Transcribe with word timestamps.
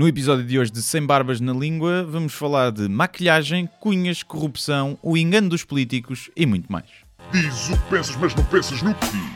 No 0.00 0.08
episódio 0.08 0.42
de 0.46 0.58
hoje 0.58 0.70
de 0.70 0.80
Sem 0.80 1.04
Barbas 1.04 1.42
na 1.42 1.52
Língua, 1.52 2.06
vamos 2.08 2.32
falar 2.32 2.72
de 2.72 2.88
maquilhagem, 2.88 3.68
cunhas, 3.80 4.22
corrupção, 4.22 4.96
o 5.02 5.14
engano 5.14 5.50
dos 5.50 5.62
políticos 5.62 6.30
e 6.34 6.46
muito 6.46 6.72
mais. 6.72 6.86
Diz 7.30 7.68
o 7.68 7.72
que 7.76 7.90
pensas, 7.90 8.16
mas 8.16 8.34
não 8.34 8.42
pensas 8.44 8.80
no 8.80 8.94
que 8.94 9.06
dizes. 9.08 9.30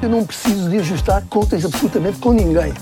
Eu 0.00 0.08
não 0.08 0.24
preciso 0.24 0.70
de 0.70 0.78
ajustar 0.78 1.20
contas 1.22 1.64
absolutamente 1.64 2.18
com 2.20 2.32
ninguém. 2.32 2.72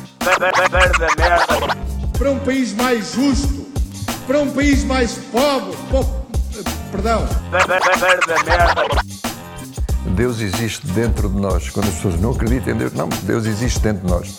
para 2.18 2.30
um 2.32 2.38
país 2.40 2.74
mais 2.74 3.14
justo, 3.14 3.66
para 4.26 4.38
um 4.38 4.52
país 4.52 4.84
mais 4.84 5.14
pobre, 5.14 5.74
po- 5.90 6.04
perdão, 6.90 7.26
Deus 10.14 10.38
existe 10.38 10.86
dentro 10.88 11.30
de 11.30 11.40
nós. 11.40 11.70
Quando 11.70 11.88
as 11.88 11.94
pessoas 11.94 12.20
não 12.20 12.32
acreditam 12.32 12.74
em 12.74 12.76
Deus, 12.76 12.92
não, 12.92 13.08
Deus 13.22 13.46
existe 13.46 13.80
dentro 13.80 14.06
de 14.06 14.12
nós. 14.12 14.36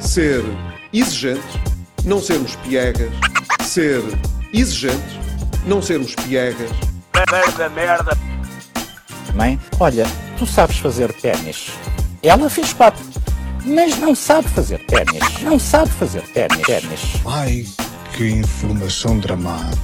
Ser 0.00 0.42
exigentes, 0.92 1.44
não 2.04 2.20
sermos 2.20 2.56
piegas, 2.56 3.10
ser 3.62 4.02
exigentes, 4.52 5.16
não 5.66 5.82
sermos 5.82 6.14
piegas, 6.14 6.70
Mãe, 9.34 9.58
olha, 9.80 10.04
tu 10.38 10.46
sabes 10.46 10.78
fazer 10.78 11.12
ténis. 11.14 11.70
Ela 12.22 12.48
fez 12.48 12.72
quatro, 12.72 13.04
mas 13.64 13.98
não 13.98 14.14
sabe 14.14 14.48
fazer 14.48 14.84
ténis. 14.86 15.42
Não 15.42 15.58
sabe 15.58 15.90
fazer 15.92 16.22
ténis. 16.28 16.62
ténis. 16.62 17.00
Ai, 17.26 17.64
que 18.16 18.28
informação 18.28 19.18
dramática. 19.18 19.76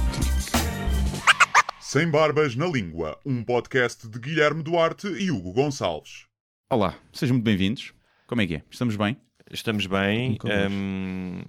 Sem 1.79 2.09
Barbas 2.09 2.55
na 2.55 2.65
Língua, 2.65 3.19
um 3.25 3.43
podcast 3.43 4.07
de 4.07 4.19
Guilherme 4.19 4.63
Duarte 4.63 5.07
e 5.07 5.29
Hugo 5.31 5.53
Gonçalves. 5.53 6.25
Olá, 6.69 6.95
sejam 7.11 7.35
muito 7.35 7.45
bem-vindos. 7.45 7.93
Como 8.25 8.41
é 8.41 8.47
que 8.47 8.55
é? 8.55 8.63
Estamos 8.71 8.95
bem? 8.95 9.17
Estamos 9.53 9.85
bem. 9.85 10.37
Mais. 10.43 10.71
hum, 10.71 11.41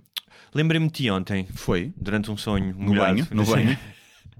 Lembrei-me 0.54 0.86
de 0.86 0.92
ti 0.92 1.10
ontem, 1.10 1.46
Foi? 1.54 1.92
durante 1.96 2.30
um 2.30 2.36
sonho 2.36 2.74
No 2.78 2.86
molhado. 2.90 3.14
banho? 3.14 3.26
No 3.32 3.44
banho? 3.44 3.76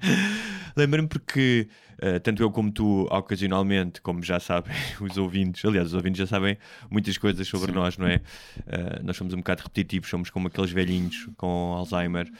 Lembrei-me 0.76 1.08
porque, 1.08 1.68
eh, 2.00 2.18
tanto 2.20 2.42
eu 2.42 2.50
como 2.50 2.70
tu, 2.70 3.06
ocasionalmente, 3.10 4.00
como 4.00 4.22
já 4.22 4.38
sabem 4.38 4.72
os 5.00 5.16
ouvintes, 5.16 5.64
aliás, 5.64 5.88
os 5.88 5.94
ouvintes 5.94 6.18
já 6.18 6.26
sabem 6.26 6.56
muitas 6.90 7.16
coisas 7.18 7.46
sobre 7.48 7.72
nós, 7.72 7.96
não 7.98 8.06
é? 8.06 8.20
Eh, 8.66 9.00
nós 9.02 9.16
somos 9.16 9.34
um 9.34 9.38
bocado 9.38 9.62
repetitivos, 9.62 10.08
somos 10.08 10.30
como 10.30 10.48
aqueles 10.48 10.70
velhinhos 10.70 11.28
com 11.36 11.74
Alzheimer. 11.76 12.30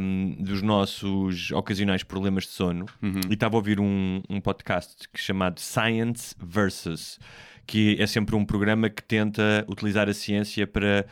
hum, 0.00 0.36
dos 0.40 0.62
nossos 0.62 1.50
ocasionais 1.52 2.02
problemas 2.02 2.44
de 2.44 2.50
sono 2.50 2.86
e 3.28 3.34
estava 3.34 3.56
a 3.56 3.58
ouvir 3.58 3.78
um, 3.80 4.22
um 4.30 4.40
podcast 4.40 5.08
chamado 5.14 5.60
Science 5.60 6.34
Versus, 6.40 7.18
que 7.66 7.96
é 8.00 8.06
sempre 8.06 8.34
um 8.36 8.44
programa 8.44 8.88
que 8.88 9.02
tenta 9.02 9.64
utilizar 9.68 10.08
a 10.08 10.14
ciência 10.14 10.66
para 10.66 11.06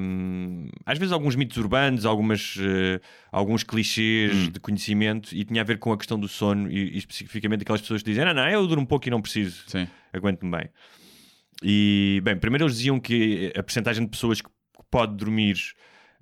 Hum, 0.00 0.68
às 0.84 0.98
vezes 0.98 1.12
alguns 1.12 1.34
mitos 1.34 1.56
urbanos, 1.56 2.04
algumas, 2.04 2.56
eh, 2.60 3.00
alguns 3.32 3.64
clichês 3.64 4.52
de 4.52 4.60
conhecimento 4.60 5.34
e 5.34 5.44
tinha 5.44 5.62
a 5.62 5.64
ver 5.64 5.78
com 5.78 5.90
a 5.90 5.96
questão 5.96 6.18
do 6.20 6.28
sono 6.28 6.70
e, 6.70 6.94
e 6.94 6.98
especificamente 6.98 7.62
aquelas 7.62 7.80
pessoas 7.80 8.02
que 8.02 8.10
dizem, 8.10 8.24
não, 8.24 8.34
não, 8.34 8.48
eu 8.48 8.66
durmo 8.66 8.82
um 8.82 8.86
pouco 8.86 9.08
e 9.08 9.10
não 9.10 9.20
preciso, 9.20 9.64
aguento-me 10.12 10.50
bem. 10.50 10.68
E, 11.62 12.20
bem, 12.22 12.36
primeiro 12.36 12.64
eles 12.64 12.76
diziam 12.76 13.00
que 13.00 13.52
a 13.56 13.62
percentagem 13.62 14.04
de 14.04 14.10
pessoas 14.10 14.40
que 14.40 14.50
pode 14.90 15.16
dormir 15.16 15.56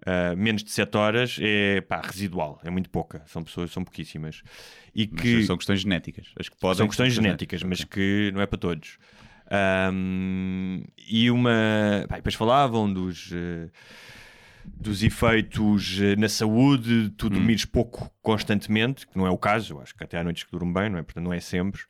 ah, 0.06 0.34
menos 0.36 0.64
de 0.64 0.70
7 0.70 0.96
horas 0.96 1.38
é 1.40 1.80
pá, 1.80 2.00
residual, 2.00 2.60
é 2.64 2.70
muito 2.70 2.90
pouca, 2.90 3.22
são 3.26 3.42
pessoas, 3.42 3.70
são 3.70 3.84
pouquíssimas. 3.84 4.42
E 4.94 5.08
Mas 5.10 5.22
que 5.22 5.46
são 5.46 5.56
questões 5.56 5.80
genéticas. 5.80 6.28
As 6.38 6.48
que 6.48 6.56
podem 6.58 6.78
são 6.78 6.88
questões 6.88 7.12
genéticas, 7.12 7.62
mas 7.62 7.80
Ok. 7.80 7.88
que 7.90 8.32
não 8.32 8.40
é 8.40 8.46
para 8.46 8.58
todos. 8.58 8.98
Ahm, 9.52 10.82
e 11.08 11.30
uma. 11.30 11.50
pá, 12.08 12.16
depois 12.16 12.34
falavam 12.34 12.92
dos. 12.92 13.30
eh, 13.32 13.68
dos 14.64 15.02
efeitos 15.02 15.98
eh, 16.00 16.14
na 16.14 16.28
saúde, 16.28 17.10
tu 17.16 17.28
dormires 17.28 17.64
pouco 17.64 18.08
constantemente, 18.22 19.08
que 19.08 19.18
não 19.18 19.26
é 19.26 19.30
o 19.30 19.36
caso, 19.36 19.74
eu 19.74 19.80
acho 19.80 19.92
que 19.92 20.04
até 20.04 20.16
há 20.16 20.22
noites 20.22 20.44
que 20.44 20.52
durmo 20.52 20.72
bem, 20.72 20.88
não 20.88 20.98
é? 20.98 21.02
Portanto, 21.02 21.24
não 21.24 21.32
é 21.32 21.40
sempre. 21.40 21.80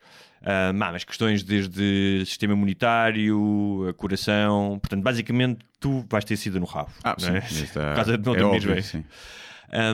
Ah, 0.41 0.73
mas 0.73 1.03
questões 1.03 1.43
desde 1.43 2.23
sistema 2.25 2.53
imunitário, 2.53 3.85
a 3.89 3.93
coração, 3.93 4.79
portanto, 4.81 5.03
basicamente 5.03 5.59
tu 5.79 6.03
vais 6.09 6.25
ter 6.25 6.35
sido 6.35 6.59
no 6.59 6.65
rabo. 6.65 6.89
Ah, 7.03 7.15
não 7.21 7.27
sim. 7.27 7.33
é? 7.35 7.39
Isso 7.39 7.63
está- 7.65 7.89
Por 7.89 7.95
causa 7.95 8.17
de 8.17 8.25
não 8.25 8.33
é 8.33 8.39
dormires 8.39 8.63
óbvio, 8.65 8.73
bem. 8.73 8.81
sim. 8.83 9.05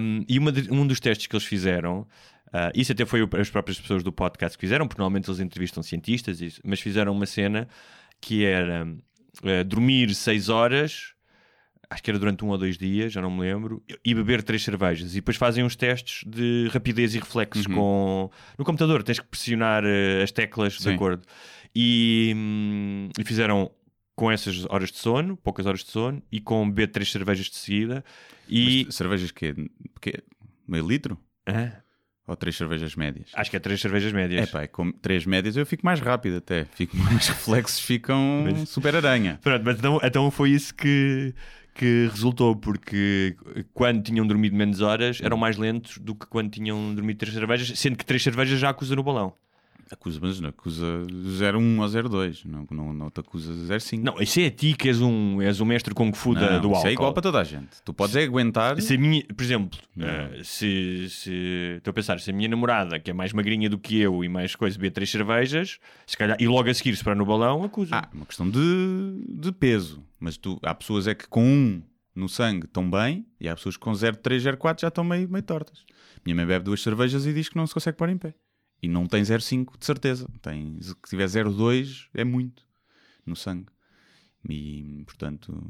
Um, 0.01 0.25
e 0.27 0.39
uma 0.39 0.51
de- 0.51 0.71
um 0.71 0.88
dos 0.88 0.99
testes 1.01 1.27
que 1.27 1.35
eles 1.35 1.45
fizeram, 1.45 2.07
uh, 2.53 2.71
isso 2.73 2.91
até 2.91 3.05
foi 3.05 3.27
as 3.39 3.49
próprias 3.49 3.79
pessoas 3.79 4.03
do 4.03 4.11
podcast 4.11 4.57
que 4.57 4.61
fizeram, 4.61 4.87
porque 4.87 4.99
normalmente 5.01 5.29
eles 5.29 5.39
entrevistam 5.39 5.81
cientistas, 5.83 6.39
mas 6.63 6.79
fizeram 6.79 7.11
uma 7.13 7.25
cena 7.25 7.67
que 8.21 8.43
era 8.45 8.85
uh, 8.85 9.63
dormir 9.65 10.13
6 10.13 10.49
horas, 10.49 11.13
acho 11.89 12.03
que 12.03 12.11
era 12.11 12.19
durante 12.19 12.45
um 12.45 12.49
ou 12.49 12.57
dois 12.57 12.77
dias, 12.77 13.11
já 13.11 13.21
não 13.21 13.31
me 13.31 13.41
lembro, 13.41 13.83
e 14.05 14.13
beber 14.13 14.43
três 14.43 14.63
cervejas. 14.63 15.11
E 15.13 15.15
depois 15.15 15.38
fazem 15.38 15.63
uns 15.63 15.75
testes 15.75 16.23
de 16.27 16.69
rapidez 16.71 17.15
e 17.15 17.19
reflexos 17.19 17.65
Uhum. 17.65 17.73
com. 17.73 18.31
No 18.57 18.65
computador, 18.65 19.01
tens 19.03 19.19
que 19.19 19.25
pressionar 19.27 19.83
uh, 19.83 20.23
as 20.23 20.31
teclas 20.31 20.73
de 20.73 20.83
Sim. 20.83 20.95
acordo. 20.95 21.23
E, 21.75 22.33
hum, 22.35 23.09
e 23.17 23.23
fizeram 23.23 23.71
com 24.15 24.29
essas 24.29 24.65
horas 24.65 24.91
de 24.91 24.97
sono, 24.97 25.38
poucas 25.38 25.65
horas 25.65 25.79
de 25.81 25.89
sono, 25.91 26.21
e 26.31 26.41
com 26.41 26.67
beber 26.69 26.91
três 26.91 27.09
cervejas 27.11 27.45
de 27.45 27.55
seguida. 27.55 28.03
E. 28.49 28.83
Mas 28.85 28.95
cervejas 28.95 29.31
que 29.31 29.45
é 29.47 30.23
meio 30.67 30.85
litro? 30.88 31.17
Hã? 31.47 31.71
Ou 32.29 32.35
três 32.35 32.56
cervejas 32.56 32.95
médias? 32.95 33.29
Acho 33.34 33.50
que 33.50 33.57
é 33.57 33.59
três 33.59 33.81
cervejas 33.81 34.13
É 34.13 34.16
médias. 34.16 34.51
pá, 34.51 34.67
com 34.67 34.91
três 34.91 35.25
médias 35.25 35.57
eu 35.57 35.66
fico 35.66 35.84
mais 35.84 36.00
rápido 36.00 36.38
até. 36.38 36.66
Fico, 36.75 36.95
os 37.19 37.28
reflexos 37.28 37.79
ficam 37.79 38.44
Mas- 38.45 38.69
super 38.69 38.95
aranha. 38.95 39.40
Pronto, 39.41 39.63
mas 39.66 39.79
então, 39.79 40.00
então 40.03 40.29
foi 40.29 40.51
isso 40.51 40.73
que, 40.75 41.34
que 41.73 42.07
resultou, 42.12 42.56
porque 42.56 43.35
quando 43.73 44.03
tinham 44.03 44.28
dormido 44.28 44.56
menos 44.56 44.79
horas 44.79 45.19
eram 45.23 45.38
mais 45.38 45.57
lentos 45.57 45.97
do 45.97 46.13
que 46.13 46.28
quando 46.28 46.51
tinham 46.51 46.94
dormido 46.94 47.18
três 47.18 47.34
cervejas, 47.34 47.79
sendo 47.79 47.97
que 47.97 48.06
três 48.06 48.22
cervejas 48.22 48.59
já 48.59 48.69
acusa 48.69 48.95
no 48.95 49.01
balão. 49.01 49.34
Acusa, 49.91 50.19
mas 50.22 50.39
não 50.39 50.50
acusa 50.50 50.85
01 51.55 51.79
ou 51.79 52.09
02. 52.09 52.45
Não, 52.45 52.67
não, 52.69 52.94
não 52.94 53.09
te 53.09 53.19
acusa 53.19 53.79
05. 53.79 54.03
Não, 54.03 54.22
isso 54.22 54.39
é 54.39 54.45
a 54.45 54.51
ti 54.51 54.73
que 54.73 54.88
és 54.88 55.01
um, 55.01 55.41
és 55.41 55.59
um 55.59 55.66
mestre 55.66 55.94
Kung 55.94 56.13
Fu 56.13 56.35
da, 56.35 56.53
Não, 56.53 56.61
do 56.61 56.67
isso 56.67 56.75
álcool. 56.75 56.88
é 56.88 56.91
igual 56.94 57.13
para 57.13 57.23
toda 57.23 57.39
a 57.39 57.44
gente. 57.44 57.81
Tu 57.83 57.94
podes 57.94 58.16
é 58.16 58.23
aguentar. 58.23 58.79
Se 58.81 58.97
minha, 58.97 59.23
por 59.25 59.44
exemplo, 59.44 59.79
eh, 60.00 60.41
se, 60.44 61.07
se 61.09 61.75
estou 61.77 61.91
a 61.91 61.94
pensar, 61.94 62.19
se 62.19 62.29
a 62.29 62.33
minha 62.33 62.47
namorada, 62.47 63.00
que 63.00 63.09
é 63.09 63.13
mais 63.13 63.33
magrinha 63.33 63.69
do 63.69 63.79
que 63.79 64.00
eu 64.00 64.23
e 64.23 64.29
mais 64.29 64.55
coisa, 64.55 64.77
beber 64.77 64.91
três 64.91 65.09
cervejas, 65.09 65.79
se 66.06 66.16
calhar, 66.16 66.38
e 66.39 66.47
logo 66.47 66.69
a 66.69 66.73
seguir 66.73 66.95
se 66.95 67.03
para 67.03 67.16
no 67.16 67.25
balão, 67.25 67.63
acusa. 67.63 67.95
Ah, 67.95 68.09
uma 68.13 68.25
questão 68.25 68.50
de, 68.50 68.59
de 69.27 69.51
peso. 69.51 70.03
Mas 70.19 70.38
tu, 70.38 70.59
há 70.63 70.75
pessoas 70.75 71.07
é 71.07 71.16
que 71.16 71.27
com 71.27 71.44
um 71.44 71.81
no 72.16 72.27
sangue 72.27 72.66
estão 72.66 72.89
bem 72.89 73.25
e 73.39 73.47
há 73.47 73.56
pessoas 73.56 73.77
que 73.77 73.83
com 73.83 73.91
0,3, 73.91 74.56
0,4 74.57 74.81
já 74.81 74.88
estão 74.89 75.03
meio, 75.03 75.29
meio 75.29 75.44
tortas. 75.44 75.85
Minha 76.25 76.35
mãe 76.35 76.45
bebe 76.45 76.66
duas 76.66 76.81
cervejas 76.81 77.25
e 77.25 77.33
diz 77.33 77.47
que 77.50 77.56
não 77.56 77.66
se 77.66 77.73
consegue 77.73 77.97
pôr 77.97 78.09
em 78.09 78.17
pé. 78.17 78.33
E 78.81 78.88
não 78.88 79.06
tem 79.06 79.22
0,5 79.22 79.78
de 79.78 79.85
certeza. 79.85 80.28
Tem, 80.41 80.78
se 80.81 80.95
tiver 81.07 81.25
0,2 81.25 82.07
é 82.13 82.23
muito 82.23 82.63
no 83.25 83.35
sangue. 83.35 83.67
E 84.47 85.03
portanto. 85.06 85.62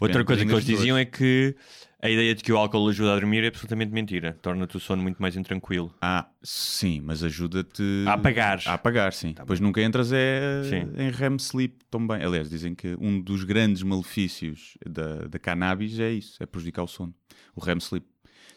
Outra 0.00 0.24
coisa 0.24 0.44
que 0.44 0.50
eles 0.50 0.64
diziam 0.64 0.96
é 0.96 1.04
que 1.04 1.54
a 2.02 2.10
ideia 2.10 2.34
de 2.34 2.42
que 2.42 2.52
o 2.52 2.56
álcool 2.56 2.88
ajuda 2.88 3.12
a 3.12 3.14
dormir 3.14 3.44
é 3.44 3.48
absolutamente 3.48 3.92
mentira. 3.92 4.36
Torna-te 4.42 4.76
o 4.76 4.80
sono 4.80 5.02
muito 5.02 5.20
mais 5.22 5.36
intranquilo. 5.36 5.94
Ah, 6.00 6.28
sim, 6.42 7.00
mas 7.00 7.22
ajuda-te 7.22 7.82
A 8.06 8.14
apagar. 8.14 8.60
A 8.66 8.74
apagar, 8.74 9.12
sim. 9.12 9.32
Depois 9.32 9.60
nunca 9.60 9.80
entras 9.80 10.10
é 10.12 10.62
Sim. 10.64 10.90
em 11.00 11.10
REM 11.10 11.36
sleep 11.36 11.76
também. 11.90 12.22
Aliás, 12.22 12.50
dizem 12.50 12.74
que 12.74 12.96
um 13.00 13.20
dos 13.20 13.44
grandes 13.44 13.82
malefícios 13.82 14.76
da, 14.84 15.28
da 15.28 15.38
cannabis 15.38 16.00
é 16.00 16.10
isso, 16.10 16.42
é 16.42 16.46
prejudicar 16.46 16.82
o 16.82 16.88
sono. 16.88 17.14
O 17.54 17.60
REM 17.60 17.78
sleep. 17.78 18.06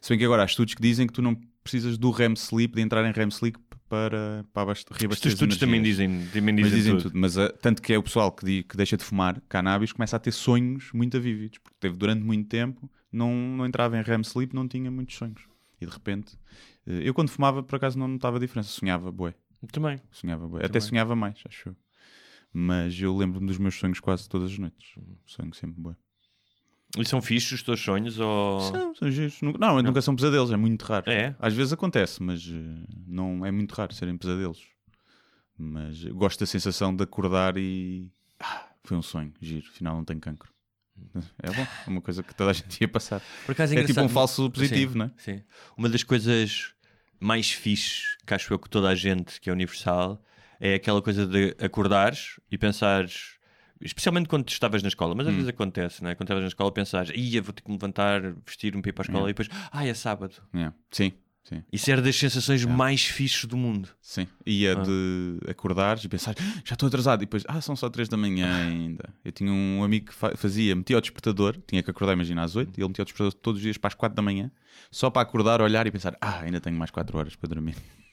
Se 0.02 0.10
bem 0.10 0.18
que 0.18 0.26
agora 0.26 0.42
há 0.42 0.46
estudos 0.46 0.74
que 0.74 0.82
dizem 0.82 1.06
que 1.06 1.14
tu 1.14 1.22
não 1.22 1.40
precisas 1.64 1.98
do 1.98 2.10
REM 2.12 2.34
sleep, 2.36 2.76
de 2.76 2.82
entrar 2.82 3.06
em 3.08 3.12
REM 3.12 3.28
sleep 3.30 3.58
para, 3.90 4.46
para 4.54 4.64
abast- 4.64 4.84
Estes 4.90 4.98
reabastecer 5.02 5.28
as 5.30 5.34
estudos 5.34 5.58
também 5.58 5.82
dizem, 5.82 6.28
também 6.32 6.56
Mas 6.56 6.64
dizem, 6.66 6.78
dizem 6.80 6.92
tudo. 6.98 7.04
tudo. 7.12 7.20
Mas 7.20 7.38
ah, 7.38 7.50
tanto 7.50 7.82
que 7.82 7.92
é 7.94 7.98
o 7.98 8.04
pessoal 8.04 8.32
que, 8.32 8.46
di- 8.46 8.64
que 8.64 8.78
deixa 8.78 8.96
de 8.98 9.04
fumar 9.04 9.42
cannabis 9.50 9.92
começa 9.92 10.16
a 10.16 10.20
ter 10.20 10.32
sonhos 10.32 10.92
muito 10.94 11.20
vívidos, 11.20 11.58
porque 11.60 11.76
teve 11.80 11.96
durante 11.98 12.24
muito 12.24 12.48
tempo, 12.48 12.90
não, 13.12 13.34
não 13.36 13.66
entrava 13.66 13.98
em 13.98 14.02
REM 14.02 14.22
sleep, 14.22 14.54
não 14.56 14.68
tinha 14.68 14.90
muitos 14.90 15.16
sonhos. 15.16 15.42
E 15.80 15.86
de 15.86 15.92
repente, 15.92 16.38
eh, 16.88 17.02
eu 17.04 17.14
quando 17.14 17.30
fumava, 17.30 17.62
por 17.64 17.76
acaso 17.76 17.98
não 18.00 18.08
notava 18.08 18.38
a 18.38 18.40
diferença, 18.40 18.70
sonhava 18.70 19.12
bué. 19.12 19.34
Também. 19.72 20.00
Sonhava 20.12 20.48
bué. 20.48 20.66
Até 20.66 20.80
sonhava 20.80 21.16
mais, 21.16 21.42
acho 21.46 21.70
eu. 21.70 21.76
Mas 22.54 23.00
eu 23.00 23.16
lembro-me 23.16 23.48
dos 23.48 23.58
meus 23.58 23.76
sonhos 23.76 24.00
quase 24.00 24.28
todas 24.28 24.52
as 24.52 24.58
noites. 24.58 24.94
Sonho 25.26 25.54
sempre 25.54 25.82
bué. 25.82 25.96
E 26.98 27.06
são 27.06 27.22
fixos 27.22 27.54
os 27.54 27.64
teus 27.64 27.80
sonhos? 27.80 28.20
Ou... 28.20 28.60
São, 28.60 28.96
são 28.96 29.12
giros. 29.12 29.42
Nunca- 29.42 29.58
Não, 29.60 29.82
nunca 29.82 30.02
são 30.02 30.16
pesadelos, 30.16 30.52
é 30.52 30.58
muito 30.58 30.84
raro. 30.84 31.10
É? 31.10 31.36
Às 31.40 31.54
vezes 31.54 31.72
acontece, 31.72 32.22
mas 32.22 32.46
eh, 32.48 32.86
não 33.08 33.46
é 33.46 33.52
muito 33.52 33.74
raro 33.74 33.94
serem 33.94 34.18
pesadelos. 34.18 34.62
Mas 35.58 36.04
gosto 36.06 36.40
da 36.42 36.46
sensação 36.46 36.96
de 36.96 37.04
acordar 37.04 37.56
e. 37.58 38.12
Ah, 38.40 38.66
foi 38.84 38.98
um 38.98 39.02
sonho, 39.02 39.32
giro, 39.40 39.68
afinal 39.70 39.96
não 39.96 40.04
tenho 40.04 40.20
cancro. 40.20 40.52
É 41.42 41.50
bom, 41.52 41.68
é 41.88 41.90
uma 41.90 42.02
coisa 42.02 42.22
que 42.22 42.34
toda 42.36 42.52
a 42.52 42.54
gente 42.54 42.80
ia 42.82 42.88
passar. 42.88 43.22
Acaso 43.48 43.74
É 43.76 43.84
tipo 43.84 44.02
um 44.02 44.10
falso 44.10 44.50
positivo, 44.52 44.94
Sim, 44.94 45.00
não 45.00 45.06
é? 45.06 45.12
Sim. 45.18 45.42
Uma 45.78 45.90
das 45.90 46.04
coisas 46.04 46.74
mais 47.20 47.52
fixes 47.52 48.18
que 48.26 48.34
acho 48.34 48.54
eu 48.54 48.60
que 48.60 48.70
toda 48.70 48.90
a 48.90 48.96
gente, 48.96 49.40
que 49.40 49.50
é 49.50 49.54
universal, 49.54 50.22
é 50.60 50.76
aquela 50.76 51.02
coisa 51.02 51.26
de 51.26 51.56
acordares 51.64 52.40
e 52.52 52.58
pensares 52.58 53.36
especialmente 53.82 54.28
quando 54.30 54.48
estavas 54.50 54.82
na 54.82 54.88
escola, 54.90 55.14
mas 55.16 55.28
às 55.28 55.34
vezes 55.34 55.50
acontece, 55.50 56.04
não 56.04 56.10
é? 56.10 56.16
Quando 56.16 56.28
estavas 56.28 56.44
na 56.44 56.48
escola 56.48 56.72
pensares, 56.72 57.12
ia, 57.16 57.42
vou 57.42 57.54
ter 57.54 57.62
que 57.62 57.70
me 57.70 57.76
levantar, 57.76 58.22
vestir-me 58.46 58.82
para 58.82 58.90
ir 58.90 58.94
para 58.94 59.04
a 59.04 59.08
escola 59.08 59.26
e 59.30 59.34
depois, 59.34 59.50
ah, 59.72 59.86
é 59.86 59.94
sábado. 59.94 60.36
Yeah. 60.54 60.76
Sim, 60.92 61.12
sim, 61.44 61.64
Isso 61.72 61.90
era 61.92 62.02
das 62.02 62.16
sensações 62.16 62.64
mais 62.66 63.04
fixes 63.06 63.46
do 63.46 63.58
mundo. 63.58 63.90
sim. 64.02 64.28
E 64.46 64.68
Ah. 64.68 64.72
a 64.74 64.76
de 64.76 65.40
acordares 65.50 66.04
e 66.04 66.10
pensar, 66.10 66.36
"Ah, 66.40 66.62
já 66.64 66.74
estou 66.74 66.88
atrasado. 66.88 67.22
E 67.24 67.26
depois, 67.26 67.44
ah, 67.48 67.60
são 67.62 67.76
só 67.76 67.90
3 67.90 68.08
da 68.08 68.16
manhã 68.18 68.68
ainda. 68.68 69.10
Eu 69.26 69.32
tinha 69.32 69.52
um 69.52 69.84
amigo 69.84 70.08
que 70.08 70.14
fa- 70.14 70.36
fazia, 70.38 70.76
metia 70.76 70.98
o 70.98 71.02
despertador, 71.02 71.58
tinha 71.68 71.82
que 71.84 71.90
acordar, 71.92 72.14
imagina, 72.14 72.44
às 72.44 72.56
8, 72.56 72.78
e 72.78 72.82
ele 72.82 72.88
metia 72.90 73.02
o 73.02 73.06
despertador 73.06 73.34
todos 73.34 73.58
os 73.60 73.64
dias 73.64 73.78
para 73.78 73.88
as 73.90 73.94
4 73.96 74.16
da 74.16 74.22
manhã, 74.22 74.52
só 74.92 75.10
para 75.10 75.22
acordar, 75.22 75.62
olhar 75.62 75.86
e 75.88 75.92
pensar, 75.92 76.16
ah, 76.22 76.40
ainda 76.42 76.60
tenho 76.62 76.76
mais 76.78 76.92
4 76.92 77.18
horas 77.18 77.36
para 77.36 77.50
dormir. 77.50 77.76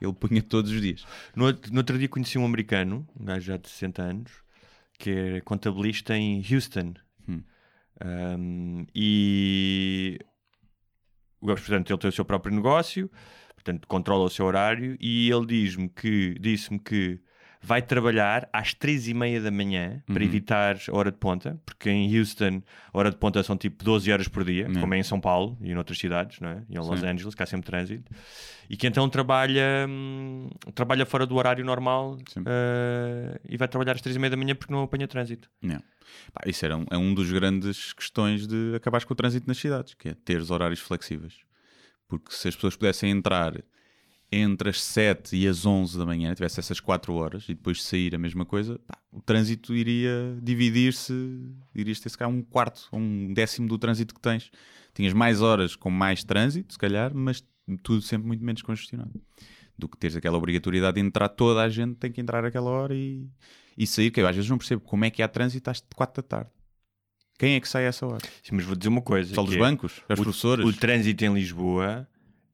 Ele 0.00 0.12
punha 0.12 0.42
todos 0.42 0.72
os 0.72 0.80
dias. 0.80 1.04
No, 1.36 1.44
outro- 1.46 1.72
no 1.72 1.78
outro 1.78 1.96
dia 1.98 2.08
conheci 2.08 2.36
um 2.36 2.44
americano, 2.44 3.06
um 3.18 3.24
gajo 3.24 3.46
já 3.46 3.56
de 3.56 3.68
60 3.68 4.02
anos, 4.02 4.32
que 4.98 5.10
é 5.10 5.40
contabilista 5.40 6.16
em 6.16 6.42
Houston. 6.50 6.94
Hum. 7.28 7.42
Um, 8.04 8.86
e 8.94 10.18
portanto, 11.40 11.90
ele 11.90 11.98
tem 11.98 12.08
o 12.08 12.12
seu 12.12 12.24
próprio 12.24 12.54
negócio, 12.54 13.10
portanto, 13.54 13.86
controla 13.86 14.24
o 14.24 14.30
seu 14.30 14.44
horário 14.44 14.96
e 15.00 15.30
ele 15.30 15.46
diz-me 15.46 15.88
que 15.88 16.36
disse-me 16.38 16.78
que 16.78 17.20
vai 17.60 17.82
trabalhar 17.82 18.48
às 18.52 18.72
três 18.74 19.08
e 19.08 19.14
meia 19.14 19.40
da 19.40 19.50
manhã 19.50 20.02
para 20.06 20.22
evitar 20.24 20.76
a 20.88 20.96
hora 20.96 21.10
de 21.10 21.18
ponta, 21.18 21.60
porque 21.64 21.90
em 21.90 22.18
Houston 22.18 22.62
a 22.92 22.98
hora 22.98 23.10
de 23.10 23.16
ponta 23.16 23.42
são 23.42 23.56
tipo 23.56 23.84
12 23.84 24.10
horas 24.12 24.28
por 24.28 24.44
dia, 24.44 24.68
como 24.80 24.94
é 24.94 24.98
em 24.98 25.02
São 25.02 25.20
Paulo 25.20 25.56
e 25.60 25.70
em 25.70 25.76
outras 25.76 25.98
cidades, 25.98 26.40
não 26.40 26.50
é? 26.50 26.62
E 26.68 26.76
em 26.76 26.78
Los 26.78 27.00
Sim. 27.00 27.06
Angeles, 27.06 27.34
que 27.34 27.42
há 27.42 27.46
sempre 27.46 27.66
trânsito, 27.66 28.10
e 28.70 28.76
que 28.76 28.86
então 28.86 29.08
trabalha, 29.08 29.86
hum, 29.88 30.48
trabalha 30.74 31.04
fora 31.04 31.26
do 31.26 31.34
horário 31.36 31.64
normal 31.64 32.18
eh, 32.46 33.40
e 33.48 33.56
vai 33.56 33.66
trabalhar 33.66 33.92
às 33.92 34.00
três 34.00 34.16
e 34.16 34.18
meia 34.18 34.30
da 34.30 34.36
manhã 34.36 34.54
porque 34.54 34.72
não 34.72 34.82
apanha 34.82 35.08
trânsito. 35.08 35.50
Yeah. 35.62 35.84
Pá, 36.32 36.42
isso 36.46 36.64
era 36.64 36.76
um, 36.76 36.84
é 36.90 36.96
um 36.96 37.14
dos 37.14 37.30
grandes 37.30 37.92
questões 37.92 38.46
de 38.46 38.74
acabares 38.76 39.04
com 39.04 39.12
o 39.12 39.16
trânsito 39.16 39.46
nas 39.46 39.58
cidades, 39.58 39.94
que 39.94 40.10
é 40.10 40.14
ter 40.14 40.40
os 40.40 40.50
horários 40.50 40.80
flexíveis. 40.80 41.34
Porque 42.06 42.32
se 42.32 42.48
as 42.48 42.54
pessoas 42.54 42.76
pudessem 42.76 43.10
entrar 43.10 43.52
entre 44.30 44.68
as 44.68 44.82
7 44.82 45.36
e 45.36 45.48
as 45.48 45.64
11 45.64 45.98
da 45.98 46.04
manhã, 46.04 46.34
tivesse 46.34 46.60
essas 46.60 46.80
4 46.80 47.12
horas 47.14 47.44
e 47.44 47.54
depois 47.54 47.82
sair 47.82 48.14
a 48.14 48.18
mesma 48.18 48.44
coisa, 48.44 48.78
pá, 48.86 48.98
o 49.10 49.22
trânsito 49.22 49.74
iria 49.74 50.38
dividir-se, 50.42 51.12
irias 51.74 51.98
ter 51.98 52.10
se 52.10 52.18
calhar 52.18 52.32
um 52.32 52.42
quarto 52.42 52.88
ou 52.92 53.00
um 53.00 53.32
décimo 53.32 53.66
do 53.68 53.78
trânsito 53.78 54.14
que 54.14 54.20
tens. 54.20 54.50
Tinhas 54.94 55.12
mais 55.12 55.40
horas 55.40 55.74
com 55.74 55.90
mais 55.90 56.24
trânsito, 56.24 56.74
se 56.74 56.78
calhar, 56.78 57.14
mas 57.14 57.42
tudo 57.82 58.02
sempre 58.02 58.26
muito 58.26 58.44
menos 58.44 58.60
congestionado. 58.62 59.12
Do 59.78 59.88
que 59.88 59.96
teres 59.96 60.16
aquela 60.16 60.36
obrigatoriedade 60.36 61.00
de 61.00 61.06
entrar, 61.06 61.28
toda 61.28 61.62
a 61.62 61.68
gente 61.68 61.94
tem 61.94 62.12
que 62.12 62.20
entrar 62.20 62.44
àquela 62.44 62.68
hora 62.68 62.94
e, 62.94 63.26
e 63.76 63.86
sair, 63.86 64.10
que 64.10 64.20
eu 64.20 64.26
às 64.26 64.34
vezes 64.34 64.50
não 64.50 64.58
percebo 64.58 64.82
como 64.82 65.04
é 65.04 65.10
que 65.10 65.22
há 65.22 65.28
trânsito 65.28 65.70
às 65.70 65.82
4 65.94 66.22
da 66.22 66.28
tarde. 66.28 66.50
Quem 67.38 67.54
é 67.54 67.60
que 67.60 67.68
sai 67.68 67.86
a 67.86 67.88
essa 67.88 68.04
hora? 68.04 68.18
Sim, 68.42 68.56
mas 68.56 68.64
vou 68.64 68.74
dizer 68.74 68.88
uma 68.88 69.00
coisa. 69.00 69.28
Pessoal 69.28 69.46
dos 69.46 69.54
é, 69.54 69.58
bancos? 69.58 70.02
Os 70.08 70.18
o, 70.18 70.22
professores? 70.22 70.66
o 70.66 70.72
trânsito 70.72 71.24
em 71.24 71.32
Lisboa 71.32 72.06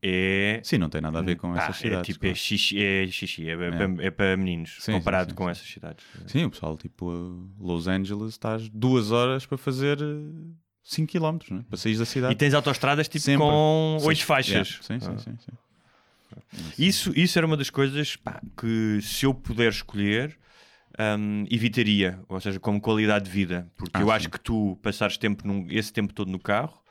é 0.06 0.60
Sim, 0.62 0.78
não 0.78 0.88
tem 0.90 1.00
nada 1.00 1.18
a 1.18 1.22
ver 1.22 1.36
com 1.36 1.52
Ah, 1.54 1.58
essas 1.58 1.76
é 1.76 1.78
cidades. 1.80 2.06
tipo, 2.06 2.20
claro. 2.20 2.32
é 2.32 2.34
xixi, 2.34 2.82
é, 2.84 3.06
xixi, 3.06 3.48
é, 3.48 3.56
para- 3.56 4.04
é 4.04 4.10
para 4.10 4.36
meninos, 4.36 4.76
Sim, 4.80 4.92
comparado 4.92 5.24
sim, 5.26 5.30
sim, 5.30 5.34
com 5.36 5.48
essas 5.48 5.66
cidades. 5.66 6.04
Sim, 6.26 6.44
o 6.44 6.50
pessoal, 6.50 6.76
tipo, 6.76 7.48
Los 7.58 7.88
Angeles, 7.88 8.30
estás 8.32 8.68
duas 8.68 9.10
horas 9.10 9.46
para 9.46 9.56
fazer 9.56 9.98
5 10.82 11.10
km, 11.12 11.38
né? 11.50 11.64
para 11.68 11.78
sair 11.78 11.96
da 11.96 12.04
cidade. 12.04 12.32
E 12.34 12.36
tens 12.36 12.52
autostradas 12.54 13.08
tipo 13.08 13.24
Sempre. 13.24 13.46
com 13.46 13.96
Seis- 13.98 14.06
oito 14.08 14.24
faixas. 14.26 14.68
Yeah, 14.68 14.82
Sim, 14.82 15.00
sim, 15.00 15.12
Ah. 15.14 15.18
sim, 15.18 15.36
sim. 15.38 15.52
Isso, 16.78 17.12
isso 17.18 17.38
era 17.38 17.46
uma 17.46 17.56
das 17.56 17.70
coisas 17.70 18.16
pá, 18.16 18.40
que, 18.58 18.98
se 19.02 19.24
eu 19.24 19.32
puder 19.32 19.70
escolher, 19.70 20.36
hum, 21.18 21.44
evitaria. 21.50 22.20
Ou 22.28 22.40
seja, 22.40 22.58
como 22.60 22.80
qualidade 22.80 23.26
de 23.26 23.30
vida. 23.30 23.70
Porque 23.76 23.96
Ah, 23.96 24.00
eu 24.02 24.10
acho 24.10 24.28
que 24.28 24.38
tu 24.40 24.76
passares 24.82 25.16
tempo 25.16 25.46
num- 25.46 25.66
esse 25.70 25.92
tempo 25.92 26.12
todo 26.12 26.30
no 26.30 26.38
carro. 26.38 26.82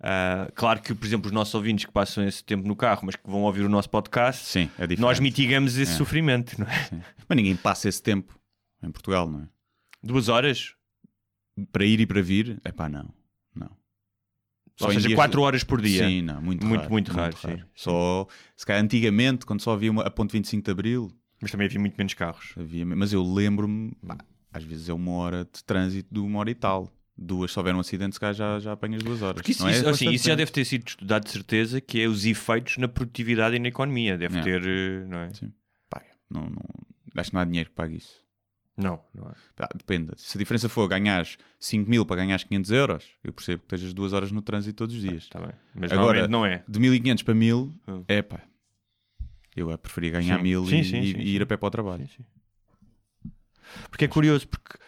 Ah, 0.00 0.50
claro 0.54 0.80
que, 0.82 0.94
por 0.94 1.06
exemplo, 1.06 1.26
os 1.26 1.32
nossos 1.32 1.54
ouvintes 1.54 1.84
que 1.84 1.92
passam 1.92 2.26
esse 2.26 2.42
tempo 2.44 2.66
no 2.68 2.76
carro, 2.76 3.02
mas 3.04 3.16
que 3.16 3.28
vão 3.28 3.42
ouvir 3.42 3.62
o 3.62 3.68
nosso 3.68 3.88
podcast, 3.90 4.44
Sim, 4.44 4.70
é 4.78 4.86
nós 4.96 5.18
mitigamos 5.20 5.76
esse 5.76 5.92
É. 5.92 5.96
sofrimento, 5.96 6.58
não 6.60 6.66
é? 6.66 6.88
Mas 7.28 7.36
ninguém 7.36 7.56
passa 7.56 7.88
esse 7.88 8.02
tempo 8.02 8.38
em 8.82 8.90
Portugal, 8.90 9.28
não 9.28 9.40
é? 9.40 9.48
Duas 10.02 10.28
horas, 10.28 10.74
Para 11.72 11.84
ir 11.86 12.00
e 12.00 12.06
para 12.06 12.20
vir, 12.20 12.60
é 12.64 12.70
pá, 12.70 12.86
não. 12.88 13.08
Não. 13.54 13.70
ou 14.82 14.90
em 14.90 14.94
seja, 14.96 15.08
dias 15.08 15.16
quatro 15.16 15.40
horas 15.40 15.64
por 15.64 15.80
dia. 15.80 16.06
Sim, 16.06 16.20
não, 16.20 16.40
muito, 16.42 16.66
Muito, 16.66 16.80
raro. 16.82 16.92
muito 16.92 17.12
raro, 17.12 17.36
sim. 17.38 17.62
Só, 17.74 18.26
se 18.54 18.66
calhar 18.66 18.82
antigamente, 18.84 19.46
quando 19.46 19.62
só 19.62 19.72
havia 19.72 19.90
uma, 19.90 20.02
a 20.02 20.10
ponte 20.10 20.32
25 20.32 20.62
de 20.62 20.70
Abril, 20.70 21.10
Mas 21.40 21.50
também 21.50 21.66
havia 21.66 21.80
muito 21.80 21.96
menos 21.96 22.12
carros. 22.12 22.52
havia, 22.58 22.84
mas 22.84 23.12
eu 23.14 23.22
lembro-me, 23.22 23.96
às 24.52 24.62
vezes 24.64 24.90
é 24.90 24.92
uma 24.92 25.12
hora 25.12 25.44
de 25.50 25.64
trânsito 25.64 26.12
de 26.12 26.20
uma 26.20 26.38
hora 26.40 26.50
e 26.50 26.54
tal. 26.54 26.92
Duas, 27.18 27.50
se 27.50 27.58
houver 27.58 27.74
um 27.74 27.80
acidente, 27.80 28.14
se 28.14 28.20
calhar 28.20 28.34
já, 28.34 28.58
já 28.60 28.72
apanhas 28.72 29.02
duas 29.02 29.22
horas. 29.22 29.36
Porque 29.36 29.52
isso, 29.52 29.62
Não 29.62 29.68
é 29.68 29.72
isso- 29.72 29.80
assim, 29.80 29.90
bastante 30.04 30.14
isso 30.16 30.28
já 30.28 30.34
deve 30.34 30.50
ter 30.52 30.64
sido 30.66 30.86
estudado 30.86 31.24
de 31.24 31.30
certeza, 31.30 31.80
que 31.80 32.00
é 32.00 32.06
os 32.06 32.26
efeitos 32.26 32.76
na 32.76 32.88
produtividade 32.88 33.56
e 33.56 33.58
na 33.58 33.68
economia. 33.68 34.18
Deve 34.18 34.38
É. 34.38 34.42
ter, 34.42 34.62
eh, 34.66 35.04
não 35.06 35.18
é? 35.20 35.30
Pá, 35.88 36.02
não, 36.30 36.42
não, 36.42 36.62
acho 37.16 37.30
que 37.30 37.34
não 37.34 37.40
há 37.40 37.44
dinheiro 37.46 37.70
que 37.70 37.74
pague 37.74 37.96
isso. 37.96 38.22
Não, 38.76 39.00
não 39.14 39.28
é. 39.30 39.32
Pá, 39.56 39.66
depende. 39.74 40.12
Se 40.18 40.36
a 40.36 40.38
diferença 40.38 40.68
for 40.68 40.86
ganhares 40.86 41.38
5 41.58 41.88
mil 41.88 42.04
para 42.04 42.16
ganhares 42.16 42.44
500 42.44 42.70
euros, 42.70 43.04
eu 43.24 43.32
percebo 43.32 43.60
que 43.60 43.74
estejas 43.74 43.94
duas 43.94 44.12
horas 44.12 44.30
no 44.30 44.42
trânsito 44.42 44.76
todos 44.76 44.94
os 44.94 45.00
dias. 45.00 45.22
Está 45.22 45.40
bem. 45.40 45.52
Mas 45.74 45.90
Agora, 45.92 46.28
não 46.28 46.44
é. 46.44 46.62
de 46.68 46.78
1500 46.78 47.22
para 47.22 47.34
1000, 47.34 47.72
Hum. 47.88 48.04
é 48.06 48.20
pá. 48.20 48.42
Eu 49.56 49.70
é 49.70 49.76
preferia 49.78 50.10
ganhar 50.10 50.36
Sim. 50.36 50.42
1000 50.42 50.66
Sim, 50.66 50.78
e, 50.80 50.84
sim, 50.84 51.00
e- 51.00 51.12
sim, 51.12 51.18
ir 51.20 51.36
sim. 51.38 51.42
a 51.42 51.46
pé 51.46 51.56
para 51.56 51.66
o 51.66 51.70
trabalho. 51.70 52.06
Sim, 52.08 52.12
sim. 52.18 53.30
Porque 53.90 54.04
é 54.04 54.08
curioso, 54.08 54.46
porque 54.46 54.78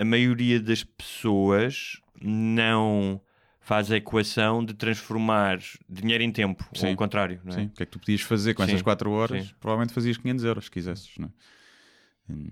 a 0.00 0.04
maioria 0.04 0.58
das 0.58 0.82
pessoas 0.82 2.00
não 2.22 3.20
faz 3.60 3.92
a 3.92 3.98
equação 3.98 4.64
de 4.64 4.72
transformar 4.72 5.58
dinheiro 5.86 6.24
em 6.24 6.32
tempo, 6.32 6.66
ou 6.74 6.80
Sim. 6.80 6.88
ao 6.88 6.96
contrário, 6.96 7.38
não 7.44 7.52
é? 7.52 7.56
Sim. 7.56 7.66
O 7.66 7.70
que 7.70 7.82
é 7.82 7.86
que 7.86 7.92
tu 7.92 7.98
podias 7.98 8.22
fazer 8.22 8.54
com 8.54 8.64
Sim. 8.64 8.70
essas 8.70 8.82
4 8.82 9.10
horas? 9.10 9.44
Sim. 9.44 9.54
Provavelmente 9.60 9.92
fazias 9.92 10.16
500 10.16 10.44
euros, 10.44 10.64
se 10.64 10.70
quisesses, 10.70 11.10
não 11.18 11.28
é? 11.28 11.30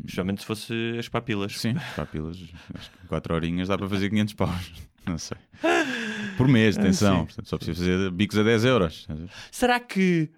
Especialmente 0.00 0.40
se 0.42 0.46
fosse 0.46 0.74
as 0.98 1.08
papilas. 1.08 1.58
Sim, 1.58 1.74
para 1.96 2.04
pilas, 2.04 2.36
acho 2.74 2.90
que 2.90 3.06
4 3.08 3.34
horinhas 3.34 3.68
dá 3.68 3.78
para 3.78 3.88
fazer 3.88 4.10
500 4.10 4.34
paus. 4.34 4.72
Não 5.06 5.16
sei. 5.16 5.38
Por 6.36 6.46
mês, 6.46 6.76
atenção. 6.76 7.20
sim. 7.20 7.24
Portanto, 7.24 7.48
só 7.48 7.56
precisa 7.56 7.78
fazer 7.78 8.10
bicos 8.10 8.36
a 8.36 8.42
10 8.42 8.64
euros. 8.66 9.08
Será 9.50 9.80
que 9.80 10.30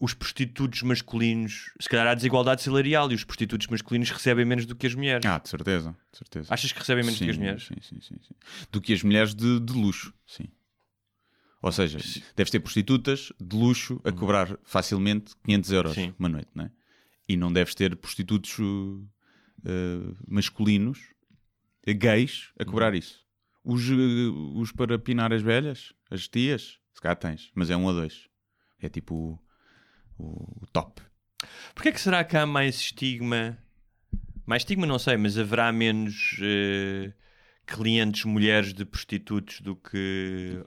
os 0.00 0.14
prostitutos 0.14 0.82
masculinos, 0.82 1.70
se 1.78 1.86
calhar 1.86 2.06
há 2.06 2.14
desigualdade 2.14 2.62
salarial 2.62 3.12
e 3.12 3.14
os 3.14 3.22
prostitutos 3.22 3.66
masculinos 3.66 4.10
recebem 4.10 4.46
menos 4.46 4.64
do 4.64 4.74
que 4.74 4.86
as 4.86 4.94
mulheres? 4.94 5.26
Ah, 5.26 5.38
de 5.38 5.48
certeza. 5.48 5.94
De 6.10 6.18
certeza. 6.18 6.52
Achas 6.52 6.72
que 6.72 6.78
recebem 6.78 7.04
menos 7.04 7.20
do 7.20 7.24
que 7.24 7.30
as 7.30 7.36
Sim, 7.36 7.40
mulheres? 7.42 7.66
Sim, 7.66 7.74
sim, 7.82 8.00
sim, 8.00 8.16
sim. 8.26 8.34
Do 8.72 8.80
que 8.80 8.94
as 8.94 9.02
mulheres 9.02 9.34
de, 9.34 9.60
de 9.60 9.72
luxo, 9.74 10.14
sim. 10.26 10.48
Ou 11.62 11.70
seja, 11.70 11.98
deves 12.34 12.50
ter 12.50 12.60
prostitutas 12.60 13.30
de 13.38 13.54
luxo 13.54 14.00
a 14.02 14.10
cobrar 14.10 14.58
facilmente 14.64 15.34
500 15.44 15.72
euros 15.72 15.94
Sim. 15.94 16.14
uma 16.18 16.30
noite, 16.30 16.48
não 16.54 16.64
é? 16.64 16.70
E 17.28 17.36
não 17.36 17.52
deves 17.52 17.74
ter 17.74 17.94
prostitutos 17.96 18.58
uh, 18.58 18.62
uh, 18.64 20.16
masculinos, 20.26 20.98
uh, 21.86 21.94
gays, 21.94 22.48
a 22.58 22.64
cobrar 22.64 22.94
isso. 22.94 23.20
Os, 23.62 23.90
uh, 23.90 24.58
os 24.58 24.72
para 24.72 24.98
pinar 24.98 25.34
as 25.34 25.42
velhas, 25.42 25.92
as 26.10 26.26
tias, 26.26 26.78
se 26.94 27.00
calhar 27.02 27.16
tens, 27.16 27.50
mas 27.54 27.68
é 27.68 27.76
um 27.76 27.86
a 27.90 27.92
dois. 27.92 28.26
É 28.80 28.88
tipo 28.88 29.38
o, 30.20 30.62
o, 30.62 30.66
top. 30.72 31.00
Porquê 31.74 31.92
que 31.92 32.00
será 32.00 32.22
que 32.24 32.36
há 32.36 32.46
mais 32.46 32.76
estigma? 32.76 33.58
Mais 34.46 34.62
estigma 34.62 34.86
não 34.86 34.98
sei, 34.98 35.16
mas 35.16 35.38
haverá 35.38 35.72
menos 35.72 36.38
eh, 36.42 37.12
clientes 37.66 38.24
mulheres 38.24 38.74
de 38.74 38.84
prostitutos 38.84 39.60
do 39.60 39.76
que... 39.76 40.62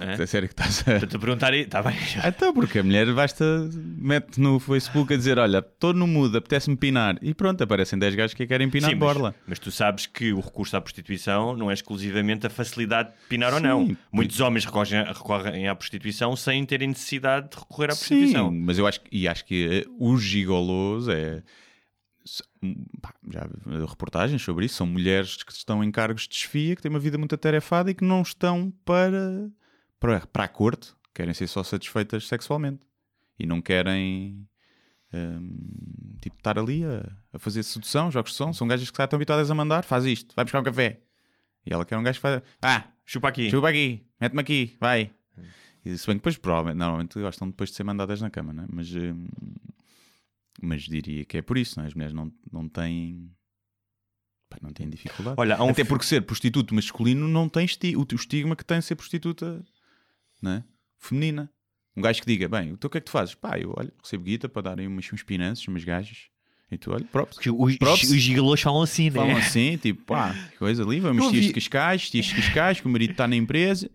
A, 0.00 0.22
a 0.22 0.26
sério 0.26 0.48
que 0.48 0.52
estás 0.54 0.84
a... 0.88 0.96
Estou 0.96 1.18
a 1.18 1.20
perguntar 1.20 1.52
aí, 1.52 1.60
está 1.60 1.80
bem. 1.82 1.94
Então, 2.26 2.52
porque 2.52 2.80
a 2.80 2.82
mulher 2.82 3.12
basta, 3.14 3.44
mete 3.72 4.40
no 4.40 4.58
Facebook 4.58 5.14
a 5.14 5.16
dizer: 5.16 5.38
Olha, 5.38 5.58
estou 5.58 5.92
no 5.92 6.06
mudo, 6.06 6.38
apetece-me 6.38 6.76
pinar. 6.76 7.16
E 7.22 7.32
pronto, 7.34 7.62
aparecem 7.62 7.98
10 7.98 8.14
gajos 8.16 8.34
que 8.34 8.46
querem 8.46 8.68
pinar 8.68 8.90
Sim, 8.90 8.96
mas, 8.96 9.14
borla. 9.14 9.34
mas 9.46 9.58
tu 9.58 9.70
sabes 9.70 10.06
que 10.06 10.32
o 10.32 10.40
recurso 10.40 10.76
à 10.76 10.80
prostituição 10.80 11.56
não 11.56 11.70
é 11.70 11.74
exclusivamente 11.74 12.46
a 12.46 12.50
facilidade 12.50 13.10
de 13.10 13.14
pinar 13.28 13.54
ou 13.54 13.60
não. 13.60 13.86
Sim. 13.86 13.96
Muitos 14.12 14.40
homens 14.40 14.64
recorrem, 14.64 15.04
recorrem 15.04 15.68
à 15.68 15.74
prostituição 15.74 16.34
sem 16.34 16.64
terem 16.66 16.88
necessidade 16.88 17.50
de 17.50 17.56
recorrer 17.58 17.90
à 17.90 17.94
Sim, 17.94 17.98
prostituição. 18.08 18.50
mas 18.50 18.78
eu 18.78 18.86
acho 18.86 19.00
que, 19.00 19.08
e 19.16 19.28
acho 19.28 19.44
que 19.44 19.84
eh, 19.86 19.90
os 19.98 20.22
gigolos 20.22 21.06
é. 21.08 21.42
pá, 23.00 23.14
Já 23.30 23.46
reportagens 23.88 24.42
sobre 24.42 24.66
isso. 24.66 24.74
São 24.76 24.86
mulheres 24.86 25.42
que 25.42 25.52
estão 25.52 25.82
em 25.82 25.90
cargos 25.90 26.22
de 26.22 26.30
desfia, 26.30 26.74
que 26.76 26.82
têm 26.82 26.90
uma 26.90 26.98
vida 26.98 27.16
muito 27.18 27.34
atarefada 27.34 27.90
e 27.90 27.94
que 27.94 28.04
não 28.04 28.22
estão 28.22 28.72
para, 28.84 29.48
para, 30.00 30.26
para 30.26 30.44
a 30.44 30.48
corte. 30.48 30.92
Querem 31.14 31.34
ser 31.34 31.46
só 31.46 31.62
satisfeitas 31.62 32.26
sexualmente 32.26 32.80
e 33.38 33.44
não 33.46 33.60
querem 33.60 34.48
hum, 35.12 36.16
tipo, 36.20 36.36
estar 36.36 36.58
ali 36.58 36.84
a, 36.84 37.12
a 37.32 37.38
fazer 37.38 37.62
sedução, 37.62 38.10
jogos 38.10 38.30
de 38.32 38.36
som. 38.38 38.52
São 38.52 38.66
gajas 38.66 38.90
que 38.90 39.00
estão 39.02 39.16
habituadas 39.16 39.50
a 39.50 39.54
mandar, 39.54 39.84
faz 39.84 40.04
isto, 40.04 40.34
vai 40.34 40.44
buscar 40.44 40.60
um 40.60 40.64
café. 40.64 41.00
E 41.66 41.72
ela 41.72 41.84
quer 41.84 41.96
um 41.98 42.02
gajo 42.02 42.18
que 42.18 42.22
faz. 42.22 42.42
Ah, 42.62 42.88
Chupa 43.04 43.28
aqui. 43.28 43.50
chupa 43.50 43.68
aqui, 43.68 44.06
mete-me 44.20 44.40
aqui, 44.40 44.76
vai. 44.80 45.10
E 45.84 45.96
se 45.98 46.06
bem 46.06 46.14
que 46.16 46.20
depois, 46.20 46.36
provavelmente, 46.36 46.78
normalmente 46.78 47.20
gostam 47.20 47.48
depois 47.48 47.70
de 47.70 47.76
ser 47.76 47.84
mandadas 47.84 48.20
na 48.20 48.30
cama, 48.30 48.52
né? 48.52 48.66
mas, 48.70 48.94
hum, 48.94 49.26
Mas 50.62 50.82
diria 50.82 51.24
que 51.24 51.38
é 51.38 51.42
por 51.42 51.56
isso, 51.58 51.78
não 51.78 51.84
é? 51.84 51.88
As 51.88 51.94
mulheres 51.94 52.14
não, 52.14 52.30
não 52.52 52.68
têm. 52.68 53.30
pá, 54.48 54.58
não 54.62 54.72
têm 54.72 54.88
dificuldade. 54.88 55.36
Olha, 55.38 55.60
um 55.62 55.70
Até 55.70 55.82
fi- 55.82 55.88
porque 55.88 56.04
ser 56.04 56.20
prostituto 56.22 56.74
masculino 56.74 57.26
não 57.26 57.48
tem 57.48 57.64
esti 57.64 57.96
o 57.96 58.06
estigma 58.14 58.54
que 58.54 58.64
tem 58.64 58.80
ser 58.80 58.94
prostituta 58.94 59.64
não 60.40 60.52
é? 60.52 60.64
feminina. 60.98 61.50
Um 61.96 62.02
gajo 62.02 62.20
que 62.20 62.26
diga, 62.26 62.48
bem, 62.48 62.70
então 62.70 62.88
o 62.88 62.90
que 62.90 62.98
é 62.98 63.00
que 63.00 63.06
tu 63.06 63.10
fazes? 63.10 63.34
Pá, 63.34 63.58
eu 63.58 63.74
olha, 63.76 63.92
recebo 64.02 64.24
guita 64.24 64.48
para 64.48 64.62
darem 64.62 64.86
umas, 64.86 65.10
uns 65.12 65.22
pinanços, 65.22 65.66
umas 65.68 65.82
gajas. 65.84 66.28
E 66.70 66.78
tu, 66.78 66.92
olha, 66.92 67.04
props. 67.04 67.34
Porque 67.34 67.50
os, 67.50 67.76
Props. 67.78 68.04
os 68.10 68.16
gigalôs 68.22 68.60
falam 68.60 68.82
assim, 68.82 69.10
Falam 69.10 69.28
né? 69.34 69.40
assim, 69.40 69.76
tipo, 69.76 70.04
pá, 70.04 70.32
coisa 70.56 70.84
ali, 70.84 71.00
vamos 71.00 71.30
vi- 71.32 71.40
de 71.48 71.52
cascais, 71.52 72.02
vestir 72.02 72.22
de 72.22 72.32
cascais, 72.32 72.80
que 72.80 72.86
o 72.86 72.90
marido 72.90 73.10
está 73.10 73.26
na 73.26 73.34
empresa. 73.34 73.90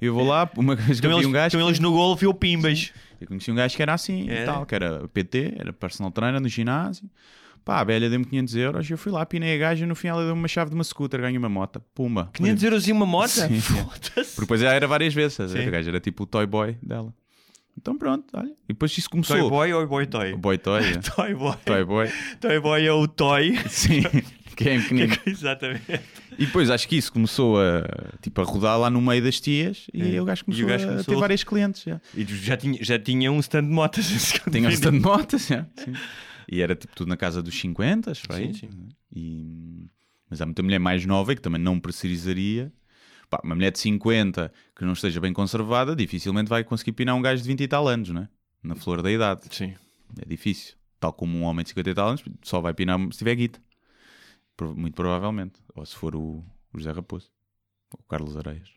Eu 0.00 0.12
vou 0.12 0.26
lá, 0.26 0.50
uma 0.56 0.74
vez 0.74 0.98
que 0.98 1.06
eu 1.06 1.18
vi 1.20 1.24
um 1.26 1.30
gajo. 1.30 1.56
estão 1.56 1.68
eles 1.68 1.78
no 1.78 1.92
golfe 1.92 2.24
e 2.24 2.26
eu 2.26 2.34
pimbas. 2.34 2.92
Eu 3.20 3.28
conheci 3.28 3.50
um 3.52 3.54
gajo 3.54 3.76
que 3.76 3.80
era 3.82 3.94
assim 3.94 4.28
É. 4.28 4.42
e 4.42 4.44
tal, 4.44 4.66
que 4.66 4.74
era 4.74 5.06
PT, 5.08 5.54
era 5.56 5.72
personal 5.72 6.10
trainer 6.10 6.40
no 6.40 6.48
ginásio. 6.48 7.08
Pá, 7.66 7.80
a 7.80 7.84
velha 7.84 8.08
deu-me 8.08 8.24
500 8.24 8.54
euros 8.56 8.88
eu 8.90 8.96
fui 8.96 9.10
lá, 9.10 9.26
pinei 9.26 9.56
a 9.56 9.58
gaja 9.58 9.84
e 9.84 9.88
no 9.88 9.96
fim 9.96 10.06
ela 10.06 10.24
deu-me 10.24 10.40
uma 10.40 10.46
chave 10.46 10.70
de 10.70 10.74
uma 10.76 10.84
scooter, 10.84 11.20
ganhei 11.20 11.36
uma 11.36 11.48
moto. 11.48 11.82
Pumba. 11.94 12.30
500 12.32 12.62
euros 12.62 12.86
e 12.88 12.92
uma 12.92 13.04
moto? 13.04 13.28
Sim. 13.30 13.60
Porque 13.60 14.40
depois 14.42 14.62
ela 14.62 14.72
era 14.72 14.86
várias 14.86 15.12
vezes, 15.12 15.40
a 15.40 15.44
a 15.44 15.70
gaja 15.70 15.90
era 15.90 15.98
tipo 16.00 16.22
o 16.22 16.26
toy 16.26 16.46
boy 16.46 16.78
dela. 16.80 17.12
Então 17.76 17.98
pronto, 17.98 18.24
olha. 18.34 18.52
E 18.68 18.72
depois 18.72 18.96
isso 18.96 19.10
começou. 19.10 19.36
Toy 19.36 19.50
boy 19.50 19.72
ou 19.74 19.86
boy 19.86 20.06
toy? 20.06 20.34
Boy 20.36 20.56
toy. 20.58 20.80
é. 20.80 20.92
Toy 21.14 21.34
boy. 21.34 21.54
toy 21.64 21.84
boy. 21.84 22.08
Toy 22.40 22.60
boy 22.60 22.86
é 22.86 22.92
o 22.92 23.06
toy. 23.08 23.54
Sim, 23.68 24.00
que 24.56 24.68
é 24.68 24.78
pequenino. 24.80 25.16
Exatamente. 25.26 26.00
E 26.38 26.46
depois 26.46 26.70
acho 26.70 26.86
que 26.88 26.96
isso 26.96 27.12
começou 27.12 27.58
a, 27.60 27.82
tipo, 28.22 28.40
a 28.40 28.44
rodar 28.44 28.78
lá 28.78 28.88
no 28.88 29.00
meio 29.02 29.22
das 29.24 29.40
tias 29.40 29.88
e 29.92 30.14
É. 30.16 30.22
o 30.22 30.24
gajo 30.24 30.44
começou, 30.44 30.64
o 30.64 30.68
gajo 30.68 30.84
a 30.84 30.88
começou- 30.90 31.14
ter 31.14 31.20
vários 31.20 31.42
clientes. 31.42 31.82
Já. 31.82 32.00
E 32.14 32.24
já 32.24 32.56
tinha, 32.56 32.78
já 32.82 32.96
tinha 32.98 33.32
um 33.32 33.40
stand 33.40 33.64
de 33.64 33.70
motas. 33.70 34.06
Tinha 34.52 34.68
um 34.68 34.72
stand 34.72 34.92
de 34.92 35.00
motas, 35.00 35.46
já, 35.48 35.66
sim. 35.76 35.92
E 36.50 36.60
era 36.62 36.74
tipo 36.74 36.94
tudo 36.94 37.08
na 37.08 37.16
casa 37.16 37.42
dos 37.42 37.58
50, 37.58 38.10
acho 38.10 38.26
Sim, 38.30 38.32
aí. 38.32 38.54
sim. 38.54 38.88
E... 39.12 39.90
Mas 40.28 40.40
há 40.40 40.46
muita 40.46 40.62
mulher 40.62 40.78
mais 40.78 41.04
nova 41.04 41.34
que 41.34 41.40
também 41.40 41.60
não 41.60 41.78
precisaria. 41.78 42.72
Pá, 43.28 43.40
uma 43.42 43.54
mulher 43.54 43.72
de 43.72 43.78
50 43.78 44.52
que 44.74 44.84
não 44.84 44.92
esteja 44.92 45.20
bem 45.20 45.32
conservada, 45.32 45.94
dificilmente 45.96 46.48
vai 46.48 46.62
conseguir 46.62 46.92
pinar 46.92 47.14
um 47.14 47.22
gajo 47.22 47.42
de 47.42 47.48
20 47.48 47.60
e 47.62 47.68
tal 47.68 47.88
anos, 47.88 48.10
né? 48.10 48.28
Na 48.62 48.74
flor 48.74 49.02
da 49.02 49.10
idade. 49.10 49.42
Sim. 49.50 49.74
É 50.20 50.24
difícil. 50.24 50.74
Tal 50.98 51.12
como 51.12 51.36
um 51.36 51.42
homem 51.42 51.62
de 51.62 51.70
50 51.70 51.90
e 51.90 51.94
tal 51.94 52.08
anos, 52.08 52.24
só 52.42 52.60
vai 52.60 52.72
pinar 52.74 52.98
se 53.12 53.18
tiver 53.18 53.34
guita. 53.34 53.60
Muito 54.74 54.94
provavelmente. 54.94 55.60
Ou 55.74 55.84
se 55.84 55.94
for 55.94 56.14
o, 56.16 56.44
o 56.72 56.78
José 56.78 56.92
Raposo. 56.92 57.30
Ou 57.92 58.00
o 58.00 58.08
Carlos 58.08 58.36
Areias. 58.36 58.75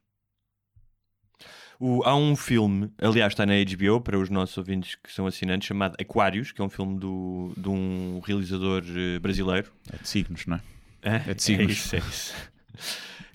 O- 1.80 2.04
há 2.04 2.14
um 2.16 2.36
filme, 2.36 2.92
aliás, 3.02 3.32
está 3.32 3.46
na 3.46 3.54
HBO 3.54 4.02
para 4.02 4.20
os 4.20 4.30
nossos 4.30 4.58
ouvintes 4.58 4.96
que 4.96 5.12
são 5.12 5.26
assinantes, 5.26 5.68
chamado 5.68 5.96
Aquários, 6.00 6.52
que 6.52 6.62
é 6.62 6.64
um 6.64 6.70
filme 6.70 7.00
do, 7.00 7.54
de 7.56 7.70
um 7.70 8.20
realizador 8.26 8.84
eh, 8.86 9.18
brasileiro. 9.20 9.72
É 9.94 9.98
de 9.98 10.08
signos, 10.10 10.46
não 10.46 10.58
é? 10.58 10.62
É, 11.02 11.32
É 11.32 11.34
de 11.34 11.42
signos. 11.42 11.72
isso, 11.72 11.96
é 11.96 12.00
isso. 12.00 12.36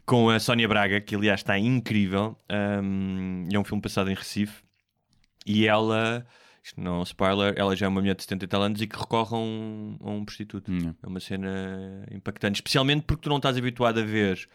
Com 0.05 0.29
a 0.29 0.39
Sónia 0.39 0.69
Braga, 0.69 1.01
que 1.01 1.15
aliás 1.15 1.41
está 1.41 1.59
incrível. 1.59 2.37
Um, 2.83 3.47
é 3.51 3.59
um 3.59 3.65
filme 3.65 3.81
passado 3.81 4.11
em 4.11 4.15
Recife. 4.15 4.63
E 5.47 5.67
ela, 5.67 6.27
isto 6.63 6.79
não 6.79 6.97
é 6.97 6.99
um 6.99 7.03
spoiler, 7.03 7.55
ela 7.57 7.75
já 7.75 7.87
é 7.87 7.89
uma 7.89 8.01
mulher 8.03 8.15
de 8.15 8.23
70 8.23 8.45
e 8.45 8.49
tal 8.49 8.63
anos 8.63 8.83
e 8.83 8.87
que 8.87 8.99
recorre 8.99 9.35
a 9.35 9.39
um, 9.39 9.97
a 10.03 10.11
um 10.11 10.23
prostituto. 10.25 10.71
Hum, 10.71 10.95
É 11.03 11.07
uma 11.07 11.21
cena 11.21 12.05
impactante, 12.11 12.57
especialmente 12.57 13.05
porque 13.07 13.23
tu 13.23 13.31
não 13.31 13.37
estás 13.39 13.57
habituado 13.57 14.01
a 14.01 14.05
ver 14.05 14.47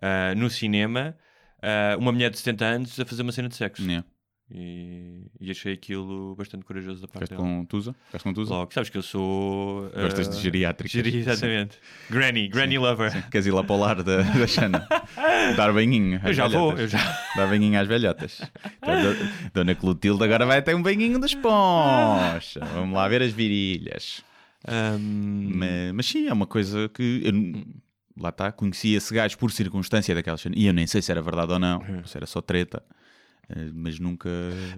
ah, 0.00 0.34
no 0.34 0.48
cinema 0.48 1.14
ah, 1.62 1.96
uma 1.98 2.12
mulher 2.12 2.30
de 2.30 2.38
70 2.38 2.64
anos 2.64 3.00
a 3.00 3.04
fazer 3.04 3.22
uma 3.22 3.32
cena 3.32 3.48
de 3.48 3.56
sexo. 3.56 3.88
é. 3.90 4.04
E, 4.50 5.26
e 5.38 5.50
achei 5.50 5.74
aquilo 5.74 6.34
bastante 6.34 6.64
corajoso 6.64 7.02
da 7.02 7.06
parte 7.06 7.24
Ficaste 7.28 7.42
dela. 7.42 7.42
com 7.58 7.66
Tusa? 7.66 7.94
Ficaste 8.06 8.24
com 8.24 8.32
Tusa? 8.32 8.54
Logo, 8.54 8.72
sabes 8.72 8.88
que 8.88 8.96
eu 8.96 9.02
sou. 9.02 9.90
Gostas 9.90 10.26
ah, 10.26 10.30
de 10.30 10.40
geriátricas? 10.40 10.90
geri- 10.90 11.18
exatamente. 11.18 11.76
Granny, 12.08 12.48
Granny 12.48 12.78
Lover. 12.78 13.28
Queres 13.28 13.46
ir 13.46 13.50
lá 13.50 13.62
para 13.62 13.74
o 13.76 13.78
lar 13.78 14.02
da, 14.02 14.22
da 14.22 14.46
Xana? 14.46 14.88
Dar 15.54 15.70
banhinho. 15.70 16.18
Eu 16.24 16.32
já 16.32 16.48
vou, 16.48 16.72
velhotas. 16.74 16.80
eu 16.80 16.88
já. 16.98 17.18
Dar 17.36 17.46
banhinho 17.46 17.78
às 17.78 17.86
velhotas. 17.86 18.40
Então, 18.78 18.94
do- 19.12 19.50
Dona 19.52 19.74
Clotilde 19.74 20.24
agora 20.24 20.46
vai 20.46 20.62
ter 20.62 20.74
um 20.74 20.80
banhinho 20.82 21.18
dos 21.20 21.34
pons. 21.34 22.54
Vamos 22.72 22.94
lá 22.96 23.06
ver 23.06 23.20
as 23.20 23.32
virilhas. 23.32 24.24
Ahm, 24.66 25.50
Mas, 25.56 25.92
mas 25.92 26.06
sim, 26.06 26.26
é 26.26 26.32
uma 26.32 26.46
coisa 26.46 26.88
que 26.88 27.20
eu, 27.22 27.32
lá 28.18 28.28
está, 28.30 28.50
conheci 28.52 28.94
esse 28.94 29.12
gajo 29.14 29.36
por 29.38 29.50
circunstância 29.52 30.14
daquela 30.14 30.36
cena. 30.36 30.54
E 30.58 30.66
eu 30.66 30.72
nem 30.72 30.86
sei 30.86 31.00
se 31.02 31.10
era 31.10 31.22
verdade 31.22 31.52
ou 31.52 31.58
não, 31.58 31.82
É. 31.82 32.02
se 32.06 32.16
era 32.16 32.26
só 32.26 32.40
treta, 32.40 32.82
eh, 33.48 33.70
mas 33.72 33.98
nunca. 33.98 34.28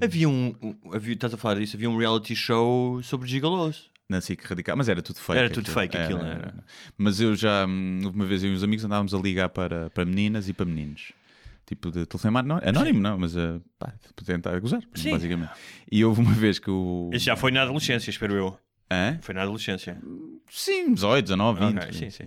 Havia 0.03 0.29
um, 0.29 0.55
havia, 0.93 1.15
estás 1.15 1.33
a 1.35 1.37
falar 1.37 1.57
disso, 1.61 1.77
havia 1.77 1.89
um 1.91 1.97
reality 1.97 2.35
show 2.37 3.03
sobre 3.03 3.29
gigalos. 3.29 3.91
Na 4.09 4.21
SIC 4.21 4.43
radical, 4.45 4.77
mas 4.77 4.89
era 4.89 5.01
tudo 5.01 5.21
fake. 5.21 5.39
Era 5.39 5.49
tudo 5.51 5.71
fake 5.71 5.97
aquilo, 5.97 6.21
era. 6.21 6.53
Mas 6.99 7.21
eu 7.21 7.37
já, 7.37 7.65
hum, 7.65 8.01
houve 8.05 8.17
uma 8.17 8.25
vez 8.27 8.43
eu 8.43 8.51
e 8.51 8.55
os 8.55 8.65
amigos 8.65 8.85
andávamos 8.85 9.15
a 9.15 9.19
ligar 9.19 9.49
para, 9.51 9.89
para 9.91 10.05
meninas 10.05 10.49
e 10.49 10.53
para 10.53 10.67
meninos. 10.67 11.13
Tipo 11.65 11.93
de 11.93 12.05
telefonema 12.07 12.41
anó- 12.41 12.61
anónimo, 12.65 12.99
não, 12.99 13.17
mas 13.17 13.37
uh, 13.37 13.63
pá, 13.79 13.93
tentar 14.27 14.59
gozar, 14.59 14.83
Sim. 14.97 15.13
basicamente. 15.13 15.53
E 15.93 16.05
houve 16.05 16.21
uma 16.23 16.33
vez 16.33 16.59
que 16.59 16.69
o. 16.69 17.09
Isso 17.13 17.27
já 17.27 17.37
foi 17.37 17.53
na 17.53 17.63
adolescência, 17.63 18.11
espero 18.11 18.35
eu. 18.35 18.59
Hã? 18.93 19.19
Foi 19.21 19.35
na 19.35 19.43
adolescência. 19.43 19.97
Sim, 20.51 20.95
18, 20.95 21.27
19, 21.27 21.61
20. 21.61 21.79
Ok, 21.79 21.93
sim, 21.93 22.11
sim. 22.11 22.25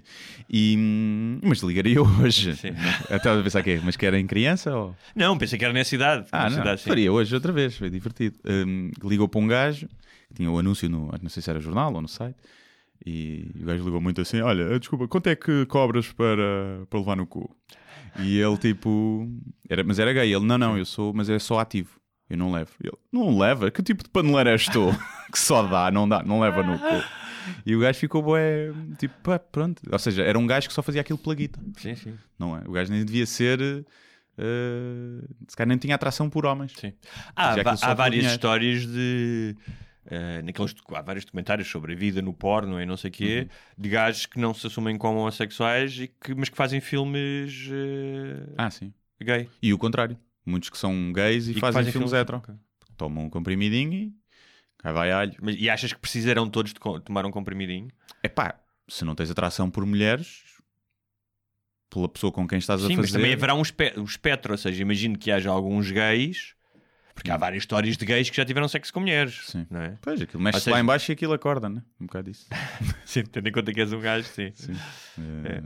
E, 0.50 0.76
hum, 0.78 1.40
mas 1.44 1.60
ligaria 1.60 2.00
hoje. 2.02 2.56
Sim. 2.56 2.70
Até 3.06 3.18
estava 3.18 3.42
a 3.42 3.44
pensar 3.44 3.62
que 3.62 3.82
Mas 3.84 3.98
que 3.98 4.06
era 4.06 4.18
em 4.18 4.26
criança 4.26 4.74
ou. 4.74 4.96
Não, 5.14 5.38
pensei 5.38 5.60
que 5.60 5.66
era 5.66 5.74
nessa 5.74 5.94
idade. 5.94 6.26
Ah, 6.32 6.44
nessa 6.46 6.56
não. 6.56 6.64
idade. 6.64 6.84
Faria 6.84 7.12
hoje 7.12 7.36
outra 7.36 7.52
vez, 7.52 7.76
foi 7.76 7.90
divertido. 7.90 8.38
Hum, 8.46 8.92
ligou 9.04 9.28
para 9.28 9.42
um 9.42 9.48
gajo, 9.48 9.90
que 10.30 10.36
tinha 10.36 10.50
o 10.50 10.58
anúncio 10.58 10.90
no, 10.90 11.12
não 11.22 11.30
sei 11.30 11.44
se 11.44 11.50
era 11.50 11.60
jornal 11.60 11.94
ou 11.94 12.02
no 12.02 12.08
site, 12.08 12.38
e 13.06 13.52
o 13.62 13.66
gajo 13.66 13.84
ligou 13.84 14.00
muito 14.00 14.22
assim: 14.22 14.40
Olha, 14.40 14.80
desculpa, 14.80 15.06
quanto 15.08 15.28
é 15.28 15.36
que 15.36 15.66
cobras 15.66 16.14
para, 16.14 16.86
para 16.90 17.00
levar 17.00 17.18
no 17.18 17.28
cu? 17.28 17.54
E 18.20 18.40
ele 18.40 18.58
tipo, 18.58 19.28
era, 19.70 19.84
mas 19.84 20.00
era 20.00 20.14
gay. 20.14 20.34
Ele, 20.34 20.46
não, 20.46 20.58
não, 20.58 20.78
eu 20.78 20.86
sou, 20.86 21.14
mas 21.14 21.30
é 21.30 21.40
só 21.40 21.60
ativo. 21.60 22.00
Eu 22.34 22.38
não 22.38 22.52
levo. 22.52 22.72
Ele, 22.84 22.98
não 23.12 23.38
leva? 23.38 23.70
Que 23.70 23.84
tipo 23.84 24.04
de 24.04 24.10
paneleiro 24.10 24.50
és 24.50 24.66
tu? 24.68 24.88
que 25.32 25.38
só 25.40 25.62
dá, 25.68 25.92
não 25.92 26.10
dá, 26.10 26.24
não 26.24 26.40
leva 26.40 26.64
no 26.64 26.78
cu. 26.80 27.04
E 27.66 27.76
o 27.76 27.80
gajo 27.80 28.00
ficou 28.00 28.22
bué, 28.24 28.72
tipo, 28.98 29.14
pá, 29.22 29.38
pronto. 29.38 29.82
Ou 29.92 30.00
seja, 30.00 30.24
era 30.24 30.40
um 30.40 30.48
gajo 30.48 30.68
que 30.68 30.74
só 30.74 30.82
fazia 30.82 31.02
aquilo 31.02 31.20
pela 31.20 31.36
guita, 31.36 31.60
Sim, 31.78 31.96
sim. 31.96 32.18
não 32.40 32.58
é? 32.58 32.62
O 32.68 32.72
gajo 32.72 32.92
nem 32.92 33.04
devia 33.06 33.26
ser, 33.26 33.60
eh, 34.38 35.22
se 35.48 35.56
calhar 35.56 35.68
nem 35.68 35.78
tinha 35.78 35.96
atração 35.96 36.30
por 36.30 36.46
homens. 36.46 36.74
sim. 36.76 36.94
Há, 37.36 37.52
há 37.52 37.94
várias 37.94 38.12
dinheiro. 38.22 38.28
histórias 38.36 38.88
de. 38.88 39.56
eh, 40.06 40.42
naqueles, 40.42 40.74
há 40.94 41.02
vários 41.02 41.26
documentários 41.26 41.68
sobre 41.70 41.94
a 41.94 41.96
vida 41.96 42.22
no 42.22 42.34
porno 42.34 42.82
e 42.82 42.86
não 42.86 42.96
sei 42.98 43.10
o 43.10 43.14
quê, 43.14 43.48
Uhum. 43.50 43.84
de 43.84 43.90
gajos 43.90 44.26
que 44.26 44.40
não 44.40 44.54
se 44.54 44.66
assumem 44.68 44.98
como 44.98 45.20
homossexuais, 45.20 46.00
e 46.00 46.08
que, 46.08 46.34
mas 46.34 46.50
que 46.50 46.56
fazem 46.58 46.80
filmes 46.82 47.68
eh, 47.72 48.54
Ah, 48.58 48.70
sim. 48.72 48.94
gay. 49.22 49.50
E 49.62 49.74
o 49.74 49.78
contrário. 49.78 50.18
Muitos 50.46 50.70
que 50.70 50.78
são 50.78 51.12
gays 51.14 51.48
e, 51.48 51.54
que 51.54 51.60
fazem, 51.60 51.84
filmes 51.92 52.14
hetero. 52.14 52.38
Ok. 52.38 52.54
Tomam 52.98 53.26
um 53.26 53.30
comprimidinho 53.30 53.94
e 53.94 54.14
cá 54.78 54.92
vai 54.92 55.12
alho. 55.12 55.34
Mas, 55.42 55.56
e 55.58 55.70
achas 55.70 55.94
que 55.94 56.00
precisarão 56.00 56.50
todos 56.50 56.74
de 56.74 56.80
tomar 57.06 57.26
um 57.26 57.32
comprimidinho? 57.32 57.90
É 58.22 58.28
pá, 58.30 58.60
se 58.88 59.06
não 59.06 59.16
tens 59.16 59.32
atração 59.32 59.70
por 59.72 59.86
mulheres, 59.86 60.44
pela 61.90 62.10
pessoa 62.10 62.32
com 62.32 62.48
quem 62.48 62.58
estás 62.60 62.82
a 62.84 62.88
Sim, 62.88 62.96
fazer. 62.96 63.02
mas 63.02 63.12
também 63.12 63.34
haverá 63.34 63.54
um, 63.54 63.62
espe- 63.62 63.94
um 63.98 64.04
espectro, 64.04 64.52
ou 64.52 64.58
seja, 64.58 64.82
imagino 64.82 65.18
que 65.18 65.32
haja 65.32 65.50
alguns 65.50 65.90
gays, 65.92 66.56
porque 67.16 67.30
há 67.32 67.38
várias 67.38 67.64
histórias 67.64 67.96
de 67.96 68.06
gays 68.06 68.30
que 68.30 68.36
já 68.38 68.44
tiveram 68.44 68.68
sexo 68.68 68.92
com 68.92 69.00
mulheres, 69.00 69.40
Hum. 69.50 69.52
Sim. 69.62 69.68
não 69.70 69.82
é? 69.82 69.98
Pois, 70.02 70.22
aquilo 70.22 70.42
mexe 70.42 70.60
seja- 70.60 70.72
lá 70.76 70.82
em 70.82 70.86
baixo 70.86 71.12
e 71.12 71.14
aquilo 71.14 71.34
acorda, 71.34 71.70
né? 71.70 71.82
Um 72.02 72.06
bocado 72.08 72.30
disso. 72.32 72.48
Sim, 73.06 73.24
tendo 73.26 73.48
em 73.48 73.52
conta 73.52 73.72
que 73.72 73.80
és 73.80 73.94
um 73.94 74.00
gajo, 74.00 74.28
sim. 74.28 74.52
Sim. 74.56 74.74
Eh, 75.46 75.62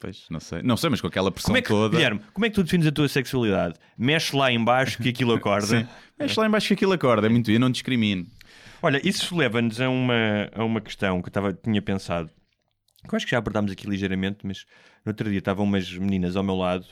Pois, 0.00 0.24
não 0.30 0.40
sei. 0.40 0.62
Não 0.62 0.76
sei, 0.78 0.88
mas 0.90 1.00
com 1.00 1.06
aquela 1.06 1.30
pressão 1.30 1.48
Como 1.48 1.58
é 1.58 1.62
que, 1.62 1.68
toda. 1.68 1.94
Guilherme, 1.96 2.20
como 2.32 2.46
é 2.46 2.48
que 2.48 2.54
tu 2.54 2.64
defines 2.64 2.86
a 2.86 2.90
tua 2.92 3.06
sexualidade? 3.06 3.74
Mexe 3.98 4.34
lá 4.34 4.50
em 4.50 4.62
baixo 4.64 4.96
que 5.00 5.10
aquilo 5.10 5.32
acorda. 5.34 5.66
Sim. 5.80 5.86
Mexe 6.18 6.40
lá 6.40 6.46
em 6.46 6.50
baixo 6.50 6.68
que 6.68 6.74
aquilo 6.74 6.92
acorda. 6.92 7.26
É 7.26 7.30
muito. 7.30 7.50
Eu 7.50 7.60
não 7.60 7.70
discrimino. 7.70 8.26
Olha, 8.82 8.98
isso 9.06 9.36
leva-nos 9.36 9.78
a 9.78 9.90
uma, 9.90 10.48
a 10.54 10.64
uma 10.64 10.80
questão 10.80 11.20
que 11.20 11.28
eu 11.28 11.32
tava, 11.32 11.52
tinha 11.52 11.82
pensado. 11.82 12.30
Que 13.06 13.14
eu 13.14 13.16
acho 13.16 13.26
que 13.26 13.30
já 13.32 13.38
abordámos 13.38 13.70
aqui 13.70 13.86
ligeiramente, 13.86 14.38
mas 14.44 14.64
no 15.04 15.10
outro 15.10 15.28
dia 15.28 15.38
estavam 15.38 15.64
umas 15.66 15.92
meninas 15.92 16.34
ao 16.34 16.42
meu 16.42 16.56
lado 16.56 16.86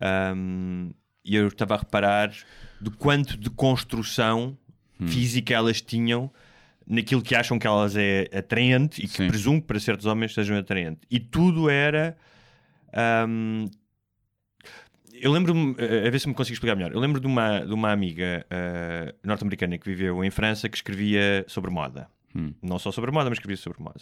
ahm, 0.00 0.90
e 1.24 1.36
eu 1.36 1.48
estava 1.48 1.74
a 1.74 1.78
reparar 1.78 2.32
do 2.80 2.90
quanto 2.90 3.36
de 3.36 3.50
construção 3.50 4.56
Hum. 5.00 5.08
física 5.08 5.52
elas 5.54 5.80
tinham 5.80 6.30
naquilo 6.86 7.22
que 7.22 7.34
acham 7.34 7.58
que 7.58 7.66
elas 7.66 7.96
é 7.96 8.28
atraente 8.36 9.04
e 9.04 9.08
que 9.08 9.16
Sim. 9.16 9.28
presumo 9.28 9.60
que 9.60 9.66
para 9.66 9.80
certos 9.80 10.06
homens 10.06 10.34
sejam 10.34 10.56
atraente. 10.56 11.00
E 11.10 11.18
tudo 11.20 11.68
era. 11.70 12.16
ahm, 12.92 13.66
eu 15.12 15.30
lembro-me, 15.30 15.76
a 15.78 16.10
ver 16.10 16.18
se 16.18 16.26
me 16.26 16.34
consigo 16.34 16.54
explicar 16.54 16.74
melhor. 16.74 16.90
Eu 16.92 16.98
lembro 16.98 17.20
de 17.20 17.26
uma, 17.28 17.60
de 17.60 17.72
uma 17.72 17.92
amiga 17.92 18.44
eh, 18.50 19.14
norte-americana 19.22 19.78
que 19.78 19.86
viveu 19.86 20.24
em 20.24 20.30
França 20.30 20.68
que 20.68 20.76
escrevia 20.76 21.44
sobre 21.46 21.70
moda. 21.70 22.08
Hum. 22.34 22.52
Não 22.62 22.78
só 22.78 22.90
sobre 22.90 23.10
moda, 23.10 23.28
mas 23.28 23.38
escrevia 23.38 23.56
sobre 23.56 23.80
moda. 23.80 24.00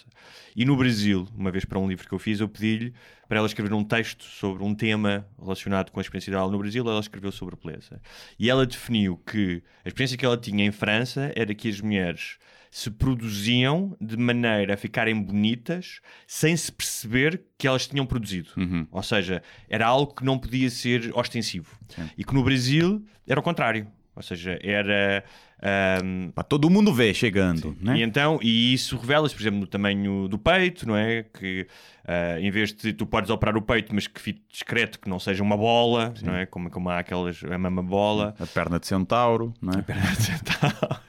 E 0.54 0.64
no 0.64 0.76
Brasil, 0.76 1.26
uma 1.36 1.50
vez 1.50 1.64
para 1.64 1.78
um 1.78 1.88
livro 1.88 2.08
que 2.08 2.14
eu 2.14 2.18
fiz, 2.18 2.40
eu 2.40 2.48
pedi-lhe 2.48 2.94
para 3.28 3.38
ela 3.38 3.46
escrever 3.46 3.74
um 3.74 3.84
texto 3.84 4.24
sobre 4.24 4.62
um 4.62 4.74
tema 4.74 5.26
relacionado 5.38 5.90
com 5.90 6.00
a 6.00 6.02
experiência 6.02 6.32
dela 6.32 6.50
no 6.50 6.58
Brasil. 6.58 6.88
Ela 6.88 7.00
escreveu 7.00 7.32
sobre 7.32 7.56
beleza. 7.56 8.00
E 8.38 8.48
ela 8.48 8.64
definiu 8.64 9.16
que 9.18 9.62
a 9.84 9.88
experiência 9.88 10.16
que 10.16 10.24
ela 10.24 10.36
tinha 10.36 10.64
em 10.64 10.70
França 10.70 11.32
era 11.34 11.54
que 11.54 11.68
as 11.68 11.80
mulheres 11.80 12.38
se 12.70 12.90
produziam 12.90 13.96
de 14.00 14.16
maneira 14.16 14.74
a 14.74 14.76
ficarem 14.76 15.20
bonitas 15.20 16.00
sem 16.26 16.56
se 16.56 16.70
perceber 16.70 17.42
que 17.58 17.66
elas 17.66 17.86
tinham 17.86 18.06
produzido. 18.06 18.50
Uhum. 18.56 18.86
Ou 18.90 19.02
seja, 19.02 19.42
era 19.68 19.86
algo 19.86 20.14
que 20.14 20.24
não 20.24 20.38
podia 20.38 20.70
ser 20.70 21.10
ostensivo. 21.14 21.76
E 22.16 22.24
que 22.24 22.32
no 22.34 22.42
Brasil 22.44 23.04
era 23.26 23.40
o 23.40 23.42
contrário. 23.42 23.86
Ou 24.14 24.22
seja, 24.22 24.58
era. 24.62 25.24
ahm, 25.62 26.30
Pá, 26.32 26.42
todo 26.42 26.68
mundo 26.68 26.92
vê 26.92 27.14
chegando, 27.14 27.76
né? 27.80 27.96
e 27.96 28.02
então, 28.02 28.38
e 28.42 28.74
isso 28.74 28.96
revela-se, 28.98 29.34
por 29.34 29.40
exemplo, 29.40 29.60
no 29.60 29.66
tamanho 29.66 30.28
do 30.28 30.38
peito, 30.38 30.86
não 30.86 30.96
é? 30.96 31.22
Que 31.22 31.66
ah, 32.04 32.38
em 32.40 32.50
vez 32.50 32.72
de 32.72 32.92
tu 32.92 33.06
podes 33.06 33.30
operar 33.30 33.56
o 33.56 33.62
peito, 33.62 33.94
mas 33.94 34.06
que 34.06 34.20
fique 34.20 34.42
discreto, 34.50 34.98
que 34.98 35.08
não 35.08 35.18
seja 35.18 35.42
uma 35.42 35.56
bola, 35.56 36.12
não 36.22 36.34
é? 36.34 36.44
Como, 36.44 36.68
como 36.70 36.90
há 36.90 36.98
aquelas, 36.98 37.42
a 37.44 37.56
mama 37.56 37.82
bola. 37.82 38.34
A 38.38 38.46
perna 38.46 38.78
de 38.78 38.86
centauro, 38.86 39.54
não 39.62 39.78
é? 39.78 39.82
Perna 39.82 40.10
de 40.10 40.22
centauro. 40.22 41.00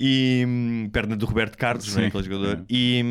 E 0.00 0.44
hum, 0.46 0.88
perna 0.92 1.16
do 1.16 1.26
Roberto 1.26 1.56
Carlos, 1.58 1.88
é? 1.96 2.02
Sim. 2.02 2.06
aquele 2.06 2.22
jogador. 2.22 2.64
E, 2.70 3.02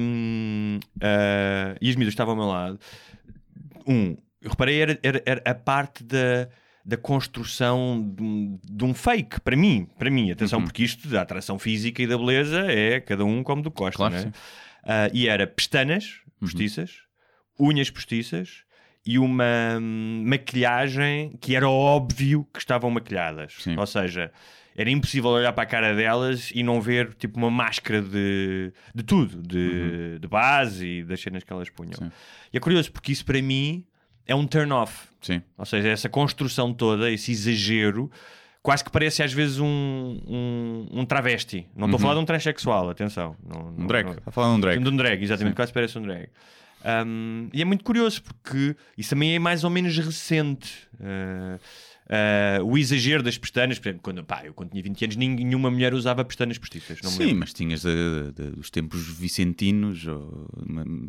ah, 1.02 1.76
e 1.82 1.90
as 1.90 1.96
miúdas 1.96 2.14
estavam 2.14 2.34
ao 2.34 2.40
meu 2.40 2.48
lado. 2.48 2.80
Um, 3.86 4.16
eu 4.42 4.50
reparei, 4.50 4.82
era, 4.82 5.00
era, 5.04 5.24
era 5.26 5.42
a 5.46 5.54
parte 5.56 6.04
da, 6.04 6.48
da 6.86 6.96
construção 6.98 8.02
de 8.16 8.24
um, 8.24 8.60
de 8.64 8.86
um 8.86 8.94
fake, 8.94 9.42
para 9.42 9.56
mim, 9.56 9.88
para 9.98 10.10
mim, 10.10 10.28
Uhum. 10.28 10.32
atenção, 10.34 10.64
porque 10.64 10.84
isto 10.84 11.08
da 11.10 11.22
atração 11.22 11.60
física 11.60 12.02
e 12.02 12.08
da 12.08 12.18
beleza 12.18 12.62
é 12.72 13.00
cada 13.02 13.26
um 13.26 13.44
como 13.44 13.62
do 13.62 13.72
Costa, 13.72 13.98
Claro, 13.98 14.16
é? 14.16 14.22
sim. 14.22 14.32
Ah, 14.84 15.10
e 15.14 15.28
era 15.28 15.46
pestanas 15.46 16.22
postiças, 16.40 16.92
unhas 17.60 17.90
postiças 17.90 18.64
e 19.06 19.18
uma 19.20 19.78
hum, 19.82 20.24
maquilhagem 20.26 21.38
que 21.42 21.56
era 21.56 21.68
óbvio 21.70 22.48
que 22.54 22.60
estavam 22.60 22.90
maquilhadas. 22.92 23.56
Sim. 23.60 23.76
Ou 23.78 23.86
seja, 23.86 24.32
era 24.78 24.90
impossível 24.92 25.32
olhar 25.32 25.52
para 25.54 25.64
a 25.64 25.66
cara 25.66 25.96
delas 25.96 26.52
e 26.54 26.62
não 26.62 26.80
ver 26.80 27.14
tipo 27.16 27.38
uma 27.38 27.50
máscara 27.50 28.00
de, 28.02 28.72
de 28.94 29.04
tudo, 29.04 29.42
de, 29.42 30.20
de 30.20 30.28
base 30.28 30.86
e 31.00 31.04
das 31.04 31.20
cenas 31.20 31.44
que 31.44 31.52
elas 31.52 31.70
punham. 31.70 31.94
Sim. 31.98 32.12
E 32.54 32.58
é 32.58 32.60
curioso 32.60 32.92
porque 32.92 33.12
isso 33.12 33.26
para 33.26 33.42
mim 33.42 33.84
é 34.28 34.36
um 34.36 34.46
turn-off. 34.46 35.08
Sim. 35.22 35.42
Ou 35.58 35.66
seja, 35.66 35.88
essa 35.90 36.08
construção 36.08 36.74
toda, 36.74 37.10
esse 37.12 37.32
exagero, 37.32 38.12
quase 38.62 38.84
que 38.84 38.92
parece 38.92 39.24
às 39.24 39.34
vezes 39.34 39.58
um, 39.60 39.66
um, 40.28 40.88
um 41.00 41.06
travesti. 41.06 41.66
Não 41.76 41.88
estou 41.88 41.98
a 41.98 42.02
falar 42.02 42.14
de 42.14 42.20
um 42.20 42.26
transexual, 42.26 42.90
atenção. 42.90 43.36
Não, 43.44 43.70
Um 43.70 43.72
não- 43.80 43.88
drag. 43.88 44.06
não- 44.06 44.12
Está 44.14 44.30
a 44.30 44.32
falar 44.32 44.50
de 44.50 44.54
um 44.58 44.60
drag. 44.60 44.84
de 44.84 44.90
um 44.90 44.96
drag, 44.96 45.24
exatamente, 45.24 45.56
quase 45.56 45.74
parece 45.74 45.98
um 45.98 46.04
drag. 46.04 46.30
Um, 47.06 47.50
e 47.52 47.62
é 47.62 47.66
muito 47.66 47.84
curioso 47.84 48.22
porque 48.22 48.76
isso 48.98 49.10
também 49.10 49.34
é 49.36 49.40
mais 49.40 49.64
ou 49.64 49.70
menos 49.70 49.98
recente. 49.98 50.88
Uh, 50.94 51.60
uh, 52.10 52.64
o 52.66 52.78
exagero 52.78 53.22
das 53.24 53.38
pestanas, 53.38 53.78
por 53.80 53.88
exemplo, 53.90 54.02
quando, 54.04 54.24
pá, 54.24 54.44
eu 54.46 54.54
quando 54.54 54.72
tinha 54.72 54.84
20 54.84 55.04
anos, 55.06 55.16
nenhuma 55.16 55.70
mulher 55.72 55.94
usava 55.94 56.24
pestanas 56.26 56.58
postiças. 56.58 57.00
Não 57.02 57.10
Sim, 57.12 57.34
mas 57.34 57.54
tinhas 57.54 57.82
de- 57.82 58.32
de- 58.34 58.60
os 58.60 58.70
tempos 58.70 59.02
vicentinos, 59.08 60.06
ou, 60.08 60.48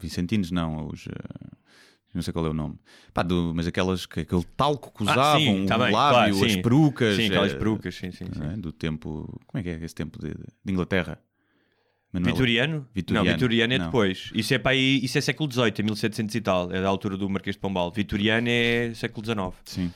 vicentinos 0.01 0.51
não, 0.51 0.89
os... 0.89 1.07
eh, 1.07 1.57
Não 2.15 2.23
sei 2.23 2.33
qual 2.33 2.47
é 2.47 2.51
o 2.51 2.55
nome. 2.55 2.75
Pá, 3.13 3.23
do- 3.23 3.53
mas 3.55 3.67
aquelas, 3.67 4.07
que- 4.07 4.21
aquele 4.21 4.45
talco 4.57 4.91
que 4.97 5.09
Ah, 5.09 5.13
usavam, 5.13 5.41
sim, 5.41 5.67
tá 5.67 5.77
o 5.77 5.79
bem, 5.85 5.93
lábio, 5.93 6.35
claro, 6.35 6.45
as 6.47 6.53
sim. 6.53 6.63
perucas. 6.63 7.17
Sim, 7.17 7.27
aquelas 7.27 7.53
eh, 7.53 7.57
perucas, 7.57 7.95
sim, 7.95 8.11
sim. 8.11 8.25
sim. 8.33 8.39
não 8.41 8.51
é? 8.51 8.57
Do 8.57 8.73
tempo. 8.73 9.41
Como 9.47 9.61
é 9.61 9.63
que 9.63 9.69
é 9.69 9.85
esse 9.85 9.95
tempo 9.95 10.19
de, 10.19 10.31
de 10.31 10.73
Inglaterra? 10.73 11.21
Manuela? 12.11 12.33
Vitoriano? 12.35 12.89
Vitoriano. 12.95 13.27
Não, 13.27 13.35
Vitoriano 13.35 13.73
é 13.75 13.79
Não. 13.79 13.85
depois. 13.87 14.31
Isso 14.35 14.55
é, 14.55 14.59
para 14.59 14.73
aí, 14.73 14.99
isso 15.05 15.19
é 15.19 15.21
século 15.21 15.53
XVIII, 15.53 15.75
é 15.79 15.83
1700 15.83 16.35
e 16.35 16.41
tal. 16.41 16.73
É 16.73 16.81
da 16.81 16.89
altura 16.89 17.19
do 17.19 17.29
Marquês 17.29 17.55
de 17.57 17.61
Pombal. 17.61 17.93
Vitoriano 17.93 18.49
é 18.49 18.93
século 18.95 19.25
XIX. 19.27 19.55
Sim. 19.67 19.93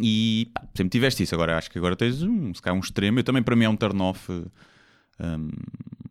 E 0.00 0.50
pá, 0.54 0.62
sempre 0.74 0.90
tiveste 0.90 1.22
isso. 1.22 1.34
Agora 1.34 1.56
acho 1.56 1.70
que 1.70 1.78
agora 1.78 1.94
tens 1.96 2.22
um, 2.22 2.52
se 2.52 2.60
calhar 2.60 2.76
um 2.76 2.80
extremo. 2.80 3.18
Eu 3.18 3.24
também, 3.24 3.42
para 3.42 3.54
mim, 3.56 3.64
é 3.64 3.68
um 3.68 3.76
turn-off. 3.76 4.30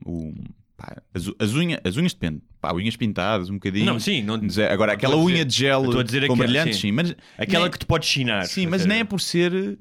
um, 0.05 0.33
pá, 0.77 1.01
as, 1.13 1.29
as, 1.39 1.53
unha, 1.53 1.81
as 1.83 1.97
unhas 1.97 2.13
depende. 2.13 2.41
Pá, 2.61 2.73
unhas 2.73 2.95
pintadas, 2.95 3.49
um 3.49 3.55
bocadinho. 3.55 3.85
Não, 3.85 3.99
sim, 3.99 4.23
não- 4.23 4.37
Dizer- 4.39 4.71
Agora, 4.71 4.91
não 4.93 4.97
aquela 4.97 5.17
unha 5.17 5.43
dizer- 5.43 5.45
de 5.45 5.53
gel 5.57 5.83
com 5.83 5.89
aquela, 5.99 6.35
brilhantes, 6.35 6.75
sim. 6.77 6.81
sim. 6.87 6.91
Mas 6.91 7.15
Aquela 7.37 7.65
nem- 7.65 7.71
que 7.71 7.79
te 7.79 7.85
pode 7.85 8.05
chinar. 8.05 8.45
Sim, 8.45 8.67
mas 8.67 8.85
nem 8.85 8.99
é 8.99 9.03
por 9.03 9.19
ser 9.19 9.77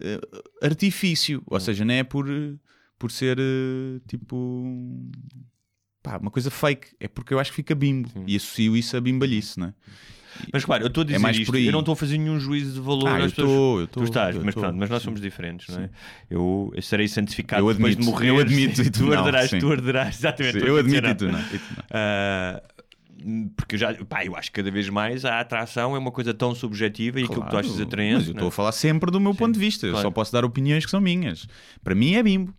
eh, 0.00 0.20
artifício. 0.62 1.42
Ou 1.46 1.58
seja, 1.58 1.84
nem 1.84 1.98
é 1.98 2.04
por, 2.04 2.28
eh, 2.30 2.54
por 2.98 3.10
ser 3.10 3.38
eh, 3.38 4.00
tipo. 4.06 5.08
Pá, 6.02 6.18
uma 6.18 6.30
coisa 6.30 6.50
fake. 6.50 6.88
É 7.00 7.08
porque 7.08 7.32
eu 7.34 7.38
acho 7.40 7.50
que 7.50 7.56
fica 7.56 7.74
bimbo. 7.74 8.10
E 8.26 8.36
associo 8.36 8.76
isso 8.76 8.96
a 8.96 9.00
bimbalhice, 9.00 9.58
não 9.58 9.68
é? 9.68 9.74
Mas 10.52 10.64
claro, 10.64 10.84
eu 10.84 10.88
estou 10.88 11.02
a 11.02 11.04
dizer 11.04 11.18
mais 11.18 11.36
isto, 11.36 11.46
por 11.46 11.56
aí. 11.56 11.66
eu 11.66 11.72
não 11.72 11.80
estou 11.80 11.92
a 11.92 11.96
fazer 11.96 12.18
nenhum 12.18 12.38
juízo 12.38 12.74
de 12.74 12.80
valor 12.80 13.08
Ah, 13.08 13.20
eu 13.20 13.26
estou, 13.26 13.78
eu 13.78 13.84
estou, 13.84 14.02
Tu 14.02 14.08
estás, 14.08 14.36
eu 14.36 14.40
mas 14.42 14.48
estou, 14.48 14.62
pronto, 14.62 14.76
mas 14.78 14.90
nós 14.90 15.00
sim. 15.00 15.04
somos 15.04 15.20
diferentes, 15.20 15.74
não 15.74 15.84
é? 15.84 15.90
Eu, 16.30 16.72
eu 16.74 16.82
serei 16.82 17.08
santificado 17.08 17.62
Eu 17.62 17.74
depois 17.74 17.96
de 17.96 18.02
admito, 18.02 18.10
morrer. 18.12 18.28
eu 18.28 18.38
admito, 18.38 18.76
sim, 18.76 18.82
e 18.82 18.90
tu 18.90 19.04
não, 19.06 19.18
arderás, 19.18 19.50
sim. 19.50 19.58
tu 19.58 19.70
arderás, 19.72 20.18
exatamente. 20.18 20.60
Sim, 20.60 20.66
eu 20.66 20.76
admito 20.76 21.06
e 21.06 21.14
tu 21.14 21.28
não. 21.28 21.40
e 21.40 21.44
tu 21.44 21.64
não. 21.76 21.84
Ah, 21.90 22.62
porque 23.56 23.74
eu 23.74 23.78
já, 23.78 23.94
pá, 24.04 24.24
eu 24.24 24.36
acho 24.36 24.50
que 24.50 24.56
cada 24.56 24.70
vez 24.70 24.88
mais 24.88 25.24
a 25.24 25.40
atração 25.40 25.96
é 25.96 25.98
uma 25.98 26.12
coisa 26.12 26.32
tão 26.32 26.54
subjetiva 26.54 27.20
e 27.20 27.24
aquilo 27.24 27.42
que 27.42 27.50
tu 27.50 27.56
achas 27.56 27.80
atraente. 27.80 28.14
Mas 28.14 28.26
eu 28.26 28.32
é? 28.32 28.36
estou 28.36 28.48
a 28.48 28.52
falar 28.52 28.72
sempre 28.72 29.10
do 29.10 29.20
meu 29.20 29.34
ponto 29.34 29.54
de 29.54 29.58
vista. 29.58 29.86
Eu 29.86 29.92
claro. 29.92 30.08
só 30.08 30.10
posso 30.10 30.32
dar 30.32 30.44
opiniões 30.44 30.84
que 30.84 30.90
são 30.90 31.00
minhas. 31.00 31.46
Para 31.82 31.94
mim 31.94 32.14
é 32.14 32.22
bimbo. 32.22 32.54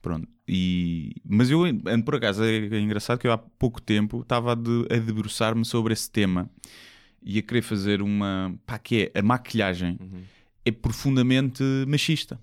Pronto. 0.00 0.28
E... 0.46 1.14
Mas 1.24 1.50
eu, 1.50 1.62
por 2.04 2.16
acaso, 2.16 2.44
é 2.44 2.56
é 2.56 2.80
engraçado 2.80 3.18
que 3.18 3.26
eu 3.26 3.32
há 3.32 3.38
pouco 3.38 3.80
tempo 3.80 4.20
estava 4.20 4.52
a 4.52 4.54
debruçar-me 4.54 5.64
sobre 5.64 5.92
esse 5.92 6.10
tema 6.10 6.50
e 7.24 7.38
a 7.38 7.42
querer 7.42 7.62
fazer 7.62 8.02
uma. 8.02 8.54
pá, 8.66 8.78
que 8.78 9.10
é 9.14 9.18
a 9.18 9.22
maquilhagem 9.22 9.98
Uhum. 10.00 10.22
é 10.64 10.70
profundamente 10.72 11.62
machista. 11.86 12.40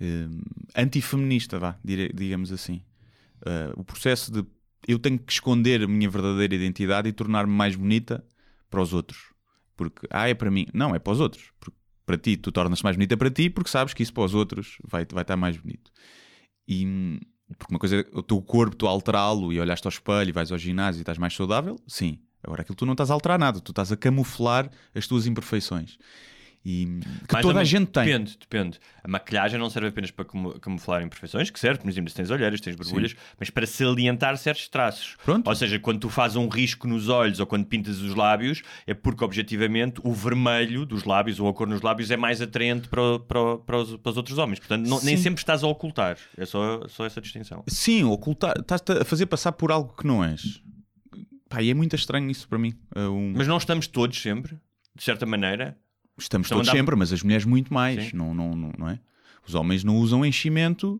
Hum, 0.00 0.40
antifeminista, 0.76 1.58
vá, 1.58 1.78
dire- 1.84 2.12
digamos 2.14 2.50
assim. 2.52 2.82
Uh, 3.42 3.80
o 3.80 3.84
processo 3.84 4.30
de 4.32 4.44
eu 4.88 4.98
tenho 4.98 5.18
que 5.18 5.32
esconder 5.32 5.82
a 5.82 5.86
minha 5.86 6.08
verdadeira 6.08 6.54
identidade 6.54 7.08
e 7.08 7.12
tornar-me 7.12 7.52
mais 7.52 7.76
bonita 7.76 8.24
para 8.70 8.80
os 8.80 8.92
outros. 8.94 9.32
Porque, 9.76 10.06
ah, 10.10 10.28
é 10.28 10.34
para 10.34 10.50
mim. 10.50 10.66
Não, 10.72 10.94
é 10.94 10.98
para 10.98 11.12
os 11.12 11.20
outros. 11.20 11.50
Porque 11.60 11.76
para 12.06 12.16
ti, 12.16 12.36
tu 12.36 12.50
tornas-te 12.50 12.82
mais 12.82 12.96
bonita 12.96 13.16
para 13.16 13.30
ti 13.30 13.48
porque 13.50 13.70
sabes 13.70 13.92
que 13.94 14.02
isso 14.02 14.12
para 14.12 14.24
os 14.24 14.34
outros 14.34 14.78
vai, 14.84 15.06
vai 15.10 15.22
estar 15.22 15.36
mais 15.36 15.56
bonito. 15.58 15.90
E 16.66 17.18
porque 17.58 17.72
uma 17.74 17.78
coisa 17.78 17.96
é 18.00 18.06
o 18.12 18.22
teu 18.22 18.40
corpo, 18.40 18.74
tu 18.76 18.86
alterá-lo 18.86 19.52
e 19.52 19.60
olhaste 19.60 19.86
ao 19.86 19.90
espelho 19.90 20.28
e 20.28 20.32
vais 20.32 20.50
ao 20.52 20.58
ginásio 20.58 21.00
e 21.00 21.02
estás 21.02 21.18
mais 21.18 21.34
saudável, 21.34 21.76
sim. 21.86 22.18
Agora 22.42 22.62
aquilo 22.62 22.76
tu 22.76 22.86
não 22.86 22.92
estás 22.92 23.10
a 23.10 23.14
alterar 23.14 23.38
nada, 23.38 23.60
tu 23.60 23.70
estás 23.72 23.92
a 23.92 23.96
camuflar 23.96 24.70
as 24.94 25.06
tuas 25.06 25.26
imperfeições. 25.26 25.98
E 26.62 27.00
que 27.26 27.32
Mais 27.32 27.42
toda 27.42 27.60
a 27.60 27.64
gente 27.64 27.86
tem. 27.86 28.04
Depende, 28.04 28.36
depende. 28.38 28.78
A 29.02 29.08
maquilhagem 29.08 29.58
não 29.58 29.70
serve 29.70 29.88
apenas 29.88 30.10
para 30.10 30.26
camu- 30.26 30.60
camuflar 30.60 31.00
imperfeições, 31.00 31.48
que 31.48 31.58
serve, 31.58 31.80
por 31.80 31.88
exemplo, 31.88 32.10
se 32.10 32.16
tens 32.16 32.28
olheiras, 32.30 32.60
tens 32.60 32.76
borbulhas, 32.76 33.16
mas 33.38 33.48
para 33.48 33.66
salientar 33.66 34.36
certos 34.36 34.68
traços. 34.68 35.16
Pronto. 35.24 35.48
Ou 35.48 35.54
seja, 35.54 35.78
quando 35.78 36.00
tu 36.00 36.10
fazes 36.10 36.36
um 36.36 36.48
risco 36.48 36.86
nos 36.86 37.08
olhos 37.08 37.40
ou 37.40 37.46
quando 37.46 37.64
pintas 37.64 38.00
os 38.02 38.14
lábios, 38.14 38.60
é 38.86 38.92
porque 38.92 39.24
objetivamente 39.24 40.02
o 40.04 40.12
vermelho 40.12 40.84
dos 40.84 41.04
lábios 41.04 41.40
ou 41.40 41.48
a 41.48 41.54
cor 41.54 41.66
nos 41.66 41.80
lábios 41.80 42.10
é 42.10 42.16
mais 42.18 42.42
atraente 42.42 42.88
para, 42.88 43.18
para, 43.20 43.56
para 43.56 43.78
os, 43.78 43.96
para 43.96 44.10
os 44.10 44.16
outros 44.18 44.36
homens. 44.36 44.58
Portanto, 44.58 44.86
não- 44.86 45.00
nem 45.02 45.16
Sim. 45.16 45.22
sempre 45.22 45.40
estás 45.40 45.64
a 45.64 45.66
ocultar. 45.66 46.18
É 46.36 46.44
só, 46.44 46.86
só 46.88 47.06
essa 47.06 47.22
distinção. 47.22 47.64
Sim, 47.68 48.04
ocultar, 48.04 48.52
estás-te 48.60 48.92
a 48.92 49.04
fazer 49.06 49.24
passar 49.24 49.52
por 49.52 49.72
algo 49.72 49.94
que 49.96 50.06
não 50.06 50.22
és. 50.22 50.60
Pá, 51.50 51.62
e 51.62 51.68
é 51.70 51.74
muito 51.74 51.94
estranho 51.96 52.30
isso 52.30 52.48
para 52.48 52.58
mim. 52.58 52.72
É 52.94 53.00
um- 53.00 53.34
Mas 53.36 53.46
não 53.46 53.58
estamos 53.58 53.86
todos 53.86 54.18
sempre, 54.22 54.56
de 54.96 55.02
certa 55.04 55.26
maneira. 55.26 55.76
Estamos 56.18 56.48
todos 56.48 56.66
dá- 56.68 56.72
sempre, 56.72 56.96
mas 56.96 57.12
as 57.12 57.22
mulheres 57.22 57.44
muito 57.44 57.74
mais. 57.74 58.12
Não, 58.14 58.32
não, 58.32 58.54
não, 58.56 58.72
não 58.78 58.88
é? 58.88 58.98
Os 59.46 59.54
homens 59.54 59.82
não 59.84 59.96
usam 59.96 60.24
enchimento. 60.24 60.98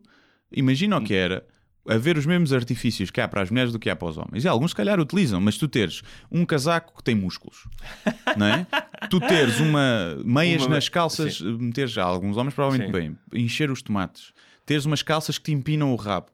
Imagina 0.51 0.97
o 0.97 1.03
que 1.03 1.13
era 1.13 1.43
haver 1.87 2.17
os 2.17 2.25
mesmos 2.25 2.51
artifícios 2.53 3.09
que 3.09 3.19
há 3.21 3.27
para 3.27 3.41
as 3.41 3.49
mulheres 3.49 3.71
do 3.71 3.79
que 3.79 3.89
há 3.89 3.95
para 3.95 4.07
os 4.09 4.17
homens. 4.17 4.43
E 4.43 4.47
alguns, 4.47 4.71
se 4.71 4.75
calhar, 4.75 4.99
utilizam, 4.99 5.39
mas 5.41 5.57
tu 5.57 5.67
teres 5.67 6.01
um 6.31 6.45
casaco 6.45 6.95
que 6.97 7.03
tem 7.03 7.15
músculos, 7.15 7.65
não 8.37 8.45
é? 8.45 8.67
Tu 9.09 9.19
teres 9.21 9.59
uma 9.59 10.17
meias 10.23 10.63
Uma- 10.63 10.75
nas 10.75 10.89
calças, 10.89 11.39
meteres 11.41 11.97
alguns 11.97 12.35
homens 12.37 12.53
provavelmente 12.53 12.87
Sim. 12.87 12.91
bem, 12.91 13.17
encher 13.41 13.71
os 13.71 13.81
tomates, 13.81 14.33
teres 14.65 14.85
umas 14.85 15.01
calças 15.01 15.37
que 15.37 15.45
te 15.45 15.51
empinam 15.53 15.91
o 15.91 15.95
rabo, 15.95 16.27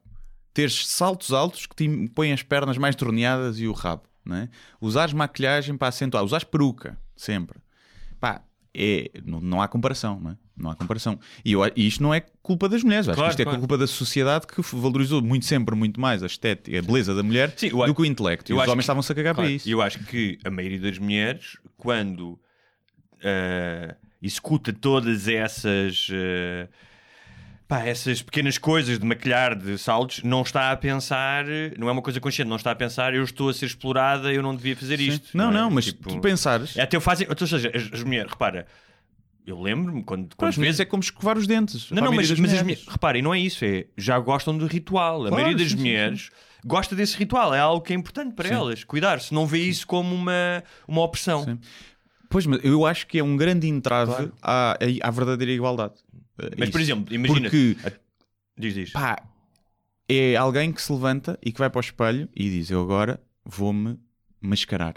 teres 0.54 0.86
saltos 0.86 1.32
altos 1.32 1.66
que 1.66 1.74
te 1.76 2.08
põem 2.14 2.32
as 2.32 2.42
pernas 2.42 2.76
mais 2.78 2.94
torneadas 2.96 3.58
e 3.60 3.66
o 3.66 3.72
rabo, 3.72 4.02
não 4.24 4.36
é? 4.36 4.48
Usares 4.80 5.12
maquilhagem 5.12 5.76
para 5.76 5.88
acentuar, 5.88 6.24
usares 6.24 6.44
peruca, 6.44 6.98
sempre. 7.16 7.58
Pá, 8.20 8.42
é, 8.74 9.10
não, 9.24 9.40
não 9.40 9.62
há 9.62 9.68
comparação, 9.68 10.18
não 10.20 10.32
é? 10.32 10.36
Não 10.56 10.70
há 10.70 10.74
comparação. 10.74 11.18
E, 11.44 11.52
eu, 11.52 11.60
e 11.76 11.86
isto 11.86 12.02
não 12.02 12.12
é 12.12 12.20
culpa 12.42 12.68
das 12.68 12.82
mulheres, 12.82 13.08
acho 13.08 13.14
Claro, 13.16 13.28
que 13.28 13.32
isto 13.32 13.40
é 13.40 13.44
claro. 13.44 13.58
culpa 13.60 13.78
da 13.78 13.86
sociedade 13.86 14.46
que 14.46 14.60
valorizou 14.76 15.22
muito 15.22 15.44
sempre 15.46 15.74
muito 15.76 16.00
mais 16.00 16.22
a 16.22 16.26
estética, 16.26 16.76
a 16.76 16.82
beleza 16.82 17.14
da 17.14 17.22
mulher 17.22 17.52
Sim, 17.56 17.68
do 17.68 17.94
que 17.94 18.02
o 18.02 18.04
intelecto. 18.04 18.50
E 18.50 18.54
os 18.54 18.60
acho 18.60 18.70
homens 18.70 18.82
estavam-se 18.82 19.12
a 19.12 19.14
cagar 19.14 19.34
Claro, 19.34 19.48
para 19.48 19.54
isso. 19.56 19.68
Eu 19.70 19.80
acho 19.80 20.00
que 20.04 20.38
a 20.44 20.50
maioria 20.50 20.80
das 20.80 20.98
mulheres, 20.98 21.56
quando 21.76 22.38
ah, 23.22 23.94
executa 24.20 24.72
todas 24.72 25.28
essas. 25.28 26.08
ah, 26.12 26.68
pá, 27.68 27.84
essas 27.84 28.22
pequenas 28.22 28.56
coisas 28.56 28.98
de 28.98 29.04
maquilhar, 29.04 29.54
de 29.54 29.76
saltos, 29.76 30.22
não 30.24 30.40
está 30.42 30.72
a 30.72 30.76
pensar, 30.76 31.44
não 31.78 31.88
é 31.88 31.92
uma 31.92 32.00
coisa 32.02 32.18
consciente, 32.18 32.48
não 32.48 32.56
está 32.56 32.70
a 32.70 32.74
pensar, 32.74 33.14
eu 33.14 33.22
estou 33.22 33.50
a 33.50 33.54
ser 33.54 33.66
explorada, 33.66 34.32
eu 34.32 34.42
não 34.42 34.56
devia 34.56 34.74
fazer 34.74 34.96
Sim. 34.98 35.08
isto. 35.08 35.36
Não, 35.36 35.50
é? 35.50 35.52
não, 35.52 35.70
mas 35.70 35.84
Tipo, 35.84 36.08
tu 36.08 36.20
pensares. 36.20 36.76
é 36.78 36.82
Até 36.82 36.98
fazem, 36.98 37.26
ou 37.28 37.46
seja, 37.46 37.70
as, 37.74 37.90
as 37.92 38.02
mulheres, 38.02 38.30
repara, 38.32 38.66
eu 39.46 39.60
lembro-me 39.60 40.02
quando, 40.02 40.34
quando 40.34 40.56
mulheres 40.56 40.76
vezes 40.76 40.80
é 40.80 40.84
como 40.86 41.02
escovar 41.02 41.36
os 41.36 41.46
dentes. 41.46 41.90
Não, 41.90 42.02
não, 42.04 42.12
mas, 42.12 42.30
mas 42.38 42.52
as 42.54 42.62
mulheres. 42.62 42.86
reparem, 42.88 43.20
não 43.22 43.34
é 43.34 43.38
isso, 43.38 43.64
é 43.64 43.84
já 43.96 44.18
gostam 44.18 44.56
do 44.56 44.66
ritual. 44.66 45.26
A 45.26 45.28
Claro, 45.28 45.34
maioria 45.34 45.56
das 45.56 45.70
sim, 45.70 45.76
sim, 45.76 45.82
mulheres 45.82 46.30
gosta 46.64 46.96
desse 46.96 47.16
ritual, 47.16 47.54
é 47.54 47.60
algo 47.60 47.80
que 47.82 47.92
é 47.92 47.96
importante 47.96 48.34
para 48.34 48.48
elas. 48.48 48.82
Cuidar-se, 48.82 49.32
não 49.32 49.46
vê 49.46 49.58
isso 49.58 49.86
como 49.86 50.14
uma, 50.14 50.62
uma. 50.86 51.10
Sim. 51.14 51.58
Pois, 52.30 52.44
mas 52.44 52.62
eu 52.62 52.84
acho 52.84 53.06
que 53.06 53.18
é 53.18 53.24
um 53.24 53.36
grande 53.38 53.66
entrave 53.68 54.12
Claro. 54.12 54.32
à, 54.42 54.76
à 55.02 55.10
verdadeira 55.10 55.50
igualdade. 55.52 55.94
Eh, 56.38 56.50
Mas, 56.58 56.70
por 56.70 56.80
isso. 56.80 56.90
exemplo, 56.92 57.14
imagina. 57.14 57.50
Porque, 57.50 57.76
Diz, 58.56 58.74
diz. 58.74 58.90
pá, 58.90 59.16
é 60.08 60.36
alguém 60.36 60.72
que 60.72 60.80
se 60.82 60.92
levanta 60.92 61.38
e 61.42 61.52
que 61.52 61.58
vai 61.58 61.68
para 61.70 61.78
o 61.78 61.80
espelho 61.80 62.28
e 62.34 62.48
diz: 62.50 62.70
Eu 62.70 62.80
agora 62.82 63.20
vou-me 63.44 63.98
mascarar. 64.40 64.94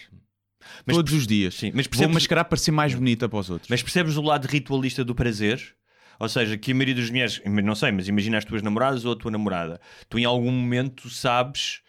Mas 0.85 0.95
Todos 0.95 1.13
os 1.13 1.25
dias. 1.25 1.55
Sim, 1.55 1.71
mas 1.73 1.85
vou 1.85 1.91
percebes- 1.91 2.13
mascarar 2.13 2.45
para 2.45 2.57
ser 2.57 2.71
mais 2.71 2.93
bonita 2.93 3.27
para 3.27 3.39
os 3.39 3.49
outros. 3.49 3.69
Mas 3.69 3.81
percebes 3.81 4.15
o 4.17 4.21
lado 4.21 4.45
ritualista 4.45 5.03
do 5.03 5.15
prazer? 5.15 5.75
Ou 6.19 6.29
seja, 6.29 6.55
que 6.55 6.71
a 6.71 6.75
maioria 6.75 6.93
das 6.93 7.09
mulheres, 7.09 7.41
não 7.45 7.73
sei, 7.73 7.91
mas 7.91 8.07
imagina 8.07 8.37
as 8.37 8.45
tuas 8.45 8.61
namoradas 8.61 9.03
ou 9.05 9.13
a 9.13 9.15
tua 9.15 9.31
namorada. 9.31 9.81
Tu 10.07 10.19
em 10.19 10.25
algum 10.25 10.51
momento 10.51 11.09
sabes 11.09 11.81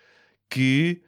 que 0.49 1.03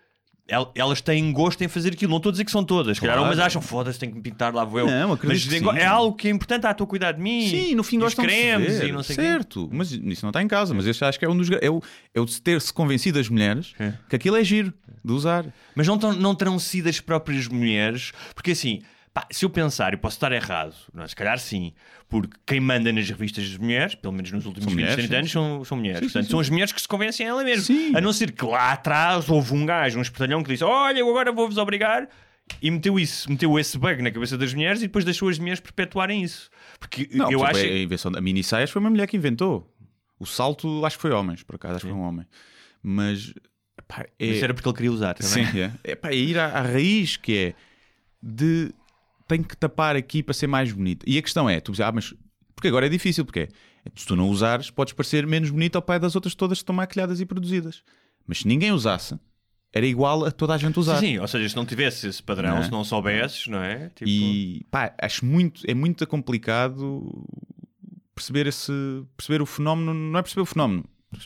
elas 0.75 1.01
têm 1.01 1.33
gosto 1.33 1.63
em 1.63 1.69
fazer 1.69 1.93
aquilo. 1.95 2.11
Não 2.11 2.19
estou 2.19 2.29
a 2.31 2.33
dizer 2.33 2.45
que 2.45 2.51
são 2.51 2.63
todas. 2.63 2.97
Se 2.97 3.01
calhar 3.01 3.17
Claro. 3.17 3.31
umas 3.31 3.39
acham, 3.45 3.63
foda-se, 3.63 3.99
tenho 3.99 4.13
que 4.13 4.19
me 4.19 4.23
pintar, 4.23 4.53
lá 4.55 4.65
vou 4.65 4.81
eu. 4.81 4.87
Não, 4.87 5.19
mas 5.25 5.47
é 5.77 5.85
algo 5.87 6.15
que 6.17 6.29
é 6.29 6.31
importante, 6.31 6.67
ah, 6.67 6.71
estou 6.73 6.85
a 6.85 6.89
cuidar 6.89 7.13
de 7.13 7.21
mim. 7.23 7.49
Sim, 7.49 7.75
no 7.75 7.83
fim 7.83 7.97
E 7.97 7.99
os 8.01 8.05
gostam 8.05 8.25
cremes 8.25 8.81
e 8.81 8.93
não 8.93 9.03
sei 9.03 9.15
o 9.15 9.19
quê. 9.19 9.25
Certo, 9.25 9.69
mas 9.73 9.91
isso 9.91 10.25
não 10.25 10.31
está 10.31 10.43
em 10.43 10.49
casa. 10.49 10.75
Mas 10.75 10.87
este 10.87 11.05
acho 11.05 11.19
que 11.19 11.25
é 11.25 11.29
um 11.29 11.37
dos... 11.37 11.49
É 11.51 11.71
o, 11.71 11.81
é 12.15 12.21
o 12.21 12.27
ter-se 12.27 12.73
convencido 12.73 13.19
as 13.19 13.29
mulheres 13.29 13.73
É. 13.79 13.95
que 14.09 14.17
aquilo 14.17 14.37
é 14.37 14.45
giro 14.45 14.73
de 15.05 15.13
usar. 15.13 15.47
Mas 15.75 15.87
não, 15.89 15.97
tão- 15.99 16.13
não 16.13 16.35
terão 16.35 16.59
sido 16.59 16.89
as 16.89 17.01
próprias 17.01 17.49
mulheres, 17.49 18.13
porque 18.35 18.51
assim, 18.53 18.83
pá, 19.13 19.27
se 19.31 19.45
eu 19.45 19.51
pensar, 19.51 19.93
eu 19.95 19.99
posso 19.99 20.17
estar 20.17 20.31
errado, 20.33 20.75
não 20.93 21.05
é? 21.05 21.09
se 21.09 21.17
calhar 21.17 21.39
sim, 21.39 21.73
porque 22.15 22.37
quem 22.47 22.61
manda 22.61 22.93
nas 22.93 23.11
revistas 23.11 23.49
das 23.49 23.59
mulheres, 23.59 23.97
pelo 23.97 24.13
menos 24.13 24.31
nos 24.31 24.47
últimos 24.47 24.67
São 24.67 24.77
20, 24.77 24.81
mulheres, 24.85 24.95
30 24.95 25.09
sim, 25.09 25.19
anos, 25.19 25.31
são, 25.33 25.65
são 25.65 25.77
mulheres. 25.77 25.99
Sim, 25.99 26.05
Portanto, 26.05 26.25
sim. 26.27 26.31
são 26.31 26.39
as 26.39 26.49
mulheres 26.49 26.73
que 26.73 26.81
se 26.81 26.87
convencem 26.87 27.27
a 27.27 27.31
ela 27.31 27.43
mesmo. 27.43 27.65
Sim. 27.65 27.93
A 27.93 28.01
não 28.01 28.13
ser 28.13 28.31
que 28.31 28.45
lá 28.45 28.71
atrás 28.71 29.29
houve 29.29 29.53
um 29.53 29.67
gajo, 29.67 29.99
um 29.99 30.03
espertalhão 30.03 30.41
que 30.41 30.53
disse: 30.53 30.63
Olha, 30.63 31.01
eu 31.01 31.11
agora 31.11 31.33
vou-vos 31.33 31.59
obrigar. 31.59 32.09
E 32.63 32.71
meteu 32.71 33.01
isso, 33.01 33.29
meteu 33.29 33.59
esse 33.59 33.77
bug 33.77 34.01
na 34.01 34.13
cabeça 34.13 34.39
das 34.39 34.55
mulheres 34.55 34.81
e 34.81 34.87
depois 34.87 35.05
deixou 35.05 35.29
as 35.29 35.41
mulheres 35.41 35.59
perpetuarem 35.59 36.23
isso. 36.23 36.49
Porque 36.79 37.09
Não, 37.11 37.33
eu 37.33 37.43
acho. 37.43 37.59
exemplo, 37.59 37.75
a 37.75 37.81
invenção 37.81 38.13
da 38.13 38.21
mini 38.21 38.45
saias 38.45 38.71
foi 38.71 38.79
uma 38.79 38.91
mulher 38.91 39.09
que 39.09 39.17
inventou. 39.17 39.69
O 40.17 40.25
salto, 40.25 40.87
acho 40.87 40.97
que 40.97 41.03
foi 41.03 41.11
homens, 41.11 41.43
por 41.43 41.57
acaso, 41.57 41.77
acho 41.77 41.87
que 41.87 41.91
foi 41.91 42.01
um 42.01 42.05
homem. 42.05 42.25
Mas, 42.81 43.35
pá, 43.89 44.07
é... 44.21 44.27
Isso 44.27 44.45
era 44.45 44.55
porque 44.55 44.69
ele 44.69 44.77
queria 44.77 44.93
usar 44.93 45.15
também. 45.15 45.47
Sim, 45.47 45.59
é. 45.59 45.73
É, 45.83 45.97
pá, 45.97 46.11
é 46.11 46.17
ir 46.17 46.39
à, 46.39 46.47
à 46.47 46.61
raiz 46.61 47.17
que 47.17 47.37
é 47.37 47.55
de 48.23 48.73
tem 49.27 49.43
que 49.43 49.57
tapar 49.57 49.97
aqui 49.97 50.23
para 50.23 50.35
ser 50.35 50.47
mais 50.47 50.73
bonita. 50.73 51.05
E 51.09 51.19
a 51.19 51.23
questão 51.23 51.49
é, 51.49 51.61
tu 51.61 51.73
dizes, 51.73 51.87
ah, 51.87 51.93
mas 51.93 52.15
porque 52.55 52.69
agora 52.69 52.87
é 52.87 52.89
difícil, 52.89 53.25
porque 53.25 53.41
é, 53.41 53.49
se 53.95 54.07
tu 54.07 54.15
não 54.17 54.29
usares, 54.29 54.71
podes 54.71 54.93
parecer 54.95 55.27
menos 55.27 55.51
bonita 55.51 55.79
ao 55.79 55.83
pai 55.83 55.99
das 55.99 56.15
outras 56.15 56.35
todas 56.35 56.59
que 56.59 56.63
estão 56.63 56.75
maquilhadas 56.75 57.21
e 57.21 57.27
produzidas. 57.27 57.83
Mas 58.27 58.39
se 58.39 58.49
ninguém 58.49 58.73
usasse, 58.73 59.19
era 59.73 59.85
igual 59.87 60.25
a 60.25 60.31
toda 60.31 60.55
a 60.55 60.59
gente 60.59 60.79
usar. 60.79 60.99
Sim, 60.99 61.07
sim, 61.15 61.19
ou 61.19 61.27
seja, 61.29 61.49
se 61.49 61.57
não 61.57 61.67
tivesse 61.67 62.07
esse 62.07 62.23
padrão, 62.23 62.51
Não 62.55 62.59
é? 62.59 62.65
se 62.65 62.71
não 62.71 62.85
soubesses, 62.85 63.47
não 63.49 63.59
é? 63.59 63.89
Tipo, 63.91 64.09
E 64.09 64.65
pá, 64.71 64.95
acho 65.01 65.25
muito, 65.25 65.63
é 65.67 65.75
muito 65.75 66.07
complicado 66.07 67.27
perceber 68.15 68.47
esse 68.47 68.73
perceber 69.17 69.43
o 69.43 69.47
fenómeno, 69.47 69.93
não 69.93 70.19
é 70.19 70.23
perceber 70.23 70.43
o 70.43 70.47
fenómeno, 70.47 70.85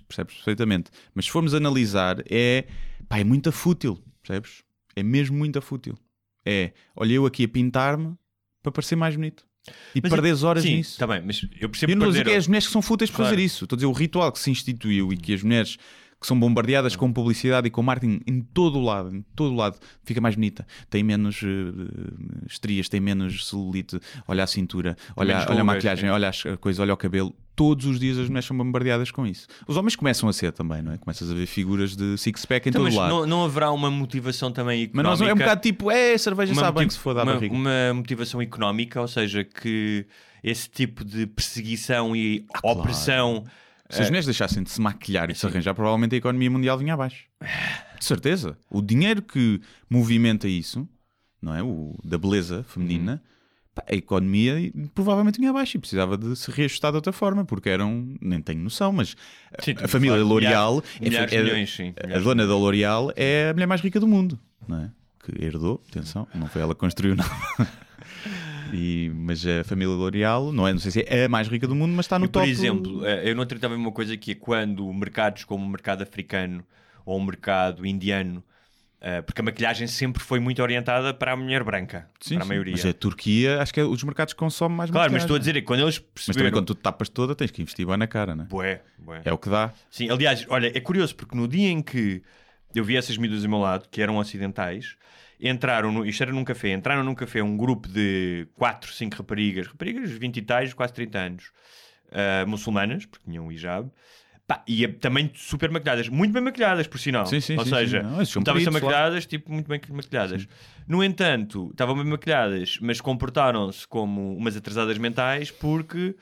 percebes 0.08 0.36
perfeitamente, 0.36 0.90
mas 1.14 1.26
se 1.26 1.30
formos 1.30 1.52
analisar, 1.54 2.22
é 2.30 2.64
pá, 3.08 3.18
é 3.18 3.24
muito 3.24 3.52
fútil, 3.52 4.02
percebes? 4.22 4.62
É 4.96 5.02
mesmo 5.02 5.36
muito 5.36 5.60
fútil. 5.60 5.96
É, 6.48 6.72
olha 6.96 7.12
eu 7.14 7.26
aqui 7.26 7.44
a 7.44 7.48
pintar-me 7.48 8.14
para 8.62 8.72
parecer 8.72 8.96
mais 8.96 9.14
bonito. 9.16 9.44
E 9.94 10.00
Mas 10.02 10.10
perdes 10.10 10.42
horas 10.44 10.62
sim, 10.62 10.76
nisso. 10.76 10.98
Tá 10.98 11.06
bem, 11.06 11.20
mas 11.22 11.42
eu 11.60 11.68
percebo 11.68 11.92
Eu 11.92 11.96
não 11.96 12.06
estou 12.06 12.08
a 12.08 12.12
dizer 12.12 12.18
perder- 12.20 12.30
que 12.30 12.34
é 12.34 12.38
as 12.38 12.46
mulheres 12.46 12.66
que 12.66 12.72
são 12.72 12.80
fúteis 12.80 13.10
para 13.10 13.16
Claro. 13.18 13.30
fazer 13.32 13.42
isso. 13.44 13.64
Estou 13.64 13.76
a 13.76 13.78
dizer 13.78 13.86
o 13.86 13.92
ritual 13.92 14.32
que 14.32 14.38
se 14.38 14.50
instituiu 14.50 15.12
e 15.12 15.16
que 15.18 15.34
as 15.34 15.42
mulheres 15.42 15.76
que 16.20 16.26
são 16.26 16.38
bombardeadas 16.38 16.96
com 16.96 17.12
publicidade 17.12 17.68
e 17.68 17.70
com 17.70 17.80
marketing 17.82 18.20
em 18.26 18.40
todo 18.40 18.78
o 18.78 18.82
lado, 18.82 19.14
em 19.14 19.22
todo 19.36 19.52
o 19.52 19.56
lado, 19.56 19.78
fica 20.02 20.20
mais 20.20 20.34
bonita. 20.34 20.66
Tem 20.90 21.02
menos 21.02 21.40
eh, 21.44 22.46
estrias, 22.48 22.88
tem 22.88 23.00
menos 23.00 23.46
celulite, 23.46 24.00
olha 24.26 24.42
a 24.44 24.46
cintura, 24.46 24.96
olha, 25.16 25.46
olha 25.48 25.60
a 25.60 25.64
maquilhagem, 25.64 26.10
olha 26.10 26.28
as 26.28 26.42
coisas, 26.60 26.80
olha 26.80 26.92
o 26.92 26.96
cabelo. 26.96 27.34
Todos 27.54 27.86
os 27.86 27.98
dias 27.98 28.16
as 28.18 28.28
mulheres 28.28 28.44
são 28.46 28.56
bombardeadas 28.56 29.10
com 29.10 29.26
isso. 29.26 29.46
Os 29.66 29.76
homens 29.76 29.96
começam 29.96 30.28
a 30.28 30.32
ser 30.32 30.52
também, 30.52 30.80
não 30.80 30.92
é? 30.92 30.98
Começas 30.98 31.28
a 31.30 31.34
ver 31.34 31.46
figuras 31.46 31.96
de 31.96 32.16
six-pack 32.16 32.66
em 32.66 32.70
Então, 32.70 32.82
todo 32.82 32.86
mas 32.92 32.94
lado. 32.96 33.10
não, 33.10 33.26
não 33.26 33.44
haverá 33.44 33.70
uma 33.72 33.90
motivação 33.90 34.52
também 34.52 34.82
Mas 34.82 34.88
económica? 34.90 35.10
nós 35.24 35.28
é 35.30 35.34
um 35.34 35.36
bocado 35.36 35.60
tipo, 35.60 35.90
é, 35.90 36.16
cerveja 36.18 36.52
uma 36.52 36.62
sabe 36.62 36.86
que 36.86 36.92
se 36.92 36.98
for 37.00 37.14
dar 37.14 37.24
uma, 37.24 37.34
barriga. 37.34 37.52
uma 37.54 37.94
motivação 37.94 38.40
económica, 38.40 39.00
ou 39.00 39.08
seja, 39.08 39.42
que 39.44 40.06
esse 40.42 40.68
tipo 40.70 41.04
de 41.04 41.26
perseguição 41.26 42.14
e 42.14 42.44
Ah, 42.54 42.60
claro. 42.60 42.78
Se 43.90 44.02
as 44.02 44.08
mulheres 44.08 44.26
deixassem 44.26 44.62
de 44.62 44.70
se 44.70 44.80
maquilhar 44.80 45.30
e 45.30 45.34
se 45.34 45.46
arranjar, 45.46 45.74
provavelmente 45.74 46.14
a 46.14 46.18
economia 46.18 46.50
mundial 46.50 46.76
vinha 46.78 46.94
abaixo. 46.94 47.24
De 47.98 48.04
certeza. 48.04 48.56
O 48.70 48.82
dinheiro 48.82 49.22
que 49.22 49.60
movimenta 49.88 50.46
isso, 50.46 50.86
não 51.40 51.54
é? 51.54 51.62
O 51.62 51.96
da 52.04 52.18
beleza 52.18 52.62
feminina, 52.68 53.22
pá, 53.74 53.82
a 53.90 53.94
economia 53.94 54.54
provavelmente 54.94 55.38
vinha 55.38 55.50
abaixo 55.50 55.76
e 55.76 55.80
precisava 55.80 56.18
de 56.18 56.36
se 56.36 56.50
reajustar 56.50 56.92
de 56.92 56.96
outra 56.96 57.12
forma, 57.12 57.44
porque 57.46 57.68
eram, 57.70 58.14
nem 58.20 58.40
tenho 58.42 58.60
noção, 58.60 58.92
mas 58.92 59.16
a- 59.58 59.62
Sim, 59.62 59.74
a, 59.82 59.88
família 59.88 60.16
de 60.18 60.22
L'Oreal 60.22 60.82
milhares- 61.00 61.00
milhares 61.00 61.32
é, 61.32 61.42
milhões, 61.42 61.74
sim, 61.74 61.94
a 61.96 62.06
milhares 62.06 62.24
dona 62.24 62.46
da 62.46 62.54
L'Oreal 62.54 63.12
é 63.16 63.48
a 63.50 63.52
mulher 63.54 63.66
mais 63.66 63.80
rica 63.80 63.98
do 63.98 64.06
mundo, 64.06 64.38
não 64.68 64.80
é? 64.82 64.90
Que 65.24 65.44
herdou, 65.44 65.82
atenção, 65.88 66.26
não 66.34 66.46
foi 66.46 66.60
ela 66.62 66.74
que 66.74 66.80
construiu 66.80 67.16
nada. 67.16 67.30
E, 68.72 69.10
mas 69.14 69.46
a 69.46 69.64
família 69.64 69.94
L'Oreal, 69.94 70.52
não 70.52 70.66
é, 70.66 70.72
não 70.72 70.80
sei 70.80 70.90
se 70.90 71.04
é 71.06 71.24
a 71.24 71.28
mais 71.28 71.48
rica 71.48 71.66
do 71.66 71.74
mundo, 71.74 71.92
mas 71.94 72.06
está 72.06 72.18
no 72.18 72.26
E, 72.26 72.28
por 72.28 72.40
top. 72.40 72.48
exemplo, 72.48 73.06
eh, 73.06 73.30
eu 73.30 73.34
não 73.34 73.46
também 73.46 73.78
uma 73.78 73.92
coisa 73.92 74.16
que 74.16 74.32
é 74.32 74.34
quando 74.34 74.92
mercados 74.92 75.44
como 75.44 75.64
o 75.64 75.68
mercado 75.68 76.02
africano 76.02 76.64
ou 77.04 77.16
o 77.18 77.24
mercado 77.24 77.86
indiano, 77.86 78.42
eh, 79.00 79.22
porque 79.22 79.40
a 79.40 79.44
maquilhagem 79.44 79.86
sempre 79.86 80.22
foi 80.22 80.40
muito 80.40 80.60
orientada 80.62 81.14
para 81.14 81.32
a 81.32 81.36
mulher 81.36 81.62
branca, 81.64 82.08
Sim, 82.20 82.34
para 82.34 82.42
a 82.42 82.44
sim. 82.44 82.48
maioria. 82.48 82.74
Mas 82.74 82.86
a 82.86 82.92
Turquia, 82.92 83.62
acho 83.62 83.72
que 83.72 83.80
é 83.80 83.84
os 83.84 84.02
mercados 84.02 84.34
que 84.34 84.38
consomem 84.38 84.76
mais 84.76 84.90
Claro, 84.90 85.12
mas 85.12 85.22
maquilhagem. 85.22 85.24
estou 85.26 85.36
a 85.36 85.38
dizer 85.38 85.54
que 85.54 85.62
quando 85.62 85.80
eles 85.80 85.98
Mas 85.98 86.06
também 86.06 86.24
perceberam. 86.26 86.56
quando 86.58 86.66
tu 86.66 86.74
tapas 86.74 87.08
toda, 87.08 87.34
tens 87.34 87.50
que 87.50 87.62
investir 87.62 87.86
bem 87.86 87.96
na 87.96 88.06
cara, 88.06 88.34
né? 88.34 88.46
Bué, 88.50 88.82
bué. 88.98 89.22
É 89.24 89.32
o 89.32 89.38
que 89.38 89.48
dá. 89.48 89.72
Sim, 89.90 90.10
aliás, 90.10 90.44
olha, 90.48 90.70
é 90.76 90.80
curioso 90.80 91.14
porque 91.16 91.36
no 91.36 91.46
dia 91.48 91.68
em 91.70 91.80
que 91.82 92.22
eu 92.74 92.84
vi 92.84 92.96
essas 92.96 93.16
miúdas 93.16 93.44
ao 93.44 93.50
meu 93.50 93.58
lado, 93.58 93.88
que 93.90 94.02
eram 94.02 94.16
ocidentais, 94.16 94.96
entraram, 95.40 95.92
no, 95.92 96.04
isto 96.04 96.22
era 96.22 96.32
num 96.32 96.44
café, 96.44 96.72
entraram 96.72 97.04
num 97.04 97.14
café 97.14 97.42
um 97.42 97.56
grupo 97.56 97.88
de 97.88 98.46
4, 98.56 98.92
5 98.92 99.16
raparigas, 99.16 99.66
raparigas 99.66 100.10
20 100.10 100.36
e 100.38 100.42
tais, 100.42 100.72
quase 100.74 100.92
30 100.92 101.18
anos, 101.18 101.50
ah, 102.12 102.44
muçulmanas, 102.46 103.06
porque 103.06 103.24
tinham 103.28 103.50
hijab, 103.52 103.88
pá, 104.46 104.62
e 104.66 104.84
a- 104.84 104.92
também 104.94 105.30
super 105.34 105.70
maquilhadas, 105.70 106.08
muito 106.08 106.32
bem 106.32 106.42
maquilhadas, 106.42 106.86
por 106.86 106.98
sinal. 106.98 107.26
Sim, 107.26 107.38
sim, 107.40 107.56
Ou 107.58 107.64
sim, 107.64 107.70
seja, 107.70 107.98
estavam 108.22 108.60
a 108.62 108.64
lá. 108.64 108.70
maquilhadas, 108.72 109.26
tipo, 109.26 109.52
muito 109.52 109.68
bem 109.68 109.80
maquilhadas. 109.90 110.48
No 110.86 111.04
entanto, 111.04 111.68
estavam 111.70 111.94
bem 111.94 112.04
maquilhadas, 112.06 112.78
mas 112.80 112.98
comportaram-se 113.00 113.86
como 113.86 114.34
umas 114.36 114.56
atrasadas 114.56 114.96
mentais 114.96 115.50
porque, 115.50 116.16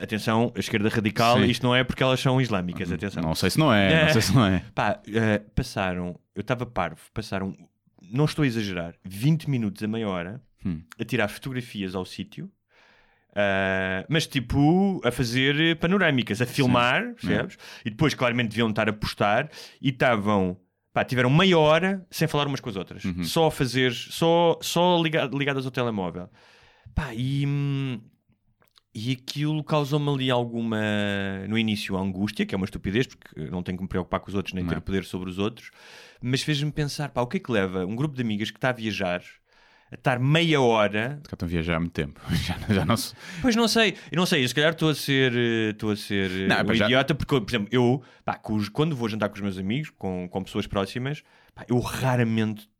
atenção, 0.00 0.52
a 0.56 0.60
esquerda 0.60 0.88
radical, 0.88 1.44
isto 1.44 1.62
não 1.66 1.74
é 1.74 1.82
porque 1.82 2.02
elas 2.02 2.20
são 2.20 2.40
islâmicas, 2.40 2.90
atenção. 2.92 3.22
Não 3.22 3.34
sei 3.34 3.50
se 3.50 3.58
não 3.58 3.74
é, 3.74 4.04
não 4.06 4.12
sei 4.12 4.22
se 4.22 4.32
não 4.34 4.46
é. 4.46 4.62
Pá, 4.74 5.00
eh, 5.12 5.42
passaram, 5.54 6.18
eu 6.36 6.40
estava 6.40 6.64
parvo, 6.64 7.00
passaram, 7.12 7.54
não 8.12 8.26
estou 8.26 8.42
a 8.42 8.46
exagerar, 8.46 8.94
20 9.04 9.48
minutos 9.50 9.82
a 9.82 9.88
meia 9.88 10.08
hora 10.08 10.42
Hum. 10.64 10.82
a 10.98 11.04
tirar 11.04 11.28
fotografias 11.28 11.94
ao 11.94 12.04
sítio, 12.04 12.50
eh, 13.34 14.04
mas 14.08 14.26
tipo 14.26 15.00
a 15.04 15.10
fazer 15.10 15.76
panorâmicas, 15.78 16.40
a 16.42 16.46
filmar, 16.46 17.14
percebes? 17.14 17.56
E 17.84 17.90
depois, 17.90 18.14
claramente, 18.14 18.50
deviam 18.50 18.68
estar 18.70 18.88
a 18.88 18.92
postar 18.92 19.50
e 19.80 19.88
estavam. 19.88 20.56
Pá, 20.92 21.02
tiveram 21.04 21.30
meia 21.30 21.58
hora 21.58 22.06
sem 22.10 22.28
falar 22.28 22.46
umas 22.46 22.60
com 22.60 22.68
as 22.68 22.76
outras, 22.76 23.02
Uhum. 23.04 23.24
só 23.24 23.46
a 23.46 23.50
fazer, 23.50 23.92
só, 23.94 24.58
só 24.60 25.00
liga- 25.02 25.24
ligadas 25.32 25.64
ao 25.64 25.70
telemóvel. 25.72 26.28
Pá, 26.94 27.14
e, 27.14 27.46
hum, 27.46 27.98
e 28.94 29.12
aquilo 29.12 29.62
causou-me 29.64 30.08
ali 30.10 30.30
alguma, 30.30 30.78
no 31.48 31.56
início, 31.56 31.96
angústia, 31.96 32.44
que 32.44 32.54
é 32.54 32.56
uma 32.56 32.66
estupidez, 32.66 33.06
porque 33.06 33.40
não 33.50 33.62
tenho 33.62 33.78
que 33.78 33.82
me 33.82 33.88
preocupar 33.88 34.20
com 34.20 34.28
os 34.28 34.34
outros, 34.34 34.54
nem 34.54 34.62
Não 34.64 34.70
ter 34.70 34.76
é. 34.76 34.80
poder 34.80 35.04
sobre 35.04 35.30
os 35.30 35.38
outros, 35.38 35.70
mas 36.20 36.42
fez-me 36.42 36.70
pensar, 36.70 37.08
pá, 37.10 37.22
o 37.22 37.26
que 37.26 37.38
é 37.38 37.40
que 37.40 37.50
leva 37.50 37.86
um 37.86 37.96
grupo 37.96 38.14
de 38.14 38.22
amigas 38.22 38.50
que 38.50 38.58
está 38.58 38.68
a 38.68 38.72
viajar 38.72 39.22
a 39.90 39.94
estar 39.94 40.18
meia 40.18 40.58
hora 40.58 41.20
Cá 41.24 41.34
estão 41.34 41.46
a 41.46 41.50
viajar 41.50 41.76
há 41.76 41.80
muito 41.80 41.92
tempo. 41.92 42.18
Já, 42.32 42.56
já 42.74 42.84
não 42.86 42.96
se... 42.96 43.14
Pois 43.42 43.54
não 43.54 43.68
sei, 43.68 43.94
eu 44.10 44.16
não 44.16 44.24
sei, 44.24 44.42
eu 44.42 44.48
se 44.48 44.54
calhar 44.54 44.72
estou 44.72 44.88
a 44.88 44.94
ser, 44.94 45.32
eh, 45.36 45.70
estou 45.70 45.90
a 45.90 45.96
ser 45.96 46.30
eh, 46.30 46.48
Não, 46.48 46.62
um 46.62 46.66
mas 46.66 46.78
já- 46.78 46.86
idiota, 46.86 47.14
porque, 47.14 47.38
por 47.40 47.50
exemplo, 47.50 47.68
eu, 47.70 48.02
pá, 48.24 48.40
quando 48.72 48.96
vou 48.96 49.06
jantar 49.08 49.28
com 49.28 49.34
os 49.34 49.40
meus 49.42 49.58
amigos, 49.58 49.90
com, 49.90 50.26
com 50.30 50.42
pessoas 50.42 50.66
próximas, 50.66 51.22
pá, 51.54 51.66
eu 51.68 51.78
raramente 51.78 52.70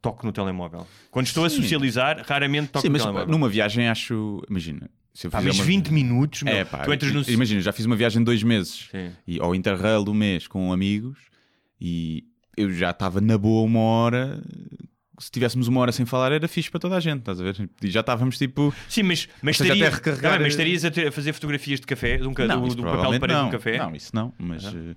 toco 0.00 0.24
no 0.24 0.32
telemóvel. 0.32 0.86
Quando 1.10 1.26
estou 1.26 1.44
a 1.44 1.50
Sim. 1.50 1.56
socializar, 1.62 2.22
raramente 2.26 2.68
toco 2.68 2.82
Sim, 2.82 2.88
no 2.88 2.92
mas 2.94 3.02
telemóvel. 3.02 3.28
numa 3.32 3.48
viagem 3.48 3.88
acho. 3.88 4.42
Imagina. 4.48 4.90
Se 5.12 5.26
eu 5.26 5.30
Pá, 5.30 5.40
mas 5.40 5.56
uma... 5.56 5.64
20 5.64 5.88
minutos, 5.90 6.42
meu, 6.42 6.54
É, 6.54 6.64
pá, 6.64 6.78
tu 6.84 6.92
entras 6.92 7.12
no... 7.12 7.22
Imagina, 7.28 7.60
já 7.60 7.72
fiz 7.72 7.84
uma 7.84 7.96
viagem 7.96 8.20
de 8.20 8.24
dois 8.24 8.42
meses 8.42 8.88
Sim. 8.90 9.10
e, 9.26 9.40
ao 9.40 9.54
Interrail 9.54 10.04
do 10.04 10.14
mês 10.14 10.46
com 10.46 10.72
amigos 10.72 11.18
e 11.80 12.24
eu 12.56 12.70
já 12.72 12.90
estava 12.90 13.20
na 13.20 13.36
boa 13.36 13.62
uma 13.64 13.80
hora 13.80 14.40
se 15.18 15.30
tivéssemos 15.30 15.68
uma 15.68 15.80
hora 15.82 15.92
sem 15.92 16.06
falar 16.06 16.32
era 16.32 16.48
fixe 16.48 16.70
para 16.70 16.80
toda 16.80 16.96
a 16.96 17.00
gente, 17.00 17.18
estás 17.18 17.38
a 17.40 17.44
ver? 17.44 17.68
E 17.82 17.90
já 17.90 18.00
estávamos 18.00 18.38
tipo. 18.38 18.72
Sim, 18.88 19.02
mas, 19.02 19.28
mas, 19.42 19.58
seja, 19.58 19.74
estaria- 19.74 19.94
recarregar- 19.94 20.32
Tá 20.32 20.38
bem, 20.38 20.46
mas 20.46 20.54
estarias 20.54 20.82
a, 20.84 20.90
ter- 20.90 21.08
a 21.08 21.12
fazer 21.12 21.34
fotografias 21.34 21.78
de 21.78 21.86
café, 21.86 22.16
de 22.16 22.26
um, 22.26 22.32
Não, 22.32 22.66
do, 22.68 22.74
do 22.74 22.82
papel 22.82 23.12
de 23.12 23.18
parede 23.20 23.36
de 23.38 23.42
não. 23.42 23.48
um 23.48 23.50
café? 23.50 23.76
Não, 23.78 23.94
isso 23.94 24.10
não, 24.14 24.32
mas, 24.38 24.64
eh, 24.64 24.94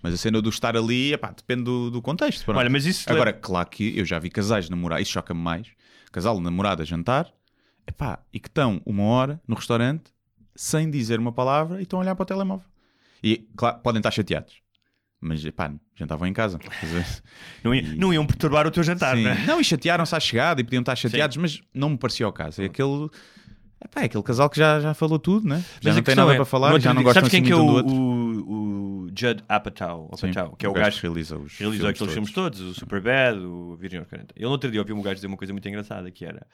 mas 0.00 0.14
a 0.14 0.16
cena 0.16 0.40
do 0.40 0.48
estar 0.48 0.76
ali, 0.76 1.12
epá, 1.14 1.32
depende 1.36 1.64
do, 1.64 1.90
do 1.90 2.00
contexto. 2.00 2.44
pronto. 2.44 2.58
Olha, 2.58 2.70
mas 2.70 2.86
isso 2.86 3.10
Agora, 3.10 3.32
claro 3.32 3.68
que 3.68 3.98
eu 3.98 4.04
já 4.04 4.16
vi 4.20 4.30
casais 4.30 4.70
namorar, 4.70 5.02
isso 5.02 5.10
choca-me 5.10 5.40
mais. 5.40 5.66
Casal 6.12 6.40
namorado 6.40 6.80
a 6.82 6.84
jantar, 6.84 7.26
epá, 7.86 8.20
e 8.32 8.38
que 8.40 8.48
estão 8.48 8.80
uma 8.84 9.02
hora 9.04 9.40
no 9.46 9.54
restaurante 9.54 10.04
sem 10.56 10.90
dizer 10.90 11.18
uma 11.18 11.32
palavra 11.32 11.80
e 11.80 11.82
estão 11.82 11.98
a 11.98 12.02
olhar 12.02 12.14
para 12.14 12.22
o 12.22 12.26
telemóvel. 12.26 12.66
E, 13.22 13.48
claro, 13.56 13.78
podem 13.80 13.98
estar 14.00 14.10
chateados. 14.10 14.54
Mas, 15.20 15.44
epá, 15.44 15.72
jantavam 15.96 16.28
em 16.28 16.32
casa. 16.34 16.58
não, 17.64 17.74
ia- 17.74 17.82
não 17.96 18.12
iam 18.12 18.26
perturbar 18.26 18.66
o 18.66 18.70
teu 18.70 18.82
jantar, 18.82 19.16
Sim. 19.16 19.22
não 19.24 19.30
é? 19.30 19.46
Não, 19.46 19.60
e 19.60 19.64
chatearam-se 19.64 20.14
à 20.14 20.20
chegada 20.20 20.60
e 20.60 20.64
podiam 20.64 20.80
estar 20.80 20.94
chateados, 20.96 21.36
mas 21.38 21.62
não 21.72 21.90
me 21.90 21.96
parecia 21.98 22.28
o 22.28 22.32
caso. 22.32 22.60
É 22.60 22.66
aquele, 22.66 23.08
epá, 23.82 24.02
é 24.02 24.04
aquele 24.04 24.22
casal 24.22 24.50
que 24.50 24.58
já, 24.58 24.80
já 24.80 24.92
falou 24.92 25.18
tudo, 25.18 25.48
né? 25.48 25.64
Já 25.80 25.90
Mas 25.90 25.96
não 25.96 26.02
tem 26.02 26.14
nada 26.14 26.32
é, 26.32 26.36
para 26.36 26.44
falar, 26.44 26.78
já 26.78 26.92
não 26.92 27.00
dia- 27.00 27.04
gostam 27.04 27.22
Sabes 27.22 27.30
quem 27.30 27.40
assim 27.40 27.46
que 27.46 27.52
é 27.52 27.56
muito 27.56 27.70
um 27.70 27.72
do 27.72 27.76
outro. 27.78 27.94
o, 27.94 29.04
o 29.04 29.08
Judd 29.18 29.42
Apatow, 29.48 30.10
Sim, 30.18 30.30
Apatow, 30.30 30.56
que 30.56 30.66
é 30.66 30.68
o, 30.68 30.72
o 30.72 30.74
gajo 30.74 30.96
que 31.00 31.06
realiza 31.06 31.38
os 31.38 31.56
realizou 31.58 31.80
filmes 31.80 31.96
aqueles 31.96 32.12
filmes 32.12 32.32
todos. 32.32 32.58
todos, 32.60 32.76
o 32.76 32.78
Superbad, 32.78 33.38
o 33.38 33.78
aos 33.80 34.08
40. 34.08 34.34
Ele 34.36 34.44
no 34.44 34.50
outro 34.50 34.70
dia 34.70 34.80
ouviu 34.82 34.94
um 34.96 35.00
gajo 35.02 35.14
dizer 35.14 35.26
uma 35.26 35.36
coisa 35.38 35.52
muito 35.54 35.66
engraçada, 35.66 36.10
que 36.10 36.24
era, 36.26 36.46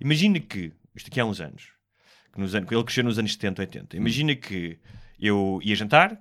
imagina 0.00 0.38
que, 0.40 0.72
isto 0.94 1.08
aqui 1.08 1.20
há 1.20 1.24
uns 1.24 1.40
anos, 1.40 1.68
que 2.32 2.40
nos 2.40 2.54
anos, 2.54 2.70
ele 2.70 2.84
cresceu 2.84 3.04
nos 3.04 3.18
anos 3.18 3.32
70, 3.32 3.62
80, 3.62 3.96
Hum. 3.96 4.00
imagina 4.00 4.34
que 4.34 4.78
eu 5.20 5.60
ia 5.62 5.74
jantar, 5.74 6.20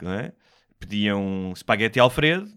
não 0.00 0.12
é? 0.12 0.32
pedia 0.78 1.16
um 1.16 1.52
espaguete 1.52 2.00
Alfredo, 2.00 2.48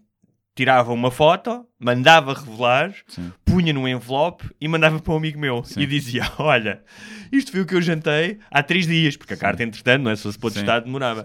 tirava 0.54 0.92
uma 0.92 1.10
foto, 1.10 1.64
mandava 1.78 2.34
revelar, 2.34 2.92
Sim. 3.06 3.32
punha 3.44 3.72
num 3.72 3.86
envelope 3.86 4.50
e 4.60 4.66
mandava 4.66 4.98
para 5.00 5.12
um 5.12 5.16
amigo 5.18 5.38
meu 5.38 5.62
Sim. 5.62 5.80
e 5.82 5.86
dizia: 5.86 6.22
Olha, 6.38 6.82
isto 7.30 7.52
foi 7.52 7.60
o 7.60 7.66
que 7.66 7.74
eu 7.74 7.80
jantei 7.82 8.38
há 8.50 8.62
três 8.62 8.86
dias, 8.86 9.16
porque 9.16 9.34
a 9.34 9.36
carta, 9.36 9.62
entretanto, 9.62 10.02
não 10.02 10.10
é? 10.10 10.16
Se 10.16 10.22
fosse 10.24 10.38
para 10.38 10.50
Sim. 10.50 10.60
estado, 10.60 10.84
demorava. 10.86 11.24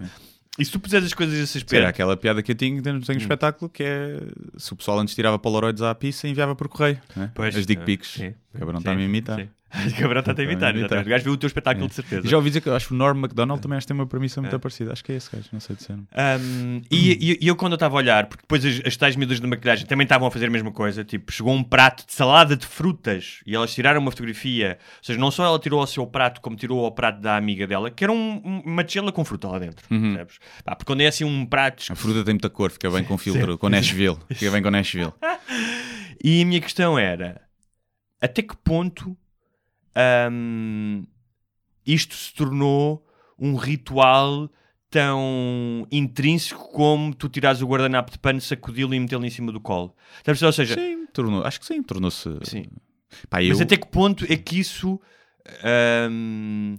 E 0.58 0.64
se 0.64 0.70
tu 0.70 0.78
puseres 0.78 1.06
as 1.06 1.14
coisas 1.14 1.34
a 1.34 1.42
esse 1.42 1.56
Era 1.58 1.64
aspecto, 1.64 1.88
aquela 1.88 2.16
piada 2.16 2.42
que 2.42 2.52
eu 2.52 2.54
tinha 2.54 2.78
Hum. 2.78 2.82
tenho 2.82 3.18
um 3.18 3.20
espetáculo 3.20 3.68
que 3.70 3.82
é 3.82 4.18
se 4.58 4.72
o 4.72 4.76
pessoal 4.76 4.98
antes 5.00 5.14
tirava 5.14 5.38
polaroids 5.38 5.82
à 5.82 5.94
pista 5.94 6.28
e 6.28 6.30
enviava 6.30 6.54
por 6.54 6.68
correio. 6.68 7.00
né? 7.16 7.32
Pois, 7.34 7.56
As 7.56 7.66
dick 7.66 7.80
é, 7.82 7.84
pics. 7.84 8.08
sim. 8.12 8.34
O 8.54 8.58
cabrão 8.58 8.78
Sim, 8.78 8.82
está 8.82 8.90
a 8.92 8.94
me 8.94 9.04
imitar. 9.04 9.38
sim. 9.38 9.48
O 9.72 9.94
cabrão 9.98 10.20
está 10.20 10.32
a 10.32 10.34
te 10.34 10.42
imitar, 10.42 10.68
Está-me 10.68 10.78
exatamente. 10.80 11.06
O 11.06 11.10
gajo 11.10 11.24
viu 11.24 11.32
o 11.32 11.36
teu 11.38 11.46
espetáculo 11.46 11.88
de 11.88 11.94
certeza. 11.94 12.28
Já 12.28 12.36
ouvi 12.36 12.50
dizer 12.50 12.60
que 12.60 12.68
acho 12.68 12.88
que 12.88 12.92
o 12.92 12.96
Norm 12.96 13.16
MacDonald 13.18 13.62
também 13.62 13.78
acho 13.78 13.86
que 13.86 13.92
tem 13.94 13.98
uma 13.98 14.06
premissa 14.06 14.38
muito 14.42 14.54
É. 14.54 14.58
parecida. 14.58 14.92
Acho 14.92 15.02
que 15.02 15.12
é 15.12 15.14
esse 15.16 15.34
gajo, 15.34 15.48
não 15.50 15.60
sei 15.60 15.74
dizer. 15.76 15.94
Um, 15.94 16.82
e, 16.90 17.38
e- 17.42 17.46
eu 17.48 17.56
quando 17.56 17.72
eu 17.72 17.76
estava 17.76 17.94
a 17.94 17.96
olhar, 17.96 18.26
porque 18.26 18.42
depois 18.42 18.62
as, 18.66 18.82
as 18.86 18.96
tais 18.98 19.16
miúdas 19.16 19.40
de 19.40 19.46
maquilhagem 19.46 19.86
também 19.86 20.04
estavam 20.04 20.28
a 20.28 20.30
fazer 20.30 20.44
a 20.48 20.50
mesma 20.50 20.70
coisa, 20.72 21.02
tipo, 21.02 21.32
chegou 21.32 21.54
um 21.54 21.64
prato 21.64 22.04
de 22.06 22.12
salada 22.12 22.54
de 22.54 22.66
frutas 22.66 23.40
e 23.46 23.54
elas 23.54 23.72
tiraram 23.72 23.98
uma 24.02 24.10
fotografia, 24.10 24.76
ou 24.98 25.04
seja, 25.04 25.18
não 25.18 25.30
só 25.30 25.42
ela 25.46 25.58
tirou 25.58 25.80
ao 25.80 25.86
seu 25.86 26.06
prato, 26.06 26.42
como 26.42 26.54
tirou 26.54 26.84
ao 26.84 26.92
prato 26.92 27.22
da 27.22 27.34
amiga 27.38 27.66
dela, 27.66 27.90
que 27.90 28.04
era 28.04 28.12
um- 28.12 28.42
um- 28.44 28.62
uma 28.66 28.84
tigela 28.84 29.10
com 29.10 29.24
fruta 29.24 29.48
lá 29.48 29.58
dentro, 29.58 29.88
percebes? 29.88 30.38
Pá, 30.66 30.76
porque 30.76 30.84
quando 30.86 31.00
é 31.00 31.06
assim 31.06 31.24
um 31.24 31.46
prato... 31.46 31.90
A 31.90 31.94
fruta 31.96 32.22
tem 32.22 32.34
muita 32.34 32.50
cor, 32.50 32.70
fica 32.70 32.90
bem 32.90 33.04
com 33.04 33.16
filtro, 33.16 33.56
com 33.56 33.70
Nashville. 33.70 34.18
Fica 34.34 34.50
bem 34.50 34.62
com 34.62 34.70
Nashville. 34.70 35.14
E 36.24 36.40
a 36.42 36.46
minha 36.46 36.60
questão 36.60 36.96
era, 36.98 37.40
até 38.22 38.40
que 38.40 38.56
ponto 38.56 39.16
hum, 40.30 41.04
isto 41.84 42.14
se 42.14 42.32
tornou 42.32 43.04
um 43.38 43.56
ritual 43.56 44.48
tão 44.88 45.86
intrínseco 45.90 46.70
como 46.70 47.14
tu 47.14 47.28
tirares 47.28 47.62
o 47.62 47.66
guardanapo 47.66 48.12
de 48.12 48.18
pano, 48.18 48.40
sacudi-lo 48.40 48.94
e 48.94 49.00
metê-lo 49.00 49.24
em 49.24 49.30
cima 49.30 49.50
do 49.50 49.60
colo. 49.60 49.96
Ou 50.26 50.52
seja, 50.52 50.74
Sim, 50.74 51.06
tornou, 51.12 51.44
acho 51.44 51.58
que 51.58 51.66
sim, 51.66 51.82
tornou-se. 51.82 52.28
Sim. 52.44 52.66
Pá, 53.28 53.42
eu, 53.42 53.48
mas 53.48 53.60
até 53.60 53.76
que 53.76 53.88
ponto 53.88 54.24
é 54.30 54.36
que 54.36 54.60
isso 54.60 55.00
hum, 56.10 56.76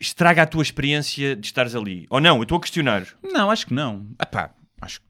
estraga 0.00 0.42
a 0.42 0.46
tua 0.46 0.62
experiência 0.62 1.34
de 1.34 1.46
estares 1.46 1.74
ali? 1.74 2.06
Ou 2.10 2.20
não? 2.20 2.36
Eu 2.36 2.42
estou 2.42 2.58
a 2.58 2.60
questionar. 2.60 3.06
Não, 3.22 3.50
acho 3.50 3.66
que 3.66 3.74
não. 3.74 4.06
Epá, 4.20 4.54
acho, 4.80 5.00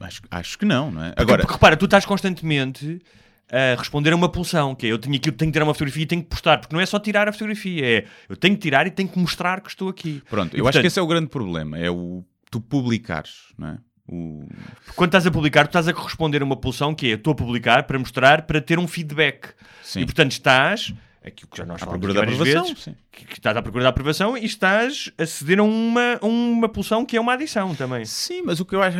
acho, 0.00 0.22
acho 0.30 0.58
que 0.58 0.64
não, 0.64 0.90
não 0.90 1.04
é? 1.04 1.08
Porque, 1.10 1.22
Agora, 1.22 1.42
porque 1.42 1.52
repara, 1.54 1.76
tu 1.76 1.84
estás 1.84 2.04
constantemente 2.06 3.00
a 3.50 3.76
responder 3.78 4.12
a 4.12 4.16
uma 4.16 4.28
pulsão, 4.28 4.74
que 4.74 4.86
é 4.86 4.92
eu 4.92 4.98
tenho 4.98 5.16
aqui, 5.16 5.28
eu 5.28 5.32
tenho 5.32 5.50
que 5.50 5.54
tirar 5.54 5.64
uma 5.64 5.74
fotografia 5.74 6.02
e 6.02 6.06
tenho 6.06 6.22
que 6.22 6.28
postar, 6.28 6.58
porque 6.58 6.74
não 6.74 6.80
é 6.80 6.86
só 6.86 6.98
tirar 6.98 7.28
a 7.28 7.32
fotografia, 7.32 7.84
é 7.84 8.04
eu 8.28 8.36
tenho 8.36 8.54
que 8.54 8.60
tirar 8.60 8.86
e 8.86 8.90
tenho 8.90 9.08
que 9.08 9.18
mostrar 9.18 9.60
que 9.60 9.70
estou 9.70 9.88
aqui. 9.88 10.22
pronto, 10.28 10.54
E, 10.56 10.60
eu 10.60 10.64
acho 10.64 10.72
portanto, 10.72 10.80
que 10.82 10.86
esse 10.86 10.98
é 10.98 11.02
o 11.02 11.06
grande 11.06 11.28
problema. 11.28 11.78
É 11.78 11.90
o 11.90 12.24
tu 12.50 12.60
publicares, 12.60 13.52
não 13.58 13.68
é? 13.68 13.78
O... 14.10 14.48
Quando 14.96 15.08
estás 15.08 15.26
a 15.26 15.30
publicar, 15.30 15.64
tu 15.64 15.68
estás 15.68 15.86
a 15.86 15.92
corresponder 15.92 16.40
a 16.40 16.44
uma 16.44 16.56
pulsão 16.56 16.94
que 16.94 17.08
é 17.08 17.12
eu 17.12 17.16
estou 17.16 17.32
a 17.32 17.36
publicar 17.36 17.82
para 17.82 17.98
mostrar, 17.98 18.42
para 18.42 18.60
ter 18.60 18.78
um 18.78 18.88
feedback. 18.88 19.48
Sim. 19.82 20.00
E 20.00 20.04
portanto 20.06 20.32
estás, 20.32 20.94
aquilo 21.24 21.50
que 21.50 21.58
já 21.58 21.66
nós 21.66 21.80
falamos 21.80 22.04
aqui 22.04 22.14
da 22.14 22.20
várias 22.20 22.38
vezes, 22.38 22.78
sim. 22.78 22.94
que, 23.10 23.34
estás 23.34 23.56
à 23.56 23.62
procura 23.62 23.84
da 23.84 23.90
aprovação 23.90 24.36
e 24.36 24.44
estás 24.44 25.10
a 25.18 25.26
ceder 25.26 25.58
a 25.58 25.62
uma, 25.62 26.18
a 26.20 26.26
uma 26.26 26.68
pulsão 26.68 27.04
que 27.04 27.16
é 27.16 27.20
uma 27.20 27.34
adição 27.34 27.74
também. 27.74 28.04
Sim, 28.04 28.42
mas 28.42 28.60
o 28.60 28.64
que 28.64 28.74
eu 28.74 28.82
acho, 28.82 28.96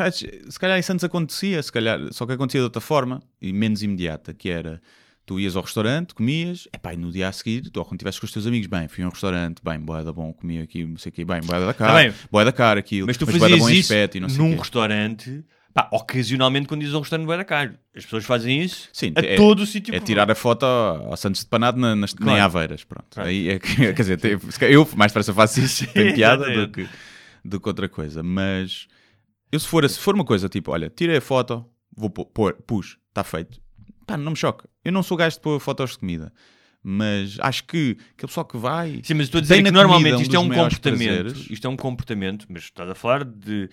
se 0.49 0.59
calhar 0.59 0.79
isso 0.79 0.93
antes 0.93 1.05
acontecia, 1.05 1.63
se 1.63 1.73
calhar, 1.73 2.01
só 2.13 2.27
que 2.27 2.33
acontecia 2.33 2.61
de 2.61 2.65
outra 2.65 2.81
forma 2.81 3.23
e 3.41 3.53
menos 3.53 3.83
imediata, 3.83 4.35
que 4.35 4.51
era 4.51 4.81
tu 5.29 5.39
ias 5.39 5.57
ao 5.57 5.63
restaurante, 5.63 6.15
comias, 6.15 6.67
epá, 6.75 6.95
e 6.95 6.97
no 6.97 7.13
dia 7.13 7.29
a 7.29 7.33
seguir, 7.33 7.69
tu, 7.69 7.79
ou 7.79 7.85
quando 7.85 7.97
estivesse 7.97 8.19
com 8.19 8.25
os 8.25 8.33
teus 8.33 8.47
amigos, 8.47 8.67
bem, 8.67 8.89
fui 8.89 9.05
a 9.05 9.07
um 9.07 9.11
restaurante, 9.11 9.61
bem, 9.63 9.79
boeda 9.79 10.11
bom, 10.11 10.33
comi 10.33 10.59
aqui, 10.63 10.87
não 10.87 10.97
sei 10.97 11.11
o 11.11 11.13
quê, 11.13 11.23
bem, 11.23 11.43
boeda 11.43 11.67
da 11.67 11.75
cara, 11.75 12.11
Tá 12.11 12.19
boeda 12.31 12.51
cara 12.51 12.81
aquilo, 12.81 13.07
Mas 13.07 13.19
tu 13.19 13.27
da 13.27 13.33
fazias 13.33 13.59
bom 13.59 13.69
isso 13.69 13.93
e 13.93 14.09
sei 14.09 14.21
num 14.39 14.57
restaurante, 14.57 15.45
pá, 15.83 15.89
ocasionalmente 15.93 16.67
quando 16.67 16.81
dizes 16.81 16.95
a 16.95 16.99
um 16.99 17.01
restaurante 17.03 17.27
vai 17.27 17.37
da 17.37 17.45
caro. 17.45 17.75
As 17.95 18.05
pessoas 18.05 18.25
fazem 18.25 18.61
isso 18.63 18.89
Sim, 18.93 19.13
a 19.17 19.21
é- 19.21 19.37
todo 19.37 19.61
o 19.61 19.67
sítio. 19.67 19.95
É 19.95 20.01
tirar 20.01 20.31
a 20.31 20.35
foto 20.35 20.65
ao 20.65 21.17
Santos 21.17 21.43
de 21.43 21.47
Panado 21.47 21.79
na, 21.79 21.95
nas, 21.95 22.13
Claro. 22.13 22.37
em 22.37 22.41
Aveiras, 22.41 22.83
pronto. 22.85 23.07
Claro. 23.11 23.29
Aí 23.29 23.49
é 23.51 23.59
que, 23.59 23.77
quer 23.95 23.95
dizer, 23.95 24.19
tem- 24.21 24.39
eu 24.71 24.89
mais 24.97 25.13
depressa 25.13 25.33
faço 25.33 25.61
isso, 25.61 25.87
tem 25.93 26.15
piada 26.15 26.51
do 26.51 26.69
que, 26.73 26.89
do 27.45 27.61
que 27.61 27.69
outra 27.69 27.89
coisa. 27.89 28.23
Mas 28.23 28.89
eu 29.53 29.61
se 29.61 29.69
for, 29.69 29.89
se 29.89 29.99
for 29.99 30.15
uma 30.15 30.25
coisa 30.25 30.49
tipo, 30.49 30.73
olha, 30.73 30.91
tirei 30.91 31.19
a 31.19 31.21
foto, 31.21 31.65
vou 31.97 32.11
pôr, 32.11 32.55
pus, 32.67 32.99
está 33.09 33.23
feito. 33.23 33.61
Pá, 34.07 34.17
não 34.17 34.33
me 34.33 34.37
choca. 34.37 34.69
Eu 34.85 34.91
não 34.93 35.03
sou 35.03 35.17
gajo 35.17 35.37
de 35.37 35.43
pôr 35.43 35.61
fotos 35.61 35.93
de 35.93 35.99
comida. 35.99 36.33
Mas 36.83 37.37
acho 37.41 37.65
que 37.65 37.99
aquele 38.15 38.29
pessoal 38.29 38.47
que 38.47 38.57
vai. 38.57 39.01
Sim, 39.05 39.15
mas 39.15 39.27
estou 39.27 39.39
a 39.39 39.43
dizer 39.43 39.63
que 39.63 39.71
normalmente 39.71 40.13
comida 40.15 40.19
um 40.19 40.23
isto 40.23 40.37
é 40.37 40.39
um 40.39 40.49
comportamento. 40.49 41.21
prazeres. 41.25 41.51
Isto 41.51 41.67
é 41.67 41.71
um 41.71 41.77
comportamento, 41.77 42.47
mas 42.49 42.63
estás 42.65 42.89
a 42.89 42.95
falar 42.95 43.25
de. 43.25 43.69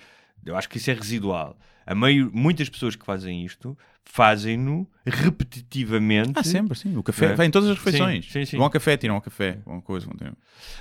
Eu 0.46 0.56
acho 0.58 0.68
que 0.68 0.78
isso 0.78 0.90
é 0.92 0.94
residual. 0.94 1.58
A 1.86 1.94
meio, 1.96 2.32
muitas 2.34 2.68
pessoas 2.70 2.96
que 2.96 3.06
fazem 3.06 3.46
isto 3.46 3.78
fazem-no 4.04 4.88
repetitivamente. 5.06 6.32
Ah, 6.36 6.44
sempre, 6.44 6.78
sim. 6.78 6.96
O 6.96 7.04
café 7.04 7.28
É. 7.28 7.34
vai 7.36 7.48
em 7.48 7.52
todas 7.52 7.70
as 7.70 7.78
refeições. 7.78 8.26
Sim, 8.26 8.32
sim, 8.32 8.46
sim. 8.46 8.58
Vão 8.58 8.66
ao 8.66 8.70
café, 8.70 8.96
tiram 8.98 9.16
ao 9.16 9.22
café. 9.22 9.60
Vão 9.66 9.82
coisa, 9.82 10.06
vão 10.06 10.16
ter- 10.16 10.32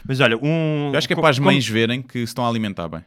Mas 0.06 0.20
olha, 0.20 0.36
um. 0.36 0.90
Eu 0.92 0.98
acho 0.98 1.06
que 1.06 1.12
é 1.12 1.16
para 1.16 1.28
as 1.30 1.38
como- 1.38 1.50
mães 1.50 1.66
verem 1.66 2.02
que 2.02 2.18
se 2.18 2.24
estão 2.24 2.44
a 2.44 2.48
alimentar 2.48 2.88
bem. 2.88 3.04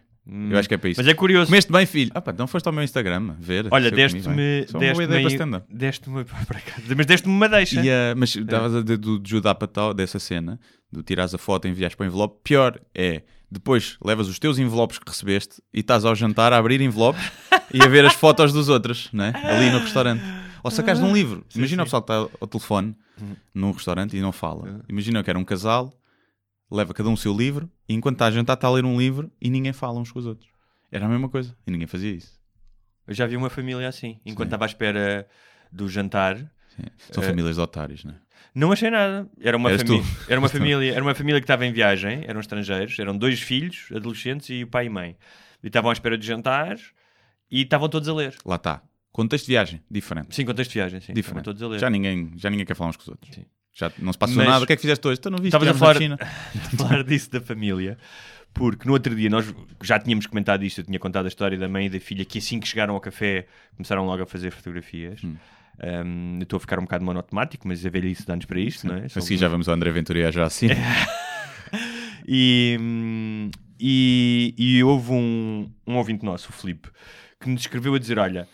Eu 0.52 0.60
acho 0.60 0.68
que 0.68 0.76
é 0.76 0.78
para 0.78 0.90
isso. 0.90 1.00
Mas 1.00 1.08
é 1.08 1.14
curioso. 1.14 1.46
Comeste 1.48 1.72
bem, 1.72 1.86
filho. 1.86 2.12
Ah, 2.14 2.20
pá, 2.20 2.32
então 2.34 2.46
foste 2.48 2.68
ao 2.68 2.74
meu 2.74 2.84
Instagram 2.84 3.34
ver. 3.40 3.68
Olha, 3.72 3.90
deste-me. 3.90 4.26
é 4.26 4.28
uma 4.28 4.36
Deste-me 4.36 5.64
deste-me. 5.70 6.26
Mas 6.98 7.06
deste-me 7.06 7.34
uma 7.34 7.48
deixa. 7.48 7.82
E, 7.82 7.90
ah, 7.90 8.14
mas 8.18 8.36
estavas 8.36 8.76
a 8.76 8.82
dizer 8.82 8.98
do, 8.98 9.20
do 9.20 9.30
Judá 9.30 9.56
Patal, 9.56 9.94
dessa 9.94 10.20
cena, 10.20 10.60
do 10.92 11.02
tirares 11.02 11.34
a 11.34 11.38
foto 11.38 11.66
e 11.66 11.72
enviares 11.72 11.96
para 11.96 12.04
o 12.04 12.08
envelope. 12.08 12.42
Pior 12.44 12.78
é, 12.94 13.22
depois 13.50 13.98
levas 14.04 14.28
os 14.28 14.40
teus 14.40 14.58
envelopes 14.60 15.00
que 15.00 15.10
recebeste 15.10 15.62
e 15.74 15.80
estás 15.80 16.04
ao 16.06 16.16
jantar 16.16 16.52
a 16.54 16.58
abrir 16.58 16.82
envelopes 16.82 17.32
e 17.74 17.82
a 17.82 17.88
ver 17.88 18.06
as 18.06 18.14
fotos 18.14 18.52
dos 18.52 18.70
outros, 18.70 19.10
né? 19.14 19.32
ali 19.36 19.70
no 19.72 19.80
restaurante. 19.80 20.22
Ou 20.64 20.72
sacares 20.72 21.00
de 21.00 21.06
um 21.06 21.14
livro. 21.14 21.46
Imagina 21.56 21.84
o 21.84 21.86
pessoal 21.86 22.02
que 22.02 22.12
está 22.12 22.38
ao 22.42 22.48
telefone 22.48 22.96
num 23.54 23.72
restaurante 23.72 24.18
e 24.18 24.22
não 24.22 24.32
fala. 24.32 24.82
Imagina 24.90 25.24
que 25.24 25.30
era 25.30 25.40
um 25.40 25.46
casal, 25.46 25.94
leva 26.70 26.94
cada 26.94 27.08
um 27.10 27.14
o 27.14 27.18
seu 27.18 27.36
livro 27.36 27.70
e 27.88 27.94
enquanto 27.94 28.16
está 28.16 28.26
a 28.26 28.32
jantar 28.32 28.56
está 28.56 28.68
a 28.68 28.72
ler 28.72 28.84
um 28.84 28.98
livro 29.00 29.32
e 29.40 29.50
ninguém 29.50 29.72
fala 29.74 30.00
uns 30.00 30.12
com 30.12 30.20
os 30.20 30.26
outros. 30.26 30.50
Era 30.92 31.06
a 31.06 31.10
mesma 31.10 31.30
coisa 31.30 31.56
e 31.66 31.72
ninguém 31.72 31.88
fazia 31.88 32.12
isso. 32.12 32.38
Eu 33.08 33.14
já 33.14 33.26
vi 33.26 33.38
uma 33.38 33.50
família 33.50 33.88
assim. 33.88 34.20
Enquanto 34.26 34.48
Sim. 34.48 34.56
estava 34.56 34.66
à 34.66 34.68
espera 34.68 35.28
do 35.72 35.88
jantar, 35.88 36.36
São 37.12 37.24
Eh, 37.24 37.28
famílias 37.28 37.56
de 37.56 37.62
otários, 37.62 38.04
né? 38.04 38.16
Não 38.56 38.72
achei 38.72 38.90
nada. 38.90 39.30
Era 39.40 39.56
uma, 39.58 39.76
tu. 39.78 40.04
era 40.28 40.40
uma 40.40 40.50
família, 40.50 40.92
era 40.94 41.04
uma 41.04 41.14
família 41.14 41.40
que 41.40 41.46
estava 41.46 41.66
em 41.66 41.72
viagem, 41.72 42.24
eram 42.28 42.40
estrangeiros, 42.40 42.98
eram 43.00 43.16
dois 43.18 43.40
filhos, 43.40 43.88
adolescentes 43.96 44.50
e 44.50 44.64
o 44.64 44.68
pai 44.68 44.88
e 44.88 44.90
mãe. 44.90 45.16
E 45.64 45.68
estavam 45.68 45.90
à 45.90 45.94
espera 45.94 46.18
de 46.18 46.26
jantar 46.26 46.78
e 47.52 47.62
estavam 47.62 47.88
todos 47.90 48.08
a 48.10 48.14
ler. 48.14 48.36
Lá 48.46 48.56
está. 48.56 48.82
Contexto 49.12 49.46
de 49.46 49.52
viagem, 49.52 49.82
diferente. 49.90 50.36
Sim, 50.36 50.46
contexto 50.46 50.72
de 50.72 50.76
viagem, 50.76 51.00
sim. 51.00 51.06
Estavam 51.14 51.22
diferente. 51.22 51.44
todos 51.46 51.62
a 51.64 51.68
ler. 51.68 51.80
Já 51.80 51.90
ninguém, 51.90 52.32
já 52.36 52.50
ninguém 52.50 52.66
quer 52.66 52.76
falar 52.76 52.92
uns 52.92 52.98
com 52.98 53.04
os 53.04 53.08
outros. 53.10 53.34
Sim. 53.34 53.46
Já 53.74 53.92
não 54.00 54.12
se 54.12 54.18
passou 54.18 54.38
Mas- 54.38 54.48
nada. 54.48 54.64
O 54.64 54.68
que 54.68 54.74
é 54.74 54.76
que 54.76 54.82
fizeste 54.82 55.08
hoje? 55.08 55.20
Então 55.20 55.32
não 55.32 55.38
viste 55.38 55.56
Estavas 55.56 55.68
a 55.70 55.74
falar, 55.74 55.98
a 56.22 56.78
falar 56.78 57.04
disso 57.04 57.32
da 57.32 57.40
família, 57.42 57.98
porque 58.54 58.88
no 58.88 58.94
outro 58.94 59.16
dia 59.16 59.30
nós 59.30 59.54
já 59.84 60.00
tínhamos 60.00 60.26
comentado 60.26 60.64
isto, 60.64 60.82
eu 60.82 60.86
tinha 60.86 60.98
contado 61.00 61.26
a 61.26 61.28
história 61.28 61.58
da 61.58 61.68
mãe 61.70 61.86
e 61.86 61.90
da 61.90 62.00
filha 62.00 62.26
que 62.26 62.40
assim 62.40 62.60
que 62.60 62.68
chegaram 62.68 62.96
ao 62.96 63.00
café 63.00 63.46
começaram 63.76 64.04
logo 64.06 64.24
a 64.24 64.26
fazer 64.26 64.52
fotografias. 64.52 65.24
Hum. 65.24 65.36
Um, 65.84 66.38
eu 66.38 66.44
estou 66.44 66.58
a 66.58 66.60
ficar 66.60 66.80
um 66.80 66.84
bocado 66.84 67.06
monotemático, 67.06 67.68
mas 67.68 67.86
a 67.86 67.90
velhice 67.90 68.26
dá-nos 68.26 68.46
para 68.46 68.60
isto, 68.60 68.88
não 68.88 68.96
é? 68.96 69.06
Assim 69.06 69.38
já 69.38 69.48
vamos 69.48 69.70
ao 69.70 69.76
André 69.76 69.92
Ventura 69.92 70.20
e 70.20 70.26
à 70.26 70.32
Joacine. 70.32 70.76
E, 72.28 72.78
e, 73.80 74.54
e 74.58 74.84
houve 74.84 75.14
um, 75.14 75.72
um 75.88 75.96
ouvinte 75.96 76.26
nosso, 76.26 76.50
o 76.50 76.52
Filipe, 76.52 76.90
que 77.40 77.50
nos 77.50 77.62
escreveu 77.62 77.96
a 77.96 78.00
dizer: 78.00 78.20
Olha, 78.20 78.48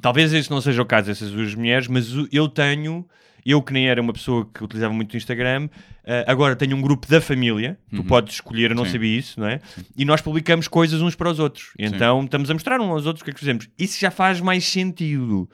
talvez 0.00 0.32
esse 0.34 0.50
não 0.50 0.60
seja 0.60 0.82
o 0.82 0.86
caso 0.86 1.06
dessas 1.06 1.30
duas 1.30 1.54
mulheres, 1.54 1.88
mas 1.88 2.08
eu 2.30 2.48
tenho, 2.48 3.08
eu 3.44 3.60
que 3.62 3.72
nem 3.72 3.88
era 3.88 4.00
uma 4.00 4.12
pessoa 4.12 4.48
que 4.52 4.64
utilizava 4.64 4.92
muito 4.94 5.12
o 5.14 5.16
Instagram, 5.16 5.68
eh, 6.06 6.24
agora 6.26 6.56
tenho 6.56 6.76
um 6.76 6.80
grupo 6.80 7.06
da 7.08 7.20
família, 7.20 7.78
tu 7.94 8.02
podes 8.04 8.34
escolher, 8.34 8.70
eu 8.70 8.74
não 8.74 8.82
Uhum. 8.82 8.86
Sim. 8.88 8.92
sabia 8.92 9.18
isso, 9.18 9.38
não 9.40 9.46
é? 9.46 9.60
E 9.96 10.04
nós 10.04 10.20
publicamos 10.20 10.66
coisas 10.68 11.00
uns 11.02 11.14
para 11.14 11.30
os 11.30 11.38
outros. 11.38 11.72
Então 11.78 12.24
estamos 12.24 12.50
a 12.50 12.54
mostrar 12.54 12.80
uns 12.80 12.88
aos 12.88 13.06
outros 13.06 13.20
o 13.22 13.24
que 13.24 13.30
é 13.30 13.34
que 13.34 13.40
fizemos. 13.40 13.68
Isso 13.78 14.00
já 14.00 14.10
faz 14.10 14.40
mais 14.40 14.64
sentido. 14.64 15.48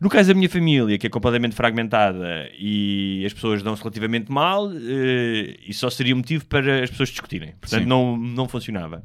No 0.00 0.08
caso 0.08 0.28
da 0.28 0.34
minha 0.34 0.48
família, 0.48 0.96
que 0.98 1.06
é 1.06 1.10
completamente 1.10 1.54
fragmentada 1.54 2.50
e 2.58 3.22
as 3.26 3.32
pessoas 3.32 3.62
dão-se 3.62 3.82
relativamente 3.82 4.30
mal, 4.32 4.70
eh, 4.72 5.56
isso 5.66 5.80
só 5.80 5.90
seria 5.90 6.14
motivo 6.16 6.46
para 6.46 6.82
as 6.84 6.90
pessoas 6.90 7.10
discutirem. 7.10 7.52
Portanto, 7.60 7.82
Sim. 7.82 7.86
não, 7.88 8.16
não 8.16 8.48
funcionava. 8.48 9.02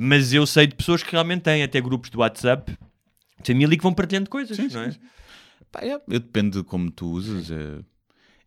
Mas 0.00 0.32
eu 0.32 0.46
sei 0.46 0.66
de 0.66 0.74
pessoas 0.74 1.02
que 1.02 1.12
realmente 1.12 1.42
têm 1.42 1.62
até 1.62 1.80
grupos 1.80 2.10
de 2.10 2.16
WhatsApp 2.16 2.72
de 3.42 3.52
família 3.52 3.76
que 3.76 3.82
vão 3.82 3.92
partilhando 3.94 4.28
coisas, 4.28 4.56
Sim, 4.56 4.68
não 4.72 4.82
é? 4.82 4.86
sim, 4.86 4.92
sim. 4.92 5.00
Pá, 5.72 5.80
é, 5.82 5.94
eu 5.94 6.00
depende 6.20 6.58
de 6.58 6.64
como 6.64 6.90
tu 6.90 7.06
usas. 7.10 7.50
é, 7.50 7.78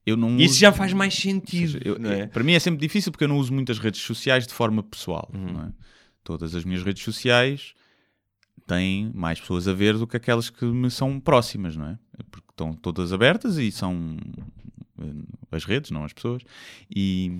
eu 0.05 0.17
não 0.17 0.35
Isso 0.37 0.51
uso- 0.51 0.59
já 0.59 0.71
faz 0.73 0.91
mais 0.93 1.13
sentido, 1.13 1.73
seja, 1.73 1.81
eu- 1.85 1.95
é? 2.11 2.27
Para 2.27 2.43
mim 2.43 2.53
é 2.53 2.59
sempre 2.59 2.81
difícil 2.81 3.11
porque 3.11 3.23
eu 3.23 3.27
não 3.29 3.37
uso 3.37 3.53
muitas 3.53 3.79
redes 3.79 4.01
sociais 4.01 4.45
de 4.45 4.53
forma 4.53 4.83
pessoal. 4.83 5.29
Uhum. 5.33 5.61
é? 5.67 5.71
Todas 6.23 6.53
as 6.55 6.63
minhas 6.65 6.83
redes 6.83 7.03
sociais 7.03 7.73
têm 8.67 9.11
mais 9.13 9.39
pessoas 9.39 9.67
a 9.67 9.73
ver 9.73 9.97
do 9.97 10.07
que 10.07 10.15
aquelas 10.17 10.49
que 10.49 10.65
me 10.65 10.89
são 10.89 11.19
próximas, 11.19 11.75
não 11.75 11.87
é? 11.87 11.97
Porque 12.31 12.47
estão 12.49 12.73
todas 12.73 13.11
abertas 13.11 13.57
e 13.57 13.71
são 13.71 14.17
eh, 14.99 15.03
as 15.51 15.65
redes, 15.65 15.91
não 15.91 16.03
as 16.05 16.13
pessoas, 16.13 16.43
e, 16.93 17.31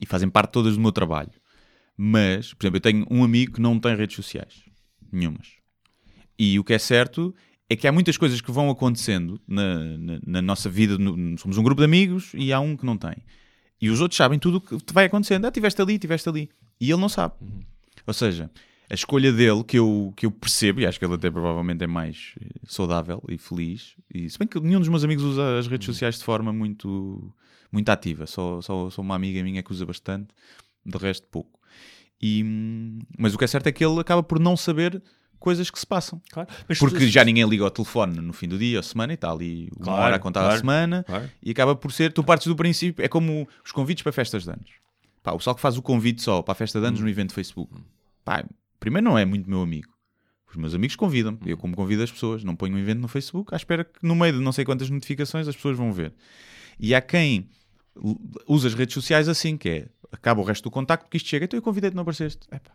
e 0.00 0.06
fazem 0.06 0.28
parte 0.28 0.52
todas 0.52 0.74
do 0.74 0.80
meu 0.80 0.92
trabalho. 0.92 1.30
Mas, 1.96 2.54
por 2.54 2.64
exemplo, 2.64 2.76
eu 2.76 2.80
tenho 2.80 3.06
um 3.10 3.24
amigo 3.24 3.54
que 3.54 3.60
não 3.60 3.78
tem 3.80 3.96
redes 3.96 4.14
sociais. 4.14 4.62
Nenhumas. 5.10 5.48
E 6.38 6.58
o 6.58 6.64
que 6.64 6.72
é 6.74 6.78
certo 6.78 7.34
é 7.70 7.76
que 7.76 7.86
há 7.86 7.92
muitas 7.92 8.16
coisas 8.16 8.40
que 8.40 8.50
vão 8.50 8.70
acontecendo 8.70 9.40
na, 9.46 9.74
na, 9.98 10.20
na 10.26 10.42
nossa 10.42 10.68
vida. 10.70 10.96
no- 10.96 11.36
somos 11.38 11.58
um 11.58 11.62
grupo 11.62 11.80
de 11.80 11.84
amigos 11.84 12.32
e 12.34 12.52
há 12.52 12.60
um 12.60 12.76
que 12.76 12.86
não 12.86 12.96
tem. 12.96 13.16
E 13.80 13.90
os 13.90 14.00
outros 14.00 14.16
sabem 14.16 14.38
tudo 14.38 14.56
o 14.56 14.60
que 14.80 14.92
vai 14.92 15.04
acontecendo. 15.06 15.44
Ah, 15.44 15.48
estiveste 15.48 15.80
ali, 15.80 15.94
estiveste 15.94 16.28
ali. 16.28 16.48
E 16.80 16.90
ele 16.90 17.00
não 17.00 17.08
sabe. 17.08 17.34
Ou 18.06 18.14
seja, 18.14 18.50
a 18.90 18.94
escolha 18.94 19.32
dele, 19.32 19.62
que 19.62 19.78
eu, 19.78 20.12
que 20.16 20.24
eu 20.26 20.30
percebo, 20.30 20.80
e 20.80 20.86
acho 20.86 20.98
que 20.98 21.04
ele 21.04 21.14
até 21.14 21.30
provavelmente 21.30 21.84
é 21.84 21.86
mais 21.86 22.34
eh, 22.40 22.46
saudável 22.66 23.22
e 23.28 23.36
feliz, 23.36 23.94
e 24.12 24.28
se 24.30 24.38
bem 24.38 24.48
que 24.48 24.58
nenhum 24.60 24.78
dos 24.80 24.88
meus 24.88 25.04
amigos 25.04 25.22
usa 25.24 25.58
as 25.58 25.66
redes 25.66 25.84
sociais 25.84 26.18
de 26.18 26.24
forma 26.24 26.52
muito, 26.52 27.32
muito 27.70 27.88
ativa, 27.90 28.26
só, 28.26 28.60
só, 28.62 28.88
só 28.88 29.02
uma 29.02 29.14
amiga 29.14 29.42
minha 29.42 29.62
que 29.62 29.70
usa 29.70 29.84
bastante, 29.84 30.28
de 30.86 30.96
resto 30.96 31.26
pouco. 31.28 31.60
E, 32.20 32.42
hum, 32.42 32.98
mas 33.18 33.34
o 33.34 33.38
que 33.38 33.44
é 33.44 33.46
certo 33.46 33.66
é 33.66 33.72
que 33.72 33.84
ele 33.84 34.00
acaba 34.00 34.22
por 34.22 34.40
não 34.40 34.56
saber 34.56 35.02
coisas 35.38 35.70
que 35.70 35.78
se 35.78 35.86
passam. 35.86 36.20
Claro. 36.30 36.48
Porque 36.78 36.98
tu- 36.98 37.06
já 37.06 37.24
ninguém 37.24 37.48
liga 37.48 37.64
ao 37.64 37.70
telefone 37.70 38.20
no 38.20 38.32
fim 38.32 38.48
do 38.48 38.58
dia 38.58 38.78
ou 38.78 38.82
semana 38.82 39.12
e 39.12 39.14
está 39.14 39.30
ali 39.30 39.68
uma 39.76 39.84
Claro, 39.84 40.02
hora 40.02 40.16
a 40.16 40.18
contar 40.18 40.40
a 40.40 40.44
claro, 40.44 40.58
semana 40.60 41.04
claro. 41.06 41.30
e 41.42 41.50
acaba 41.50 41.74
por 41.76 41.92
ser, 41.92 42.12
tu 42.12 42.22
partes 42.24 42.46
do 42.46 42.56
princípio, 42.56 43.04
é 43.04 43.08
como 43.08 43.48
os 43.64 43.72
convites 43.72 44.02
para 44.02 44.12
festas 44.12 44.44
de 44.44 44.50
anos. 44.50 44.70
Pá, 45.22 45.32
o 45.32 45.38
pessoal 45.38 45.54
que 45.56 45.62
faz 45.62 45.76
o 45.76 45.82
convite 45.82 46.22
só 46.22 46.42
para 46.42 46.52
a 46.52 46.54
festa 46.54 46.78
de 46.78 46.84
Hum. 46.84 46.88
anos 46.88 47.00
no 47.00 47.08
evento 47.08 47.28
do 47.28 47.34
Facebook. 47.34 47.72
Pá, 48.24 48.44
primeiro 48.80 49.04
não 49.08 49.18
é 49.18 49.24
muito 49.24 49.48
meu 49.48 49.62
amigo. 49.62 49.88
Os 50.50 50.56
meus 50.56 50.74
amigos 50.74 50.96
convidam-me. 50.96 51.38
Hum. 51.38 51.46
Eu 51.46 51.56
como 51.58 51.74
convido 51.76 52.02
as 52.02 52.10
pessoas. 52.10 52.42
Não 52.42 52.56
ponho 52.56 52.74
um 52.74 52.78
evento 52.78 53.00
no 53.00 53.08
Facebook 53.08 53.52
à 53.54 53.56
espera 53.56 53.84
que 53.84 53.98
no 54.02 54.14
meio 54.14 54.32
de 54.34 54.40
não 54.40 54.52
sei 54.52 54.64
quantas 54.64 54.88
notificações 54.88 55.46
as 55.46 55.54
pessoas 55.54 55.76
vão 55.76 55.92
ver. 55.92 56.12
E 56.80 56.94
há 56.94 57.00
quem 57.00 57.48
usa 58.46 58.68
as 58.68 58.74
redes 58.74 58.94
sociais 58.94 59.28
assim, 59.28 59.56
que 59.56 59.68
é, 59.68 59.88
acaba 60.12 60.40
o 60.40 60.44
resto 60.44 60.62
do 60.64 60.70
contacto 60.70 61.04
porque 61.04 61.16
isto 61.16 61.28
chega, 61.28 61.44
então 61.44 61.58
eu 61.58 61.62
convidei-te 61.62 61.94
não 61.94 62.02
apareceste. 62.02 62.46
Epá. 62.50 62.70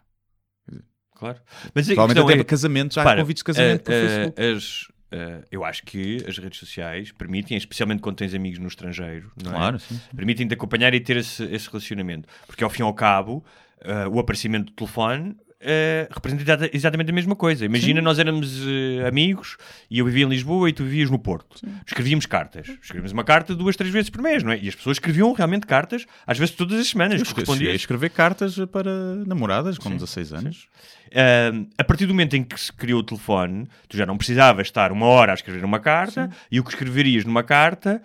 Claro. 1.23 1.39
Mas 1.73 1.85
Provavelmente 1.87 2.19
até 2.23 2.33
é- 2.33 2.35
para 2.35 2.45
casamentos, 2.45 2.97
há 2.97 3.03
Para, 3.03 3.21
convites 3.21 3.39
de 3.39 3.45
casamento 3.45 3.79
eh, 3.79 3.83
por 3.83 3.93
eh, 3.93 4.07
Facebook. 4.07 4.41
as, 4.41 4.87
eh, 5.11 5.43
eu 5.51 5.63
acho 5.63 5.83
que 5.83 6.17
as 6.27 6.37
redes 6.37 6.59
sociais 6.59 7.11
permitem, 7.13 7.55
especialmente 7.57 8.01
quando 8.01 8.17
tens 8.17 8.33
amigos 8.33 8.59
no 8.59 8.67
estrangeiro, 8.67 9.31
é? 9.39 9.49
Claro, 9.49 9.79
sim, 9.79 9.95
sim. 9.95 10.15
permitem-te 10.15 10.53
acompanhar 10.53 10.93
e 10.93 10.99
ter 10.99 11.15
esse, 11.17 11.43
esse 11.45 11.67
relacionamento. 11.69 12.27
Porque 12.45 12.63
ao 12.63 12.69
fim 12.69 12.81
e 12.81 12.85
ao 12.85 12.93
cabo, 12.93 13.43
eh, 13.81 14.07
o 14.07 14.19
aparecimento 14.19 14.65
do 14.65 14.73
telefone 14.73 15.35
eh, 15.63 16.07
representa 16.11 16.43
exata- 16.43 16.69
exatamente 16.73 17.09
a 17.09 17.13
mesma 17.13 17.35
coisa. 17.35 17.65
Imagina, 17.65 18.01
nós 18.01 18.19
éramos 18.19 18.61
eh, 18.67 19.07
amigos 19.07 19.57
e 19.89 19.99
eu 19.99 20.05
vivia 20.05 20.25
em 20.25 20.29
Lisboa 20.29 20.69
e 20.69 20.73
tu 20.73 20.83
vivias 20.83 21.09
no 21.09 21.17
Porto. 21.17 21.55
Escrevíamos 21.87 22.25
cartas. 22.25 22.67
Escrevíamos 22.67 23.11
uma 23.11 23.23
carta 23.23 23.55
duas, 23.55 23.75
três 23.75 23.91
vezes 23.93 24.09
por 24.09 24.21
mês, 24.21 24.43
não 24.43 24.51
é? 24.51 24.59
E 24.59 24.67
as 24.67 24.75
pessoas 24.75 24.97
escreviam 24.97 25.31
realmente 25.33 25.65
cartas, 25.65 26.05
às 26.27 26.37
vezes 26.37 26.53
todas 26.55 26.79
as 26.79 26.87
semanas. 26.87 27.21
Eu 27.41 27.45
cheguei 27.57 27.71
a 27.71 27.75
escrever 27.75 28.09
cartas 28.09 28.55
para 28.71 28.91
namoradas 29.25 29.77
com 29.77 29.89
16 29.91 30.33
anos. 30.33 30.67
Ahm, 31.15 31.67
a 31.77 31.83
partir 31.83 32.05
do 32.07 32.13
momento 32.13 32.35
em 32.35 32.43
que 32.43 32.59
se 32.59 32.73
criou 32.73 32.99
o 32.99 33.03
telefone, 33.03 33.67
tu 33.87 33.95
já 33.95 34.05
não 34.05 34.17
precisavas 34.17 34.67
estar 34.67 34.91
uma 34.91 35.05
hora 35.05 35.31
a 35.31 35.35
escrever 35.35 35.63
uma 35.63 35.79
carta 35.79 36.29
e 36.51 36.59
o 36.59 36.63
que 36.63 36.71
escreverias 36.71 37.23
numa 37.23 37.43
carta, 37.43 38.01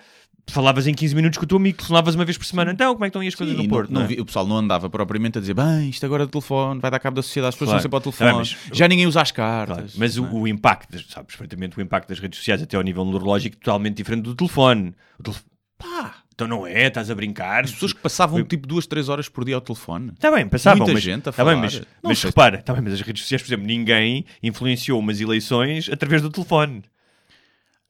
falavas 0.49 0.87
em 0.87 0.95
15 0.95 1.15
minutos 1.15 1.39
com 1.39 1.45
o 1.45 1.49
teu 1.49 1.57
amigo, 1.57 1.77
telefonavas 1.79 2.15
uma 2.15 2.25
vez 2.25 2.37
por 2.39 2.45
semana. 2.45 2.73
Então, 2.73 2.93
como 2.95 3.05
é 3.05 3.09
que 3.09 3.11
estão 3.11 3.23
aí 3.23 3.29
as 3.29 3.35
coisas 3.35 3.55
Sim, 3.55 3.63
no 3.63 3.69
não- 3.69 3.71
Porto? 3.71 3.91
não 3.93 4.01
não 4.01 4.05
é? 4.07 4.09
vi- 4.09 4.21
o 4.21 4.25
pessoal 4.27 4.47
não 4.47 4.57
andava 4.57 4.89
propriamente 4.91 5.39
a 5.39 5.41
dizer 5.41 5.55
bem, 5.55 5.89
isto 5.89 6.05
agora 6.07 6.25
é 6.25 6.27
telefone, 6.27 6.81
vai 6.81 6.91
dar 6.91 6.99
cabo 6.99 7.17
da 7.17 7.23
sociedade, 7.23 7.51
as 7.51 7.55
pessoas 7.55 7.69
Claro. 7.71 7.79
estão 7.87 8.01
sempre 8.01 8.09
ao 8.11 8.15
telefone. 8.35 8.39
mas- 8.71 8.77
Já 8.77 8.89
ninguém 8.89 9.07
usa 9.07 9.21
as 9.23 9.31
Claro, 9.31 9.75
cartas. 9.75 9.95
mas 9.97 10.17
o, 10.19 10.23
não 10.23 10.29
é? 10.29 10.33
o 10.35 10.49
impacto, 10.49 10.93
sabes 11.11 11.35
perfeitamente 11.37 11.79
o 11.79 11.81
impacto 11.81 12.09
das 12.09 12.19
redes 12.19 12.39
sociais 12.39 12.63
até 12.63 12.77
ao 12.77 12.83
nível 12.83 13.05
neurológico 13.05 13.57
totalmente 13.57 13.97
diferente 13.97 14.23
do 14.25 14.35
telefone. 14.35 14.95
O 15.19 15.23
telefone 15.23 15.47
pá, 15.79 16.17
então 16.35 16.49
não 16.49 16.67
é, 16.67 16.89
estás 16.89 17.09
a 17.09 17.15
brincar. 17.15 17.65
As 17.65 17.71
pessoas 17.73 17.93
que 17.93 18.01
passavam 18.01 18.43
tipo 18.45 18.67
duas, 18.67 18.85
três 18.87 19.09
horas 19.09 19.29
por 19.29 19.45
dia 19.45 19.55
ao 19.55 19.61
telefone. 19.61 20.11
Está 20.15 20.29
bem, 20.31 20.47
passavam, 20.49 20.79
Muita 20.79 20.93
mas, 20.93 21.03
gente 21.05 21.29
a 21.29 21.33
tá 21.33 21.45
bem, 21.45 21.55
falar. 21.55 21.57
mas, 21.63 21.75
Não 21.79 21.85
mas 22.03 22.23
repara, 22.23 22.61
tá 22.63 22.73
bem, 22.73 22.83
mas 22.83 22.95
as 22.95 23.01
redes 23.01 23.23
sociais, 23.23 23.43
por 23.43 23.49
exemplo, 23.49 23.65
ninguém 23.67 24.25
influenciou 24.43 24.99
umas 24.99 25.21
eleições 25.21 25.89
através 25.89 26.21
do 26.23 26.31
telefone. 26.31 26.83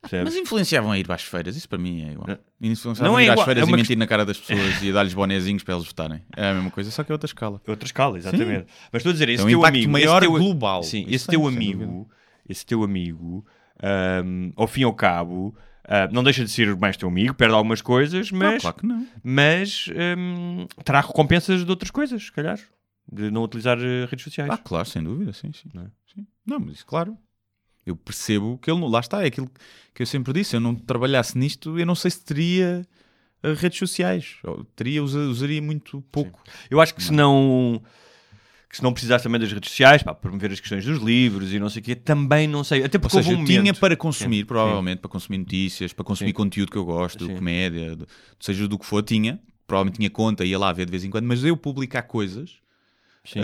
Percebes? 0.00 0.32
Mas 0.32 0.42
influenciavam 0.42 0.92
a 0.92 0.98
ir 0.98 1.10
às 1.10 1.22
feiras, 1.22 1.56
isso 1.56 1.68
para 1.68 1.78
mim 1.78 2.02
é 2.02 2.12
igual. 2.12 2.28
Não. 2.28 2.38
Influenciavam 2.70 3.12
Não 3.12 3.16
a 3.18 3.22
é 3.22 3.26
ir 3.26 3.30
às 3.30 3.42
feiras 3.42 3.66
é 3.66 3.70
e 3.70 3.74
mentir 3.74 3.96
na 3.98 4.06
cara 4.06 4.24
das 4.24 4.38
pessoas 4.40 4.80
e 4.82 4.92
dar-lhes 4.92 5.12
bonezinhos 5.12 5.62
para 5.64 5.74
eles 5.74 5.86
votarem. 5.86 6.22
É 6.36 6.50
a 6.50 6.54
mesma 6.54 6.70
coisa, 6.70 6.90
só 6.90 7.02
que 7.02 7.10
é 7.10 7.14
outra 7.14 7.26
escala. 7.26 7.60
Outra 7.66 7.84
escala, 7.86 8.16
exatamente. 8.16 8.66
Mas 8.92 9.00
estou 9.00 9.10
a 9.10 9.12
dizer, 9.12 9.28
esse 9.28 9.42
um 9.42 9.46
teu 9.48 9.58
impacto 9.58 9.74
amigo, 9.74 9.92
maior 9.92 10.22
esse 10.22 10.30
teu, 10.32 10.38
global. 10.40 10.82
Sim, 10.84 11.00
Isso 11.02 11.10
esse 11.14 11.26
teu 11.26 11.46
amigo, 11.48 12.08
esse 12.48 12.64
teu 12.64 12.82
amigo, 12.84 13.44
ahm, 13.82 14.52
ao 14.56 14.66
fim 14.68 14.82
e 14.82 14.84
ao 14.84 14.94
cabo, 14.94 15.54
ah, 15.84 16.08
não 16.12 16.22
deixa 16.22 16.44
de 16.44 16.50
ser 16.50 16.76
mais 16.76 16.96
teu 16.96 17.08
amigo, 17.08 17.34
perde 17.34 17.54
algumas 17.54 17.82
coisas, 17.82 18.30
Não, 18.30 18.38
mas, 18.38 18.62
claro 18.62 18.76
que 18.76 18.86
não. 18.86 19.06
mas 19.24 19.86
ahm, 19.96 20.66
terá 20.84 21.00
recompensas 21.00 21.64
de 21.64 21.70
outras 21.70 21.90
coisas, 21.90 22.22
se 22.24 22.32
calhar, 22.32 22.58
de 23.10 23.30
não 23.30 23.42
utilizar 23.42 23.78
eh, 23.80 24.04
redes 24.04 24.22
sociais. 24.22 24.50
Ah, 24.52 24.58
claro, 24.58 24.86
sem 24.86 25.02
dúvida, 25.02 25.32
sim, 25.32 25.50
sim. 25.52 25.68
Não 25.74 25.82
é? 25.82 25.86
Sim. 26.14 26.26
Não, 26.46 26.60
mas 26.60 26.74
isso, 26.76 26.86
claro. 26.86 27.16
Eu 27.90 27.96
percebo 27.96 28.58
que 28.58 28.70
ele 28.70 28.80
não. 28.80 28.88
Lá 28.88 29.00
está, 29.00 29.22
é 29.22 29.26
aquilo 29.26 29.50
que 29.94 30.02
eu 30.02 30.06
sempre 30.06 30.32
disse. 30.32 30.54
Eu 30.56 30.60
não 30.60 30.74
trabalhasse 30.74 31.36
nisto, 31.38 31.78
eu 31.78 31.86
não 31.86 31.94
sei 31.94 32.10
se 32.10 32.24
teria 32.24 32.86
eh, 33.42 33.52
redes 33.54 33.78
sociais. 33.78 34.36
Ou 34.44 34.64
teria, 34.76 35.02
usa- 35.02 35.18
usaria 35.28 35.60
muito 35.62 36.00
pouco. 36.12 36.42
Eu 36.70 36.80
acho 36.80 36.94
que 36.94 37.02
se 37.02 37.12
não 37.12 37.82
que 38.70 38.76
se 38.76 38.82
não 38.82 38.92
precisasse 38.92 39.24
também 39.24 39.40
das 39.40 39.50
redes 39.50 39.70
sociais 39.70 40.02
para 40.02 40.14
promover 40.14 40.52
as 40.52 40.60
questões 40.60 40.84
dos 40.84 40.98
livros 40.98 41.54
e 41.54 41.58
não 41.58 41.70
sei 41.70 41.80
o 41.80 41.84
quê, 41.86 41.94
também 41.96 42.46
não 42.46 42.62
sei. 42.62 42.84
Até 42.84 42.98
Ou 42.98 43.00
porque 43.00 43.16
seja, 43.16 43.30
houve 43.30 43.40
um 43.42 43.46
eu 43.46 43.62
tinha 43.62 43.72
para 43.72 43.96
consumir, 43.96 44.40
Sim, 44.40 44.44
provavelmente, 44.44 44.98
para 44.98 45.08
consumir 45.08 45.38
notícias, 45.38 45.94
para 45.94 46.04
consumir 46.04 46.30
Sim. 46.30 46.34
conteúdo 46.34 46.70
que 46.70 46.76
eu 46.76 46.84
gosto, 46.84 47.24
Sim. 47.26 47.34
comédia, 47.36 47.96
seja 48.38 48.68
do 48.68 48.78
que 48.78 48.84
for, 48.84 49.02
tinha. 49.02 49.40
Provavelmente 49.66 49.96
tinha 49.96 50.10
conta, 50.10 50.44
ia 50.44 50.58
lá 50.58 50.70
ver 50.70 50.84
de 50.84 50.90
vez 50.90 51.02
em 51.02 51.08
quando, 51.08 51.24
mas 51.24 51.42
eu 51.44 51.56
publicar 51.56 52.02
coisas. 52.02 52.56
Sim. 53.24 53.40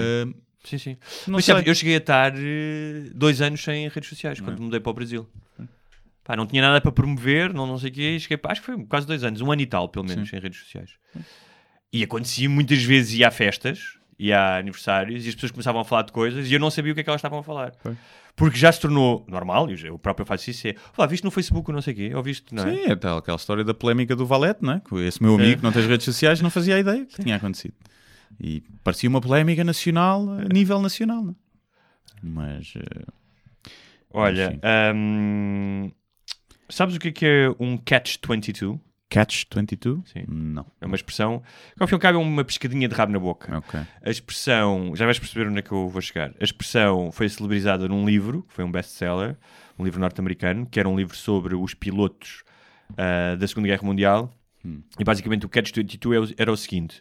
Sim, 0.65 0.79
sim. 0.79 0.97
não 1.29 1.35
Mas 1.35 1.45
sei. 1.45 1.55
eu 1.67 1.75
cheguei 1.75 1.95
a 1.95 1.99
estar 1.99 2.33
eh, 2.37 3.11
dois 3.15 3.41
anos 3.43 3.63
sem 3.63 3.87
redes 3.89 4.09
sociais 4.09 4.41
quando 4.41 4.61
mudei 4.63 4.81
para 4.81 4.91
o 4.91 4.95
Brasil. 4.95 5.29
Pá, 6.25 6.35
não 6.35 6.47
tinha 6.47 6.63
nada 6.63 6.81
para 6.81 6.91
promover, 6.91 7.53
não, 7.53 7.67
não 7.67 7.79
sei 7.79 7.91
o 7.91 7.93
quê. 7.93 8.17
e 8.17 8.21
Cheguei, 8.21 8.39
pá, 8.39 8.53
acho 8.53 8.63
que 8.63 8.67
foi 8.67 8.83
quase 8.87 9.07
dois 9.07 9.23
anos, 9.23 9.43
um 9.43 9.53
ano 9.53 9.61
e 9.61 9.67
tal, 9.67 9.89
pelo 9.91 10.07
menos, 10.07 10.29
sem 10.31 10.41
redes 10.41 10.59
sociais. 10.61 10.93
E 11.93 12.03
acontecia 12.03 12.49
muitas 12.49 12.83
vezes, 12.83 13.13
ia 13.19 13.29
a 13.29 13.31
festas, 13.31 13.99
ia 14.19 14.41
a 14.41 14.57
aniversários, 14.59 15.27
e 15.27 15.29
as 15.29 15.35
pessoas 15.35 15.53
começavam 15.53 15.83
a 15.83 15.85
falar 15.85 16.03
de 16.03 16.13
coisas 16.13 16.51
e 16.51 16.55
eu 16.55 16.59
não 16.59 16.71
sabia 16.71 16.93
o 16.93 16.95
que 16.95 17.03
é 17.03 17.05
que 17.05 17.11
elas 17.11 17.19
estavam 17.19 17.41
a 17.41 17.43
falar. 17.43 17.73
Porque 18.35 18.59
já 18.59 18.73
se 18.73 18.81
tornou 18.81 19.25
normal, 19.29 19.71
e 19.71 19.87
eu 19.87 19.99
próprio 19.99 20.25
faço 20.27 20.49
isso, 20.51 20.67
é, 20.67 20.75
"Olá, 20.97 21.07
viste 21.07 21.25
no 21.25 21.31
Facebook 21.31 21.71
ou 21.71 21.75
não 21.75 21.83
sei 21.83 21.93
o 21.93 21.97
quê, 21.97 22.13
ou 22.15 22.23
viste, 22.23 22.55
não 22.55 22.65
é? 22.67 22.75
Sim, 22.75 22.83
é 22.91 22.97
tal, 22.97 23.19
aquela 23.19 23.37
história 23.37 23.63
da 23.63 23.75
polémica 23.75 24.17
do 24.17 24.25
Valete, 24.27 24.61
não 24.63 24.73
é? 24.73 24.83
Esse 25.07 25.23
meu 25.23 25.35
amigo 25.35 25.59
que 25.59 25.63
não 25.63 25.71
tem 25.73 25.87
redes 25.87 26.05
sociais 26.07 26.41
não 26.41 26.49
fazia 26.51 26.79
ideia 26.79 27.05
que 27.05 27.23
tinha 27.23 27.37
acontecido. 27.37 27.75
E 28.41 28.63
parecia 28.83 29.09
uma 29.09 29.21
polémica 29.21 29.65
nacional, 29.65 30.29
a 30.31 30.53
nível 30.53 30.81
nacional, 30.81 31.23
não 31.23 31.33
é? 31.33 31.35
Mas. 32.23 32.75
eh, 32.77 33.05
Olha, 34.11 34.61
hum, 34.95 35.91
sabes 36.69 36.95
o 36.97 37.01
que 37.01 37.09
é 37.09 37.13
que 37.13 37.27
é 37.27 37.49
um 37.59 37.77
catch-22? 37.77 38.79
Catch 39.11 39.45
22? 39.55 40.01
Sim. 40.11 40.25
Não. 40.27 40.67
É 40.81 40.87
uma 40.87 40.97
expressão 40.97 41.43
que 41.77 41.83
ao 41.83 41.87
fim 41.87 41.95
e 41.95 41.97
ao 41.97 42.01
cabo 42.01 42.19
é 42.19 42.21
uma 42.21 42.43
pescadinha 42.45 42.89
de 42.89 42.95
rabo 42.95 43.13
na 43.13 43.19
boca. 43.19 43.59
Ok. 43.59 43.81
A 44.03 44.11
expressão, 44.11 44.93
já 44.97 45.05
vais 45.05 45.19
perceber 45.19 45.49
onde 45.49 45.59
é 45.59 45.63
que 45.63 45.71
eu 45.71 45.89
vou 45.89 46.01
chegar. 46.03 46.33
A 46.41 46.45
expressão 46.45 47.13
foi 47.13 47.29
celebrizada 47.29 47.87
num 47.87 48.05
livro, 48.05 48.43
que 48.49 48.55
foi 48.55 48.65
um 48.65 48.73
best-seller, 48.73 49.37
um 49.79 49.85
livro 49.85 50.01
norte-americano, 50.01 50.67
que 50.67 50.81
era 50.81 50.89
um 50.89 50.97
livro 50.97 51.17
sobre 51.17 51.55
os 51.55 51.75
pilotos 51.75 52.43
ah, 52.97 53.37
da 53.37 53.47
Segunda 53.47 53.69
Guerra 53.69 53.83
Mundial. 53.85 54.33
E 54.99 55.05
basicamente 55.05 55.45
o 55.45 55.49
Catch-22 55.49 56.33
é 56.33 56.43
era 56.43 56.51
o 56.51 56.57
seguinte: 56.57 57.01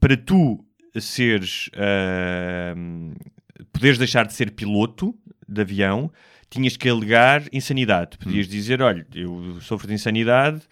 para 0.00 0.16
tu 0.16 0.64
seres, 1.00 1.70
ah, 1.74 2.74
poderes 3.72 3.98
deixar 3.98 4.26
de 4.26 4.34
ser 4.34 4.52
piloto 4.52 5.14
de 5.48 5.60
avião, 5.60 6.10
tinhas 6.50 6.76
que 6.76 6.88
alegar 6.88 7.42
insanidade. 7.52 8.18
Podias 8.18 8.48
dizer, 8.48 8.80
olha, 8.82 9.06
eu 9.14 9.60
sofro 9.60 9.86
de 9.86 9.94
insanidade. 9.94 10.62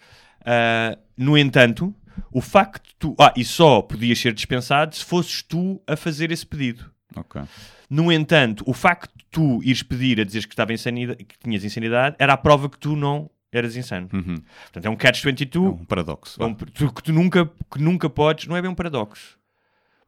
ah, 0.45 0.97
no 1.15 1.37
entanto, 1.37 1.93
o 2.31 2.41
facto 2.41 2.87
de 2.87 2.95
tu... 2.95 3.15
Ah, 3.19 3.33
e 3.35 3.43
só 3.43 3.81
podias 3.81 4.19
ser 4.19 4.33
dispensado 4.33 4.95
se 4.95 5.03
fosses 5.03 5.41
tu 5.41 5.81
a 5.87 5.95
fazer 5.95 6.31
esse 6.31 6.45
pedido. 6.45 6.91
Ok. 7.15 7.41
No 7.89 8.11
entanto, 8.11 8.63
o 8.67 8.73
facto 8.73 9.11
de 9.15 9.25
tu 9.31 9.61
ires 9.63 9.81
pedir 9.81 10.19
a 10.19 10.23
dizeres 10.23 10.45
que, 10.45 10.53
estava 10.53 10.73
insanidade, 10.73 11.23
que 11.23 11.37
tinhas 11.39 11.63
insanidade 11.63 12.15
era 12.19 12.33
a 12.33 12.37
prova 12.37 12.69
que 12.69 12.77
tu 12.77 12.95
não 12.95 13.29
eras 13.51 13.75
insano. 13.75 14.09
Uhum. 14.13 14.35
Portanto, 14.63 14.85
é 14.85 14.89
um 14.89 14.95
catch-22 14.95 15.55
É 15.55 15.59
um 15.69 15.85
paradoxo. 15.85 16.41
é 16.41 16.45
um- 16.45 16.53
tu- 16.53 16.93
que 16.93 17.03
tu 17.03 17.13
nunca, 17.13 17.45
que 17.71 17.79
nunca 17.81 18.09
podes... 18.09 18.47
Não 18.47 18.55
é 18.57 18.61
bem 18.61 18.69
um 18.71 18.75
paradoxo. 18.75 19.37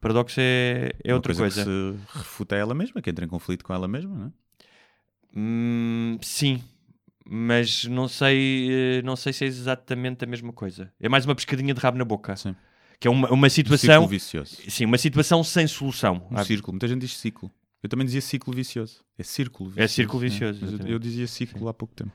Paradoxo 0.00 0.40
é, 0.40 0.92
é 1.04 1.10
Uma 1.12 1.16
outra 1.16 1.34
coisa. 1.34 1.62
Que 1.64 1.70
se 1.70 2.18
refuta 2.18 2.56
ela 2.56 2.74
mesma, 2.74 3.02
que 3.02 3.10
entra 3.10 3.24
em 3.24 3.28
conflito 3.28 3.64
com 3.64 3.72
ela 3.74 3.86
mesma, 3.86 4.14
não 4.16 4.26
é? 4.26 4.30
Hum, 5.36 6.18
sim, 6.22 6.62
mas 7.24 7.84
não 7.84 8.08
sei, 8.08 8.68
eh, 8.98 9.02
não 9.02 9.14
sei 9.14 9.32
se 9.32 9.44
é 9.44 9.46
exatamente 9.46 10.24
a 10.24 10.26
mesma 10.26 10.52
coisa. 10.52 10.92
É 11.00 11.08
mais 11.08 11.24
uma 11.24 11.34
pescadinha 11.34 11.72
de 11.74 11.80
rabo 11.80 11.98
na 11.98 12.04
boca. 12.04 12.34
Sim. 12.36 12.56
Que 12.98 13.06
é 13.08 13.10
uma, 13.10 13.30
uma 13.30 13.46
Um 13.46 13.50
situação. 13.50 13.86
círculo 13.86 14.08
vicioso. 14.08 14.56
Sim, 14.68 14.86
uma 14.86 14.98
situação 14.98 15.42
sem 15.44 15.66
solução. 15.66 16.26
Um 16.30 16.42
círculo. 16.44 16.72
Muita 16.74 16.88
gente 16.88 17.00
diz 17.02 17.16
ciclo. 17.16 17.50
Eu 17.82 17.88
também 17.88 18.04
dizia 18.04 18.20
ciclo 18.20 18.52
vicioso. 18.52 19.02
É 19.18 19.22
círculo 19.22 19.70
vicioso. 19.70 19.84
É 19.84 19.88
círculo 19.88 20.20
vicioso, 20.20 20.58
Mas 20.62 20.86
eu- 20.86 20.98
dizia 20.98 21.26
ciclo 21.26 21.68
há 21.68 21.74
pouco 21.74 21.94
tempo. 21.94 22.12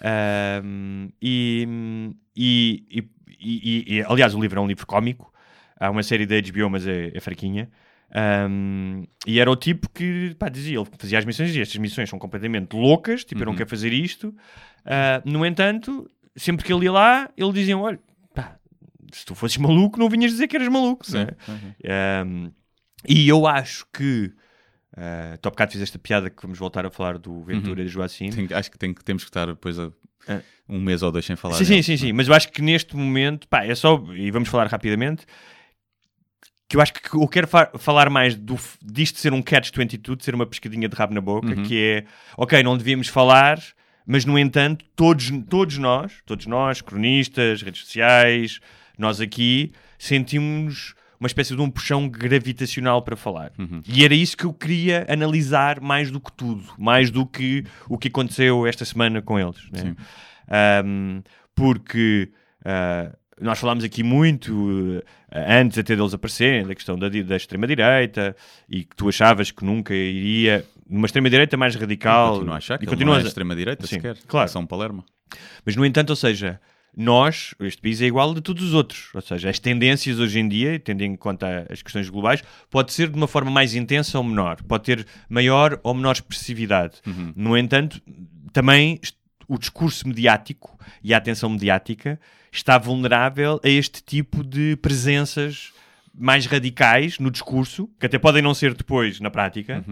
Ahm, 0.00 1.08
e, 1.22 1.66
e, 2.36 2.84
e, 3.40 3.96
e- 3.98 4.02
aliás, 4.08 4.34
o 4.34 4.40
livro 4.40 4.58
é 4.58 4.62
um 4.62 4.66
livro 4.66 4.86
cómico. 4.86 5.32
Há 5.78 5.90
uma 5.90 6.02
série 6.02 6.26
da 6.26 6.36
HBO, 6.36 6.70
mas 6.70 6.86
é, 6.86 7.10
é 7.14 7.20
fraquinha. 7.20 7.70
Ahm, 8.14 9.04
e 9.26 9.40
era 9.40 9.50
o 9.50 9.56
tipo 9.56 9.88
que 9.90 10.34
pá, 10.38 10.48
dizia, 10.48 10.78
ele 10.78 10.88
fazia 10.98 11.18
as 11.18 11.24
missões 11.24 11.46
e 11.46 11.48
dizia, 11.50 11.62
estas 11.62 11.78
missões 11.80 12.08
são 12.08 12.18
completamente 12.18 12.74
loucas, 12.74 13.24
tipo, 13.24 13.40
eu 13.40 13.46
não 13.46 13.52
Uhum. 13.52 13.56
quero 13.56 13.70
fazer 13.70 13.92
isto. 13.92 14.34
Ah, 14.84 15.22
no 15.24 15.44
entanto, 15.44 16.08
sempre 16.36 16.64
que 16.64 16.72
ele 16.72 16.84
ia 16.84 16.92
lá, 16.92 17.30
ele 17.36 17.52
dizia: 17.52 17.76
Olha, 17.76 17.98
pá, 18.34 18.56
se 19.12 19.24
tu 19.24 19.34
fosses 19.34 19.56
maluco, 19.56 19.98
não 19.98 20.08
vinhas 20.08 20.30
dizer 20.32 20.46
que 20.48 20.56
eras 20.56 20.68
maluco. 20.68 21.04
é? 21.16 22.22
Um, 22.24 22.52
e 23.08 23.28
eu 23.28 23.46
acho 23.46 23.86
que 23.92 24.32
uh, 24.96 25.38
tu 25.38 25.46
há 25.48 25.50
bocado 25.50 25.72
fizeste 25.72 25.96
a 25.96 26.00
piada 26.00 26.30
que 26.30 26.40
vamos 26.42 26.58
voltar 26.58 26.84
a 26.86 26.90
falar 26.90 27.18
do 27.18 27.42
Ventura 27.44 27.80
e 27.80 27.84
do 27.84 27.90
Joacim. 27.90 28.30
Tem- 28.30 28.48
acho 28.56 28.70
que, 28.70 28.78
tem, 28.78 28.92
temos 28.94 29.22
que 29.24 29.30
estar 29.30 29.46
depois 29.46 29.78
a, 29.78 29.90
Ah. 30.28 30.40
um 30.68 30.80
mês 30.80 31.02
ou 31.02 31.12
dois 31.12 31.24
sem 31.26 31.36
falar. 31.36 31.54
Sim, 31.56 31.64
sim, 31.64 31.70
dele. 31.72 31.82
sim, 31.82 31.96
sim, 31.96 32.12
mas 32.12 32.28
eu 32.28 32.34
acho 32.34 32.50
que 32.50 32.62
neste 32.62 32.96
momento, 32.96 33.46
pá, 33.48 33.64
é 33.64 33.74
só, 33.74 34.02
e 34.14 34.30
vamos 34.30 34.48
falar 34.48 34.66
rapidamente, 34.68 35.26
que 36.68 36.76
eu 36.76 36.80
acho 36.80 36.92
que 36.94 37.14
eu 37.14 37.28
quero 37.28 37.46
fa- 37.46 37.70
falar 37.78 38.08
mais 38.08 38.34
do, 38.34 38.58
disto 38.82 39.18
ser 39.18 39.32
um 39.32 39.42
catch-22, 39.42 40.16
de 40.16 40.24
ser 40.24 40.34
uma 40.34 40.46
pescadinha 40.46 40.88
de 40.88 40.96
rabo 40.96 41.12
na 41.14 41.20
boca, 41.20 41.48
Uhum. 41.48 41.62
que 41.62 41.78
é, 41.78 42.04
ok, 42.36 42.62
não 42.62 42.76
devíamos 42.76 43.08
falar, 43.08 43.60
mas 44.06 44.24
no 44.24 44.38
entanto, 44.38 44.84
todos, 44.96 45.30
todos 45.48 45.76
nós, 45.78 46.12
todos 46.24 46.46
nós, 46.46 46.80
cronistas, 46.80 47.62
redes 47.62 47.82
sociais, 47.84 48.60
nós 48.98 49.20
aqui, 49.20 49.72
sentimos 49.98 50.94
uma 51.18 51.26
espécie 51.26 51.54
de 51.54 51.60
um 51.60 51.70
puxão 51.70 52.08
gravitacional 52.08 53.02
para 53.02 53.16
falar. 53.16 53.52
Uhum. 53.58 53.82
E 53.86 54.04
era 54.04 54.14
isso 54.14 54.36
que 54.36 54.44
eu 54.44 54.52
queria 54.52 55.06
analisar 55.08 55.80
mais 55.80 56.10
do 56.10 56.20
que 56.20 56.32
tudo, 56.32 56.64
mais 56.78 57.10
do 57.10 57.26
que 57.26 57.64
o 57.88 57.98
que 57.98 58.08
aconteceu 58.08 58.66
esta 58.66 58.84
semana 58.84 59.22
com 59.22 59.38
eles. 59.38 59.70
né? 59.70 59.94
Um, 60.84 61.22
porque 61.54 62.30
uh, 62.60 63.16
nós 63.40 63.58
falámos 63.58 63.84
aqui 63.84 64.02
muito 64.02 64.52
uh, 64.52 65.02
antes 65.32 65.78
até 65.78 65.96
deles 65.96 66.12
aparecerem 66.14 66.66
da 66.66 66.74
questão 66.74 66.98
da, 66.98 67.08
da 67.08 67.36
extrema-direita 67.36 68.36
e 68.68 68.84
que 68.84 68.94
tu 68.94 69.08
achavas 69.08 69.50
que 69.50 69.64
nunca 69.64 69.94
iria 69.94 70.64
numa 70.88 71.06
extrema-direita 71.06 71.56
mais 71.56 71.74
radical. 71.74 72.34
Continuo 72.34 72.54
a 72.54 72.58
achar 72.58 72.78
que 72.78 72.84
e 72.84 72.86
continuas 72.86 73.18
não 73.18 73.24
é 73.24 73.28
extrema-direita 73.28 73.86
sequer. 73.86 74.16
claro. 74.26 74.46
É 74.46 74.48
São 74.48 74.66
Palermo. 74.66 75.04
Mas, 75.64 75.76
no 75.76 75.84
entanto, 75.84 76.10
ou 76.10 76.16
seja, 76.16 76.60
nós, 76.96 77.54
este 77.60 77.82
país 77.82 78.00
é 78.00 78.06
igual 78.06 78.34
de 78.34 78.40
todos 78.40 78.62
os 78.62 78.74
outros. 78.74 79.08
Ou 79.14 79.20
seja, 79.20 79.50
as 79.50 79.58
tendências 79.58 80.18
hoje 80.18 80.38
em 80.38 80.48
dia, 80.48 80.78
tendo 80.78 81.02
em 81.02 81.16
conta 81.16 81.66
as 81.70 81.82
questões 81.82 82.08
globais, 82.08 82.42
pode 82.70 82.92
ser 82.92 83.08
de 83.08 83.16
uma 83.16 83.26
forma 83.26 83.50
mais 83.50 83.74
intensa 83.74 84.18
ou 84.18 84.24
menor. 84.24 84.62
Pode 84.62 84.84
ter 84.84 85.06
maior 85.28 85.78
ou 85.82 85.94
menor 85.94 86.12
expressividade. 86.12 86.96
No 87.36 87.56
entanto, 87.56 88.00
também 88.52 89.00
o 89.48 89.58
discurso 89.58 90.06
mediático 90.08 90.78
e 91.02 91.12
a 91.12 91.18
atenção 91.18 91.50
mediática 91.50 92.20
está 92.50 92.78
vulnerável 92.78 93.60
a 93.64 93.68
este 93.68 94.02
tipo 94.02 94.44
de 94.44 94.76
presenças 94.76 95.72
mais 96.16 96.46
radicais 96.46 97.18
no 97.18 97.30
discurso, 97.30 97.90
que 97.98 98.06
até 98.06 98.18
podem 98.18 98.40
não 98.40 98.54
ser 98.54 98.72
depois 98.74 99.18
na 99.18 99.30
prática. 99.30 99.84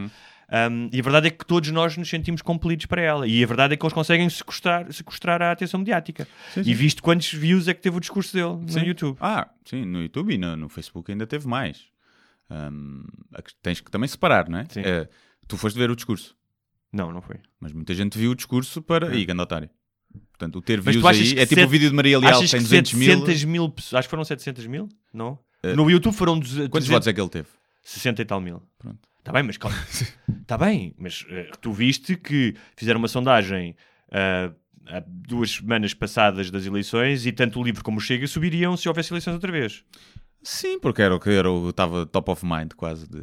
Um, 0.70 0.90
e 0.92 1.00
a 1.00 1.02
verdade 1.02 1.28
é 1.28 1.30
que 1.30 1.46
todos 1.46 1.70
nós 1.70 1.96
nos 1.96 2.08
sentimos 2.10 2.42
compelidos 2.42 2.84
para 2.86 3.00
ela. 3.00 3.26
E 3.26 3.42
a 3.42 3.46
verdade 3.46 3.72
é 3.72 3.76
que 3.76 3.84
eles 3.84 3.94
conseguem 3.94 4.28
sequestrar, 4.28 4.92
sequestrar 4.92 5.40
a 5.40 5.50
atenção 5.52 5.80
mediática. 5.80 6.28
E 6.56 6.74
visto 6.74 7.02
quantos 7.02 7.32
views 7.32 7.68
é 7.68 7.74
que 7.74 7.80
teve 7.80 7.96
o 7.96 8.00
discurso 8.00 8.34
dele 8.34 8.48
no 8.62 8.68
Sim. 8.68 8.80
YouTube. 8.80 9.16
Ah, 9.20 9.48
sim, 9.64 9.84
no 9.86 10.02
YouTube 10.02 10.34
e 10.34 10.36
no, 10.38 10.54
no 10.56 10.68
Facebook 10.68 11.10
ainda 11.10 11.26
teve 11.26 11.48
mais. 11.48 11.86
Que- 13.44 13.54
tens 13.62 13.80
que 13.80 13.90
também 13.90 14.08
separar, 14.08 14.48
não 14.48 14.58
é? 14.58 14.66
Sim. 14.68 14.80
Eh, 14.84 15.08
tu 15.48 15.56
foste 15.56 15.78
ver 15.78 15.90
o 15.90 15.96
discurso, 15.96 16.36
Não, 16.92 17.10
não 17.10 17.22
foi. 17.22 17.36
mas 17.58 17.72
muita 17.72 17.94
gente 17.94 18.18
viu 18.18 18.32
o 18.32 18.34
discurso 18.34 18.82
para. 18.82 19.14
Ih, 19.16 19.24
ganda 19.24 19.42
otário. 19.42 19.70
Portanto, 20.30 20.56
o 20.56 20.60
ter 20.62 20.82
Mas 20.82 20.94
views 20.94 21.06
aí 21.06 21.38
é 21.38 21.46
tipo 21.46 21.54
set- 21.60 21.66
o 21.66 21.68
vídeo 21.70 21.88
de 21.88 21.96
Maria 21.96 22.18
Leal, 22.18 22.34
Achas 22.38 22.50
tem 22.50 22.60
que 22.60 22.64
200 22.64 22.92
mil. 22.92 23.08
700 23.20 23.44
mil 23.44 23.68
pessoas, 23.70 24.00
acho 24.00 24.08
que 24.08 24.10
foram 24.10 24.24
700 24.24 24.66
mil? 24.66 24.88
Não? 25.12 25.38
no 25.76 25.88
YouTube 25.90 26.12
foram 26.14 26.38
duze- 26.38 26.68
Quantos 26.68 26.88
200 26.88 26.88
votos 26.88 27.06
é 27.08 27.12
que 27.12 27.20
ele 27.20 27.28
teve? 27.30 27.48
60 27.84 28.20
e 28.20 28.24
tal 28.24 28.40
mil. 28.40 28.60
Pronto. 28.78 28.98
Está 29.22 29.32
bem, 29.32 29.42
mas 29.44 29.56
calma. 29.56 29.76
Está 30.42 30.58
bem, 30.58 30.94
mas 30.98 31.24
eh, 31.30 31.50
tu 31.60 31.72
viste 31.72 32.16
que 32.16 32.54
fizeram 32.76 32.98
uma 32.98 33.06
sondagem 33.08 33.76
ah, 34.10 34.50
há 34.88 35.02
duas 35.06 35.52
semanas 35.52 35.94
passadas 35.94 36.50
das 36.50 36.66
eleições 36.66 37.24
e 37.24 37.30
tanto 37.32 37.60
o 37.60 37.62
livro 37.64 37.84
como 37.84 37.98
o 37.98 38.00
Chega 38.00 38.26
subiriam 38.26 38.76
se 38.76 38.88
houvesse 38.88 39.12
eleições 39.12 39.34
outra 39.34 39.52
vez. 39.52 39.84
Sim, 40.42 40.80
porque 40.80 41.00
era 41.02 41.14
o 41.14 41.20
que 41.20 41.30
era, 41.30 41.48
o- 41.50 41.70
estava 41.70 42.04
top 42.04 42.32
of 42.32 42.44
mind 42.44 42.72
quase. 42.76 43.08
De... 43.08 43.20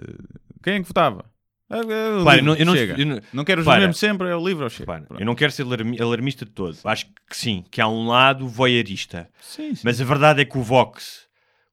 Quem 0.64 0.76
é 0.76 0.80
que 0.80 0.88
votava? 0.88 1.26
O 1.70 1.76
Repara, 1.76 2.38
livro, 2.38 2.38
eu 2.38 2.44
não- 2.46 2.56
eu 2.56 2.66
não- 2.66 2.74
chega. 2.76 3.00
eu 3.00 3.06
não- 3.06 3.22
Não 3.34 3.44
quero 3.44 3.60
os 3.62 3.66
Repara. 3.68 3.82
mesmos 3.82 4.00
sempre, 4.00 4.30
é 4.30 4.36
o 4.36 4.44
livro 4.48 4.64
ou 4.64 4.70
chega. 4.70 4.86
Pronto. 5.04 5.20
eu 5.22 5.26
não 5.26 5.36
quero 5.36 5.52
ser 5.52 5.64
alarmi- 5.64 6.00
alarmista 6.02 6.46
de 6.46 6.52
todo. 6.52 6.76
Acho 6.86 7.06
que 7.30 7.36
sim, 7.38 7.64
que 7.70 7.82
há 7.82 7.88
um 7.90 8.08
lado 8.08 8.48
voyeurista. 8.48 9.30
Sim, 9.42 9.76
sim. 9.76 9.82
Mas 9.84 10.00
a 10.02 10.06
verdade 10.06 10.42
é 10.42 10.46
que 10.46 10.58
o 10.58 10.64
Vox 10.64 11.28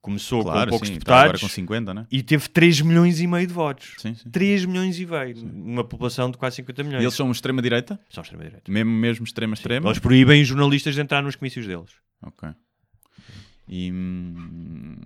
começou 0.06 0.42
claro, 0.42 0.64
com 0.66 0.70
poucos 0.70 0.88
sim, 0.88 0.94
está 0.96 1.14
agora 1.14 1.32
deputados 1.32 1.50
com 1.54 1.54
50, 1.54 1.92
né? 1.94 2.06
e 2.10 2.22
teve 2.22 2.48
3 2.48 2.80
milhões 2.80 3.20
e 3.20 3.26
meio 3.26 3.46
de 3.46 3.52
votos. 3.52 3.94
Sim, 3.98 4.14
sim. 4.14 4.30
3 4.30 4.64
milhões 4.64 4.98
e 4.98 5.04
meio, 5.06 5.36
numa 5.44 5.84
população 5.84 6.30
de 6.30 6.38
quase 6.38 6.56
50 6.56 6.82
milhões. 6.84 7.02
E 7.02 7.04
eles 7.04 7.14
são 7.14 7.30
extrema-direita? 7.30 7.98
são 8.08 8.22
extrema-direita. 8.22 8.70
Mesmo, 8.70 8.90
mesmo 8.92 9.24
extrema-extrema? 9.24 9.88
Eles 9.88 9.98
proíbem 9.98 10.40
os 10.42 10.48
jornalistas 10.48 10.94
de 10.94 11.00
entrar 11.00 11.22
nos 11.22 11.36
comícios 11.36 11.66
deles. 11.66 11.90
Ok. 12.22 12.48
E, 13.68 13.90
hum, 13.92 14.96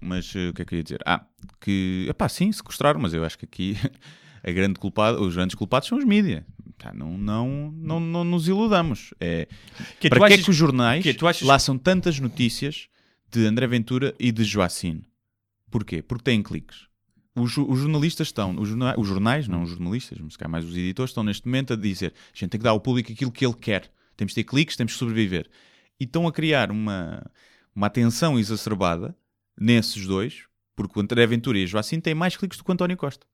mas 0.00 0.32
eh, 0.34 0.48
o 0.48 0.52
que 0.52 0.62
é 0.62 0.64
que 0.64 0.74
eu 0.74 0.76
ia 0.78 0.82
dizer? 0.82 1.00
Ah, 1.06 1.24
que, 1.60 2.06
epá, 2.08 2.28
sim, 2.28 2.50
sequestraram, 2.52 3.00
mas 3.00 3.14
eu 3.14 3.24
acho 3.24 3.38
que 3.38 3.44
aqui 3.44 3.76
a 4.42 4.50
grande 4.50 4.78
culpada, 4.78 5.20
os 5.20 5.34
grandes 5.34 5.54
culpados 5.54 5.88
são 5.88 5.96
os 5.98 6.04
mídias. 6.04 6.42
Pá, 6.78 6.92
não, 6.92 7.16
não, 7.16 7.72
não, 7.76 8.00
não 8.00 8.24
nos 8.24 8.48
iludamos. 8.48 9.14
É, 9.20 9.46
Que 10.00 10.08
para 10.08 10.18
tu 10.18 10.26
que 10.26 10.32
é 10.32 10.34
achas- 10.34 10.44
que 10.44 10.50
os 10.50 10.56
jornais 10.56 11.02
que 11.02 11.14
tu 11.14 11.26
achas- 11.26 11.46
laçam 11.46 11.78
tantas 11.78 12.18
notícias 12.18 12.88
de 13.34 13.46
André 13.46 13.66
Ventura 13.66 14.14
e 14.16 14.30
de 14.30 14.44
Joacine? 14.44 15.02
Porquê? 15.68 16.00
Porque 16.00 16.22
têm 16.22 16.40
cliques. 16.40 16.86
Os, 17.34 17.56
os 17.56 17.80
jornalistas 17.80 18.28
estão, 18.28 18.56
os 18.56 18.68
jornais, 18.68 18.96
os 18.96 19.08
jornais, 19.08 19.48
não 19.48 19.64
os 19.64 19.70
jornalistas, 19.70 20.20
mas 20.20 20.36
calhar 20.36 20.50
mais 20.50 20.64
os 20.64 20.76
editores, 20.76 21.10
estão 21.10 21.24
neste 21.24 21.44
momento 21.46 21.72
a 21.72 21.76
dizer: 21.76 22.14
a 22.32 22.38
gente 22.38 22.50
tem 22.50 22.60
que 22.60 22.64
dar 22.64 22.70
ao 22.70 22.80
público 22.80 23.10
aquilo 23.10 23.32
que 23.32 23.44
ele 23.44 23.54
quer. 23.54 23.90
Temos 24.16 24.30
de 24.30 24.36
ter 24.36 24.44
cliques, 24.44 24.76
temos 24.76 24.92
que 24.92 24.98
sobreviver. 25.00 25.50
E 25.98 26.04
estão 26.04 26.28
a 26.28 26.32
criar 26.32 26.70
uma, 26.70 27.28
uma 27.74 27.88
atenção 27.88 28.38
exacerbada 28.38 29.16
nesses 29.58 30.06
dois, 30.06 30.44
porque 30.76 30.96
o 30.96 31.02
André 31.02 31.26
Ventura 31.26 31.58
e 31.58 31.64
a 31.64 31.66
Joacine 31.66 32.00
têm 32.00 32.14
mais 32.14 32.36
cliques 32.36 32.56
do 32.56 32.62
que 32.62 32.70
o 32.70 32.72
António 32.72 32.96
Costa, 32.96 33.26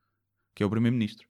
que 0.54 0.62
é 0.62 0.66
o 0.66 0.70
Primeiro-Ministro. 0.70 1.28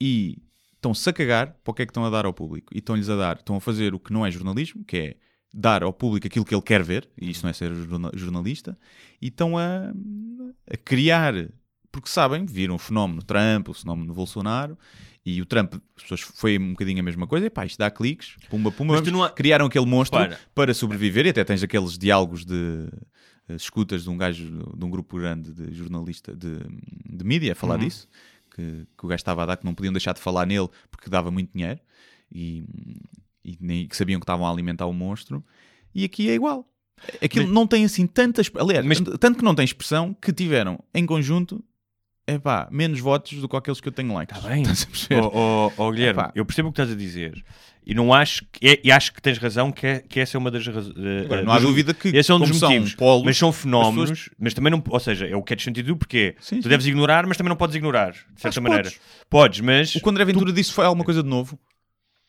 E 0.00 0.38
estão-se 0.74 1.10
a 1.10 1.12
cagar 1.12 1.54
para 1.64 1.72
o 1.72 1.74
que 1.74 1.82
é 1.82 1.86
que 1.86 1.90
estão 1.90 2.04
a 2.04 2.10
dar 2.10 2.24
ao 2.24 2.32
público. 2.32 2.72
E 2.72 2.78
estão-lhes 2.78 3.08
a 3.08 3.16
dar, 3.16 3.38
estão 3.38 3.56
a 3.56 3.60
fazer 3.60 3.94
o 3.94 3.98
que 3.98 4.12
não 4.12 4.24
é 4.24 4.30
jornalismo, 4.30 4.84
que 4.84 4.96
é 4.96 5.16
dar 5.58 5.82
ao 5.82 5.92
público 5.92 6.26
aquilo 6.26 6.44
que 6.44 6.54
ele 6.54 6.62
quer 6.62 6.82
ver, 6.82 7.08
e 7.20 7.30
isso 7.30 7.42
não 7.42 7.48
é 7.50 7.52
ser 7.54 7.72
jorna- 7.74 8.10
jornalista, 8.14 8.76
e 9.22 9.28
estão 9.28 9.56
a, 9.56 9.90
a 10.70 10.76
criar, 10.76 11.32
porque 11.90 12.10
sabem, 12.10 12.44
viram 12.44 12.74
o 12.74 12.78
fenómeno 12.78 13.22
Trump, 13.22 13.68
o 13.70 13.72
fenómeno 13.72 14.12
Bolsonaro, 14.12 14.76
e 15.24 15.40
o 15.40 15.46
Trump, 15.46 15.74
as 15.96 16.02
pessoas 16.02 16.20
foi 16.20 16.58
um 16.58 16.72
bocadinho 16.72 17.00
a 17.00 17.02
mesma 17.02 17.26
coisa, 17.26 17.46
e 17.46 17.50
pá, 17.50 17.64
isto 17.64 17.78
dá 17.78 17.90
cliques, 17.90 18.36
pumba, 18.50 18.70
pumba, 18.70 18.94
há- 19.24 19.30
criaram 19.30 19.64
aquele 19.66 19.86
monstro 19.86 20.20
Repara. 20.20 20.38
para 20.54 20.74
sobreviver, 20.74 21.24
e 21.26 21.30
até 21.30 21.42
tens 21.42 21.62
aqueles 21.62 21.96
diálogos 21.96 22.44
de 22.44 22.88
eh, 23.48 23.54
escutas 23.54 24.02
de 24.04 24.10
um 24.10 24.16
gajo, 24.18 24.44
de 24.76 24.84
um 24.84 24.90
grupo 24.90 25.16
grande 25.16 25.52
de 25.54 25.72
jornalista, 25.74 26.36
de, 26.36 26.58
de 27.08 27.24
mídia, 27.24 27.52
a 27.52 27.54
falar 27.54 27.78
Uhum. 27.80 27.86
disso, 27.86 28.06
que, 28.54 28.86
que 28.96 29.04
o 29.06 29.08
gajo 29.08 29.16
estava 29.20 29.42
a 29.42 29.46
dar, 29.46 29.56
que 29.56 29.64
não 29.64 29.74
podiam 29.74 29.92
deixar 29.92 30.12
de 30.12 30.20
falar 30.20 30.44
nele 30.46 30.68
porque 30.90 31.08
dava 31.08 31.30
muito 31.30 31.50
dinheiro, 31.52 31.80
e, 32.30 32.64
e 33.46 33.56
nem 33.60 33.86
que 33.86 33.96
sabiam 33.96 34.18
que 34.20 34.24
estavam 34.24 34.46
a 34.46 34.50
alimentar 34.50 34.86
o 34.86 34.92
monstro, 34.92 35.44
e 35.94 36.04
aqui 36.04 36.28
é 36.28 36.34
igual. 36.34 36.66
Aquilo 37.22 37.44
Mas- 37.44 37.54
não 37.54 37.66
tem 37.66 37.84
assim 37.84 38.06
tantas. 38.06 38.50
Aliás, 38.58 38.84
Mas- 38.84 39.00
tanto 39.20 39.38
que 39.38 39.44
não 39.44 39.54
tem 39.54 39.64
expressão 39.64 40.14
que 40.14 40.32
tiveram 40.32 40.78
em 40.94 41.04
conjunto 41.06 41.62
é 42.26 42.38
pá, 42.38 42.68
menos 42.72 42.98
votos 42.98 43.38
do 43.40 43.48
que 43.48 43.54
aqueles 43.56 43.80
que 43.80 43.86
eu 43.88 43.92
tenho 43.92 44.12
likes. 44.14 44.36
Está 44.36 44.48
bem. 44.48 44.64
Perceber? 44.64 45.20
Oh, 45.22 45.30
oh, 45.32 45.72
oh, 45.76 45.90
Guilherme, 45.92 46.20
Epá. 46.22 46.32
eu 46.34 46.44
percebo 46.44 46.68
o 46.70 46.72
que 46.72 46.80
estás 46.80 46.92
a 46.94 46.98
dizer. 46.98 47.44
E 47.88 47.94
não 47.94 48.12
acho 48.12 48.44
que, 48.50 48.66
é- 48.66 48.80
e 48.82 48.90
acho 48.90 49.12
que 49.12 49.22
tens 49.22 49.38
razão 49.38 49.70
que, 49.70 49.86
é- 49.86 50.00
que 50.00 50.18
essa 50.18 50.36
é 50.36 50.38
uma 50.38 50.50
das 50.50 50.66
razões. 50.66 50.96
Agora, 51.24 51.42
não 51.44 51.52
há 51.52 51.58
dúvida 51.60 51.94
que, 51.94 52.08
Esse 52.08 52.32
é 52.32 52.34
um 52.34 52.40
dos 52.40 52.60
motivos. 52.60 52.94
polos, 52.96 53.24
mas 53.24 53.36
são 53.36 53.52
fenómenos, 53.52 54.10
pessoas- 54.10 54.30
mas 54.40 54.54
também 54.54 54.72
não. 54.72 54.82
Ou 54.88 54.98
seja, 54.98 55.26
é 55.28 55.36
o 55.36 55.42
catch 55.42 55.64
22 55.66 55.96
porque 55.96 56.34
Sim, 56.40 56.56
tu 56.56 56.62
sim. 56.64 56.68
deves 56.68 56.84
ignorar, 56.86 57.24
mas 57.28 57.36
também 57.36 57.50
não 57.50 57.56
podes 57.56 57.76
ignorar, 57.76 58.10
de 58.10 58.40
certa 58.40 58.54
que 58.58 58.60
maneira. 58.60 58.84
podes. 58.90 59.00
Podes, 59.30 59.60
mas. 59.60 59.94
O 59.94 60.00
que 60.00 60.10
André 60.10 60.24
Ventura 60.24 60.52
disse 60.52 60.72
foi 60.72 60.84
alguma 60.84 61.04
coisa 61.04 61.22
de 61.22 61.28
novo? 61.28 61.56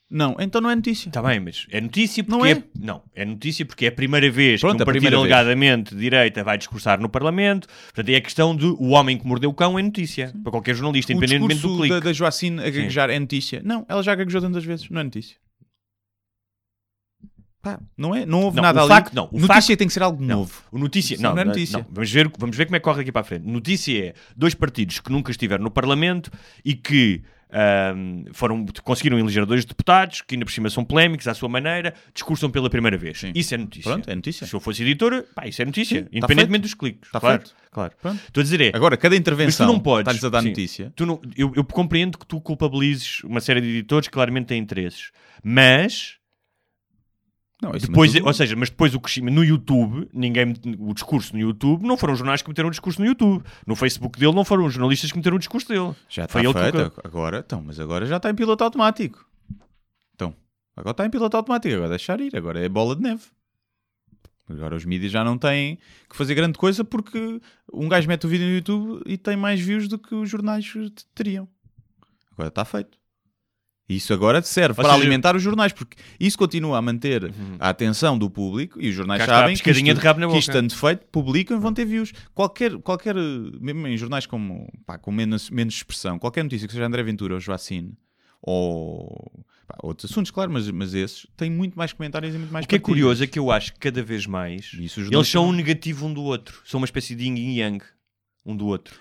Não, 0.10 0.38
então 0.40 0.62
não 0.62 0.70
é 0.70 0.76
notícia. 0.76 1.10
Está 1.10 1.22
bem, 1.22 1.38
mas 1.42 1.68
é 1.70 1.82
notícia 1.82 2.24
porque 2.24 2.38
Não 2.38 2.46
é... 2.46 2.52
é? 2.52 2.64
Não, 2.80 3.04
é 3.14 3.26
notícia 3.26 3.66
porque 3.66 3.86
é 3.86 3.90
a 3.90 3.92
primeira 3.92 4.32
vez 4.32 4.62
Pronto, 4.62 4.78
que 4.78 4.84
um 4.84 4.86
partido 4.86 5.18
alegadamente 5.18 5.94
de 5.94 6.00
direita 6.00 6.46
vai 6.46 6.58
discursar 6.58 6.98
no 7.02 7.10
Parlamento. 7.10 7.68
Portanto, 7.88 8.08
é 8.08 8.16
a 8.16 8.22
questão 8.22 8.56
de 8.56 8.66
o 8.68 8.92
homem 8.92 9.18
que 9.18 9.28
mordeu 9.28 9.50
o 9.50 9.54
cão 9.54 9.78
é 9.78 9.84
notícia. 9.84 10.34
Para 10.44 10.52
qualquer 10.52 10.76
jornalista, 10.76 11.12
O 11.12 11.18
independentemente 11.18 11.62
do 11.62 11.76
clique. 11.76 11.94
da, 11.94 12.00
da 12.00 12.14
Joacine 12.14 12.60
a 12.62 12.70
gaguejar 12.70 13.10
é 13.10 13.20
notícia. 13.20 13.62
Não, 13.66 13.86
ela 13.90 14.02
já 14.02 14.16
gaguejou 14.16 14.40
tantas 14.40 14.64
vezes, 14.64 14.90
não 14.90 15.02
é 15.02 15.04
notícia. 15.04 15.36
Pá, 17.62 17.80
não 17.98 18.16
é? 18.16 18.26
Não 18.26 18.44
houve 18.44 18.56
Não, 18.58 18.64
nada 18.64 18.80
o 18.80 18.84
ali. 18.84 18.90
facto- 18.94 19.14
não, 19.14 19.26
o 19.26 19.40
notícia 19.40 19.48
facto- 19.56 19.78
tem 19.78 19.88
que 19.88 19.94
ser 19.94 20.04
algo 20.04 20.24
Não, 20.24 20.38
novo. 20.40 20.64
o 20.72 20.78
notícia, 20.78 21.18
não, 21.20 21.34
não 21.36 21.42
é 21.42 21.46
notícia. 21.46 21.80
não. 21.80 21.86
Vamos, 21.92 22.12
ver, 22.12 22.32
vamos 22.38 22.56
ver 22.56 22.66
como 22.66 22.76
é 22.76 22.80
que 22.80 22.84
corre 22.84 22.98
daqui 23.00 23.12
para 23.12 23.22
a 23.22 23.26
frente. 23.26 23.46
Notícia 23.46 24.06
é 24.10 24.14
dois 24.38 24.54
partidos 24.54 25.00
que 25.00 25.12
nunca 25.12 25.32
estiveram 25.32 25.64
no 25.64 25.72
Parlamento 25.72 26.32
e 26.64 26.76
que 26.76 27.24
ahm, 27.52 28.26
foram, 28.34 28.66
conseguiram 28.84 29.18
eleger 29.20 29.46
dois 29.46 29.64
deputados, 29.66 30.22
que 30.22 30.36
ainda 30.36 30.46
por 30.46 30.52
cima 30.52 30.70
são 30.70 30.84
polémicos 30.84 31.28
à 31.28 31.34
sua 31.34 31.50
maneira, 31.50 31.94
discursam 32.14 32.50
pela 32.50 32.70
primeira 32.70 32.98
vez. 32.98 33.20
Sim. 33.20 33.32
Isso 33.36 33.54
é 33.54 33.58
notícia. 33.58 33.92
Pronto, 33.92 34.10
é 34.10 34.16
notícia. 34.16 34.46
Se 34.48 34.54
eu 34.54 34.60
fosse 34.60 34.82
editor, 34.84 35.24
pá, 35.36 35.48
isso 35.48 35.62
é 35.62 35.66
notícia, 35.66 36.00
Sim, 36.00 36.04
tá 36.06 36.10
independentemente 36.14 36.62
feito. 36.62 36.62
dos 36.64 36.74
cliques. 36.74 37.12
Tá 37.12 37.20
claro, 37.20 37.42
feito. 37.42 37.56
claro. 37.72 37.94
Pronto. 38.02 38.20
Estou 38.28 38.42
a 38.42 38.44
dizer 38.44 38.62
é, 38.62 38.72
Agora, 38.76 38.98
cada 38.98 39.14
mas 39.16 39.18
tu 39.18 39.22
intervenção 39.22 39.68
não 39.68 39.80
podes. 39.80 40.02
está-lhes 40.02 40.24
a 40.24 40.30
dar 40.30 40.42
sim. 40.42 40.50
notícia. 40.50 40.94
Tu 40.96 41.06
não- 41.06 41.22
eu, 41.36 41.52
eu 41.56 41.64
compreendo 41.64 42.18
que 42.18 42.26
tu 42.26 42.40
culpabilizes 42.42 43.24
uma 43.24 43.40
série 43.40 43.62
de 43.62 43.68
editores 43.70 44.08
que 44.08 44.14
claramente 44.14 44.48
têm 44.48 44.60
interesses, 44.62 45.12
mas 45.44 46.16
Não, 47.62 47.72
depois, 47.72 48.14
tudo- 48.14 48.28
ou 48.28 48.34
seja, 48.34 48.56
mas 48.56 48.70
depois 48.70 48.94
o 48.94 49.00
crescimento 49.00 49.34
no 49.34 49.44
YouTube, 49.44 50.08
ninguém 50.14 50.54
o 50.78 50.94
discurso 50.94 51.34
no 51.34 51.40
YouTube 51.40 51.84
não 51.88 51.98
foram 51.98 52.14
os 52.14 52.20
jornais 52.20 52.42
que 52.44 52.48
meteram 52.50 52.68
o 52.68 52.72
discurso 52.72 53.02
no 53.02 53.08
YouTube. 53.08 53.44
No 53.66 53.76
Facebook 53.76 54.20
dele 54.20 54.34
não 54.34 54.46
foram 54.46 54.66
os 54.66 54.74
jornalistas 54.74 55.12
que 55.12 55.18
meteram 55.18 55.38
o 55.38 55.40
discurso 55.40 55.68
dele. 55.68 55.96
já 56.08 56.26
está 56.26 56.34
foi 56.40 56.42
que 56.54 56.54
feito. 56.60 56.74
colocou. 56.78 57.02
Agora, 57.04 57.40
então, 57.46 57.64
mas 57.66 57.80
agora 57.80 58.06
já 58.06 58.18
está 58.18 58.30
em 58.30 58.36
piloto 58.36 58.64
automático. 58.64 59.26
Então, 60.14 60.36
agora 60.76 60.92
está 60.92 61.06
em 61.06 61.10
piloto 61.10 61.36
automático. 61.36 61.74
Agora 61.74 61.90
deixar 61.90 62.20
ir. 62.22 62.36
Agora 62.36 62.64
é 62.64 62.70
bola 62.70 62.96
de 62.96 63.02
neve. 63.02 63.24
Agora 64.50 64.76
os 64.76 64.86
mídias 64.86 65.12
já 65.12 65.24
não 65.26 65.38
têm 65.38 65.78
que 66.10 66.16
fazer 66.16 66.34
grande 66.36 66.58
coisa 66.58 66.84
porque 66.86 67.42
um 67.74 67.90
gajo 67.90 68.08
mete 68.08 68.26
o 68.26 68.30
vídeo 68.30 68.48
no 68.48 68.54
YouTube 68.54 69.02
e 69.06 69.18
tem 69.18 69.36
mais 69.36 69.60
views 69.60 69.88
do 69.90 69.98
que 70.00 70.16
os 70.16 70.30
jornais 70.30 70.72
teriam. 71.14 71.50
Agora 72.32 72.48
está 72.50 72.64
feito. 72.64 72.97
E 73.90 73.96
Isso 73.96 74.14
agora 74.14 74.42
serve 74.42 74.82
para 74.82 74.94
alimentar 74.94 75.34
os 75.36 75.42
jornais, 75.42 75.72
porque 75.72 75.96
isso 76.20 76.38
continua 76.38 76.78
a 76.78 76.82
manter 76.82 77.32
a 77.58 77.70
atenção 77.70 78.18
do 78.18 78.30
público 78.30 78.82
e 78.82 78.90
os 78.90 78.96
jornais 78.96 79.22
Cá 79.22 79.28
sabem 79.28 79.56
que 79.56 79.70
isto, 79.72 79.84
de 79.84 79.92
rabo 79.94 80.20
na 80.20 80.28
que 80.28 80.38
isto 80.38 80.50
boca. 80.50 80.62
tanto 80.62 80.76
feito, 80.76 81.06
publicam 81.10 81.56
e 81.56 81.60
vão 81.60 81.74
ter 81.74 81.86
views. 81.86 82.12
Qualquer, 82.34 82.78
qualquer 82.80 83.16
mesmo 83.16 83.88
em 83.88 83.96
jornais 83.98 84.26
como, 84.26 84.68
pá, 84.86 84.98
com 84.98 85.10
menos, 85.10 85.50
menos 85.50 85.76
expressão, 85.76 86.20
qualquer 86.20 86.44
notícia 86.44 86.68
que 86.68 86.74
seja 86.74 86.86
André 86.86 87.02
Ventura 87.02 87.36
ou 87.36 87.40
Joacine 87.40 87.94
ou 88.42 89.46
pá, 89.68 89.78
outros 89.84 90.12
assuntos, 90.12 90.32
claro, 90.32 90.52
mas, 90.52 90.70
mas 90.70 90.94
esses 90.94 91.26
têm 91.36 91.50
muito 91.50 91.78
mais 91.78 91.94
comentários 91.94 92.36
e 92.36 92.38
muito 92.38 92.52
mais 92.52 92.66
O 92.66 92.68
que 92.68 92.76
é 92.76 92.80
partilhas. 92.80 92.94
curioso 93.00 93.24
é 93.24 93.28
que 93.28 93.40
eu 93.40 93.50
acho 93.52 93.74
que 93.74 93.80
cada 93.80 94.04
vez 94.04 94.26
mais 94.26 94.72
eles 94.74 95.28
são 95.30 95.48
um 95.48 95.52
negativo 95.54 96.06
um 96.08 96.14
do 96.14 96.24
outro. 96.24 96.62
São 96.66 96.80
uma 96.80 96.86
espécie 96.86 97.16
de 97.16 97.24
yin 97.24 97.36
e 97.38 97.60
yang 97.62 97.84
um 98.46 98.56
do 98.56 98.66
outro. 98.68 98.96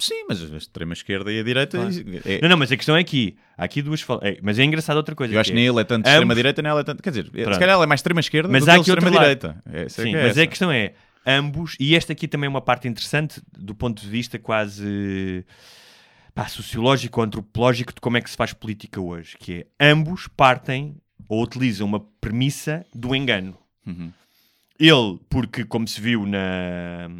Sim, 0.00 0.24
mas 0.28 0.42
a 0.52 0.56
extrema-esquerda 0.56 1.30
e 1.32 1.38
a 1.38 1.42
direita. 1.42 1.76
Claro. 1.78 1.94
é- 2.24 2.40
Não, 2.42 2.48
não, 2.48 2.56
mas 2.56 2.72
a 2.72 2.76
questão 2.76 2.96
é 2.96 3.04
que 3.04 3.36
há 3.56 3.64
aqui 3.64 3.82
duas. 3.82 4.00
fal- 4.00 4.18
é, 4.22 4.38
mas 4.42 4.58
é 4.58 4.64
engraçado 4.64 4.96
outra 4.96 5.14
coisa. 5.14 5.32
eu 5.34 5.38
acho 5.38 5.48
que 5.50 5.52
que 5.52 5.60
nem 5.60 5.66
ele 5.68 5.80
é 5.80 5.84
tanto 5.84 6.06
ambos- 6.06 6.12
extrema-direita, 6.12 6.62
nem 6.62 6.70
ela 6.70 6.80
é 6.80 6.84
tanto. 6.84 7.02
Quer 7.02 7.10
dizer, 7.10 7.24
se 7.26 7.30
Pronto. 7.30 7.58
calhar 7.58 7.74
ela 7.74 7.84
é 7.84 7.86
mais 7.86 7.98
extrema-esquerda 8.00 8.48
Mas 8.50 8.64
do 8.64 8.70
há 8.70 8.74
que 8.82 8.90
outro 8.90 8.94
lado. 8.94 9.04
extrema-direita. 9.30 9.62
É 9.72 9.88
Sim, 9.88 10.02
que 10.02 10.08
é 10.16 10.22
mas 10.22 10.30
essa. 10.32 10.42
a 10.42 10.46
questão 10.46 10.72
é, 10.72 10.94
ambos, 11.26 11.76
e 11.78 11.94
esta 11.94 12.12
aqui 12.12 12.26
também 12.26 12.46
é 12.46 12.48
uma 12.50 12.60
parte 12.62 12.88
interessante 12.88 13.40
do 13.56 13.74
ponto 13.74 14.00
de 14.02 14.08
vista 14.08 14.38
quase 14.38 15.44
pá, 16.34 16.48
sociológico 16.48 17.20
ou 17.20 17.26
antropológico 17.26 17.92
de 17.94 18.00
como 18.00 18.16
é 18.16 18.20
que 18.20 18.30
se 18.30 18.36
faz 18.36 18.52
política 18.54 19.00
hoje, 19.00 19.36
que 19.38 19.66
é 19.78 19.90
ambos 19.92 20.28
partem 20.28 20.96
ou 21.28 21.42
utilizam 21.42 21.86
uma 21.86 22.00
premissa 22.20 22.86
do 22.94 23.14
engano. 23.14 23.56
Uhum. 23.86 24.10
Ele, 24.78 25.20
porque 25.28 25.64
como 25.64 25.86
se 25.86 26.00
viu 26.00 26.24
na, 26.24 27.10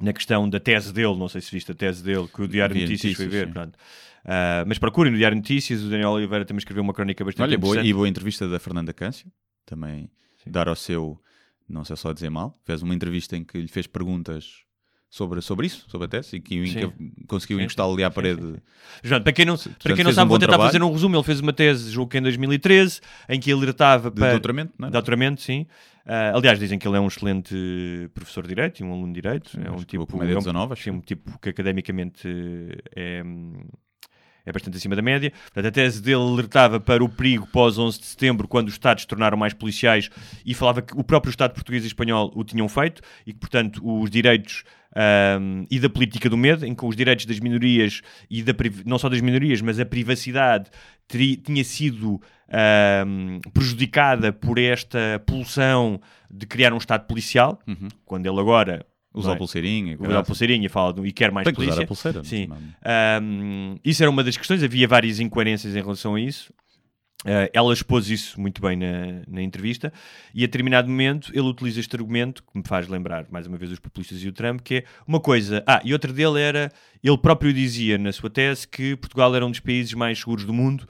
na 0.00 0.12
questão 0.12 0.48
da 0.48 0.60
tese 0.60 0.92
dele, 0.92 1.16
não 1.16 1.28
sei 1.28 1.40
se 1.40 1.50
viste 1.50 1.72
a 1.72 1.74
tese 1.74 2.02
dele, 2.02 2.28
que 2.28 2.42
o 2.42 2.48
Diário 2.48 2.74
de 2.74 2.82
a 2.82 2.84
Notícias 2.84 3.16
foi 3.16 3.24
notícias, 3.24 3.40
ver, 3.40 3.46
sim. 3.48 3.52
pronto. 3.52 3.78
Ah, 4.24 4.64
mas 4.66 4.78
procurem 4.78 5.12
no 5.12 5.18
Diário 5.18 5.36
de 5.36 5.40
Notícias, 5.40 5.82
o 5.82 5.88
Daniel 5.88 6.10
Oliveira 6.10 6.44
também 6.44 6.58
escreveu 6.58 6.82
uma 6.82 6.92
crónica 6.92 7.24
bastante 7.24 7.48
Olha, 7.48 7.58
boa, 7.58 7.80
e 7.80 7.92
boa 7.92 8.08
entrevista 8.08 8.48
da 8.48 8.58
Fernanda 8.58 8.92
Câncio, 8.92 9.30
também 9.64 10.10
dar 10.46 10.68
ao 10.68 10.76
seu, 10.76 11.20
não 11.68 11.84
sei 11.84 11.96
só 11.96 12.12
dizer 12.12 12.28
mal, 12.28 12.60
fez 12.64 12.82
uma 12.82 12.94
entrevista 12.94 13.36
em 13.36 13.44
que 13.44 13.58
lhe 13.58 13.68
fez 13.68 13.86
perguntas 13.86 14.65
sobre, 15.08 15.40
sobre 15.40 15.66
isso, 15.66 15.84
sobre 15.88 16.06
a 16.06 16.08
tese, 16.08 16.36
e 16.36 16.40
que 16.40 16.66
Sim. 16.66 16.78
Inca 16.78 16.92
conseguiu 17.26 17.58
Sim, 17.58 17.64
encostá-lo 17.64 17.94
ali 17.94 18.04
à 18.04 18.08
sim, 18.08 18.14
parede. 18.14 18.42
sim, 18.42 18.56
João, 19.04 19.22
para 19.22 19.32
quem 19.32 19.44
não, 19.44 19.56
para 19.56 19.72
quem 19.78 19.90
não 19.90 19.96
fez 19.96 20.08
um 20.08 20.12
sabe, 20.12 20.28
vou 20.28 20.38
tentar 20.38 20.52
trabalho. 20.52 20.68
fazer 20.72 20.82
um 20.84 20.92
resumo. 20.92 21.16
Ele 21.16 21.22
fez 21.24 21.40
uma 21.40 21.52
tese, 21.52 21.90
julgo 21.90 22.10
que 22.10 22.18
em 22.18 22.22
2013, 22.22 23.00
em 23.28 23.40
que 23.40 23.50
alertava 23.52 24.10
De 24.10 24.20
para. 24.20 24.30
doutoramento, 24.32 24.72
não 24.78 24.88
é? 24.88 24.90
Doutoramento, 24.90 25.40
sim. 25.40 25.66
Ah, 26.04 26.32
aliás, 26.36 26.58
dizem 26.58 26.78
que 26.78 26.86
ele 26.86 26.96
é 26.96 27.00
um 27.00 27.06
excelente 27.08 27.54
professor 28.14 28.42
de 28.42 28.48
Direito 28.48 28.80
e 28.80 28.84
um 28.84 28.92
aluno 28.92 29.12
de 29.12 29.20
Direito. 29.20 29.50
é 29.58 29.70
um 29.70 29.74
acho 29.74 29.86
que 29.86 29.90
tipo, 29.92 30.06
com 30.06 30.18
média 30.18 30.34
é 30.34 30.36
um, 30.36 30.38
19, 30.38 30.72
acho 30.72 30.82
sim, 30.84 30.90
um 30.90 31.00
tipo 31.00 31.36
que 31.40 31.48
academicamente 31.48 32.28
é, 32.94 33.22
é 34.44 34.52
bastante 34.52 34.76
acima 34.76 34.94
da 34.94 35.02
média. 35.02 35.32
Portanto, 35.46 35.66
a 35.66 35.70
tese 35.72 36.00
dele 36.00 36.20
alertava 36.22 36.78
para 36.78 37.02
o 37.02 37.08
perigo 37.08 37.48
pós-11 37.48 37.98
de 37.98 38.06
setembro, 38.06 38.46
quando 38.46 38.68
os 38.68 38.74
Estados 38.74 39.02
se 39.02 39.08
tornaram 39.08 39.36
mais 39.36 39.52
policiais 39.52 40.08
e 40.44 40.54
falava 40.54 40.80
que 40.82 40.94
o 40.96 41.02
próprio 41.02 41.30
Estado 41.30 41.52
português 41.54 41.82
e 41.82 41.88
espanhol 41.88 42.30
o 42.36 42.44
tinham 42.44 42.68
feito 42.68 43.02
e 43.26 43.32
que, 43.32 43.40
portanto, 43.40 43.80
os 43.84 44.08
direitos 44.08 44.62
ahm, 44.96 45.64
e 45.70 45.78
da 45.78 45.90
política 45.90 46.28
do 46.30 46.36
medo, 46.36 46.64
em 46.64 46.74
que 46.74 46.84
os 46.86 46.96
direitos 46.96 47.26
das 47.26 47.38
minorias 47.38 48.00
e 48.30 48.42
da, 48.42 48.54
não 48.86 48.98
só 48.98 49.08
das 49.10 49.20
minorias, 49.20 49.60
mas 49.60 49.78
a 49.78 49.84
privacidade 49.84 50.70
tinha 51.08 51.62
sido 51.62 52.20
ahm, 52.48 53.38
prejudicada 53.52 54.32
por 54.32 54.58
esta 54.58 55.22
pulsão 55.26 56.00
de 56.30 56.46
criar 56.46 56.72
um 56.72 56.78
Estado 56.78 57.06
policial, 57.06 57.58
Uhum. 57.66 57.88
quando 58.04 58.26
ele 58.26 58.40
agora 58.40 58.84
Usar 59.14 59.28
não 59.28 59.32
a 59.32 59.36
é? 59.36 59.38
pulseirinha. 59.38 59.94
usa 59.94 60.04
a 60.04 60.06
caralho. 60.08 60.26
pulseirinha 60.26 60.68
fala 60.70 60.92
do- 60.92 61.06
e 61.06 61.12
quer 61.12 61.30
mais 61.30 61.44
Tem 61.44 61.54
que 61.54 61.60
usar 61.60 61.70
polícia. 61.70 61.84
a 61.84 61.86
pulseira. 61.86 62.24
Sim. 62.24 62.48
é? 62.82 63.18
Um, 63.22 63.76
isso 63.84 64.02
era 64.02 64.10
uma 64.10 64.22
das 64.24 64.36
questões, 64.36 64.62
havia 64.62 64.86
várias 64.88 65.20
incoerências 65.20 65.74
em 65.74 65.80
relação 65.80 66.14
a 66.16 66.20
isso. 66.20 66.52
Uh, 67.24 67.48
ela 67.52 67.72
expôs 67.72 68.10
isso 68.10 68.38
muito 68.38 68.60
bem 68.60 68.76
na, 68.76 69.22
na 69.26 69.40
entrevista 69.40 69.90
e 70.34 70.44
a 70.44 70.46
determinado 70.46 70.86
momento 70.86 71.32
ele 71.32 71.48
utiliza 71.48 71.80
este 71.80 71.96
argumento 71.96 72.42
que 72.42 72.56
me 72.56 72.62
faz 72.62 72.86
lembrar 72.86 73.26
mais 73.30 73.46
uma 73.46 73.56
vez 73.56 73.72
os 73.72 73.78
populistas 73.80 74.22
e 74.22 74.28
o 74.28 74.32
Trump, 74.32 74.60
que 74.60 74.76
é 74.76 74.84
uma 75.08 75.18
coisa. 75.18 75.64
Ah, 75.66 75.80
e 75.82 75.94
outra 75.94 76.12
dele 76.12 76.40
era, 76.40 76.70
ele 77.02 77.18
próprio 77.18 77.52
dizia 77.52 77.96
na 77.96 78.12
sua 78.12 78.28
tese 78.28 78.68
que 78.68 78.94
Portugal 78.96 79.34
era 79.34 79.46
um 79.46 79.50
dos 79.50 79.60
países 79.60 79.94
mais 79.94 80.18
seguros 80.18 80.44
do 80.44 80.52
mundo. 80.52 80.86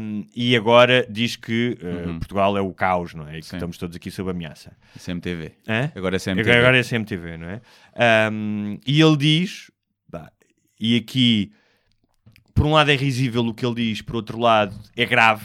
um, 0.00 0.24
e 0.34 0.56
agora 0.56 1.04
diz 1.10 1.34
que 1.34 1.76
uh, 1.82 2.18
Portugal 2.20 2.56
é 2.56 2.60
o 2.60 2.72
caos, 2.72 3.12
não 3.12 3.28
é? 3.28 3.38
E 3.38 3.40
que 3.40 3.46
Sim. 3.46 3.56
estamos 3.56 3.76
todos 3.76 3.96
aqui 3.96 4.10
sob 4.12 4.30
ameaça. 4.30 4.76
CMTV. 4.98 5.52
Hã? 5.68 5.90
Agora 5.96 6.16
é 6.16 6.18
CMTV. 6.20 6.52
Agora, 6.52 6.78
é 6.78 6.82
CMTV, 6.82 7.36
não 7.36 7.48
é? 7.48 7.60
Um, 8.30 8.78
e 8.86 9.00
ele 9.00 9.16
diz, 9.16 9.70
pá, 10.10 10.30
e 10.80 10.96
aqui, 10.96 11.52
por 12.54 12.66
um 12.66 12.72
lado 12.72 12.90
é 12.90 12.96
risível 12.96 13.42
o 13.44 13.52
que 13.54 13.64
ele 13.66 13.74
diz, 13.74 14.00
por 14.02 14.16
outro 14.16 14.38
lado 14.38 14.74
é 14.96 15.04
grave, 15.04 15.44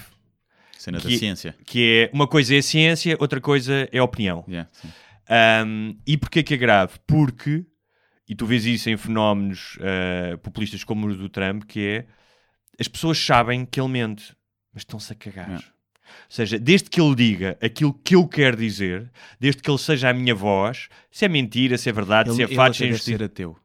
Cena 0.78 1.00
da 1.00 1.08
que- 1.08 1.18
ciência. 1.18 1.56
que 1.66 2.10
é 2.12 2.16
uma 2.16 2.28
coisa 2.28 2.56
é 2.56 2.62
ciência, 2.62 3.18
outra 3.20 3.42
coisa 3.42 3.88
é 3.92 4.02
opinião. 4.02 4.46
Yeah. 4.48 4.70
Um, 5.66 5.98
e 6.08 6.18
porquê 6.18 6.42
que 6.44 6.54
é 6.54 6.58
grave? 6.58 6.94
Porque, 7.06 7.66
e 8.28 8.36
tu 8.36 8.46
vês 8.46 8.66
isso 8.66 8.90
em 8.90 8.98
fenómenos 8.98 9.78
uh, 9.78 10.38
populistas 10.40 10.84
como 10.84 11.08
o 11.08 11.16
do 11.16 11.30
Trump, 11.30 11.64
que 11.66 11.86
é 11.86 12.06
as 12.80 12.88
pessoas 12.88 13.18
sabem 13.18 13.66
que 13.66 13.80
ele 13.80 13.90
mente, 13.90 14.34
mas 14.74 14.82
estão-se 14.82 15.12
a 15.12 15.16
cagar. 15.16 15.48
Yeah. 15.48 15.68
Ou 16.08 16.14
seja, 16.30 16.58
desde 16.58 16.90
que 16.90 17.00
ele 17.00 17.14
diga 17.14 17.58
aquilo 17.62 17.94
que 17.94 18.16
eu 18.16 18.28
quero 18.28 18.58
dizer, 18.58 19.12
desde 19.40 19.62
que 19.62 19.70
ele 19.70 19.78
seja 19.78 20.10
a 20.10 20.14
minha 20.14 20.34
voz, 20.34 20.88
se 21.12 21.26
é 21.26 21.28
mentira, 21.28 21.78
se 21.78 21.88
é 21.90 21.92
verdade, 21.92 22.34
se 22.34 22.42
é 22.42 22.46
Ele- 22.46 22.56
fato, 22.56 22.76
se 22.76 22.84
é 22.84 22.86
até 22.86 22.86
deve 22.86 22.94
injustiça. 22.96 23.18
ser 23.18 23.24
ateu. 23.26 23.56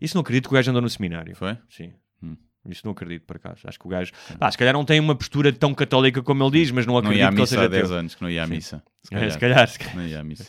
Isso 0.00 0.14
não 0.16 0.20
acredito 0.20 0.44
que 0.48 0.54
o 0.54 0.56
gajo 0.56 0.70
andou 0.70 0.82
no 0.82 0.88
seminário. 0.90 1.34
Foi? 1.34 1.56
Sim. 1.68 1.92
Hum. 2.22 2.36
Isso 2.68 2.82
não 2.84 2.92
acredito, 2.92 3.22
por 3.26 3.36
acaso. 3.36 3.60
Acho 3.64 3.78
que 3.78 3.86
o 3.86 3.88
gajo. 3.88 4.12
Pá, 4.38 4.50
se 4.50 4.56
calhar 4.58 4.72
não 4.74 4.84
tem 4.84 4.98
uma 5.00 5.14
postura 5.14 5.52
tão 5.52 5.74
católica 5.74 6.22
como 6.22 6.42
ele 6.44 6.50
diz, 6.60 6.70
mas 6.70 6.86
não 6.86 6.94
Não 6.94 6.98
acredito 7.00 7.20
ia 7.20 7.26
à 7.26 7.28
que 7.30 7.34
ele 7.34 7.40
missa 7.42 7.54
seja 7.54 7.64
há 7.66 7.68
10 7.68 7.84
ateu. 7.84 7.96
anos, 7.98 8.14
que 8.14 8.22
não 8.22 8.30
ia 8.30 8.42
à 8.44 8.46
missa. 8.46 8.82
Se 9.02 9.14
É, 9.14 9.18
calhar. 9.18 9.30
se 9.32 9.38
calhar, 9.38 9.68
se 9.68 9.78
calhar. 9.78 9.96
Não 9.96 10.06
ia 10.06 10.20
à 10.20 10.24
missa. 10.24 10.46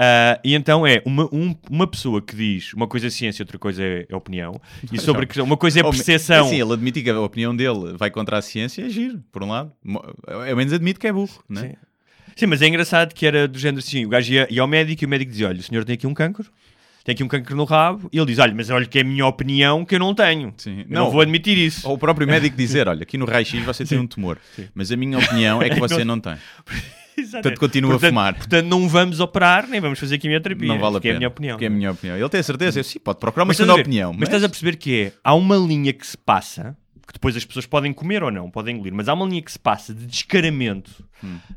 Ah, 0.00 0.38
e 0.44 0.54
então 0.54 0.86
é 0.86 1.02
uma, 1.04 1.24
um- 1.34 1.56
uma 1.68 1.86
pessoa 1.86 2.22
que 2.22 2.36
diz 2.36 2.72
uma 2.72 2.86
coisa 2.86 3.08
é 3.08 3.10
ciência, 3.10 3.42
outra 3.42 3.58
coisa 3.58 3.82
é, 3.82 4.06
é 4.08 4.14
opinião, 4.14 4.60
e 4.92 4.98
sobre 5.00 5.24
a 5.24 5.26
questão, 5.26 5.44
uma 5.44 5.56
coisa 5.56 5.80
é 5.80 5.82
percepção. 5.82 6.46
Assim, 6.46 6.60
ele 6.60 6.72
admite 6.72 7.02
que 7.02 7.10
a 7.10 7.20
opinião 7.20 7.56
dele 7.56 7.94
vai 7.96 8.08
contra 8.10 8.38
a 8.38 8.42
ciência, 8.42 8.82
é 8.86 8.88
giro, 8.88 9.20
por 9.32 9.42
um 9.42 9.48
lado. 9.48 9.72
Ao 10.26 10.54
menos 10.56 10.72
admite 10.72 11.00
que 11.00 11.06
é 11.08 11.12
burro, 11.12 11.42
não 11.48 11.62
é? 11.62 11.68
Sim. 11.70 11.74
Sim, 12.36 12.46
mas 12.46 12.62
é 12.62 12.68
engraçado 12.68 13.12
que 13.12 13.26
era 13.26 13.48
do 13.48 13.58
género 13.58 13.80
assim: 13.80 14.04
o 14.06 14.08
gajo 14.08 14.32
ia, 14.32 14.46
ia 14.48 14.62
ao 14.62 14.68
médico 14.68 15.02
e 15.02 15.06
o 15.06 15.08
médico 15.08 15.32
dizia: 15.32 15.48
Olha, 15.48 15.58
o 15.58 15.62
senhor 15.64 15.84
tem 15.84 15.94
aqui 15.94 16.06
um 16.06 16.14
cancro. 16.14 16.48
Tem 17.08 17.14
aqui 17.14 17.24
um 17.24 17.28
cancro 17.28 17.56
no 17.56 17.64
rabo, 17.64 18.06
e 18.12 18.18
ele 18.18 18.26
diz: 18.26 18.38
Olha, 18.38 18.52
mas 18.54 18.68
olha 18.68 18.84
que 18.84 18.98
é 18.98 19.00
a 19.00 19.04
minha 19.04 19.24
opinião 19.24 19.82
que 19.82 19.94
eu 19.94 19.98
não 19.98 20.14
tenho. 20.14 20.52
Sim. 20.58 20.80
Eu 20.80 20.86
não, 20.90 21.10
vou 21.10 21.22
admitir 21.22 21.56
isso. 21.56 21.88
Ou 21.88 21.94
o 21.94 21.98
próprio 21.98 22.26
médico 22.28 22.54
dizer, 22.54 22.86
olha, 22.86 23.02
aqui 23.02 23.16
no 23.16 23.24
raio-x 23.24 23.64
você 23.64 23.82
tem 23.82 23.98
um 23.98 24.06
tumor, 24.06 24.36
mas 24.74 24.92
a 24.92 24.96
minha 24.96 25.16
opinião 25.18 25.62
é 25.62 25.70
que 25.70 25.80
você 25.80 26.04
não 26.04 26.20
tem. 26.20 26.34
Exatamente. 27.16 27.32
Portanto, 27.32 27.58
continua 27.60 27.90
a 27.90 27.92
Portanto- 27.94 28.10
fumar. 28.10 28.34
Portanto, 28.34 28.66
não 28.66 28.86
vamos 28.88 29.20
operar, 29.20 29.66
nem 29.66 29.80
vamos 29.80 29.98
fazer 29.98 30.18
quimioterapia. 30.18 30.68
Não 30.68 30.78
vale 30.78 30.98
a 30.98 31.00
pena. 31.00 31.14
é 31.14 31.16
a 31.16 31.18
minha 31.18 31.28
opinião. 31.28 31.58
Que 31.58 31.64
é 31.64 31.66
a 31.66 31.70
minha 31.70 31.90
opinião. 31.92 32.16
Ele 32.18 32.28
tem 32.28 32.40
a 32.40 32.42
certeza, 32.42 32.78
eu, 32.78 32.84
sim, 32.84 32.98
pode 33.00 33.18
procurar 33.18 33.42
uma 33.44 33.48
Mas 33.48 33.56
segunda 33.56 33.72
a 33.72 33.80
opinião. 33.80 34.12
Mas 34.12 34.24
estás 34.28 34.44
a 34.44 34.48
perceber 34.50 34.76
que 34.76 35.00
é, 35.06 35.12
há 35.24 35.34
uma 35.34 35.56
linha 35.56 35.92
que 35.94 36.06
se 36.06 36.16
passa, 36.16 36.76
que 37.08 37.14
depois 37.14 37.34
as 37.34 37.44
pessoas 37.44 37.64
podem 37.64 37.90
comer 37.90 38.22
ou 38.22 38.30
não, 38.30 38.50
podem 38.50 38.74
engolir, 38.76 38.92
mas 38.92 39.08
há 39.08 39.14
uma 39.14 39.24
linha 39.24 39.40
que 39.40 39.50
se 39.50 39.58
passa 39.58 39.94
de 39.94 40.06
descaramento, 40.06 41.08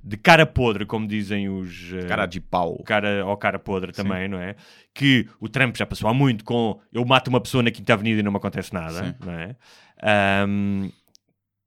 de 0.02 0.16
cara 0.16 0.46
podre, 0.46 0.86
como 0.86 1.06
dizem 1.06 1.50
os... 1.50 1.92
Hum. 1.92 2.08
Cara 2.08 2.26
de 2.26 2.40
pau. 2.40 2.82
cara 2.86 3.26
ou 3.26 3.36
cara 3.36 3.60
podre 3.60 3.92
também, 3.92 4.30
não 4.30 4.40
é? 4.40 4.56
Que 4.94 5.28
o 5.42 5.50
Trump 5.50 5.76
já 5.76 5.86
passou 5.86 6.10
há 6.10 6.14
muito 6.14 6.46
com 6.46 6.80
eu 6.94 7.04
mato 7.04 7.28
uma 7.28 7.42
pessoa 7.42 7.62
na 7.62 7.70
Quinta 7.70 7.94
Avenida 7.94 8.22
e 8.22 8.24
não 8.24 8.32
me 8.32 8.38
acontece 8.38 8.74
nada, 8.74 9.04
Sim. 9.04 9.14
não 9.26 9.34
é? 9.34 9.56
Ahm, 10.02 10.90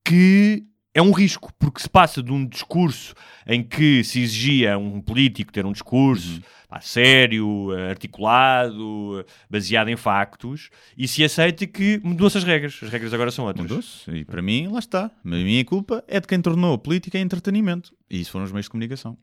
que 0.03 0.65
é 0.95 1.03
um 1.03 1.11
risco, 1.11 1.53
porque 1.59 1.83
se 1.83 1.89
passa 1.89 2.23
de 2.23 2.33
um 2.33 2.47
discurso 2.47 3.15
em 3.47 3.63
que 3.63 4.03
se 4.05 4.21
exigia 4.21 4.79
um 4.79 5.01
político 5.01 5.53
ter 5.53 5.67
um 5.67 5.73
discurso 5.73 6.35
Uhum. 6.37 6.41
pá, 6.69 6.81
sério, 6.81 7.71
articulado, 7.91 9.25
baseado 9.51 9.89
em 9.89 9.97
factos, 9.97 10.71
e 10.97 11.07
se 11.09 11.25
aceita 11.25 11.67
que 11.67 12.01
mudou-se 12.03 12.39
as 12.39 12.45
regras. 12.45 12.79
As 12.83 12.91
regras 12.91 13.13
agora 13.13 13.31
são 13.31 13.45
outras. 13.45 13.63
Mudou-se. 13.67 14.11
E 14.11 14.25
para 14.25 14.41
mim, 14.41 14.69
lá 14.69 14.79
está. 14.79 15.07
A 15.07 15.29
minha 15.29 15.65
culpa 15.65 16.05
é 16.07 16.21
de 16.21 16.27
quem 16.27 16.41
tornou 16.41 16.75
a 16.75 16.79
política 16.79 17.19
em 17.19 17.23
entretenimento. 17.23 17.93
E 18.09 18.21
isso 18.21 18.31
foram 18.31 18.45
os 18.45 18.53
meios 18.53 18.67
de 18.67 18.71
comunicação. 18.71 19.19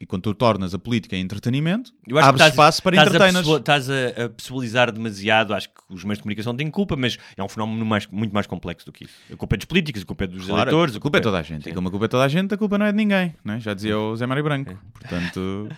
E 0.00 0.06
quando 0.06 0.22
tu 0.22 0.32
tornas 0.34 0.72
a 0.74 0.78
política 0.78 1.16
em 1.16 1.20
entretenimento, 1.22 1.92
abres 2.10 2.24
estás- 2.34 2.50
espaço 2.52 2.80
para 2.82 2.94
estás 2.96 3.08
a 3.08 3.10
entertainers. 3.10 3.44
pessoa- 3.44 3.58
Estás 3.58 3.90
a, 3.90 4.24
a 4.26 4.28
pessoalizar 4.28 4.92
demasiado. 4.92 5.52
Acho 5.52 5.68
que 5.70 5.74
os 5.90 6.04
meios 6.04 6.18
de 6.18 6.22
comunicação 6.22 6.54
têm 6.56 6.70
culpa, 6.70 6.94
mas 6.96 7.18
é 7.36 7.42
um 7.42 7.48
fenómeno 7.48 7.84
mais- 7.84 8.06
muito 8.06 8.32
mais 8.32 8.46
complexo 8.46 8.86
do 8.86 8.92
que 8.92 9.04
isso. 9.04 9.14
A 9.32 9.36
culpa 9.36 9.56
é 9.56 9.58
dos 9.58 9.64
políticos, 9.66 10.02
a 10.02 10.04
culpa 10.04 10.22
é 10.24 10.26
dos 10.28 10.46
Claro, 10.46 10.62
eleitores. 10.70 10.94
a 10.94 11.00
culpa 11.00 11.18
é 11.18 11.20
toda 11.20 11.38
a 11.38 11.42
gente. 11.42 11.68
E 11.68 11.72
como 11.74 11.88
a 11.88 11.90
culpa 11.90 12.04
é 12.04 12.08
toda 12.08 12.22
a 12.24 12.28
gente, 12.28 12.54
a 12.54 12.56
culpa 12.56 12.78
não 12.78 12.86
é 12.86 12.92
de 12.92 12.96
ninguém. 12.96 13.34
Né? 13.44 13.58
Já 13.58 13.74
dizia 13.74 13.98
o 13.98 14.14
Zé 14.14 14.24
Mário 14.24 14.44
Branco. 14.44 14.78
Portanto, 14.92 15.68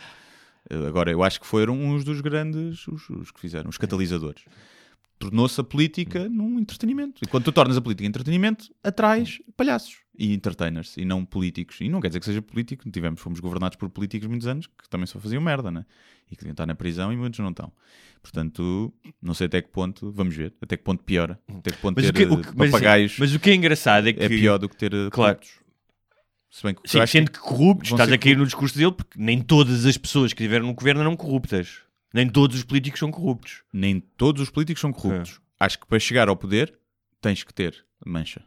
eh, 0.68 0.86
agora 0.86 1.10
eu 1.10 1.22
acho 1.22 1.40
que 1.40 1.46
foram 1.46 1.80
uns 1.80 2.04
dos 2.04 2.20
grandes, 2.20 2.86
os, 2.88 3.08
os 3.08 3.30
que 3.30 3.40
fizeram, 3.40 3.70
os 3.70 3.78
catalisadores. 3.78 4.42
Tornou-se 5.18 5.58
a 5.60 5.64
política 5.64 6.28
num 6.28 6.58
entretenimento. 6.58 7.22
E 7.22 7.26
quando 7.26 7.44
tu 7.44 7.52
tornas 7.52 7.76
a 7.76 7.80
política 7.80 8.04
em 8.04 8.08
entretenimento, 8.08 8.66
atrais 8.84 9.38
palhaços 9.56 9.96
e 10.18 10.34
entertainers 10.34 10.96
e 10.96 11.04
não 11.04 11.24
políticos. 11.24 11.80
E 11.80 11.88
não 11.88 12.00
quer 12.00 12.08
dizer 12.08 12.20
que 12.20 12.26
seja 12.26 12.42
político. 12.42 12.88
Tivemos, 12.90 13.20
fomos 13.20 13.40
governados 13.40 13.76
por 13.76 13.88
políticos 13.88 14.28
muitos 14.28 14.46
anos 14.46 14.66
que 14.66 14.88
também 14.88 15.06
só 15.06 15.18
faziam 15.18 15.40
merda, 15.40 15.70
né? 15.70 15.86
E 16.30 16.36
que 16.36 16.42
deviam 16.42 16.52
estar 16.52 16.66
na 16.66 16.74
prisão 16.74 17.12
e 17.12 17.16
muitos 17.16 17.38
não 17.40 17.50
estão. 17.50 17.72
Portanto, 18.22 18.92
não 19.22 19.32
sei 19.34 19.46
até 19.46 19.62
que 19.62 19.68
ponto, 19.70 20.12
vamos 20.12 20.36
ver, 20.36 20.52
até 20.60 20.76
que 20.76 20.82
ponto 20.84 21.02
piora. 21.02 21.40
Até 21.48 21.70
que 21.70 21.78
ponto 21.78 21.96
Mas 21.96 22.08
o 22.08 22.12
ter 22.12 22.26
que- 22.28 22.34
eh, 22.34 22.36
que- 22.42 22.56
mas, 22.56 22.70
papagaios 22.70 23.16
mas 23.18 23.34
o 23.34 23.40
que 23.40 23.50
é 23.50 23.54
engraçado 23.54 24.08
é 24.08 24.12
que. 24.12 24.22
é 24.22 24.28
pior 24.28 24.58
do 24.58 24.68
que 24.68 24.76
ter 24.76 24.92
eh, 24.92 25.08
Claro. 25.10 25.36
corruptos. 25.38 25.60
Se 26.50 26.62
bem 26.64 26.74
que 26.74 26.80
Sim, 26.90 27.06
sendo 27.06 27.30
que 27.30 27.38
corruptos, 27.38 27.90
estás 27.92 28.10
a 28.10 28.18
cair 28.18 28.36
no 28.36 28.44
discurso 28.44 28.76
dele, 28.76 28.90
porque 28.92 29.18
nem 29.18 29.40
todas 29.40 29.86
as 29.86 29.96
pessoas 29.96 30.32
que 30.32 30.42
estiveram 30.42 30.66
no 30.66 30.74
governo 30.74 31.00
eram 31.00 31.16
corruptas. 31.16 31.78
Nem 32.12 32.28
todos 32.28 32.56
os 32.56 32.64
políticos 32.64 32.98
são 32.98 33.10
corruptos. 33.10 33.62
nem 33.72 34.00
todos 34.00 34.42
os 34.42 34.50
políticos 34.50 34.80
são 34.80 34.92
corruptos. 34.92 35.40
É. 35.60 35.64
Acho 35.64 35.78
que 35.78 35.86
para 35.86 35.98
chegar 36.00 36.28
ao 36.28 36.36
poder 36.36 36.76
tens 37.20 37.44
que 37.44 37.54
ter 37.54 37.84
mancha. 38.04 38.42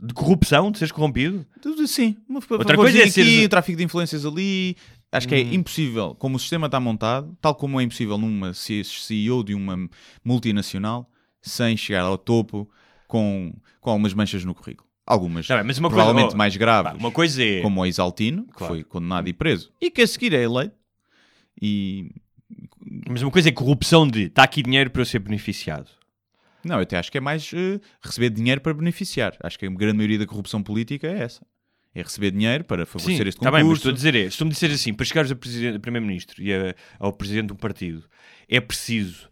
De 0.00 0.14
corrupção, 0.14 0.70
de 0.70 0.78
seres 0.78 0.92
corrompido? 0.92 1.44
Tudo 1.60 1.86
Sim, 1.88 2.16
uma 2.28 2.40
Outra 2.50 2.76
coisa 2.76 2.98
é 2.98 3.02
aqui, 3.02 3.10
seres- 3.10 3.48
tráfico 3.48 3.76
de 3.78 3.84
influências 3.84 4.24
ali. 4.24 4.76
Acho 5.10 5.26
que 5.26 5.34
é 5.34 5.38
Hum. 5.38 5.54
impossível, 5.54 6.14
como 6.14 6.36
o 6.36 6.38
sistema 6.38 6.66
está 6.66 6.78
montado, 6.78 7.36
tal 7.40 7.54
como 7.54 7.80
é 7.80 7.82
impossível 7.82 8.16
numa 8.18 8.52
CEO 8.54 9.42
de 9.42 9.54
uma 9.54 9.88
multinacional, 10.24 11.10
sem 11.42 11.76
chegar 11.76 12.02
ao 12.02 12.18
topo 12.18 12.68
com, 13.08 13.52
com 13.80 13.90
algumas 13.90 14.12
manchas 14.14 14.44
no 14.44 14.54
currículo. 14.54 14.86
Algumas 15.06 15.46
Tá 15.46 15.56
bem, 15.56 15.64
mas 15.64 15.78
uma 15.78 15.88
coisa- 15.88 16.04
provavelmente 16.04 16.34
oh, 16.34 16.36
mais 16.38 16.54
graves, 16.56 16.92
Pá, 16.92 16.98
uma 16.98 17.10
coisa 17.10 17.42
é. 17.42 17.62
como 17.62 17.80
o 17.80 17.86
Isaltino, 17.86 18.44
que 18.46 18.52
Claro. 18.52 18.74
foi 18.74 18.84
condenado 18.84 19.26
e 19.28 19.32
preso, 19.32 19.72
e 19.80 19.90
que 19.90 20.02
a 20.02 20.06
seguir 20.06 20.34
é 20.34 20.42
eleito. 20.42 20.74
E 21.60 22.10
Mas 23.08 23.22
uma 23.22 23.30
coisa 23.30 23.48
é 23.48 23.52
corrupção 23.52 24.06
de 24.06 24.24
está 24.24 24.42
aqui 24.42 24.62
dinheiro 24.62 24.90
para 24.90 25.00
eu 25.02 25.06
ser 25.06 25.18
beneficiado. 25.18 25.90
Não, 26.68 26.76
eu 26.76 26.82
até 26.82 26.96
acho 26.98 27.10
que 27.10 27.18
é 27.18 27.20
mais 27.20 27.50
eh, 27.54 27.80
receber 28.02 28.30
dinheiro 28.30 28.60
para 28.60 28.74
beneficiar. 28.74 29.36
Acho 29.42 29.58
que 29.58 29.66
a 29.66 29.70
grande 29.70 29.96
maioria 29.96 30.18
da 30.18 30.26
corrupção 30.26 30.62
política 30.62 31.06
é 31.06 31.20
essa. 31.22 31.44
É 31.94 32.02
receber 32.02 32.30
dinheiro 32.30 32.62
para 32.64 32.84
favorecer 32.86 33.26
este 33.26 33.38
está 33.38 33.50
concurso. 33.50 33.56
bem, 33.56 33.64
mas 33.68 33.78
estou 33.78 33.90
a 33.90 33.94
dizer 33.94 34.14
é, 34.14 34.30
se 34.30 34.36
tu 34.38 34.44
me 34.44 34.50
disseres 34.52 34.76
assim, 34.80 34.92
para 34.92 35.06
chegares 35.06 35.32
a, 35.32 35.34
presidente- 35.36 35.76
a 35.76 35.80
primeiro-ministro 35.80 36.40
e 36.42 36.52
a- 36.54 36.74
ao 36.98 37.12
presidente 37.12 37.46
de 37.46 37.52
um 37.54 37.56
partido, 37.56 38.04
é 38.48 38.60
preciso 38.60 39.28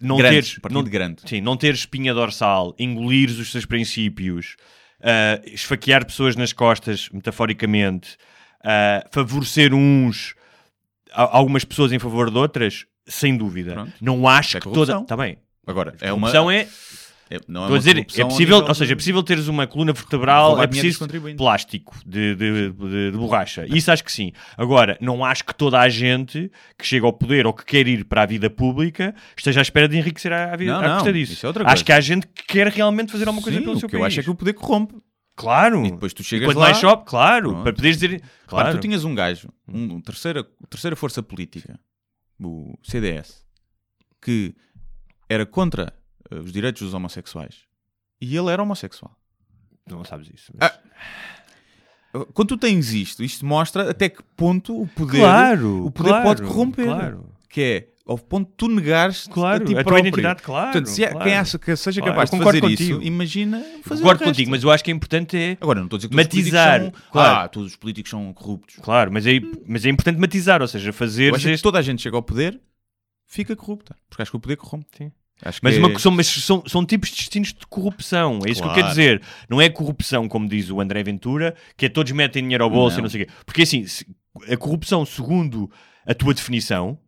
não 0.00 0.16
Grandes, 0.18 0.48
teres, 0.50 0.58
partido 0.60 0.82
não, 0.82 0.90
grande. 0.90 1.22
sim, 1.26 1.40
não 1.40 1.56
teres 1.56 1.80
espinha 1.80 2.14
dorsal, 2.14 2.74
engolires 2.78 3.38
os 3.38 3.50
teus 3.50 3.66
princípios, 3.66 4.56
ah, 5.02 5.40
esfaquear 5.46 6.06
pessoas 6.06 6.36
nas 6.36 6.52
costas, 6.52 7.08
metaforicamente, 7.10 8.16
ah, 8.64 9.04
favorecer 9.10 9.74
uns, 9.74 10.34
algumas 11.12 11.64
pessoas 11.64 11.92
em 11.92 11.98
favor 11.98 12.30
de 12.30 12.38
outras, 12.38 12.86
sem 13.06 13.36
dúvida. 13.36 13.72
Pronto. 13.72 13.92
Não 14.00 14.28
acho 14.28 14.56
é 14.56 14.60
que 14.60 14.70
toda... 14.70 15.00
Está 15.00 15.16
bem. 15.16 15.38
Agora, 15.66 15.94
é 16.00 16.12
uma. 16.12 16.30
Corrupção 16.30 16.50
é, 16.50 16.68
é- 17.28 17.40
não 17.48 17.62
é 17.62 17.64
Estou 17.64 17.64
a 17.64 17.68
uma 17.68 17.78
dizer, 17.78 17.98
é 17.98 18.24
possível, 18.24 18.58
ou 18.58 18.74
seja, 18.74 18.92
é 18.92 18.96
possível 18.96 19.22
teres 19.22 19.48
uma 19.48 19.66
coluna 19.66 19.92
vertebral, 19.92 20.62
é 20.62 20.66
preciso 20.68 21.06
plástico 21.36 21.96
de, 22.06 22.36
de, 22.36 22.70
de- 22.70 23.10
de 23.10 23.18
borracha. 23.18 23.66
Isso 23.68 23.90
acho 23.90 24.04
que 24.04 24.12
sim. 24.12 24.30
Agora, 24.56 24.96
não 25.00 25.24
acho 25.24 25.44
que 25.44 25.52
toda 25.54 25.80
a 25.80 25.88
gente 25.88 26.50
que 26.78 26.86
chega 26.86 27.04
ao 27.04 27.12
poder 27.12 27.44
ou 27.46 27.52
que 27.52 27.64
quer 27.64 27.86
ir 27.88 28.04
para 28.04 28.22
a 28.22 28.26
vida 28.26 28.48
pública 28.48 29.12
esteja 29.36 29.60
à 29.60 29.62
espera 29.62 29.88
de 29.88 29.98
enriquecer 29.98 30.32
a 30.32 30.54
vida 30.54 30.72
Não, 30.72 30.78
à 30.80 30.88
não, 30.88 30.94
custa 30.96 31.12
disso. 31.12 31.32
isso 31.32 31.46
é 31.46 31.50
acho 31.64 31.84
que 31.84 31.92
há 31.92 32.00
gente 32.00 32.26
que 32.28 32.44
quer 32.44 32.68
realmente 32.68 33.10
fazer 33.10 33.26
alguma 33.26 33.42
coisa 33.42 33.58
Sim, 33.58 33.64
pelo 33.64 33.76
o 33.76 33.80
seu 33.80 33.88
que 33.88 33.96
eu 33.96 34.00
país. 34.00 34.12
acho 34.14 34.20
é 34.20 34.22
que 34.22 34.30
o 34.30 34.34
poder 34.34 34.52
corrompe. 34.52 34.94
Claro. 35.34 35.84
E 35.84 35.90
depois 35.90 36.14
tu 36.14 36.22
chegas 36.22 36.46
Quanto 36.46 36.58
lá. 36.58 36.66
mais 36.66 36.78
shop, 36.78 37.04
claro. 37.04 37.50
Pronto. 37.50 37.62
Para 37.64 37.72
poderes 37.74 37.98
dizer... 37.98 38.20
Claro, 38.46 38.66
Claro. 38.66 38.78
tu 38.78 38.80
tinhas 38.80 39.04
um 39.04 39.14
gajo, 39.14 39.48
um, 39.68 39.96
um 39.96 40.00
terceira, 40.00 40.42
terceira 40.70 40.96
força 40.96 41.22
política, 41.22 41.78
o 42.40 42.72
CDS, 42.82 43.44
que 44.22 44.54
era 45.28 45.44
contra 45.46 45.92
eh, 46.30 46.34
os 46.36 46.52
direitos 46.52 46.82
dos 46.82 46.94
homossexuais. 46.94 47.60
E 48.20 48.36
ele 48.36 48.50
era 48.50 48.62
homossexual. 48.62 49.16
Não 49.88 50.04
sabes 50.04 50.28
isso. 50.34 50.52
mas- 50.58 50.70
Ah, 52.14 52.24
Quando 52.32 52.48
tu 52.48 52.56
tens 52.56 52.92
isto, 52.92 53.22
isto 53.22 53.44
mostra 53.44 53.90
até 53.90 54.08
que 54.08 54.22
ponto 54.36 54.82
o 54.82 54.86
poder, 54.88 55.18
Claro, 55.18 55.84
o 55.86 55.90
poder 55.90 56.08
claro, 56.10 56.24
pode 56.24 56.42
corromper. 56.42 56.86
claro. 56.86 57.28
Que 57.48 57.60
é 57.62 57.88
ao 58.06 58.16
ponto 58.16 58.48
de 58.48 58.54
tu 58.56 58.68
negares 58.68 59.26
Claro, 59.26 59.64
a 59.64 59.66
ti 59.66 59.76
a 59.76 59.82
tua 59.84 59.98
identidade, 59.98 60.40
claro, 60.42 60.66
Portanto, 60.72 60.86
se 60.86 61.04
claro. 61.06 61.24
quem 61.24 61.34
acha 61.36 61.58
que 61.58 61.74
seja 61.76 62.00
capaz 62.00 62.30
de 62.30 62.38
fazer 62.38 62.60
contigo. 62.60 62.82
isso, 63.00 63.02
imagina 63.02 63.58
fazer 63.82 64.00
Concordo 64.02 64.24
contigo, 64.24 64.50
mas 64.50 64.62
eu 64.62 64.70
acho 64.70 64.84
que 64.84 64.90
é 64.90 64.94
importante 64.94 65.36
é... 65.36 65.58
Agora, 65.60 65.80
não 65.80 65.86
estou 65.86 65.96
a 65.96 65.98
dizer 65.98 66.08
que 66.08 66.14
Matizar, 66.16 66.80
são... 66.82 66.92
claro. 67.10 67.34
Ah, 67.44 67.48
todos 67.48 67.70
os 67.72 67.76
políticos 67.76 68.10
são 68.10 68.32
corruptos. 68.32 68.76
Claro, 68.80 69.12
mas 69.12 69.26
é, 69.26 69.32
mas 69.66 69.84
é 69.84 69.90
importante 69.90 70.18
matizar, 70.20 70.62
ou 70.62 70.68
seja, 70.68 70.92
fazer 70.92 71.34
este... 71.34 71.62
toda 71.62 71.78
a 71.78 71.82
gente 71.82 72.00
chega 72.00 72.16
ao 72.16 72.22
poder, 72.22 72.58
fica 73.26 73.54
corrupta. 73.56 73.96
Porque 74.08 74.22
acho 74.22 74.30
que 74.30 74.36
o 74.36 74.40
poder 74.40 74.56
corrompe. 74.56 74.86
Sim. 74.96 75.12
Acho 75.42 75.60
Mas, 75.62 75.74
que 75.74 75.80
uma, 75.80 75.92
é- 75.92 75.98
são, 75.98 76.12
mas 76.12 76.26
são, 76.26 76.62
são 76.66 76.86
tipos 76.86 77.10
distintos 77.10 77.52
de 77.52 77.66
corrupção. 77.66 78.38
É 78.46 78.50
isso 78.50 78.62
que 78.62 78.66
eu 78.68 78.72
Claro. 78.72 78.74
quero 78.74 78.88
dizer. 78.88 79.22
Não 79.50 79.60
é 79.60 79.68
corrupção, 79.68 80.26
como 80.28 80.48
diz 80.48 80.70
o 80.70 80.80
André 80.80 81.02
Ventura, 81.02 81.54
que 81.76 81.84
é 81.84 81.88
todos 81.90 82.10
metem 82.12 82.42
dinheiro 82.42 82.64
ao 82.64 82.70
bolso 82.70 82.96
Não. 82.96 83.00
e 83.00 83.02
não 83.02 83.10
sei 83.10 83.22
o 83.22 83.26
quê. 83.26 83.32
Porque 83.44 83.62
assim, 83.62 83.84
a 84.50 84.56
corrupção, 84.56 85.04
segundo 85.04 85.70
a 86.06 86.14
tua 86.14 86.32
definição, 86.32 86.98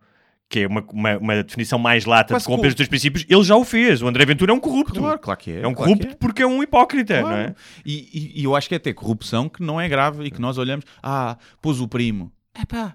que 0.51 0.61
é 0.61 0.67
uma, 0.67 0.85
uma, 0.93 1.17
uma 1.19 1.43
definição 1.43 1.79
mais 1.79 2.05
lata 2.05 2.35
Quase 2.35 2.43
de 2.45 2.47
corromper 2.49 2.69
os 2.69 2.75
teus 2.75 2.89
princípios, 2.89 3.25
ele 3.29 3.43
já 3.45 3.57
o 3.57 3.65
fez. 3.65 4.03
O 4.03 4.07
André 4.09 4.27
Ventura 4.27 4.53
é 4.53 4.55
um 4.55 4.61
corrupto. 4.61 5.01
Claro, 5.01 5.19
claro 5.19 5.41
que 5.41 5.51
é. 5.51 5.61
É 5.63 5.67
um 5.67 5.73
claro 5.75 5.93
corrupto 5.93 6.09
é. 6.13 6.15
porque 6.17 6.43
é 6.43 6.47
um 6.47 6.63
hipócrita, 6.63 7.21
Claro. 7.21 7.35
não 7.35 7.43
é? 7.45 7.55
E, 7.85 8.09
e- 8.37 8.41
e 8.41 8.45
eu 8.45 8.55
acho 8.55 8.69
que 8.69 8.75
é 8.75 8.77
até 8.77 8.93
corrupção 8.93 9.49
que 9.49 9.63
não 9.63 9.81
é 9.81 9.89
grave 9.89 10.25
e 10.25 10.31
que 10.31 10.41
nós 10.41 10.59
olhamos, 10.59 10.85
ah, 11.03 11.39
pôs 11.63 11.81
o 11.81 11.89
primo. 11.89 12.31
É 12.55 12.65
pá, 12.67 12.95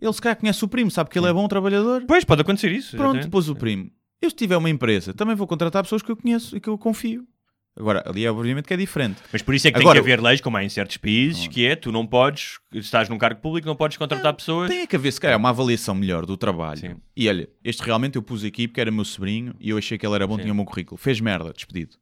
ele 0.00 0.12
se 0.12 0.20
calhar 0.20 0.36
conhece 0.36 0.64
o 0.64 0.68
primo, 0.68 0.90
sabe 0.90 1.10
que 1.10 1.18
ele 1.18 1.28
é 1.28 1.32
bom 1.32 1.46
trabalhador. 1.48 2.04
Pois, 2.06 2.24
pode 2.24 2.42
acontecer 2.42 2.72
isso. 2.72 2.96
Pronto, 2.96 3.16
exatamente. 3.16 3.30
pôs 3.30 3.48
o 3.48 3.54
primo. 3.56 3.90
Eu 4.20 4.30
se 4.30 4.36
tiver 4.36 4.56
uma 4.56 4.70
empresa, 4.70 5.12
também 5.12 5.34
vou 5.34 5.46
contratar 5.46 5.82
pessoas 5.82 6.02
que 6.02 6.10
eu 6.10 6.16
conheço 6.16 6.56
e 6.56 6.60
que 6.60 6.68
eu 6.68 6.78
confio. 6.78 7.26
Agora, 7.78 8.02
ali 8.06 8.24
é 8.24 8.30
obviamente 8.30 8.64
que 8.64 8.72
é 8.72 8.76
diferente. 8.76 9.20
Mas 9.30 9.42
por 9.42 9.54
isso 9.54 9.68
é 9.68 9.70
que 9.70 9.78
Agora- 9.78 9.96
tem 10.00 10.02
que 10.02 10.10
haver 10.10 10.22
leis, 10.22 10.40
como 10.40 10.56
há 10.56 10.64
em 10.64 10.68
certos 10.70 10.96
países, 10.96 11.46
que 11.46 11.66
é, 11.66 11.76
tu 11.76 11.92
não 11.92 12.06
podes, 12.06 12.58
estás 12.72 13.06
num 13.10 13.18
cargo 13.18 13.38
público, 13.42 13.68
não 13.68 13.76
podes 13.76 13.98
contratar 13.98 14.32
pessoas... 14.32 14.70
Tem 14.70 14.80
é 14.80 14.86
que 14.86 14.96
haver, 14.96 15.12
se 15.12 15.20
calhar, 15.20 15.38
uma 15.38 15.50
avaliação 15.50 15.94
melhor 15.94 16.24
do 16.24 16.38
trabalho. 16.38 16.80
Sim. 16.80 16.96
E 17.14 17.28
olha, 17.28 17.46
este 17.62 17.82
realmente 17.82 18.16
eu 18.16 18.22
pus 18.22 18.42
aqui 18.44 18.66
porque 18.66 18.80
era 18.80 18.90
meu 18.90 19.04
sobrinho 19.04 19.54
e 19.60 19.68
eu 19.68 19.76
achei 19.76 19.98
que 19.98 20.06
ele 20.06 20.14
era 20.14 20.26
bom, 20.26 20.38
tinha 20.38 20.50
um 20.54 20.56
bom 20.56 20.64
currículo. 20.64 20.96
Fez 20.96 21.20
merda, 21.20 21.52
despedido. 21.52 21.96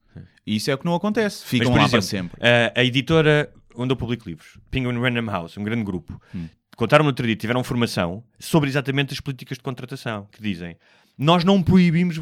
E 0.47 0.55
isso 0.55 0.71
é 0.71 0.75
o 0.75 0.79
que 0.79 0.85
não 0.85 0.95
acontece. 0.95 1.41
Mas, 1.43 1.51
Ficam 1.51 1.73
por 1.73 1.81
lá 1.81 1.89
para 1.89 1.99
exemplo, 1.99 2.39
sempre. 2.39 2.49
A, 2.49 2.81
a 2.81 2.85
editora 2.85 3.53
onde 3.75 3.93
eu 3.93 3.97
publico 3.97 4.29
livros, 4.29 4.57
Penguin 4.71 4.97
Random 5.01 5.29
House, 5.29 5.57
um 5.57 5.65
grande 5.65 5.83
grupo, 5.83 6.21
Hum. 6.33 6.47
Contaram 6.77 7.03
no 7.05 7.11
outro 7.11 7.27
dia, 7.27 7.37
tiveram 7.37 7.63
formação 7.65 8.23
sobre 8.39 8.69
exatamente 8.69 9.13
as 9.13 9.21
políticas 9.21 9.59
de 9.59 9.63
contratação, 9.65 10.27
que 10.33 10.43
dizem 10.43 10.77
nós 11.17 11.45
não 11.45 11.63
proibimos 11.63 12.21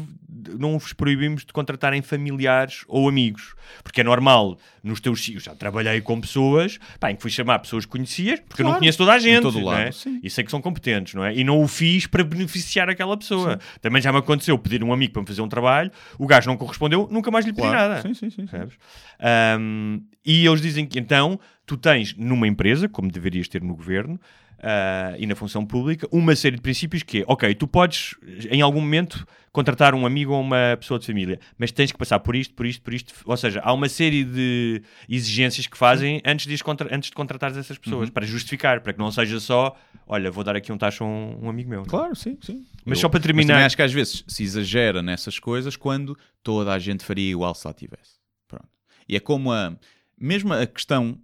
não 0.59 0.77
vos 0.77 0.93
proibimos 0.93 1.45
de 1.45 1.53
contratarem 1.53 2.01
familiares 2.01 2.83
ou 2.87 3.07
amigos. 3.07 3.55
Porque 3.81 4.01
é 4.01 4.03
normal 4.03 4.57
nos 4.83 4.99
teus 4.99 5.23
sítios. 5.23 5.43
Já 5.43 5.55
trabalhei 5.55 6.01
com 6.01 6.19
pessoas 6.19 6.79
pá, 6.99 7.11
em 7.11 7.15
que 7.15 7.21
fui 7.21 7.31
chamar 7.31 7.59
pessoas 7.59 7.85
que 7.85 7.91
conhecias, 7.91 8.39
porque 8.41 8.61
eu 8.61 8.65
não 8.65 8.71
Claro, 8.71 8.81
conheço 8.81 8.97
toda 8.97 9.13
a 9.13 9.19
gente. 9.19 9.41
todo 9.41 9.59
não 9.59 9.65
lado, 9.65 9.79
é? 9.87 9.91
sim. 9.91 10.19
E 10.21 10.29
sei 10.29 10.43
que 10.43 10.51
são 10.51 10.61
competentes, 10.61 11.13
não 11.13 11.23
é? 11.23 11.33
E 11.35 11.43
não 11.43 11.61
o 11.61 11.67
fiz 11.67 12.05
para 12.07 12.23
beneficiar 12.23 12.89
aquela 12.89 13.15
pessoa. 13.17 13.59
Também 13.81 14.01
já 14.01 14.11
me 14.11 14.17
aconteceu 14.19 14.57
pedir 14.57 14.83
um 14.83 14.91
amigo 14.91 15.13
para 15.13 15.21
me 15.21 15.27
fazer 15.27 15.41
um 15.41 15.47
trabalho, 15.49 15.91
o 16.17 16.27
gajo 16.27 16.49
não 16.49 16.57
correspondeu, 16.57 17.07
nunca 17.09 17.31
mais 17.31 17.45
lhe 17.45 17.53
pedi 17.53 17.67
Claro. 17.67 17.89
nada. 17.89 18.01
Sim, 18.01 18.13
sim, 18.13 18.29
sim, 18.29 18.41
sim. 18.41 18.47
Percebes? 18.47 18.75
Ahm, 19.19 20.01
e 20.25 20.45
eles 20.45 20.61
dizem 20.61 20.85
que 20.85 20.99
então 20.99 21.39
tu 21.65 21.77
tens 21.77 22.15
numa 22.15 22.47
empresa, 22.47 22.89
como 22.89 23.09
deverias 23.11 23.47
ter 23.47 23.61
no 23.61 23.75
governo 23.75 24.19
ah, 24.63 25.13
e 25.19 25.27
na 25.27 25.35
função 25.35 25.65
pública, 25.65 26.07
uma 26.11 26.35
série 26.35 26.55
de 26.55 26.61
princípios 26.61 27.03
que 27.03 27.19
é, 27.19 27.25
ok, 27.27 27.53
tu 27.55 27.67
podes 27.67 28.15
em 28.49 28.61
algum 28.61 28.79
momento 28.79 29.27
contratar 29.51 29.93
um 29.93 30.03
amigo 30.05 30.31
ou 30.33 30.41
uma 30.41 30.75
pessoa 30.79 30.99
de 30.99 31.05
família, 31.05 31.39
mas 31.59 31.71
tens 31.71 31.91
que 31.91 31.97
passar 31.97 32.19
por 32.21 32.35
isto, 32.35 32.55
por 32.55 32.65
isto, 32.65 32.81
por 32.81 32.91
isto. 32.91 33.13
Ou 33.23 33.37
seja, 33.37 33.61
há 33.63 33.71
uma 33.71 33.87
série 33.87 34.23
de 34.23 34.81
exigências 35.07 35.67
que 35.67 35.77
fazem 35.77 36.21
antes 36.25 36.47
de, 36.47 36.63
contra- 36.63 36.95
antes 36.95 37.09
de 37.11 37.15
contratares 37.15 37.55
essas 37.55 37.77
pessoas, 37.77 38.07
Uhum. 38.07 38.13
para 38.13 38.25
justificar, 38.25 38.81
para 38.81 38.93
que 38.93 38.99
não 38.99 39.11
seja 39.11 39.39
só, 39.39 39.75
olha, 40.07 40.31
vou 40.31 40.43
dar 40.43 40.55
aqui 40.55 40.71
um 40.71 40.77
tacho 40.77 41.03
a 41.03 41.07
um, 41.07 41.45
um 41.45 41.49
amigo 41.49 41.69
meu. 41.69 41.83
Claro, 41.83 42.15
sim, 42.15 42.35
sim. 42.41 42.65
Mas 42.83 42.97
Eu- 42.97 43.01
só 43.01 43.09
para 43.09 43.19
terminar- 43.19 43.63
acho 43.63 43.75
que 43.75 43.83
às 43.83 43.93
vezes 43.93 44.23
se 44.27 44.41
exagera 44.43 45.03
nessas 45.03 45.37
coisas 45.37 45.75
quando 45.75 46.17
toda 46.41 46.73
a 46.73 46.79
gente 46.79 47.03
faria 47.05 47.29
igual 47.29 47.53
se 47.53 47.67
lá 47.67 47.73
tivesse. 47.75 48.13
Pronto. 48.47 48.67
E 49.07 49.15
é 49.15 49.19
como 49.19 49.51
a. 49.51 49.77
Mesmo 50.19 50.51
a 50.53 50.65
questão 50.65 51.19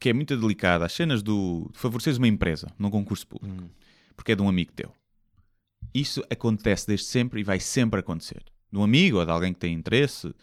que 0.00 0.08
é 0.08 0.12
muito 0.12 0.36
delicada, 0.36 0.84
as 0.84 0.92
cenas 0.92 1.22
do. 1.22 1.68
de 1.72 1.78
favoreceres 1.78 2.18
uma 2.18 2.28
empresa 2.28 2.68
num 2.78 2.90
concurso 2.90 3.26
público, 3.26 3.64
Hum. 3.64 3.68
porque 4.16 4.32
é 4.32 4.34
de 4.36 4.42
um 4.42 4.48
amigo 4.48 4.72
teu. 4.72 4.92
Isso 5.94 6.22
acontece 6.30 6.86
desde 6.86 7.06
sempre 7.06 7.40
e 7.40 7.44
vai 7.44 7.60
sempre 7.60 8.00
acontecer. 8.00 8.42
De 8.70 8.78
um 8.78 8.82
amigo 8.82 9.18
ou 9.18 9.24
de 9.24 9.30
alguém 9.30 9.52
que 9.52 9.60
tem 9.60 9.72
interesse. 9.74 10.34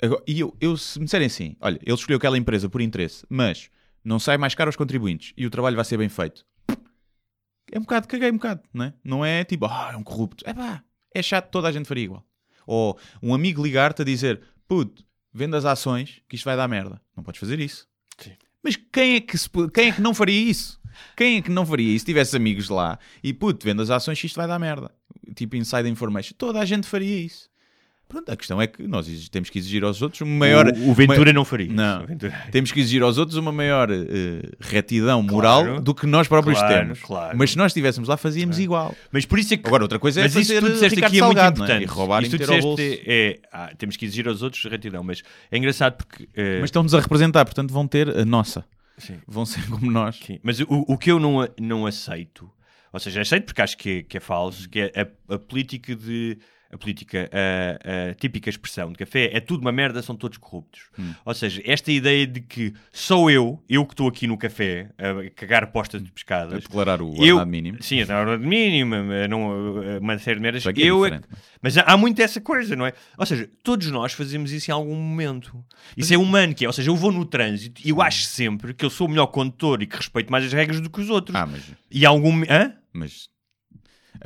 Agora- 0.00 0.22
e 0.26 0.40
eu, 0.40 0.54
eu, 0.60 0.76
se 0.76 0.98
me 0.98 1.04
disserem 1.04 1.26
assim, 1.26 1.56
olha, 1.60 1.78
ele 1.82 1.94
escolheu 1.94 2.18
aquela 2.18 2.36
empresa 2.36 2.68
por 2.68 2.80
interesse, 2.80 3.24
mas 3.28 3.70
não 4.04 4.18
sai 4.18 4.36
mais 4.36 4.54
caro 4.54 4.68
aos 4.68 4.76
contribuintes 4.76 5.32
e 5.36 5.46
o 5.46 5.50
trabalho 5.50 5.76
vai 5.76 5.84
ser 5.84 5.96
bem 5.96 6.08
feito. 6.08 6.44
É 7.70 7.78
um 7.78 7.82
bocado, 7.82 8.06
caguei 8.08 8.28
um 8.30 8.34
bocado, 8.34 8.62
não 8.74 8.84
é? 8.84 8.94
Não 9.02 9.24
é 9.24 9.44
tipo, 9.44 9.64
ah, 9.66 9.90
é 9.92 9.96
um 9.96 10.02
corrupto. 10.02 10.44
É 10.46 10.52
pá, 10.52 10.82
é 11.14 11.22
chato, 11.22 11.50
toda 11.50 11.68
a 11.68 11.72
gente 11.72 11.86
faria 11.86 12.04
igual. 12.04 12.26
Ou 12.66 12.98
um 13.22 13.32
amigo 13.34 13.62
ligar-te 13.62 14.02
a 14.02 14.04
dizer, 14.04 14.42
puto, 14.68 15.04
vende 15.32 15.56
as 15.56 15.64
ações 15.64 16.20
que 16.28 16.36
isto 16.36 16.44
vai 16.44 16.56
dar 16.56 16.68
merda. 16.68 17.00
Não 17.16 17.22
podes 17.24 17.40
fazer 17.40 17.58
isso. 17.60 17.88
Sim. 18.18 18.32
Mas 18.62 18.76
quem 18.76 19.16
é, 19.16 19.20
que 19.20 19.36
se, 19.36 19.48
quem 19.72 19.88
é 19.88 19.92
que 19.92 20.00
não 20.00 20.14
faria 20.14 20.50
isso? 20.50 20.80
Quem 21.16 21.38
é 21.38 21.42
que 21.42 21.50
não 21.50 21.66
faria 21.66 21.88
isso? 21.88 22.00
Se 22.00 22.06
tivesse 22.06 22.36
amigos 22.36 22.68
lá 22.68 22.98
e 23.22 23.32
puto, 23.32 23.64
vende 23.64 23.82
as 23.82 23.90
ações 23.90 24.22
isto 24.22 24.36
vai 24.36 24.46
dar 24.46 24.58
merda. 24.58 24.90
Tipo 25.34 25.56
inside 25.56 25.88
information. 25.88 26.34
Toda 26.36 26.60
a 26.60 26.64
gente 26.64 26.86
faria 26.86 27.18
isso. 27.18 27.50
Pronto, 28.12 28.30
a 28.30 28.36
questão 28.36 28.60
é 28.60 28.66
que 28.66 28.86
nós 28.86 29.06
temos 29.30 29.48
que 29.48 29.58
exigir 29.58 29.82
aos 29.82 30.02
outros 30.02 30.20
uma 30.20 30.36
maior. 30.36 30.66
o, 30.68 30.90
o 30.90 30.94
Ventura 30.94 31.30
uma- 31.30 31.32
não 31.32 31.44
faria. 31.44 31.66
isso. 31.66 31.74
Não. 31.74 32.04
Temos 32.50 32.70
que 32.70 32.78
exigir 32.80 33.02
aos 33.02 33.16
outros 33.16 33.38
uma 33.38 33.50
maior 33.50 33.90
eh, 33.90 34.42
retidão 34.60 35.22
moral 35.22 35.64
Claro. 35.64 35.80
do 35.80 35.94
que 35.94 36.06
nós 36.06 36.28
próprios 36.28 36.58
Claro, 36.58 36.74
temos. 36.74 37.00
claro. 37.00 37.38
Mas 37.38 37.52
se 37.52 37.56
nós 37.56 37.72
estivéssemos 37.72 38.08
lá, 38.08 38.16
fazíamos 38.18 38.58
igual. 38.58 38.94
Mas 39.10 39.24
por 39.24 39.38
isso 39.38 39.54
é 39.54 39.56
que. 39.56 39.66
Agora, 39.66 39.82
outra 39.84 39.98
coisa 39.98 40.20
é 40.20 40.24
mas 40.24 40.36
isso 40.36 40.52
fazer 40.52 40.60
que 40.60 40.66
tu 40.66 40.72
disseste 40.74 40.94
Ricardo 40.96 41.10
aqui 41.12 41.18
é 41.20 41.24
muito 41.24 41.36
Salgado, 41.38 41.54
é? 41.60 41.64
importante. 41.64 41.82
E 41.82 41.86
roubar 41.86 42.22
e 42.22 42.26
Isso 42.26 42.32
meter 42.38 42.50
ao 42.50 42.74
disseste 42.76 43.02
é. 43.06 43.38
ah, 43.52 43.72
temos 43.78 43.96
que 43.96 44.04
exigir 44.04 44.28
aos 44.28 44.42
outros 44.42 44.62
retidão, 44.64 45.02
mas 45.02 45.22
é 45.50 45.56
engraçado 45.56 45.96
porque. 45.96 46.28
eh, 46.34 46.58
Mas 46.60 46.68
estão-nos 46.68 46.94
a 46.94 47.00
representar, 47.00 47.44
portanto 47.46 47.72
vão 47.72 47.88
ter 47.88 48.08
a 48.14 48.24
nossa. 48.26 48.64
sim, 48.98 49.16
Vão 49.26 49.46
ser 49.46 49.66
como 49.68 49.90
nós. 49.90 50.16
sim. 50.16 50.38
Mas 50.42 50.60
o, 50.60 50.66
o 50.68 50.98
que 50.98 51.10
eu 51.10 51.18
não, 51.18 51.48
não 51.58 51.86
aceito, 51.86 52.50
ou 52.92 53.00
seja, 53.00 53.22
aceito 53.22 53.46
porque 53.46 53.62
acho 53.62 53.76
que 53.78 53.90
é, 53.90 54.02
que 54.02 54.16
é 54.18 54.20
falso, 54.20 54.68
que 54.68 54.80
é 54.80 54.92
a, 55.28 55.34
a 55.34 55.38
política 55.38 55.96
de. 55.96 56.36
A 56.72 56.78
política, 56.78 57.28
a, 57.30 58.10
a 58.10 58.14
típica 58.14 58.48
expressão 58.48 58.90
de 58.90 58.96
café 58.96 59.30
é 59.32 59.40
tudo 59.40 59.60
uma 59.60 59.70
merda, 59.70 60.00
são 60.02 60.16
todos 60.16 60.38
corruptos. 60.38 60.84
Hum. 60.98 61.12
Ou 61.22 61.34
seja, 61.34 61.60
esta 61.66 61.92
ideia 61.92 62.26
de 62.26 62.40
que 62.40 62.72
sou 62.90 63.30
eu, 63.30 63.62
eu 63.68 63.84
que 63.84 63.92
estou 63.92 64.08
aqui 64.08 64.26
no 64.26 64.38
café 64.38 64.88
a 64.96 65.30
cagar 65.36 65.70
postas 65.70 66.02
de 66.02 66.08
A 66.08 66.12
pescadas, 66.12 66.62
declarar 66.62 67.02
o 67.02 67.14
eu, 67.16 67.36
ordenado 67.36 67.50
mínimo. 67.50 67.82
Sim, 67.82 68.00
a 68.00 68.18
ordenado 68.18 68.42
mínimo, 68.42 68.96
não, 69.28 69.98
uma 70.00 70.18
série 70.18 70.36
de 70.36 70.42
merdas. 70.42 70.64
É 70.64 70.72
eu 70.76 71.04
é 71.04 71.10
diferente. 71.10 71.28
mas 71.60 71.76
há, 71.76 71.82
há 71.82 71.96
muito 71.96 72.22
essa 72.22 72.40
coisa, 72.40 72.74
não 72.74 72.86
é? 72.86 72.94
Ou 73.18 73.26
seja, 73.26 73.48
todos 73.62 73.90
nós 73.90 74.14
fazemos 74.14 74.50
isso 74.50 74.70
em 74.70 74.74
algum 74.74 74.96
momento. 74.96 75.62
Isso 75.94 76.14
é 76.14 76.16
humano, 76.16 76.54
que 76.54 76.64
é. 76.64 76.68
Ou 76.68 76.72
seja, 76.72 76.90
eu 76.90 76.96
vou 76.96 77.12
no 77.12 77.26
trânsito 77.26 77.82
e 77.84 77.90
eu 77.90 78.00
acho 78.00 78.22
sempre 78.22 78.72
que 78.72 78.84
eu 78.84 78.90
sou 78.90 79.06
o 79.06 79.10
melhor 79.10 79.26
condutor 79.26 79.82
e 79.82 79.86
que 79.86 79.96
respeito 79.96 80.30
mais 80.32 80.44
as 80.46 80.52
regras 80.52 80.80
do 80.80 80.88
que 80.88 81.00
os 81.02 81.10
outros. 81.10 81.34
Ah, 81.36 81.44
mas. 81.44 81.62
E 81.90 82.06
algum. 82.06 82.42
Hã? 82.48 82.74
Mas, 82.92 83.28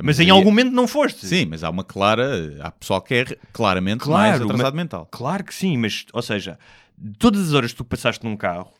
Mas 0.01 0.19
em 0.19 0.29
algum 0.29 0.49
momento 0.51 0.71
não 0.71 0.87
foste. 0.87 1.25
Sim, 1.25 1.45
mas 1.45 1.63
há 1.63 1.69
uma 1.69 1.83
clara. 1.83 2.57
Há 2.61 2.71
pessoal 2.71 3.01
que 3.01 3.13
é 3.13 3.25
claramente 3.51 3.99
Claro, 4.03 4.29
mais 4.29 4.41
atrasado 4.41 4.63
mas- 4.75 4.83
mental. 4.83 5.07
Claro 5.11 5.43
que 5.43 5.53
sim, 5.53 5.77
mas, 5.77 6.05
ou 6.13 6.21
seja, 6.21 6.57
todas 7.19 7.47
as 7.47 7.53
horas 7.53 7.71
que 7.71 7.77
tu 7.77 7.85
passaste 7.85 8.23
num 8.25 8.35
carro, 8.37 8.71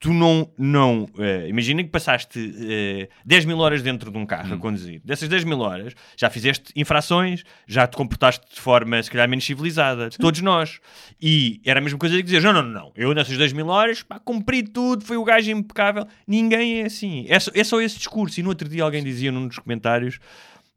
tu 0.00 0.12
não. 0.12 0.50
não 0.58 1.08
eh, 1.18 1.46
imagina 1.48 1.82
que 1.82 1.88
passaste 1.88 2.38
eh, 2.60 3.08
10 3.24 3.44
mil 3.46 3.58
horas 3.58 3.80
dentro 3.82 4.10
de 4.10 4.18
um 4.18 4.26
carro 4.26 4.50
Hum. 4.52 4.56
a 4.56 4.58
conduzir. 4.58 5.00
Dessas 5.04 5.28
10 5.28 5.44
mil 5.44 5.60
horas, 5.60 5.94
já 6.16 6.28
fizeste 6.28 6.72
infrações, 6.76 7.42
já 7.66 7.86
te 7.86 7.96
comportaste 7.96 8.44
de 8.54 8.60
forma, 8.60 9.02
se 9.02 9.10
calhar, 9.10 9.26
menos 9.28 9.44
civilizada. 9.44 10.10
Todos 10.10 10.40
nós. 10.42 10.78
E 11.20 11.60
era 11.64 11.78
a 11.80 11.82
mesma 11.82 11.98
coisa 11.98 12.16
que 12.16 12.22
dizer: 12.22 12.42
não, 12.42 12.52
não, 12.52 12.62
não. 12.62 12.92
Eu 12.94 13.14
nessas 13.14 13.36
10 13.38 13.52
mil 13.54 13.68
horas, 13.68 14.02
pá, 14.02 14.18
cumpri 14.18 14.62
tudo, 14.62 15.04
foi 15.04 15.16
o 15.16 15.24
gajo 15.24 15.50
impecável. 15.50 16.06
Ninguém 16.26 16.80
é 16.82 16.86
assim. 16.86 17.24
É 17.28 17.38
só, 17.40 17.50
é 17.54 17.64
só 17.64 17.80
esse 17.80 17.96
discurso. 17.96 18.38
E 18.40 18.42
no 18.42 18.50
outro 18.50 18.68
dia 18.68 18.82
alguém 18.82 19.02
dizia 19.02 19.32
num 19.32 19.46
dos 19.48 19.58
comentários, 19.58 20.18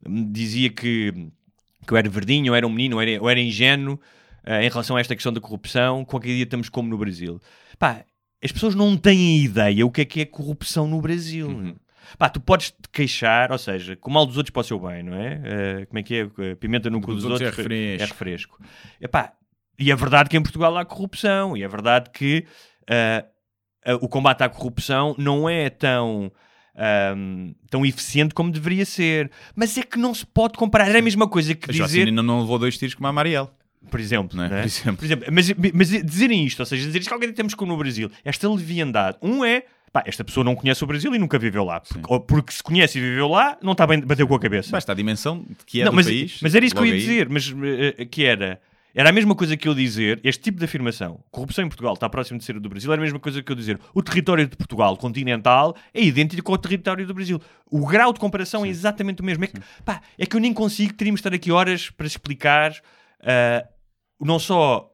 dizia 0.06 0.70
que 0.70 1.30
que 1.86 1.92
eu 1.94 1.96
era 1.96 2.08
verdinho, 2.08 2.52
ou 2.52 2.56
era 2.56 2.66
um 2.66 2.70
menino, 2.70 2.96
ou 2.96 3.02
era, 3.02 3.10
era 3.30 3.40
ingênuo 3.40 3.98
eh, 4.44 4.66
em 4.66 4.68
relação 4.68 4.96
a 4.96 5.00
esta 5.00 5.14
questão 5.14 5.32
da 5.32 5.40
corrupção, 5.40 6.04
qualquer 6.04 6.28
dia 6.28 6.44
estamos 6.44 6.68
como 6.68 6.86
no 6.86 6.98
Brasil. 6.98 7.40
Pá, 7.78 8.04
as 8.44 8.52
pessoas 8.52 8.74
não 8.74 8.94
têm 8.94 9.38
ideia 9.38 9.86
o 9.86 9.90
que 9.90 10.02
é 10.02 10.04
que 10.04 10.20
é 10.20 10.26
corrupção 10.26 10.86
no 10.86 11.00
Brasil. 11.00 11.48
Uhum. 11.48 11.76
Pá, 12.18 12.28
tu 12.28 12.40
podes 12.40 12.70
te 12.70 12.88
queixar, 12.92 13.50
ou 13.50 13.58
seja, 13.58 13.96
com 13.96 14.10
o 14.10 14.12
mal 14.12 14.26
dos 14.26 14.36
outros 14.36 14.50
para 14.52 14.60
o 14.60 14.64
seu 14.64 14.78
bem, 14.78 15.02
não 15.02 15.14
é? 15.14 15.40
Eh, 15.44 15.86
como 15.86 15.98
é 15.98 16.02
que 16.02 16.14
é? 16.14 16.30
Eh, 16.38 16.54
Pimenta 16.56 16.90
no 16.90 17.00
cu 17.00 17.14
dos, 17.14 17.24
outros, 17.24 17.40
é 17.40 17.46
refresco. 17.46 18.02
é 18.02 18.06
refresco. 18.06 18.62
Epá, 19.00 19.32
e 19.78 19.90
é 19.90 19.96
verdade 19.96 20.28
que 20.28 20.36
em 20.36 20.42
Portugal 20.42 20.76
há 20.76 20.84
corrupção, 20.84 21.56
e 21.56 21.62
é 21.62 21.68
verdade 21.68 22.10
que 22.10 22.46
eh, 22.88 23.24
eh, 23.84 23.94
o 23.94 24.08
combate 24.08 24.42
à 24.42 24.48
corrupção 24.48 25.14
não 25.18 25.48
é 25.48 25.70
tão, 25.70 26.32
ahm, 26.78 27.52
tão 27.68 27.84
eficiente 27.84 28.32
como 28.34 28.50
deveria 28.50 28.84
ser. 28.86 29.30
Mas 29.56 29.76
é 29.76 29.82
que 29.82 29.98
não 29.98 30.14
se 30.14 30.24
pode 30.24 30.54
comparar. 30.54 30.88
É 30.94 30.98
a 30.98 31.02
mesma 31.02 31.28
coisa 31.28 31.54
que 31.54 31.64
A 31.64 31.72
dizer, 31.72 31.78
Joacine 31.78 32.08
ainda 32.10 32.22
não 32.22 32.40
levou 32.40 32.58
dois 32.58 32.78
tiros 32.78 32.94
como 32.94 33.06
a 33.08 33.12
Marielle. 33.12 33.48
por 33.90 33.98
exemplo, 34.00 34.36
Não 34.36 34.44
é? 34.44 34.48
não 34.48 34.56
é? 34.56 34.60
Por 34.60 34.66
exemplo. 34.66 34.96
Por 34.96 35.04
exemplo, 35.04 35.26
mas, 35.32 35.52
mas 35.74 35.88
dizerem 36.04 36.44
isto, 36.44 36.60
ou 36.60 36.66
seja, 36.66 36.86
dizer 36.86 36.98
isto 37.00 37.08
que 37.08 37.14
alguém 37.14 37.32
temos 37.32 37.54
como 37.54 37.72
no 37.72 37.78
Brasil, 37.78 38.10
esta 38.24 38.48
leviandade, 38.48 39.16
um 39.22 39.44
é, 39.44 39.64
pá, 39.92 40.02
esta 40.06 40.22
pessoa 40.24 40.44
não 40.44 40.54
conhece 40.54 40.82
o 40.84 40.86
Brasil 40.86 41.14
e 41.14 41.18
nunca 41.18 41.38
viveu 41.38 41.64
lá. 41.64 41.80
Porque, 41.80 42.00
ou 42.06 42.20
porque 42.20 42.52
se 42.52 42.62
conhece 42.62 42.98
e 42.98 43.00
viveu 43.00 43.28
lá, 43.28 43.56
não 43.62 43.72
está 43.72 43.86
bem, 43.86 44.00
bateu 44.00 44.26
com 44.28 44.34
a 44.34 44.40
cabeça. 44.40 44.70
Basta 44.70 44.92
a 44.92 44.94
dimensão 44.94 45.44
de 45.48 45.64
que 45.66 45.80
é 45.80 45.84
não, 45.84 45.92
do 45.92 45.96
mas, 45.96 46.06
país. 46.06 46.38
mas 46.42 46.54
era 46.54 46.64
isso 46.64 46.74
que 46.74 46.80
eu 46.80 46.86
ia 46.86 46.92
aí. 46.94 47.00
dizer, 47.00 47.28
mas 47.28 47.52
eh, 47.98 48.04
que 48.04 48.24
era. 48.24 48.60
Era 48.94 49.10
a 49.10 49.12
mesma 49.12 49.34
coisa 49.34 49.56
que 49.56 49.68
eu 49.68 49.74
dizer, 49.74 50.20
este 50.24 50.42
tipo 50.44 50.58
de 50.58 50.64
afirmação, 50.64 51.22
corrupção 51.30 51.64
em 51.64 51.68
Portugal 51.68 51.94
está 51.94 52.08
próximo 52.08 52.38
de 52.38 52.44
ser 52.44 52.56
o 52.56 52.60
do 52.60 52.68
Brasil, 52.68 52.90
era 52.92 53.00
a 53.00 53.04
mesma 53.04 53.20
coisa 53.20 53.42
que 53.42 53.52
eu 53.52 53.56
dizer, 53.56 53.78
o 53.94 54.02
território 54.02 54.46
de 54.46 54.56
Portugal 54.56 54.96
continental 54.96 55.76
é 55.92 56.02
idêntico 56.02 56.50
ao 56.50 56.58
território 56.58 57.06
do 57.06 57.14
Brasil. 57.14 57.40
O 57.70 57.86
grau 57.86 58.12
de 58.12 58.18
comparação 58.18 58.64
é 58.64 58.68
exatamente 58.68 59.20
o 59.22 59.24
mesmo. 59.24 59.44
É 59.44 59.46
que, 59.46 59.60
pá, 59.84 60.00
é 60.16 60.26
que 60.26 60.34
eu 60.34 60.40
nem 60.40 60.52
consigo, 60.52 60.94
teríamos 60.94 61.20
de 61.20 61.28
estar 61.28 61.34
aqui 61.34 61.52
horas 61.52 61.90
para 61.90 62.06
explicar 62.06 62.74
ah, 63.20 63.66
não 64.20 64.38
só 64.38 64.90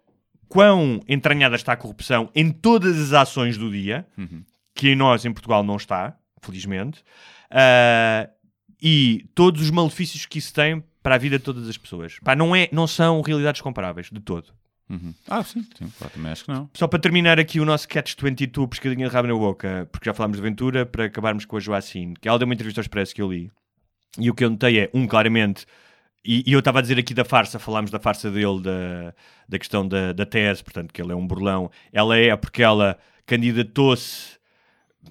quão 0.49 1.01
entranhada 1.09 1.57
está 1.57 1.73
a 1.73 1.77
corrupção 1.77 2.31
em 2.35 2.51
todas 2.51 2.99
as 3.01 3.13
ações 3.13 3.57
do 3.57 3.71
dia, 3.71 4.07
que 4.75 4.91
em 4.91 4.97
nós, 4.97 5.25
em 5.25 5.33
Portugal, 5.33 5.63
não 5.63 5.77
está, 5.77 6.17
felizmente, 6.43 7.03
ah, 7.51 8.29
e 8.83 9.27
todos 9.35 9.63
os 9.63 9.71
malefícios 9.71 10.27
que 10.27 10.39
isso 10.39 10.53
tem 10.53 10.85
para 11.05 11.17
a 11.17 11.19
vida 11.19 11.39
de 11.39 11.45
todas 11.45 11.69
as 11.69 11.77
pessoas. 11.77 12.19
Pá, 12.25 12.35
não, 12.35 12.57
é, 12.57 12.67
não 12.73 12.87
são 12.87 13.21
realidades 13.21 13.61
comparáveis, 13.61 14.09
de 14.11 14.21
todo. 14.21 14.55
Uhum. 14.89 15.15
Ah, 15.29 15.45
sim, 15.45 15.63
sim. 15.77 15.93
Claro, 15.99 16.15
também 16.15 16.33
acho 16.33 16.45
que 16.47 16.51
não. 16.51 16.71
Só 16.73 16.89
para 16.89 16.99
terminar 16.99 17.39
aqui 17.39 17.61
o 17.61 17.65
nosso 17.65 17.87
Catch 17.87 18.15
22, 18.19 18.69
pescadinha 18.71 19.07
de 19.07 19.15
rabo 19.15 19.29
na 19.29 19.35
boca, 19.35 19.87
porque 19.93 20.07
já 20.07 20.15
falámos 20.15 20.39
de 20.39 20.43
aventura, 20.43 20.87
para 20.87 21.05
acabarmos 21.05 21.45
com 21.45 21.59
a 21.59 21.61
Joacine, 21.61 22.15
que 22.19 22.27
ela 22.27 22.39
deu 22.39 22.47
uma 22.47 22.55
entrevista 22.55 22.81
ao 22.81 22.83
Expresso 22.83 23.15
que 23.15 23.21
eu 23.21 23.31
li, 23.31 23.53
e 24.19 24.31
o 24.31 24.35
que 24.35 24.45
eu 24.45 24.51
notei 24.51 24.79
é, 24.79 24.91
um, 24.95 25.07
claramente, 25.07 25.67
e, 26.25 26.43
e 26.47 26.55
eu 26.55 26.61
estava 26.61 26.79
a 26.79 26.83
dizer 26.83 26.99
aqui 26.99 27.13
da 27.13 27.25
farsa, 27.25 27.59
falámos 27.59 27.91
da 27.91 28.01
farsa 28.01 28.31
dele, 28.31 28.63
da, 28.63 29.15
da 29.47 29.59
questão 29.59 29.87
da, 29.87 30.15
da 30.15 30.25
tese, 30.25 30.65
portanto, 30.65 30.91
que 30.91 31.03
ele 31.03 31.13
é 31.13 31.15
um 31.15 31.27
burlão. 31.27 31.71
Ela 31.93 32.17
é 32.17 32.35
porque 32.35 32.63
ela 32.63 32.99
candidatou-se 33.27 34.39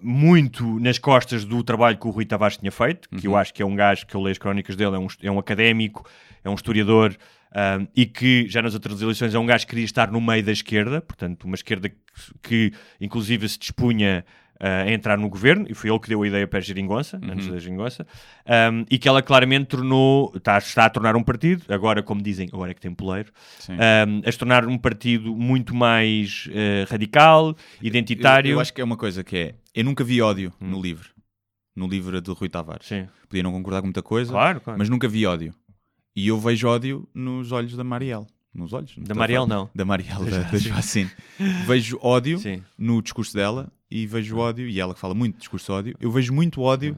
muito 0.01 0.79
nas 0.79 0.97
costas 0.97 1.45
do 1.45 1.63
trabalho 1.63 1.97
que 1.97 2.07
o 2.07 2.09
Rui 2.09 2.25
Tavares 2.25 2.57
tinha 2.57 2.71
feito, 2.71 3.09
que 3.09 3.27
eu 3.27 3.35
acho 3.35 3.53
que 3.53 3.61
é 3.61 3.65
um 3.65 3.75
gajo 3.75 4.05
que 4.05 4.15
eu 4.15 4.21
leio 4.21 4.31
as 4.31 4.37
crónicas 4.37 4.75
dele, 4.75 4.95
é 4.95 4.99
um, 4.99 5.07
é 5.21 5.31
um 5.31 5.39
académico, 5.39 6.09
é 6.43 6.49
um 6.49 6.55
historiador, 6.55 7.15
um, 7.55 7.87
e 7.95 8.05
que 8.05 8.47
já 8.49 8.61
nas 8.61 8.73
outras 8.73 9.01
eleições 9.01 9.33
é 9.33 9.39
um 9.39 9.45
gajo 9.45 9.65
que 9.65 9.69
queria 9.69 9.85
estar 9.85 10.11
no 10.11 10.19
meio 10.19 10.43
da 10.43 10.51
esquerda, 10.51 11.01
portanto, 11.01 11.43
uma 11.45 11.55
esquerda 11.55 11.89
que, 11.89 11.95
que, 12.41 12.71
inclusive 12.99 13.47
se 13.47 13.59
dispunha 13.59 14.25
ah, 14.59 14.83
a 14.83 14.91
entrar 14.91 15.17
no 15.17 15.27
governo, 15.29 15.65
e 15.69 15.73
foi 15.73 15.89
ele 15.89 15.99
que 15.99 16.07
deu 16.07 16.21
a 16.23 16.27
ideia 16.27 16.47
para 16.47 16.59
a 16.59 16.61
geringonça, 16.61 17.19
Uhum. 17.21 17.31
antes 17.31 17.47
da 17.47 17.59
geringonça, 17.59 18.07
um, 18.71 18.85
e 18.89 18.97
que 18.97 19.07
ela 19.07 19.21
claramente 19.21 19.65
tornou, 19.65 20.31
está, 20.35 20.57
está 20.57 20.85
a 20.85 20.89
tornar 20.89 21.15
um 21.15 21.23
partido, 21.23 21.63
agora, 21.73 22.01
como 22.01 22.21
dizem, 22.21 22.47
agora 22.51 22.71
é 22.71 22.73
que 22.73 22.81
tem 22.81 22.93
poleiro, 22.93 23.31
um, 23.69 24.21
a 24.27 24.31
se 24.31 24.37
tornar 24.37 24.65
um 24.65 24.77
partido 24.77 25.35
muito 25.35 25.75
mais 25.75 26.49
eh, 26.51 26.85
radical, 26.89 27.55
identitário. 27.81 28.49
Eu, 28.49 28.53
eu 28.55 28.59
acho 28.61 28.73
que 28.73 28.79
é 28.79 28.83
uma 28.83 28.97
coisa 28.97 29.23
que 29.23 29.37
é. 29.37 29.55
Eu 29.73 29.83
nunca 29.83 30.03
vi 30.03 30.21
ódio 30.21 30.53
no 30.59 30.81
livro. 30.81 31.09
No 31.75 31.87
livro 31.87 32.21
do 32.21 32.33
Rui 32.33 32.49
Tavares. 32.49 32.85
Sim. 32.87 33.07
Podia 33.27 33.41
não 33.43 33.51
concordar 33.51 33.81
com 33.81 33.87
muita 33.87 34.03
coisa, 34.03 34.31
Claro, 34.31 34.61
claro. 34.61 34.77
mas 34.77 34.89
nunca 34.89 35.07
vi 35.07 35.25
ódio. 35.25 35.53
E 36.15 36.27
eu 36.27 36.39
vejo 36.39 36.67
ódio 36.67 37.09
nos 37.13 37.51
olhos 37.51 37.75
da 37.75 37.83
Marielle. 37.83 38.27
Nos 38.53 38.71
olhos? 38.71 38.93
Da 38.99 39.15
Marielle, 39.15 39.47
não. 39.47 39.67
Da 39.73 39.83
Marielle, 39.83 40.29
da, 40.29 40.43
da 40.43 40.57
Joacine. 40.59 41.09
vejo 41.65 41.97
ódio 42.03 42.37
Sim. 42.37 42.61
no 42.77 43.01
discurso 43.01 43.33
dela 43.33 43.71
e 43.89 44.05
vejo 44.05 44.37
ódio, 44.37 44.67
e 44.69 44.79
ela 44.79 44.93
que 44.93 44.99
fala 44.99 45.15
muito 45.15 45.33
de 45.35 45.39
discurso 45.39 45.65
de 45.65 45.71
ódio, 45.71 45.97
eu 45.99 46.11
vejo 46.11 46.31
muito 46.31 46.61
ódio, 46.61 46.95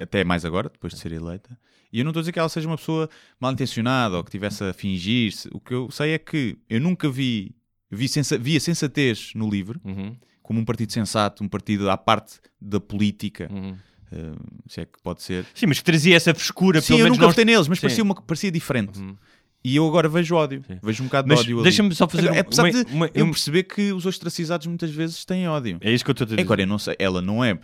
até 0.00 0.24
mais 0.24 0.44
agora, 0.44 0.68
depois 0.68 0.92
de 0.92 0.98
ser 0.98 1.12
eleita. 1.12 1.56
E 1.92 2.00
eu 2.00 2.04
não 2.04 2.10
estou 2.10 2.20
a 2.20 2.22
dizer 2.22 2.32
que 2.32 2.38
ela 2.40 2.48
seja 2.48 2.66
uma 2.66 2.76
pessoa 2.76 3.08
mal 3.40 3.52
intencionada 3.52 4.16
ou 4.16 4.24
que 4.24 4.30
tivesse 4.32 4.64
a 4.64 4.72
fingir-se. 4.72 5.48
O 5.52 5.60
que 5.60 5.72
eu 5.72 5.88
sei 5.92 6.10
é 6.14 6.18
que 6.18 6.58
eu 6.68 6.80
nunca 6.80 7.08
vi, 7.08 7.54
vi, 7.88 8.08
sensa, 8.08 8.36
vi 8.36 8.56
a 8.56 8.60
sensatez 8.60 9.30
no 9.36 9.48
livro 9.48 9.80
Uhum, 9.84 10.16
como 10.46 10.60
um 10.60 10.64
partido 10.64 10.92
sensato, 10.92 11.42
um 11.42 11.48
partido 11.48 11.90
à 11.90 11.96
parte 11.96 12.38
da 12.60 12.78
política, 12.78 13.48
uhum. 13.52 13.76
eh, 14.12 14.32
se 14.68 14.80
é 14.80 14.84
que 14.84 14.92
pode 15.02 15.20
ser. 15.20 15.44
Sim, 15.52 15.66
mas 15.66 15.78
que 15.78 15.84
trazia 15.84 16.14
essa 16.14 16.32
frescura, 16.32 16.80
Sim, 16.80 16.98
eu 17.00 17.08
nunca 17.08 17.22
nós- 17.22 17.30
votei 17.32 17.44
neles, 17.44 17.66
mas 17.66 17.78
Sim. 17.78 17.82
parecia, 17.82 18.04
uma, 18.04 18.14
parecia 18.14 18.50
diferente. 18.52 19.00
Uhum. 19.00 19.16
E 19.64 19.74
eu 19.74 19.84
agora 19.88 20.08
vejo 20.08 20.36
ódio, 20.36 20.62
vejo 20.80 21.02
um 21.02 21.06
bocado 21.06 21.26
Mas 21.26 21.40
de 21.44 21.52
ódio. 21.52 21.62
deixa-me 21.64 21.92
só 21.92 22.06
fazer 22.08 22.28
Agora, 22.28 22.34
uma- 22.34 22.40
Apesar 22.42 22.62
uma- 22.62 22.84
de 22.84 22.92
uma- 22.94 23.10
eu 23.12 23.24
um- 23.26 23.30
perceber 23.32 23.64
que 23.64 23.92
os 23.92 24.06
ostracizados 24.06 24.68
muitas 24.68 24.90
vezes 24.92 25.24
têm 25.24 25.48
ódio. 25.48 25.78
É 25.80 25.90
isso 25.92 26.04
que 26.04 26.10
eu 26.10 26.12
estou 26.12 26.24
a 26.24 26.28
dizer. 26.28 26.40
Agora, 26.40 26.62
eu 26.62 26.66
não 26.68 26.78
sei, 26.78 26.94
ela 27.00 27.20
não 27.20 27.42
é, 27.42 27.58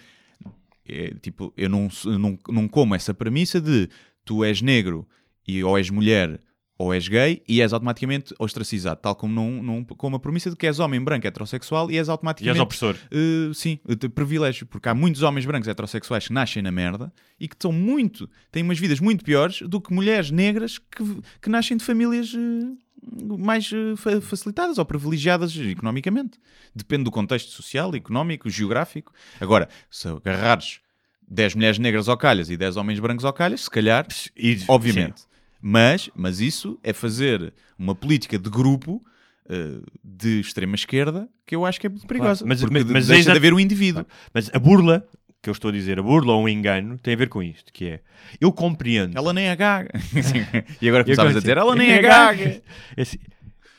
é, 0.88 1.14
tipo, 1.22 1.52
eu 1.56 1.68
não, 1.68 1.88
não, 2.18 2.38
não 2.48 2.66
como 2.66 2.96
essa 2.96 3.14
premissa 3.14 3.60
de 3.60 3.88
tu 4.24 4.42
és 4.42 4.60
negro 4.60 5.06
e 5.46 5.62
ou 5.62 5.78
és 5.78 5.88
mulher 5.90 6.40
ou 6.82 6.92
és 6.92 7.06
gay 7.08 7.42
e 7.48 7.60
és 7.62 7.72
automaticamente 7.72 8.34
ostracizado, 8.38 9.00
tal 9.00 9.14
como 9.14 9.32
não, 9.34 9.62
não 9.62 9.84
como 9.84 10.16
a 10.16 10.18
premissa 10.18 10.50
de 10.50 10.56
que 10.56 10.66
és 10.66 10.78
homem 10.78 11.00
branco 11.02 11.26
heterossexual 11.26 11.90
e 11.90 11.96
és 11.98 12.08
E 12.08 12.10
automaticamente 12.10 12.58
és 12.58 12.62
opressor. 12.62 12.96
Uh, 13.12 13.54
sim, 13.54 13.78
de 13.86 14.08
privilégio, 14.08 14.66
porque 14.66 14.88
há 14.88 14.94
muitos 14.94 15.22
homens 15.22 15.46
brancos 15.46 15.68
heterossexuais 15.68 16.26
que 16.26 16.32
nascem 16.32 16.62
na 16.62 16.72
merda 16.72 17.12
e 17.38 17.46
que 17.46 17.56
são 17.58 17.70
muito, 17.72 18.28
têm 18.50 18.62
umas 18.62 18.78
vidas 18.78 19.00
muito 19.00 19.24
piores 19.24 19.62
do 19.62 19.80
que 19.80 19.92
mulheres 19.92 20.30
negras 20.30 20.78
que, 20.78 21.04
que 21.40 21.48
nascem 21.50 21.76
de 21.76 21.84
famílias 21.84 22.32
uh, 22.34 23.38
mais 23.38 23.70
uh, 23.72 23.96
fa- 23.96 24.20
facilitadas 24.20 24.78
ou 24.78 24.84
privilegiadas 24.84 25.56
economicamente. 25.56 26.38
Depende 26.74 27.04
do 27.04 27.10
contexto 27.10 27.50
social, 27.50 27.94
económico, 27.94 28.48
geográfico. 28.48 29.12
Agora, 29.40 29.68
se 29.90 30.08
agarrares 30.08 30.80
10 31.28 31.54
mulheres 31.54 31.78
negras 31.78 32.08
ao 32.08 32.16
calhas 32.16 32.50
e 32.50 32.56
10 32.56 32.76
homens 32.76 32.98
brancos 33.00 33.24
ao 33.24 33.32
calhas, 33.32 33.62
se 33.62 33.70
calhar, 33.70 34.06
E- 34.36 34.58
obviamente. 34.68 35.22
Mas, 35.62 36.10
mas 36.14 36.40
isso 36.40 36.78
é 36.82 36.92
fazer 36.92 37.52
uma 37.78 37.94
política 37.94 38.36
de 38.38 38.50
grupo 38.50 39.00
uh, 39.48 39.82
de 40.02 40.40
extrema 40.40 40.74
esquerda 40.74 41.28
que 41.46 41.54
eu 41.54 41.64
acho 41.64 41.80
que 41.80 41.86
é 41.86 41.90
perigosa. 41.90 42.44
Claro, 42.44 42.48
mas- 42.48 42.60
porque 42.60 42.74
mas- 42.74 42.84
mas 42.90 43.10
é 43.10 43.14
deixa 43.14 43.30
de 43.30 43.36
haver 43.38 43.54
um 43.54 43.60
indivíduo. 43.60 44.04
Mas 44.34 44.50
a 44.52 44.58
burla, 44.58 45.06
que 45.40 45.48
eu 45.48 45.52
estou 45.52 45.68
a 45.68 45.72
dizer, 45.72 45.98
a 45.98 46.02
burla 46.02 46.32
ou 46.32 46.44
o 46.44 46.48
engano, 46.48 46.98
tem 46.98 47.14
a 47.14 47.16
ver 47.16 47.28
com 47.28 47.42
isto, 47.42 47.72
que 47.72 47.86
é, 47.86 48.00
eu 48.40 48.52
compreendo. 48.52 49.16
Ela 49.16 49.32
nem 49.32 49.46
é 49.48 49.54
gaga. 49.56 49.90
e 50.82 50.88
agora 50.88 51.04
começavas 51.04 51.36
a 51.36 51.38
dizer, 51.40 51.56
ela 51.56 51.74
nem 51.76 51.90
é 51.92 52.02
gaga. 52.02 52.62
É 52.96 53.02
assim, 53.02 53.18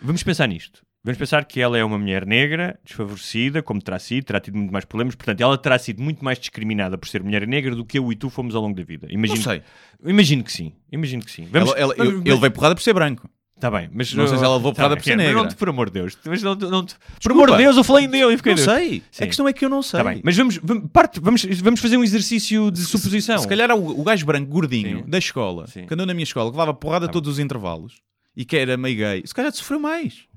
vamos 0.01 0.23
pensar 0.23 0.47
nisto. 0.47 0.81
Vamos 1.05 1.17
pensar 1.17 1.43
que 1.43 1.59
ela 1.59 1.77
é 1.77 1.83
uma 1.83 1.97
mulher 1.97 2.25
negra, 2.25 2.79
desfavorecida, 2.81 3.61
como 3.61 3.81
terá 3.81 3.99
sido, 3.99 4.23
terá 4.23 4.39
tido 4.39 4.57
muito 4.57 4.71
mais 4.71 4.85
problemas, 4.85 5.15
portanto, 5.15 5.41
ela 5.41 5.57
terá 5.57 5.77
sido 5.77 6.01
muito 6.01 6.23
mais 6.23 6.39
discriminada 6.39 6.97
por 6.97 7.09
ser 7.09 7.21
mulher 7.21 7.45
negra 7.45 7.75
do 7.75 7.83
que 7.83 7.99
eu 7.99 8.09
e 8.09 8.15
tu 8.15 8.29
fomos 8.29 8.55
ao 8.55 8.61
longo 8.61 8.73
da 8.77 8.83
vida. 8.83 9.07
Imagino, 9.09 9.35
Não 9.37 9.43
sei. 9.43 9.61
Imagino 10.05 10.43
que 10.45 10.51
sim. 10.53 10.71
Imagino 10.89 11.21
que 11.25 11.29
sim. 11.29 11.45
Vamos, 11.51 11.71
Ela- 11.71 11.79
ela- 11.79 11.95
vamos- 11.97 12.13
eu- 12.25 12.31
ele 12.33 12.39
veio 12.39 12.51
porrada 12.53 12.73
por 12.73 12.81
ser 12.81 12.93
branco. 12.93 13.29
Tá 13.59 13.69
bem, 13.69 13.89
mas 13.93 14.13
Não 14.13 14.27
sei 14.27 14.37
se 14.37 14.43
ela 14.45 14.55
levou 14.55 14.71
tá 14.71 14.77
porrada 14.77 14.95
bem, 14.95 15.01
por 15.03 15.09
ser 15.09 15.15
negra. 15.17 15.43
Não, 15.43 15.49
por 15.51 15.69
amor 15.69 15.87
de 15.89 15.93
Deus. 15.99 16.17
Mas 16.25 16.41
não, 16.41 16.55
não, 16.55 16.85
te- 16.85 16.95
por 16.95 17.17
Desculpa. 17.19 17.43
amor 17.43 17.51
de 17.57 17.63
Deus, 17.63 17.75
eu 17.77 17.83
falei 17.83 18.07
dele 18.07 18.33
e 18.33 18.37
fiquei 18.37 18.55
Não 18.55 18.63
Deus. 18.63 18.77
sei. 18.77 19.03
Sim. 19.11 19.23
A 19.23 19.27
questão 19.27 19.47
é 19.47 19.51
que 19.53 19.63
eu 19.65 19.69
não 19.69 19.81
sei. 19.81 19.97
Tá 20.01 20.09
bem, 20.09 20.21
mas 20.23 20.37
vamos, 20.37 20.57
vamos, 20.63 20.89
parte, 20.91 21.19
vamos, 21.19 21.43
vamos 21.61 21.79
fazer 21.81 21.97
um 21.97 22.03
exercício 22.03 22.71
de 22.71 22.79
suposição. 22.79 23.37
Se 23.39 23.47
calhar 23.47 23.69
o, 23.71 23.99
o 23.99 24.03
gajo 24.03 24.25
branco 24.25 24.49
gordinho 24.49 24.99
Sim. 24.99 25.09
da 25.09 25.17
escola, 25.17 25.67
Sim. 25.67 25.85
que 25.85 25.93
andou 25.93 26.05
na 26.05 26.13
minha 26.13 26.23
escola, 26.23 26.49
que 26.49 26.57
levava 26.57 26.73
porrada 26.73 27.09
todos 27.09 27.29
os 27.33 27.39
intervalos 27.39 27.95
e 28.35 28.43
que 28.45 28.55
era 28.55 28.77
meio 28.77 28.97
gay, 28.97 29.21
se 29.25 29.33
calhar 29.35 29.51
sofreu 29.51 29.79
mais. 29.79 30.31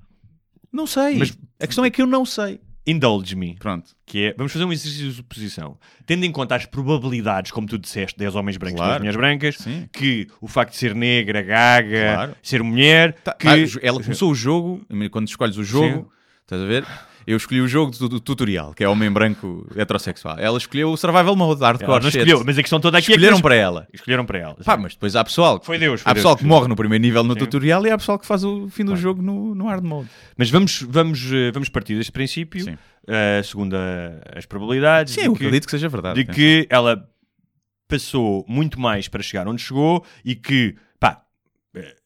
Não 0.76 0.86
sei. 0.86 1.16
Mas- 1.16 1.36
a 1.58 1.66
questão 1.66 1.84
é 1.84 1.90
que 1.90 2.02
eu 2.02 2.06
não 2.06 2.26
sei. 2.26 2.60
Indulge-me. 2.86 3.56
Pronto. 3.58 3.90
Que 4.04 4.26
é, 4.26 4.34
vamos 4.36 4.52
fazer 4.52 4.64
um 4.64 4.72
exercício 4.72 5.08
de 5.08 5.14
suposição. 5.16 5.76
Tendo 6.06 6.24
em 6.24 6.30
conta 6.30 6.54
as 6.54 6.66
probabilidades, 6.66 7.50
como 7.50 7.66
tu 7.66 7.76
disseste, 7.78 8.16
10 8.16 8.36
homens 8.36 8.56
brancos, 8.56 8.76
Claro. 8.78 8.92
10 8.92 9.00
mulheres 9.00 9.16
brancas, 9.16 9.56
Sim. 9.56 9.88
que 9.92 10.28
o 10.40 10.46
facto 10.46 10.72
de 10.72 10.76
ser 10.78 10.94
negra, 10.94 11.42
gaga, 11.42 12.12
Claro. 12.14 12.36
ser 12.42 12.62
mulher, 12.62 13.14
Tá- 13.24 13.32
que... 13.32 13.44
tá, 13.44 13.78
ela 13.82 14.00
começou 14.00 14.30
o 14.30 14.34
jogo, 14.34 14.86
quando 15.10 15.26
escolhes 15.26 15.56
o 15.56 15.64
jogo, 15.64 16.12
estás 16.42 16.62
a 16.62 16.66
ver? 16.66 16.84
Eu 17.26 17.36
escolhi 17.36 17.60
o 17.60 17.66
jogo 17.66 17.90
do, 17.90 18.08
do 18.08 18.20
tutorial, 18.20 18.72
que 18.72 18.84
é 18.84 18.88
homem 18.88 19.10
branco 19.10 19.66
heterossexual. 19.74 20.38
Ela 20.38 20.56
escolheu 20.58 20.92
o 20.92 20.96
Survival 20.96 21.34
Mode, 21.34 21.60
Hardcore. 21.60 21.90
ela 21.90 22.00
não 22.00 22.08
escolheu, 22.08 22.42
mas 22.46 22.56
a 22.56 22.62
questão 22.62 22.78
toda 22.78 22.98
aqui 22.98 23.10
Escolheram 23.10 23.34
é 23.34 23.36
que... 23.38 23.42
para 23.42 23.54
ela. 23.56 23.88
Escolheram 23.92 24.24
para 24.24 24.38
ela. 24.38 24.56
Pá, 24.64 24.76
mas 24.76 24.92
depois 24.94 25.16
há 25.16 25.24
pessoal. 25.24 25.60
Foi 25.62 25.76
Deus, 25.76 26.02
foi 26.02 26.10
há 26.10 26.14
Deus. 26.14 26.22
pessoal 26.22 26.36
que 26.36 26.44
morre 26.44 26.68
no 26.68 26.76
primeiro 26.76 27.02
nível 27.02 27.24
no 27.24 27.32
Sim. 27.34 27.40
tutorial 27.40 27.84
e 27.84 27.90
há 27.90 27.98
pessoal 27.98 28.18
que 28.18 28.26
faz 28.26 28.44
o 28.44 28.68
fim 28.68 28.84
do 28.84 28.94
jogo 28.94 29.20
no, 29.22 29.54
no 29.56 29.66
hard 29.66 29.82
mode. 29.84 30.08
Mas 30.36 30.50
vamos, 30.50 30.82
vamos, 30.82 31.20
eh, 31.32 31.50
vamos 31.50 31.68
partir 31.68 31.96
deste 31.96 32.12
princípio, 32.12 32.78
eh, 33.08 33.40
segundo 33.44 33.74
a- 33.74 34.38
as 34.38 34.46
probabilidades, 34.46 35.14
Sim, 35.14 35.22
eu 35.22 35.32
que- 35.32 35.38
acredito 35.44 35.64
que 35.64 35.70
seja 35.72 35.88
verdade. 35.88 36.22
de 36.22 36.32
que 36.32 36.66
ela 36.70 37.08
passou 37.88 38.44
muito 38.48 38.80
mais 38.80 39.08
para 39.08 39.22
chegar 39.22 39.46
onde 39.48 39.62
chegou 39.62 40.04
e 40.24 40.34
que, 40.34 40.76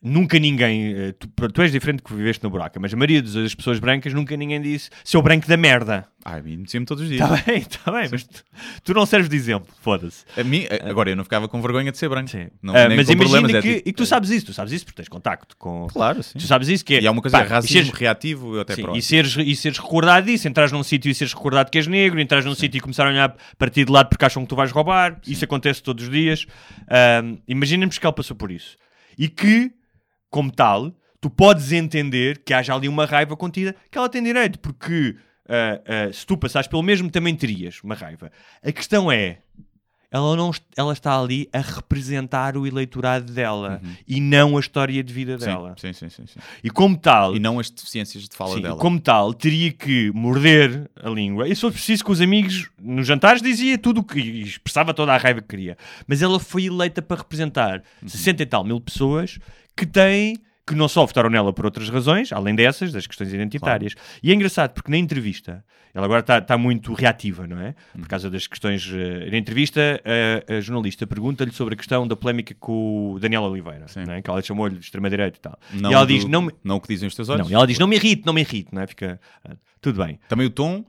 nunca 0.03 0.39
ninguém, 0.39 0.95
eh, 0.95 1.13
tu, 1.13 1.29
tu 1.51 1.63
és 1.63 1.73
diferente 1.73 2.03
que 2.03 2.13
viveste 2.15 2.43
no 2.43 2.51
buraco, 2.51 2.79
mas 2.81 2.93
a 2.93 2.97
maioria 2.97 3.23
das 3.23 3.55
pessoas 3.55 3.79
brancas 3.79 4.13
nunca 4.15 4.37
ninguém 4.37 4.61
disse 4.61 4.91
seu 5.05 5.21
branco 5.23 5.47
da 5.47 5.57
merda. 5.57 6.07
Ai, 6.23 6.43
me 6.43 6.55
metia-me 6.59 6.85
todos 6.85 7.03
os 7.03 7.09
dias. 7.09 7.23
Está 7.23 7.43
bem, 7.51 7.59
está 7.59 7.91
bem, 7.93 8.09
mas 8.11 8.25
tu, 8.25 8.43
tu 8.85 8.93
não 8.95 9.07
serves 9.07 9.29
de 9.31 9.37
exemplo, 9.37 9.73
foda-se. 9.81 10.25
A 10.39 10.45
mim, 10.45 10.67
agora, 10.85 11.09
eu 11.11 11.17
não 11.17 11.25
ficava 11.25 11.49
com 11.49 11.63
vergonha 11.63 11.91
de 11.91 11.97
ser 11.97 12.11
branco. 12.11 12.29
Sim. 12.29 12.49
Não, 12.63 12.75
Ah, 12.75 12.85
mas 12.91 13.09
imagina 13.09 13.17
problemas, 13.17 13.55
é 13.55 13.63
que, 13.63 13.75
tipo- 13.77 13.89
e 13.89 13.93
que 13.93 13.97
tu 13.97 14.05
sabes 14.05 14.29
isso, 14.31 14.47
tu 14.47 14.53
sabes 14.53 14.73
isso 14.73 14.85
porque 14.85 14.97
tens 14.97 15.09
contacto 15.09 15.57
com... 15.57 15.87
Claro, 15.91 16.23
sim. 16.23 16.39
Tu 16.39 16.47
sabes 16.47 16.69
isso 16.69 16.85
que 16.85 16.97
é... 16.97 17.01
E 17.01 17.07
há 17.07 17.11
uma 17.11 17.23
coisa, 17.23 17.39
pá, 17.39 17.45
é 17.45 17.47
racismo 17.49 17.85
seres- 17.85 17.91
reativo 17.99 18.61
até 18.61 18.75
Sim, 18.75 18.83
próximo. 18.83 18.99
e 18.99 19.03
seres, 19.03 19.37
e 19.39 19.57
seres 19.57 19.79
recordado 19.79 20.27
disso, 20.27 20.47
entras 20.47 20.71
num 20.71 20.83
sítio 20.83 21.11
e 21.11 21.15
seres 21.15 21.33
recordado 21.33 21.71
que 21.71 21.79
és 21.79 21.87
negro, 21.87 22.21
entras 22.21 22.45
num 22.45 22.55
sítio 22.55 22.77
e 22.77 22.81
começar 22.83 23.07
a 23.07 23.11
olhar 23.11 23.35
para 23.57 23.71
ti 23.71 23.83
de 23.85 23.91
lado 23.91 24.09
porque 24.11 24.25
acham 24.25 24.43
que 24.43 24.49
tu 24.51 24.57
vais 24.57 24.71
roubar, 24.73 25.19
isso 25.27 25.45
acontece 25.47 25.83
todos 25.83 26.05
os 26.05 26.11
dias. 26.11 26.47
Ahm, 26.89 27.39
Imaginemos 27.49 27.97
que 27.99 28.05
ela 28.07 28.13
passou 28.13 28.37
por 28.37 28.51
isso. 28.51 28.77
E 29.19 29.29
que, 29.29 29.73
como 30.29 30.51
tal, 30.51 30.95
tu 31.21 31.29
podes 31.31 31.73
entender 31.73 32.43
que 32.45 32.55
haja 32.55 32.75
ali 32.75 32.89
uma 32.89 33.07
raiva 33.07 33.37
contida 33.37 33.75
que 33.91 33.99
ela 33.99 34.09
tem 34.09 34.23
direito, 34.23 34.59
porque 34.59 35.17
ah, 35.49 35.81
ah, 35.85 36.13
se 36.13 36.25
tu 36.25 36.37
passares 36.37 36.69
pelo 36.69 36.83
mesmo 36.83 37.11
também 37.11 37.35
terias 37.35 37.83
uma 37.83 37.97
raiva. 37.97 38.31
A 38.63 38.71
questão 38.71 39.11
é. 39.11 39.39
Ela, 40.13 40.35
não, 40.35 40.51
ela 40.77 40.93
está 40.93 41.17
ali 41.21 41.49
a 41.53 41.61
representar 41.61 42.57
o 42.57 42.67
eleitorado 42.67 43.33
dela 43.33 43.81
e 44.09 44.21
não 44.21 44.57
a 44.57 44.61
história 44.61 45.05
de 45.05 45.13
vida 45.13 45.39
Sim, 45.39 45.47
dela. 45.47 45.75
sim, 45.79 45.93
sim, 45.93 46.09
sim, 46.09 46.27
sim. 46.27 46.41
E 46.65 46.69
como 46.69 46.97
tal, 46.99 47.37
E 47.37 47.39
não 47.39 47.61
as 47.61 47.71
deficiências 47.71 48.29
de 48.29 48.35
fala 48.35 48.57
Sim, 48.57 48.63
dela. 48.63 48.77
como 48.77 48.99
tal, 49.01 49.33
teria 49.33 49.73
que 49.73 50.11
morder 50.13 50.91
a 51.01 51.09
língua. 51.09 51.47
E 51.49 51.55
se 51.55 51.61
fosse 51.61 51.75
preciso 51.75 52.05
com 52.05 52.11
os 52.13 52.21
amigos, 52.21 52.69
nos 52.81 53.07
jantares, 53.07 53.41
dizia 53.41 53.79
tudo 53.79 54.01
o 54.01 54.05
que 54.05 54.19
e 54.19 54.43
expressava 54.43 54.93
toda 54.93 55.13
a 55.15 55.17
raiva 55.17 55.41
que 55.41 55.49
queria. 55.49 55.79
Mas 56.09 56.23
ela 56.23 56.41
foi 56.41 56.65
eleita 56.65 57.01
para 57.01 57.19
representar 57.19 57.83
Uhum. 58.03 58.09
60 58.09 58.43
e 58.43 58.47
tal 58.47 58.65
mil 58.65 58.81
pessoas 58.81 59.39
que 59.77 59.87
têm. 59.87 60.37
Que 60.71 60.77
não 60.77 60.87
só 60.89 61.05
votaram 61.05 61.29
nela 61.29 61.53
por 61.53 61.65
outras 61.65 61.89
razões, 61.89 62.33
além 62.33 62.55
dessas, 62.55 62.93
das 62.93 63.07
questões 63.07 63.33
identitárias. 63.33 63.95
E 64.23 64.31
é 64.31 64.35
engraçado 64.35 64.73
porque 64.73 64.91
na 64.91 64.97
entrevista, 64.97 65.65
ela 65.93 66.05
agora 66.07 66.21
está 66.21 66.39
está 66.39 66.57
muito 66.57 66.93
reativa, 66.93 67.47
não 67.47 67.61
é? 67.61 67.75
Por 67.99 68.07
causa 68.07 68.31
das 68.31 68.47
questões. 68.47 68.89
eh, 68.95 69.31
na 69.31 69.37
entrevista, 69.37 70.01
a, 70.49 70.55
a 70.57 70.61
jornalista 70.61 71.07
pergunta-lhe 71.07 71.51
sobre 71.53 71.75
a 71.75 71.77
questão 71.77 72.07
da 72.07 72.15
polémica 72.15 72.55
com 72.61 73.15
o 73.15 73.19
Daniel 73.19 73.43
Oliveira, 73.43 73.87
é? 74.17 74.23
que 74.23 74.31
ela 74.31 74.41
chamou-lhe 74.43 74.77
de 74.77 74.85
extrema-direita 74.85 75.39
e 75.39 75.41
tal. 75.41 75.59
Não 75.73 75.91
e 75.91 75.95
ela 75.95 76.07
do- 76.07 76.13
diz: 76.15 76.25
não, 76.27 76.43
me- 76.43 76.53
não 76.63 76.77
o 76.77 76.81
que 76.81 76.89
dizem 76.89 77.09
os 77.09 77.15
teus 77.15 77.29
olhos. 77.29 77.47
não, 77.47 77.51
e 77.51 77.55
ela 77.55 77.67
diz: 77.67 77.79
não 77.79 77.89
me 77.89 77.97
irrite, 77.97 78.23
não 78.25 78.33
me 78.33 78.41
irrite, 78.43 78.69
não 78.73 78.81
é? 78.83 78.87
Fica. 78.87 79.21
ah, 79.45 79.57
Tudo 79.81 80.05
bem. 80.05 80.21
Também 80.29 80.47
o 80.47 80.51
tom 80.51 80.85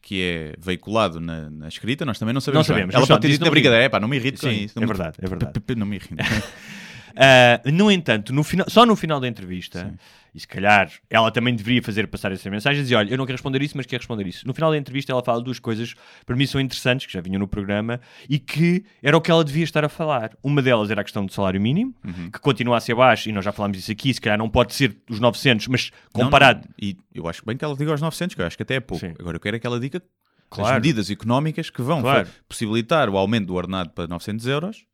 que 0.00 0.20
é 0.22 0.54
veiculado 0.58 1.18
na, 1.18 1.48
na 1.48 1.66
escrita, 1.66 2.04
nós 2.04 2.18
também 2.18 2.34
não 2.34 2.40
sabemos. 2.40 2.68
Não 2.68 2.74
bem. 2.74 2.82
sabemos, 2.82 2.94
Ela 2.94 3.06
pode 3.06 3.20
ter 3.22 3.28
dito 3.32 3.44
na 3.44 3.50
brincadeira, 3.50 3.84
é 3.84 3.88
pá, 3.88 3.98
não 3.98 4.06
me 4.06 4.16
irrito 4.18 4.38
com 4.40 4.48
Sim, 4.50 4.64
isso. 4.64 4.78
é 4.78 4.86
verdade, 4.86 5.16
é 5.20 5.26
verdade. 5.26 5.52
Não 5.76 5.86
me 5.86 5.96
irrito. 5.96 6.14
Ah, 7.16 7.60
no 7.70 7.90
entanto, 7.90 8.32
no 8.32 8.42
final, 8.42 8.66
só 8.68 8.84
no 8.84 8.96
final 8.96 9.20
da 9.20 9.28
entrevista, 9.28 9.94
e 10.34 10.40
se 10.40 10.48
calhar 10.48 10.90
ela 11.08 11.30
também 11.30 11.54
deveria 11.54 11.80
fazer 11.82 12.08
passar 12.08 12.32
essa 12.32 12.50
mensagem, 12.50 12.82
dizer: 12.82 12.96
Olha, 12.96 13.10
eu 13.10 13.16
não 13.16 13.24
quero 13.24 13.36
responder 13.36 13.62
isso, 13.62 13.76
mas 13.76 13.86
quero 13.86 14.00
responder 14.00 14.26
isso. 14.26 14.46
No 14.46 14.52
final 14.52 14.70
da 14.72 14.76
entrevista, 14.76 15.12
ela 15.12 15.22
fala 15.22 15.40
duas 15.40 15.58
coisas 15.60 15.94
que 15.94 16.24
para 16.26 16.34
mim 16.34 16.44
são 16.46 16.60
interessantes, 16.60 17.06
que 17.06 17.12
já 17.12 17.20
vinham 17.20 17.38
no 17.38 17.46
programa, 17.46 18.00
e 18.28 18.38
que 18.38 18.84
era 19.02 19.16
o 19.16 19.20
que 19.20 19.30
ela 19.30 19.44
devia 19.44 19.62
estar 19.64 19.84
a 19.84 19.88
falar. 19.88 20.30
Uma 20.42 20.60
delas 20.60 20.90
era 20.90 21.00
a 21.02 21.04
questão 21.04 21.24
do 21.24 21.32
salário 21.32 21.60
mínimo, 21.60 21.94
Uhum. 22.04 22.30
que 22.30 22.38
continua 22.40 22.76
a 22.76 22.80
ser 22.80 22.94
baixo, 22.94 23.28
e 23.28 23.32
nós 23.32 23.44
já 23.44 23.52
falámos 23.52 23.76
disso 23.76 23.92
aqui, 23.92 24.12
se 24.12 24.20
calhar 24.20 24.36
não 24.38 24.48
pode 24.50 24.74
ser 24.74 24.96
os 25.08 25.20
900, 25.20 25.68
mas 25.68 25.90
Não, 26.14 26.24
comparado. 26.24 26.62
não. 26.66 26.74
E 26.80 26.96
eu 27.14 27.28
acho 27.28 27.44
bem 27.46 27.56
que 27.56 27.64
ela 27.64 27.76
diga 27.76 27.92
aos 27.92 28.00
900, 28.00 28.34
que 28.34 28.42
eu 28.42 28.46
acho 28.46 28.56
que 28.56 28.62
até 28.64 28.74
é 28.74 28.80
pouco. 28.80 29.06
Sim. 29.06 29.14
Agora 29.18 29.36
eu 29.36 29.40
quero 29.40 29.56
é 29.56 29.60
que 29.60 29.66
ela 29.66 29.78
diga 29.78 30.02
Claro. 30.50 30.70
As 30.70 30.82
medidas 30.82 31.10
económicas 31.10 31.68
que 31.68 31.82
vão 31.82 32.00
Claro. 32.00 32.28
possibilitar 32.48 33.08
o 33.10 33.16
aumento 33.16 33.46
do 33.46 33.54
ordenado 33.54 33.90
para 33.90 34.06
900 34.06 34.46
euros 34.46 34.84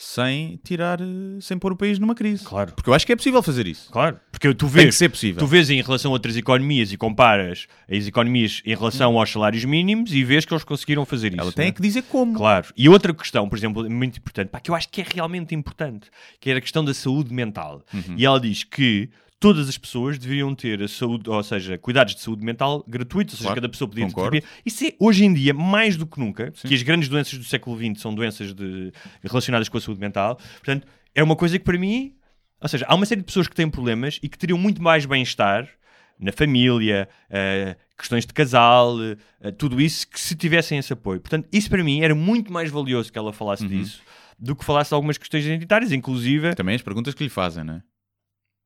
sem 0.00 0.60
tirar, 0.62 1.00
eh, 1.00 1.04
sem 1.40 1.58
pôr 1.58 1.72
o 1.72 1.76
país 1.76 1.98
numa 1.98 2.14
crise. 2.14 2.44
Claro. 2.44 2.72
Porque 2.72 2.88
eu 2.88 2.94
acho 2.94 3.04
que 3.04 3.12
é 3.12 3.16
possível 3.16 3.42
fazer 3.42 3.66
isso. 3.66 3.90
Claro, 3.90 4.20
porque 4.30 4.54
tu 4.54 4.66
Tem 4.66 4.74
vês, 4.74 4.86
que 4.86 4.92
ser 4.92 5.08
possível. 5.08 5.40
tu 5.40 5.46
vês 5.48 5.68
em 5.68 5.82
relação 5.82 6.12
a 6.12 6.14
outras 6.14 6.36
economias 6.36 6.92
e 6.92 6.96
comparas 6.96 7.66
as 7.90 8.06
economias 8.06 8.62
em 8.64 8.76
relação 8.76 9.18
aos 9.18 9.28
salários 9.28 9.64
mínimos 9.64 10.12
e 10.12 10.22
vês 10.22 10.44
que 10.44 10.54
eles 10.54 10.62
conseguiram 10.62 11.04
fazer 11.04 11.32
isso. 11.32 11.40
Ela 11.40 11.50
tem 11.50 11.66
é? 11.66 11.72
que 11.72 11.82
dizer 11.82 12.02
como. 12.02 12.34
Claro. 12.34 12.68
E 12.76 12.88
outra 12.88 13.12
questão, 13.12 13.48
por 13.48 13.58
exemplo, 13.58 13.90
muito 13.90 14.18
importante, 14.18 14.50
pá, 14.50 14.60
que 14.60 14.70
eu 14.70 14.74
acho 14.76 14.88
que 14.88 15.00
é 15.00 15.04
realmente 15.12 15.52
importante, 15.52 16.08
que 16.38 16.48
é 16.48 16.54
a 16.54 16.60
questão 16.60 16.84
da 16.84 16.94
saúde 16.94 17.34
mental. 17.34 17.82
Uhum. 17.92 18.14
E 18.16 18.24
ela 18.24 18.38
diz 18.38 18.62
que 18.62 19.10
todas 19.40 19.68
as 19.68 19.78
pessoas 19.78 20.18
deveriam 20.18 20.54
ter 20.54 20.82
a 20.82 20.88
saúde, 20.88 21.28
ou 21.30 21.42
seja, 21.42 21.78
cuidados 21.78 22.14
de 22.14 22.20
saúde 22.20 22.44
mental 22.44 22.84
gratuitos, 22.88 23.34
ou 23.34 23.38
seja, 23.38 23.48
Claro, 23.48 23.60
cada 23.60 23.68
pessoa 23.68 23.88
podia 23.88 24.06
ter. 24.30 24.44
Isso 24.66 24.84
é, 24.84 24.92
hoje 24.98 25.24
em 25.24 25.32
dia, 25.32 25.54
mais 25.54 25.96
do 25.96 26.06
que 26.06 26.18
nunca, 26.18 26.50
que 26.50 26.74
as 26.74 26.82
grandes 26.82 27.08
doenças 27.08 27.38
do 27.38 27.44
século 27.44 27.76
XX 27.78 28.00
são 28.00 28.14
doenças 28.14 28.52
de- 28.54 28.92
relacionadas 29.22 29.68
com 29.68 29.78
a 29.78 29.80
saúde 29.80 30.00
mental. 30.00 30.36
Portanto, 30.54 30.86
é 31.14 31.22
uma 31.22 31.36
coisa 31.36 31.58
que 31.58 31.64
para 31.64 31.78
mim, 31.78 32.14
ou 32.60 32.68
seja, 32.68 32.84
há 32.88 32.94
uma 32.94 33.06
série 33.06 33.20
de 33.20 33.26
pessoas 33.26 33.46
que 33.46 33.54
têm 33.54 33.70
problemas 33.70 34.18
e 34.22 34.28
que 34.28 34.36
teriam 34.36 34.58
muito 34.58 34.82
mais 34.82 35.06
bem-estar 35.06 35.68
na 36.18 36.32
família, 36.32 37.08
eh, 37.30 37.76
questões 37.96 38.26
de 38.26 38.32
casal, 38.32 38.96
eh, 39.40 39.52
tudo 39.52 39.80
isso, 39.80 40.08
que 40.08 40.18
se 40.20 40.34
tivessem 40.34 40.76
esse 40.78 40.92
apoio. 40.92 41.20
Portanto, 41.20 41.46
isso 41.52 41.70
para 41.70 41.84
mim 41.84 42.00
era 42.00 42.12
muito 42.14 42.52
mais 42.52 42.70
valioso 42.70 43.12
que 43.12 43.18
ela 43.18 43.32
falasse 43.32 43.62
Uhum. 43.62 43.68
disso 43.68 44.02
do 44.36 44.54
que 44.56 44.64
falasse 44.64 44.90
de 44.90 44.94
algumas 44.94 45.16
questões 45.18 45.44
identitárias, 45.44 45.90
inclusive. 45.92 46.54
Também 46.56 46.74
as 46.74 46.82
perguntas 46.82 47.14
que 47.14 47.22
lhe 47.24 47.30
fazem, 47.30 47.62
não 47.64 47.74
é? 47.74 47.82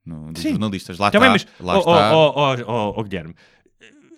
No, 0.05 0.33
dos 0.33 0.43
Sim. 0.43 0.51
jornalistas. 0.51 0.99
Lá 0.99 1.11
Também, 1.11 1.35
está. 1.37 1.51
mas, 1.59 1.67
lá 1.67 1.79
está. 1.79 1.91
ó, 2.17 2.33
ó, 2.67 2.95
ó, 2.99 3.03
Guilherme, 3.05 3.35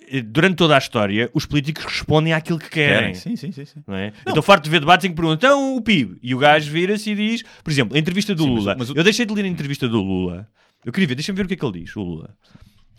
eh, 0.08 0.22
durante 0.22 0.56
toda 0.56 0.74
a 0.74 0.78
história, 0.78 1.30
os 1.34 1.44
políticos 1.46 1.84
respondem 1.84 2.32
àquilo 2.32 2.58
que 2.58 2.70
querem. 2.70 3.14
Sim, 3.14 3.36
sim, 3.36 3.52
sim. 3.52 3.64
sim. 3.64 3.82
Não 3.86 3.94
é? 3.94 4.08
Eu 4.24 4.30
estou 4.30 4.42
farto 4.42 4.64
de 4.64 4.70
ver 4.70 4.80
debates 4.80 5.04
em 5.04 5.10
que 5.10 5.14
perguntam 5.16 5.36
então 5.36 5.76
o 5.76 5.82
PIB. 5.82 6.18
E 6.22 6.34
o 6.34 6.38
gajo 6.38 6.70
vira-se 6.70 7.10
e 7.10 7.14
diz, 7.14 7.42
por 7.62 7.70
exemplo, 7.70 7.96
a 7.96 8.00
entrevista 8.00 8.34
do 8.34 8.44
Sim, 8.44 8.50
mas- 8.50 8.58
Lula. 8.60 8.76
mas 8.78 8.90
o- 8.90 8.94
Eu 8.96 9.04
deixei 9.04 9.26
de 9.26 9.34
ler 9.34 9.44
a 9.44 9.48
entrevista 9.48 9.86
do 9.88 10.00
Lula. 10.00 10.48
Eu 10.84 10.92
queria 10.92 11.06
ver, 11.08 11.14
deixa-me 11.16 11.36
ver 11.36 11.44
o 11.44 11.48
que 11.48 11.54
é 11.54 11.56
que 11.56 11.64
ele 11.64 11.80
diz, 11.80 11.94
o 11.96 12.02
Lula. 12.02 12.34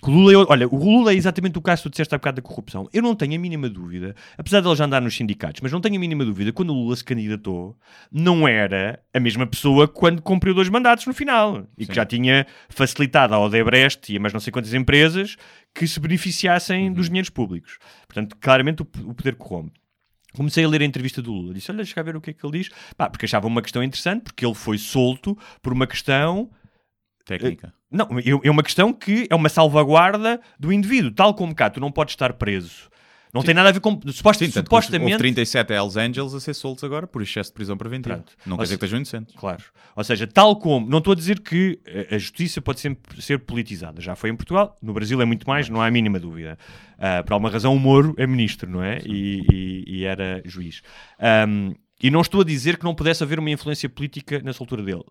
Que 0.06 0.12
o 0.12 0.14
Lula 0.14 0.34
é, 0.34 0.36
olha, 0.36 0.68
o 0.68 0.76
Lula 0.76 1.14
é 1.14 1.16
exatamente 1.16 1.58
o 1.58 1.62
caso 1.64 1.82
que 1.82 1.90
tu 1.90 1.92
disseste 1.94 2.14
há 2.14 2.20
bocado 2.20 2.40
da 2.40 2.48
corrupção. 2.48 2.88
Eu 2.94 3.02
não 3.02 3.16
tenho 3.16 3.34
a 3.34 3.40
mínima 3.40 3.68
dúvida, 3.68 4.16
apesar 4.38 4.62
de 4.62 4.68
ele 4.68 4.76
já 4.76 4.86
andar 4.86 5.02
nos 5.02 5.16
sindicatos, 5.16 5.62
mas 5.62 5.72
não 5.72 5.82
tenho 5.82 5.96
a 5.96 6.00
mínima 6.00 6.24
dúvida, 6.24 6.54
quando 6.54 6.70
o 6.70 6.74
Lula 6.74 6.96
se 6.96 7.04
candidatou, 7.04 7.76
não 8.12 8.48
era 8.48 9.04
a 9.12 9.20
mesma 9.20 9.48
pessoa 9.48 9.88
quando 9.88 10.22
cumpriu 10.22 10.54
dois 10.54 10.70
mandatos 10.70 11.08
no 11.08 11.14
final. 11.14 11.68
E 11.76 11.88
que 11.88 11.96
já 11.96 12.06
tinha 12.06 12.46
facilitado 12.70 13.34
a 13.34 13.40
Odebrecht 13.40 14.14
e 14.14 14.18
a 14.18 14.20
mais 14.20 14.32
não 14.32 14.40
sei 14.40 14.54
quantas 14.54 14.76
empresas 14.76 15.38
que 15.74 15.88
se 15.88 16.00
beneficiassem 16.00 16.94
dos 16.94 17.08
dinheiros 17.08 17.32
públicos. 17.32 17.80
Portanto, 18.08 18.38
claramente 18.40 18.84
o, 18.84 18.88
o 19.10 19.14
poder 19.16 19.34
corrompe. 19.34 19.80
Comecei 20.36 20.64
a 20.64 20.68
ler 20.68 20.84
a 20.84 20.86
entrevista 20.86 21.20
do 21.20 21.32
Lula. 21.34 21.52
Disse: 21.52 21.72
Olha, 21.72 21.78
deixa 21.78 21.96
cá 21.96 22.04
ver 22.04 22.16
o 22.16 22.22
que 22.22 22.30
é 22.30 22.34
que 22.34 22.46
ele 22.46 22.60
diz. 22.60 22.70
Pá, 22.96 23.10
porque 23.10 23.26
achava 23.26 23.48
uma 23.48 23.62
questão 23.64 23.82
interessante, 23.82 24.26
porque 24.26 24.46
ele 24.46 24.54
foi 24.54 24.78
solto 24.78 25.36
por 25.64 25.74
uma 25.74 25.88
questão. 25.88 26.52
Técnica. 27.26 27.74
Não, 27.96 28.08
é 28.44 28.50
uma 28.52 28.62
questão 28.64 28.92
que 28.94 29.28
é 29.30 29.36
uma 29.36 29.50
salvaguarda 29.50 30.40
do 30.60 30.72
indivíduo. 30.72 31.12
Tal 31.12 31.34
como 31.34 31.56
cá, 31.56 31.70
tu 31.70 31.80
não 31.80 31.92
podes 31.92 32.12
estar 32.14 32.34
preso. 32.34 32.90
Não 33.34 33.44
tem 33.44 33.54
nada 33.54 33.68
a 33.68 33.72
ver 33.74 33.82
com. 33.82 34.00
Supost, 34.14 34.46
Sim, 34.46 34.50
supostamente. 34.50 35.12
houve 35.12 35.18
37 35.18 35.74
Hells 35.74 36.00
Angels 36.00 36.34
a 36.34 36.40
ser 36.40 36.54
soltos 36.54 36.86
agora 36.86 37.06
por 37.06 37.22
excesso 37.22 37.50
de 37.50 37.54
prisão 37.56 37.76
preventiva. 37.76 38.16
Pronto. 38.16 38.32
Não 38.46 38.54
Ou 38.54 38.58
quer 38.60 38.64
dizer 38.64 38.76
se- 38.76 38.80
que 38.80 38.86
estejam 38.86 38.98
inocentes. 39.00 39.36
Claro. 39.36 39.62
Ou 39.94 40.04
seja, 40.06 40.26
tal 40.26 40.56
como. 40.58 40.88
Não 40.90 41.00
estou 41.00 41.12
a 41.12 41.16
dizer 41.18 41.42
que 41.42 41.78
a- 42.12 42.16
a 42.16 42.18
justiça 42.18 42.62
pode 42.62 42.80
sempre 42.80 43.22
ser 43.22 43.40
politizada. 43.40 44.00
Já 44.02 44.16
foi 44.16 44.30
em 44.30 44.36
Portugal, 44.38 44.78
no 44.82 44.94
Brasil 44.94 45.22
é 45.22 45.26
muito 45.26 45.46
mais, 45.50 45.68
não 45.68 45.82
há 45.82 45.88
a 45.88 45.92
mínima 45.92 46.18
dúvida. 46.18 46.58
Ah, 46.98 47.24
por 47.24 47.34
alguma 47.34 47.50
razão, 47.52 47.76
o 47.76 47.80
Moro 47.80 48.14
é 48.18 48.26
ministro, 48.26 48.70
não 48.70 48.82
é? 48.82 49.00
E, 49.06 49.42
e- 49.52 49.84
e 49.98 50.04
era 50.06 50.42
juiz. 50.46 50.82
Ahm, 51.20 51.74
e 52.02 52.10
não 52.10 52.22
estou 52.22 52.40
a 52.40 52.46
dizer 52.46 52.78
que 52.78 52.86
não 52.86 52.96
pudesse 52.96 53.22
haver 53.22 53.38
uma 53.38 53.50
influência 53.50 53.90
política 53.90 54.42
na 54.46 54.54
soltura 54.54 54.82
dele, 54.82 55.04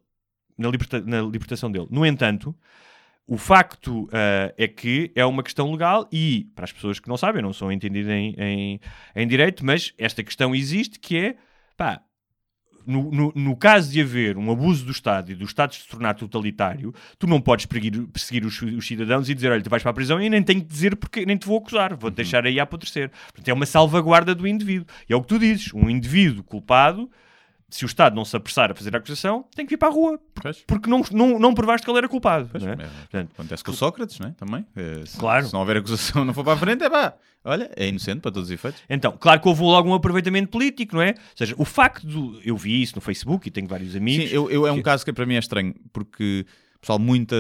na, 0.57 0.69
liberta- 0.69 1.01
na 1.01 1.23
libertação 1.23 1.71
dele. 1.71 1.87
No 1.91 2.05
entanto. 2.05 2.55
O 3.27 3.39
facto 3.39 4.07
ah, 4.13 4.53
é 4.59 4.69
que 4.69 5.11
é 5.15 5.25
uma 5.25 5.43
questão 5.43 5.73
legal 5.73 6.07
e, 6.13 6.47
para 6.55 6.67
as 6.67 6.73
pessoas 6.73 7.01
que 7.01 7.09
não 7.09 7.17
sabem, 7.17 7.41
não 7.41 7.55
sou 7.55 7.73
entendido 7.73 8.13
em, 8.13 8.35
em, 8.37 8.81
em 9.17 9.27
direito, 9.27 9.65
mas 9.65 9.95
esta 9.97 10.23
questão 10.23 10.55
existe 10.55 11.01
que 11.01 11.17
é, 11.17 11.37
pá, 11.75 12.03
no, 12.87 13.11
no, 13.11 13.33
no 13.35 13.57
caso 13.57 13.91
de 13.91 14.01
haver 14.01 14.37
um 14.37 14.51
abuso 14.51 14.85
do 14.85 14.93
Estado 14.93 15.33
e 15.33 15.35
do 15.35 15.45
Estado 15.45 15.75
se 15.75 15.89
tornar 15.89 16.15
totalitário, 16.15 16.93
tu 17.19 17.27
não 17.27 17.41
podes 17.41 17.67
perseguir, 17.67 18.07
perseguir 18.09 18.45
os, 18.45 18.61
os 18.61 18.87
cidadãos 18.87 19.29
e 19.29 19.35
dizer, 19.35 19.51
olha, 19.51 19.63
tu 19.63 19.71
vais 19.71 19.83
para 19.83 19.91
a 19.91 19.95
prisão 19.95 20.21
e 20.21 20.29
nem 20.29 20.43
tenho 20.43 20.61
que 20.61 20.69
dizer 20.69 20.97
porque 20.97 21.25
nem 21.25 21.37
te 21.37 21.47
vou 21.47 21.59
acusar, 21.59 21.97
vou-te 21.97 22.17
deixar 22.17 22.45
aí 22.45 22.61
a 22.61 22.65
apodrecer. 22.65 23.11
Portanto, 23.11 23.49
é 23.49 23.53
uma 23.53 23.67
salvaguarda 23.67 24.35
do 24.35 24.47
indivíduo. 24.47 24.87
E 25.09 25.13
é 25.13 25.17
o 25.17 25.23
que 25.23 25.29
tu 25.29 25.39
dizes, 25.39 25.73
um 25.73 25.89
indivíduo 25.89 26.45
culpado, 26.45 27.11
se 27.77 27.85
o 27.85 27.87
Estado 27.87 28.15
não 28.15 28.25
se 28.25 28.37
apressar 28.37 28.71
a 28.71 28.75
fazer 28.75 28.95
a 28.95 28.99
acusação, 28.99 29.45
tem 29.55 29.67
que 29.67 29.71
vir 29.71 29.77
para 29.79 29.89
a 29.89 29.91
rua, 29.91 30.21
Pois. 30.41 30.59
porque 30.67 30.89
não, 30.89 31.03
não, 31.11 31.39
não 31.41 31.53
provaste 31.55 31.85
que 31.85 31.91
ele 31.91 31.99
era 31.99 32.09
culpado. 32.09 32.49
não 32.61 32.69
é? 32.69 32.73
É, 32.73 32.77
Portanto, 32.77 33.31
Acontece 33.35 33.65
com 33.65 33.71
o 33.73 33.75
Sócrates, 33.75 34.19
não 34.21 34.29
é? 34.29 34.31
Também. 34.33 34.65
É, 34.77 35.05
se, 35.05 35.19
Claro. 35.19 35.47
Se 35.47 35.53
não 35.53 35.61
houver 35.61 35.79
acusação, 35.79 36.23
não 36.27 36.33
for 36.33 36.45
para 36.45 36.53
a 36.53 36.57
frente, 36.57 36.85
é 36.85 36.91
pá. 36.91 37.15
Olha, 37.47 37.71
é 37.77 37.89
inocente 37.89 38.21
para 38.21 38.31
todos 38.31 38.49
os 38.49 38.55
efeitos. 38.55 38.81
Então, 38.89 39.17
claro 39.19 39.41
que 39.41 39.49
houve 39.49 39.63
logo 39.63 39.89
um 39.89 39.95
aproveitamento 39.95 40.49
político, 40.51 40.95
não 40.95 41.03
é? 41.03 41.11
Ou 41.11 41.37
seja, 41.37 41.55
o 41.59 41.65
facto 41.65 42.07
do. 42.07 42.41
Eu 42.45 42.57
vi 42.57 42.81
isso 42.81 42.95
no 42.95 43.01
Facebook 43.03 43.49
e 43.49 43.51
tenho 43.51 43.67
vários 43.67 43.95
amigos. 43.97 44.29
Sim, 44.31 44.35
eu, 44.35 44.51
eu- 44.51 44.67
é 44.67 44.73
um 44.73 44.77
que- 44.77 44.83
caso 44.83 45.05
que 45.05 45.13
para 45.13 45.27
mim 45.27 45.35
é 45.35 45.39
estranho, 45.41 45.75
porque 45.93 46.47
o 46.77 46.81
pessoal 46.81 46.99
muita, 46.99 47.37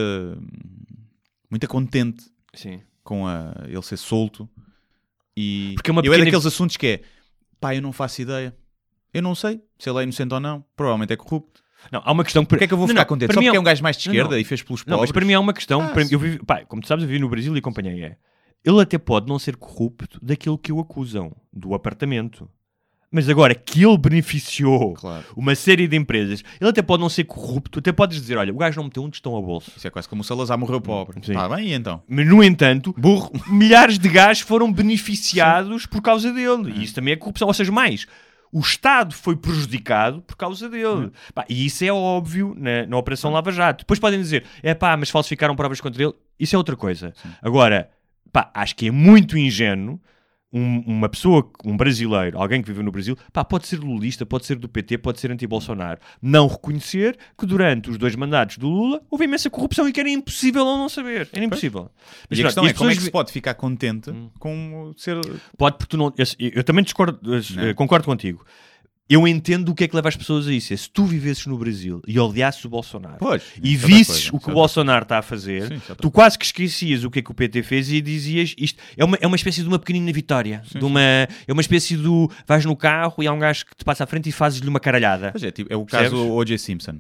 muita 1.51 1.67
contente 1.67 2.25
Sim. 2.55 2.81
com 3.03 3.27
a, 3.27 3.55
ele 3.67 3.83
ser 3.83 3.97
solto. 3.97 4.49
E 5.37 5.73
Porque 5.77 5.91
é 5.91 5.93
uma 5.93 6.03
eu 6.05 6.13
é 6.13 6.19
daqueles 6.19 6.47
assuntos 6.47 6.77
que 6.77 6.87
é 6.87 7.01
pá, 7.61 7.75
eu 7.75 7.83
não 7.83 7.93
faço 7.93 8.21
ideia. 8.23 8.55
Eu 9.15 9.23
não 9.23 9.35
sei 9.35 9.61
se 9.79 9.89
ele 9.89 10.01
é 10.01 10.03
inocente 10.03 10.35
ou 10.35 10.41
não. 10.41 10.65
Provavelmente 10.77 11.13
é 11.13 11.17
corrupto. 11.17 11.63
Não, 11.93 12.03
há 12.05 12.13
uma 12.13 12.25
questão. 12.25 12.45
Porquê 12.45 12.65
é 12.65 12.67
que 12.67 12.75
eu 12.75 12.79
vou 12.79 12.87
Não, 12.87 12.93
ficar 12.93 13.03
não, 13.03 13.09
contente? 13.09 13.33
Só 13.33 13.41
mim 13.41 13.47
porque 13.47 13.57
é 13.57 13.61
um- 13.61 13.63
um 13.63 13.65
gajo 13.65 13.83
mais 13.83 13.97
de 13.97 14.09
Não, 14.09 14.15
esquerda 14.15 14.35
não. 14.35 14.41
e 14.41 14.45
fez 14.45 14.63
pelos 14.63 14.81
Não, 14.81 14.97
pobres. 14.97 15.01
mas 15.11 15.13
para 15.13 15.25
mim 15.25 15.33
há 15.35 15.41
uma 15.41 15.53
questão. 15.55 15.81
Ah, 15.83 15.95
mim- 15.95 16.01
eu 16.03 16.07
sim. 16.09 16.17
vivi, 16.17 16.39
pá, 16.45 16.65
como 16.65 16.83
tu 16.83 16.89
sabes, 16.89 17.03
eu 17.05 17.09
vivi 17.09 17.21
no 17.21 17.29
Brasil 17.29 17.55
e 17.55 17.59
acompanhei. 17.59 18.03
É. 18.03 18.17
Ele 18.65 18.81
até 18.81 18.97
pode 18.99 19.29
não 19.29 19.39
ser 19.39 19.57
corrupto 19.57 20.19
daquilo 20.23 20.57
que 20.59 20.73
o 20.73 20.81
acusam, 20.81 21.31
do 21.53 21.75
apartamento. 21.75 22.49
Mas 23.13 23.29
agora 23.29 23.55
que 23.55 23.85
ele 23.85 23.97
beneficiou 23.97 24.95
Claro. 24.95 25.25
uma 25.37 25.55
série 25.55 25.87
de 25.87 25.95
empresas, 25.95 26.43
ele 26.61 26.71
até 26.71 26.83
pode 26.83 27.01
não 27.01 27.09
ser 27.09 27.23
corrupto, 27.25 27.79
até 27.79 27.93
podes 27.93 28.21
dizer: 28.21 28.37
olha, 28.39 28.53
o 28.53 28.57
gajo 28.57 28.79
não 28.79 28.85
meteu 28.85 29.05
um 29.05 29.11
tostão 29.11 29.37
a 29.37 29.41
bolso. 29.41 29.71
Isso 29.77 29.87
é 29.87 29.91
quase 29.91 30.09
como 30.09 30.23
o 30.23 30.25
Salazar 30.25 30.59
morreu 30.59 30.81
pobre. 30.81 31.21
Sim. 31.23 31.33
Está 31.33 31.49
bem, 31.55 31.69
e 31.69 31.73
então? 31.75 32.03
Mas, 32.09 32.27
no 32.27 32.43
entanto, 32.43 32.93
Burro. 32.99 33.31
milhares 33.49 33.99
de 34.01 34.09
gajos 34.09 34.43
foram 34.43 34.73
beneficiados 34.73 35.87
por 35.87 36.01
causa 36.03 36.33
dele. 36.33 36.73
E 36.77 36.83
isso 36.85 36.95
também 36.95 37.13
é 37.13 37.17
corrupção. 37.17 37.47
Ou 37.47 37.55
seja, 37.55 37.71
mais, 37.71 38.07
o 38.55 38.61
Estado 38.61 39.13
foi 39.13 39.35
prejudicado 39.35 40.23
por 40.23 40.37
causa 40.37 40.69
dele. 40.69 41.11
Pá, 41.35 41.45
e 41.49 41.67
isso 41.67 41.85
é 41.85 41.93
óbvio 41.93 42.55
na, 42.57 42.87
na 42.87 42.97
Operação 42.97 43.33
Lava 43.33 43.51
Jato. 43.51 43.81
Depois 43.81 43.99
podem 43.99 44.21
dizer, 44.21 44.45
é 44.63 44.73
pá, 44.73 44.97
mas 44.97 45.11
falsificaram 45.11 45.57
provas 45.57 45.81
contra 45.81 46.01
ele. 46.01 46.15
Isso 46.39 46.55
é 46.55 46.59
outra 46.59 46.77
coisa. 46.77 47.13
Agora, 47.43 47.91
pá, 48.33 48.53
acho 48.55 48.77
que 48.77 48.87
é 48.87 48.91
muito 48.93 49.37
ingênuo 49.37 50.01
um- 50.55 50.83
uma 50.87 51.09
pessoa, 51.09 51.51
um 51.65 51.77
brasileiro, 51.77 52.39
alguém 52.41 52.63
que 52.63 52.69
vive 52.69 52.83
no 52.83 52.93
Brasil, 52.93 53.17
pá, 53.33 53.45
pode 53.45 53.67
ser 53.67 53.81
lulista, 53.81 54.25
pode 54.25 54.47
ser 54.47 54.55
do 54.57 54.69
PT, 54.69 54.99
pode 54.99 55.19
ser 55.21 55.33
anti-Bolsonaro, 55.33 55.99
não 56.23 56.47
reconhecer 56.47 57.19
que 57.37 57.45
durante 57.45 57.91
os 57.91 57.99
dois 57.99 58.15
mandatos 58.15 58.57
do 58.59 58.69
Lula 58.69 59.03
houve 59.11 59.25
imensa 59.25 59.51
corrupção 59.51 59.89
e 59.89 59.93
que 59.93 59.99
era 60.01 60.09
impossível 60.09 60.65
não 60.65 60.89
saber. 60.89 61.29
Era 61.33 61.45
impossível. 61.45 61.91
Mas 62.31 62.39
E 62.39 62.43
a 62.43 62.45
questão 62.47 62.65
e 62.65 62.69
é 62.69 62.73
como 62.73 62.91
é 62.91 62.95
que 62.95 63.03
se 63.03 63.11
pode 63.11 63.33
ficar 63.33 63.55
contente 63.55 64.13
com 64.39 64.93
ser. 64.97 65.19
Pode, 65.59 65.77
porque 65.77 65.91
tu 65.91 65.97
não. 65.97 66.13
Eu, 66.17 66.51
eu 66.55 66.63
também 66.65 66.85
discordo, 66.85 67.19
eu, 67.35 67.41
eh, 67.69 67.75
concordo 67.75 68.05
contigo. 68.07 68.45
Eu 69.09 69.29
entendo 69.29 69.69
o 69.69 69.75
que 69.75 69.85
é 69.85 69.89
que 69.89 69.95
leva 69.95 70.09
as 70.09 70.17
pessoas 70.17 70.49
a 70.49 70.53
isso. 70.53 70.73
É 70.73 70.77
se 70.77 70.89
tu 70.89 71.05
vivesses 71.05 71.47
no 71.47 71.59
Brasil 71.59 72.01
e 72.07 72.19
odiasses 72.19 72.65
o 72.65 72.71
Bolsonaro 72.71 73.19
Pois, 73.19 73.43
e 73.63 73.75
é 73.75 73.77
visses 73.77 74.31
coisa, 74.31 74.37
o 74.37 74.41
que 74.41 74.49
é 74.49 74.53
o 74.53 74.55
Bolsonaro 74.55 75.03
está 75.03 75.19
a 75.19 75.23
fazer, 75.23 75.69
Sim, 75.69 75.83
é 75.91 75.95
tu 75.95 76.11
quase 76.11 76.39
que 76.39 76.45
esquecias 76.47 77.05
o 77.05 77.11
que 77.11 77.19
é 77.19 77.23
que 77.23 77.31
o 77.31 77.35
PT 77.35 77.63
fez 77.63 77.93
e 77.93 78.01
dizias 78.01 78.55
isto. 78.57 78.83
É 78.97 79.05
uma, 79.05 79.19
é 79.21 79.27
uma 79.27 79.37
espécie 79.37 79.61
de 79.61 79.69
uma 79.69 79.79
pequenina 79.79 80.11
vitória. 80.11 80.63
de 80.73 80.85
uma, 80.85 81.01
é 81.01 81.29
uma 81.53 81.61
espécie 81.61 81.97
do. 81.97 82.31
vais 82.47 82.65
no 82.65 82.75
carro 82.75 83.23
e 83.23 83.27
há 83.27 83.33
um 83.33 83.39
gajo 83.39 83.67
que 83.67 83.77
te 83.77 83.85
passa 83.85 84.05
à 84.05 84.07
frente 84.07 84.31
e 84.31 84.33
fazes-lhe 84.33 84.69
uma 84.69 84.81
caralhada. 84.81 85.33
Pois 85.33 85.45
é, 85.45 85.51
tipo, 85.51 85.71
é 85.71 85.77
o 85.77 85.85
Percebes? 85.85 86.11
caso 86.11 86.33
O.J. 86.33 86.57
Simpson, 86.57 86.99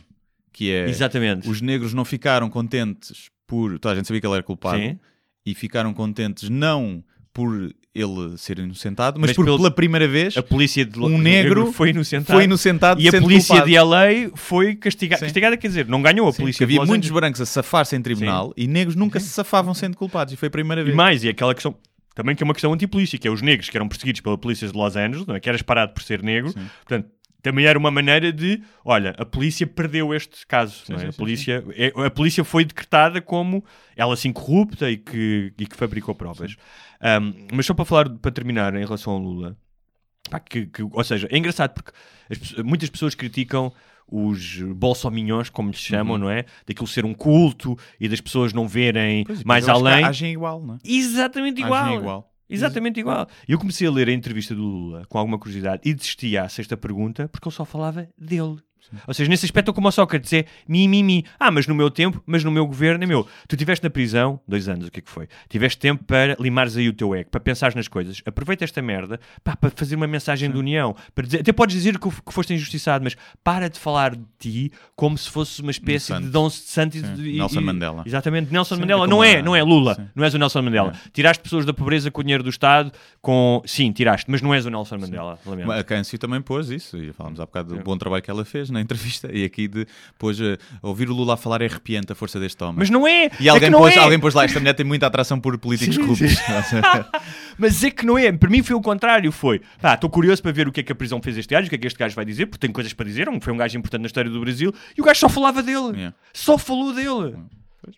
que 0.52 0.70
é 0.70 0.88
Exatamente. 0.88 1.48
os 1.48 1.62
negros 1.62 1.94
não 1.94 2.04
ficaram 2.04 2.50
contentes 2.50 3.30
por. 3.46 3.78
Toda 3.78 3.94
a 3.94 3.96
gente 3.96 4.06
sabia 4.06 4.20
que 4.20 4.26
ele 4.26 4.34
era 4.34 4.42
culpado 4.42 4.78
Sim. 4.78 4.98
e 5.46 5.54
ficaram 5.54 5.94
contentes 5.94 6.50
não 6.50 7.02
por 7.32 7.74
ele 7.94 8.36
ser 8.36 8.58
inocentado, 8.58 9.20
mas, 9.20 9.30
Mas 9.30 9.36
por 9.36 9.44
pelo- 9.44 9.56
pela 9.58 9.70
primeira 9.70 10.08
vez 10.08 10.36
A 10.36 10.42
polícia 10.42 10.84
de 10.84 10.98
um 10.98 11.16
negro 11.16 11.70
foi 11.72 11.90
inocentado. 11.90 12.36
foi 12.36 12.44
inocentado 12.44 13.00
E 13.00 13.08
a 13.08 13.12
polícia 13.12 13.54
culpado. 13.54 13.70
de 13.70 13.78
LA 13.78 14.30
foi 14.34 14.74
castigada. 14.74 15.20
Sim. 15.20 15.26
Castigada 15.26 15.56
quer 15.56 15.68
dizer, 15.68 15.86
não 15.86 16.02
ganhou 16.02 16.26
a 16.28 16.32
Sim, 16.32 16.42
polícia 16.42 16.64
havia 16.64 16.78
muitos 16.78 16.94
Angeles. 17.08 17.12
brancos 17.12 17.40
a 17.40 17.46
safar-se 17.46 17.94
em 17.94 18.02
tribunal 18.02 18.52
e 18.56 18.66
negros 18.66 18.96
nunca 18.96 19.20
se 19.20 19.28
safavam 19.28 19.72
sendo 19.74 19.96
culpados 19.96 20.34
e 20.34 20.36
foi 20.36 20.48
a 20.48 20.50
primeira 20.50 20.80
E 20.82 20.84
vez. 20.86 20.96
mais, 20.96 21.22
e 21.22 21.28
aquela 21.28 21.54
questão 21.54 21.74
também 22.16 22.34
que 22.36 22.42
é 22.42 22.44
uma 22.44 22.54
questão 22.54 22.72
antipolícia, 22.72 23.18
que 23.18 23.26
é 23.28 23.30
os 23.30 23.42
negros 23.42 23.68
que 23.70 23.76
eram 23.76 23.88
perseguidos 23.88 24.20
pela 24.20 24.36
polícia 24.38 24.66
de 24.68 24.76
Los 24.76 24.96
Angeles, 24.96 25.26
não 25.26 25.34
é? 25.34 25.40
que 25.40 25.48
eras 25.48 25.62
parado 25.62 25.92
por 25.92 26.02
ser 26.02 26.22
negro, 26.22 26.52
portanto, 26.52 27.08
também 27.44 27.66
era 27.66 27.78
uma 27.78 27.90
maneira 27.90 28.32
de, 28.32 28.62
olha, 28.82 29.14
a 29.18 29.24
polícia 29.26 29.66
perdeu 29.66 30.14
este 30.14 30.46
caso, 30.46 30.82
não 30.88 30.96
é? 30.96 31.00
sim, 31.00 31.06
a, 31.08 31.12
sim, 31.12 31.18
polícia, 31.18 31.64
é- 31.74 31.92
a 32.06 32.10
polícia 32.10 32.42
foi 32.42 32.64
decretada 32.64 33.20
como 33.20 33.62
ela 33.94 34.14
assim 34.14 34.32
corrupta 34.32 34.90
e 34.90 34.96
que, 34.96 35.52
e 35.58 35.66
que 35.66 35.76
fabricou 35.76 36.14
provas. 36.14 36.56
Um, 37.02 37.46
mas 37.52 37.66
só 37.66 37.74
para 37.74 37.84
falar, 37.84 38.08
para 38.08 38.30
terminar 38.32 38.74
em 38.74 38.82
relação 38.84 39.12
ao 39.12 39.18
Lula, 39.18 39.56
Pá, 40.30 40.40
que, 40.40 40.64
que- 40.64 40.82
ou 40.82 41.04
seja, 41.04 41.28
é 41.30 41.36
engraçado 41.36 41.74
porque 41.74 41.92
as 42.30 42.64
muitas 42.64 42.88
pessoas 42.88 43.14
criticam 43.14 43.70
os 44.10 44.58
bolsominhões, 44.74 45.50
como 45.50 45.68
lhes 45.70 45.78
chamam, 45.80 46.16
não 46.16 46.30
é? 46.30 46.46
Daquilo 46.66 46.86
ser 46.86 47.04
um 47.04 47.12
culto 47.12 47.76
e 48.00 48.08
das 48.08 48.22
pessoas 48.22 48.54
não 48.54 48.66
verem 48.66 49.18
Uhum. 49.18 49.24
Pois, 49.26 49.44
mais 49.44 49.68
além. 49.68 50.02
Agem 50.02 50.32
igual, 50.32 50.62
não 50.62 50.76
é? 50.76 50.78
Exatamente 50.82 51.60
igual. 51.60 51.84
Agem 51.84 51.96
igual. 51.98 52.33
Exatamente 52.48 53.00
igual. 53.00 53.26
Eu 53.48 53.58
comecei 53.58 53.86
a 53.86 53.90
ler 53.90 54.08
a 54.08 54.12
entrevista 54.12 54.54
do 54.54 54.62
Lula 54.62 55.04
com 55.08 55.18
alguma 55.18 55.38
curiosidade 55.38 55.82
e 55.84 55.94
desisti 55.94 56.36
à 56.36 56.48
sexta 56.48 56.76
pergunta 56.76 57.28
porque 57.28 57.48
ele 57.48 57.54
só 57.54 57.64
falava 57.64 58.08
dele. 58.18 58.58
Ou 59.06 59.14
seja, 59.14 59.28
nesse 59.30 59.44
aspecto, 59.44 59.70
é 59.70 59.74
como 59.74 59.88
o 59.88 59.92
Sócrates 59.92 60.32
é 60.32 60.44
mi, 60.68 60.86
mi, 60.88 61.02
mi. 61.02 61.24
Ah, 61.38 61.50
mas 61.50 61.66
no 61.66 61.74
meu 61.74 61.90
tempo, 61.90 62.22
mas 62.26 62.42
no 62.44 62.50
meu 62.50 62.66
governo 62.66 63.02
é 63.04 63.06
meu. 63.06 63.24
Tu 63.48 63.54
estiveste 63.54 63.82
na 63.84 63.90
prisão, 63.90 64.40
dois 64.46 64.68
anos, 64.68 64.86
o 64.88 64.90
que 64.90 65.00
é 65.00 65.02
que 65.02 65.10
foi? 65.10 65.28
Tiveste 65.48 65.78
tempo 65.78 66.04
para 66.04 66.36
limares 66.40 66.76
aí 66.76 66.88
o 66.88 66.92
teu 66.92 67.14
ego, 67.14 67.30
para 67.30 67.40
pensares 67.40 67.74
nas 67.74 67.88
coisas. 67.88 68.22
Aproveita 68.26 68.64
esta 68.64 68.80
merda 68.82 69.18
pá, 69.42 69.56
para 69.56 69.70
fazer 69.70 69.96
uma 69.96 70.06
mensagem 70.06 70.50
de 70.50 70.56
união. 70.58 70.94
Para 71.14 71.24
dizer, 71.24 71.40
até 71.40 71.52
podes 71.52 71.74
dizer 71.76 71.98
que, 71.98 72.08
que 72.10 72.32
foste 72.32 72.52
injustiçado, 72.54 73.02
mas 73.04 73.16
para 73.42 73.68
de 73.68 73.78
falar 73.78 74.14
de 74.14 74.22
ti 74.38 74.72
como 74.96 75.16
se 75.18 75.28
fosse 75.30 75.60
uma 75.62 75.70
espécie 75.70 76.06
santo. 76.06 76.24
de 76.24 76.30
Dom 76.30 76.48
Santos 76.50 77.00
Sim. 77.00 77.22
e- 77.22 77.38
Nelson 77.38 77.60
Mandela. 77.60 78.02
Exatamente, 78.06 78.52
Nelson 78.52 78.74
Sim, 78.76 78.80
Mandela. 78.82 79.04
é 79.04 79.08
não 79.08 79.24
é, 79.24 79.36
a- 79.38 79.42
não 79.42 79.56
é 79.56 79.62
Lula. 79.62 79.94
sim. 79.94 80.06
Não 80.14 80.24
és 80.24 80.34
o 80.34 80.38
Nelson 80.38 80.62
Mandela. 80.62 80.92
Tiraste 81.12 81.42
pessoas 81.42 81.64
da 81.64 81.72
pobreza 81.74 82.10
com 82.10 82.20
o 82.20 82.24
dinheiro 82.24 82.42
do 82.42 82.50
Estado, 82.50 82.92
com. 83.20 83.62
Sim, 83.66 83.92
tiraste, 83.92 84.30
mas 84.30 84.40
não 84.42 84.52
és 84.54 84.66
o 84.66 84.70
Nelson 84.70 84.98
Mandela. 84.98 85.38
Lamento. 85.46 85.72
A 85.72 85.82
Câncio 85.84 86.18
também 86.18 86.40
pôs 86.40 86.70
isso, 86.70 86.96
e 86.96 87.12
falámos 87.12 87.40
há 87.40 87.46
bocado 87.46 87.74
do 87.76 87.82
bom 87.82 87.96
trabalho 87.96 88.22
que 88.22 88.30
ela 88.30 88.44
fez 88.44 88.70
na 88.74 88.80
entrevista, 88.80 89.30
e 89.32 89.44
aqui 89.44 89.66
de 89.66 89.86
pôs 90.18 90.40
eh, 90.40 90.58
ouvir 90.82 91.08
o 91.08 91.14
Lula 91.14 91.36
falar 91.36 91.62
é 91.62 91.66
arrepiante 91.66 92.12
a 92.12 92.14
força 92.14 92.38
deste 92.38 92.62
homem. 92.62 92.76
Mas 92.78 92.90
não 92.90 93.06
é! 93.06 93.30
e 93.40 93.48
é 93.48 93.50
alguém, 93.50 93.70
não 93.70 93.78
pôs, 93.78 93.96
é. 93.96 93.98
alguém 93.98 94.18
pôs 94.18 94.34
lá, 94.34 94.44
esta 94.44 94.58
mulher 94.60 94.74
tem 94.74 94.84
muita 94.84 95.06
atração 95.06 95.40
por 95.40 95.56
políticos 95.58 95.94
Sim, 95.94 96.02
corruptos. 96.02 96.34
Mas 97.58 97.82
é 97.82 97.90
que 97.90 98.04
não 98.04 98.18
é. 98.18 98.32
Para 98.32 98.50
mim 98.50 98.62
foi 98.62 98.76
o 98.76 98.80
contrário. 98.80 99.30
Foi, 99.32 99.60
pá, 99.80 99.94
estou 99.94 100.10
curioso 100.10 100.42
para 100.42 100.52
ver 100.52 100.68
o 100.68 100.72
que 100.72 100.80
é 100.80 100.82
que 100.82 100.92
a 100.92 100.94
prisão 100.94 101.20
fez 101.22 101.36
este 101.36 101.50
gajo, 101.50 101.66
o 101.66 101.70
que 101.70 101.76
é 101.76 101.78
que 101.78 101.86
este 101.86 101.98
gajo 101.98 102.14
vai 102.14 102.24
dizer, 102.24 102.46
porque 102.46 102.66
tem 102.66 102.72
coisas 102.72 102.92
para 102.92 103.06
dizer. 103.06 103.28
Foi 103.40 103.52
um 103.52 103.56
gajo 103.56 103.76
importante 103.78 104.02
na 104.02 104.06
história 104.06 104.30
do 104.30 104.40
Brasil 104.40 104.72
e 104.96 105.00
o 105.00 105.04
gajo 105.04 105.20
só 105.20 105.28
falava 105.28 105.62
dele. 105.62 105.92
Yeah. 105.94 106.14
Só 106.32 106.58
falou 106.58 106.92
dele. 106.92 107.36
Pois. 107.82 107.96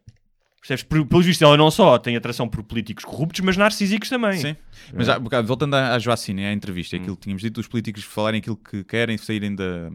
Percebes? 0.60 0.82
Pelo 0.82 1.22
visto, 1.22 1.42
ela 1.42 1.56
não 1.56 1.70
só 1.70 1.98
tem 1.98 2.16
atração 2.16 2.48
por 2.48 2.62
políticos 2.62 3.04
corruptos, 3.04 3.40
mas 3.40 3.56
narcísicos 3.56 4.08
também. 4.08 4.38
Sim. 4.38 4.56
Mas 4.92 5.08
há 5.08 5.18
bocado, 5.18 5.46
voltando 5.46 5.74
à, 5.74 5.94
à 5.94 5.98
Joacine, 5.98 6.44
à 6.44 6.52
entrevista, 6.52 6.96
Hum. 6.96 7.00
aquilo 7.00 7.16
que 7.16 7.22
tínhamos 7.22 7.42
dito, 7.42 7.60
os 7.60 7.68
políticos 7.68 8.04
falarem 8.04 8.38
aquilo 8.38 8.56
que 8.56 8.84
querem, 8.84 9.16
saírem 9.16 9.54
da, 9.54 9.90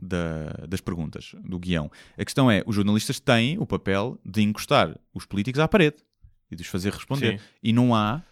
da- 0.00 0.66
das 0.68 0.80
perguntas, 0.80 1.32
do 1.44 1.58
guião. 1.58 1.90
A 2.16 2.24
questão 2.24 2.50
é, 2.50 2.62
os 2.66 2.74
jornalistas 2.74 3.20
têm 3.20 3.58
o 3.58 3.66
papel 3.66 4.18
de 4.24 4.42
encostar 4.42 4.98
os 5.14 5.26
políticos 5.26 5.60
à 5.60 5.68
parede 5.68 5.96
e 6.50 6.56
de 6.56 6.62
os 6.62 6.68
fazer 6.68 6.92
responder. 6.92 7.38
Sim. 7.38 7.44
E 7.62 7.72
não 7.72 7.94
há, 7.94 8.22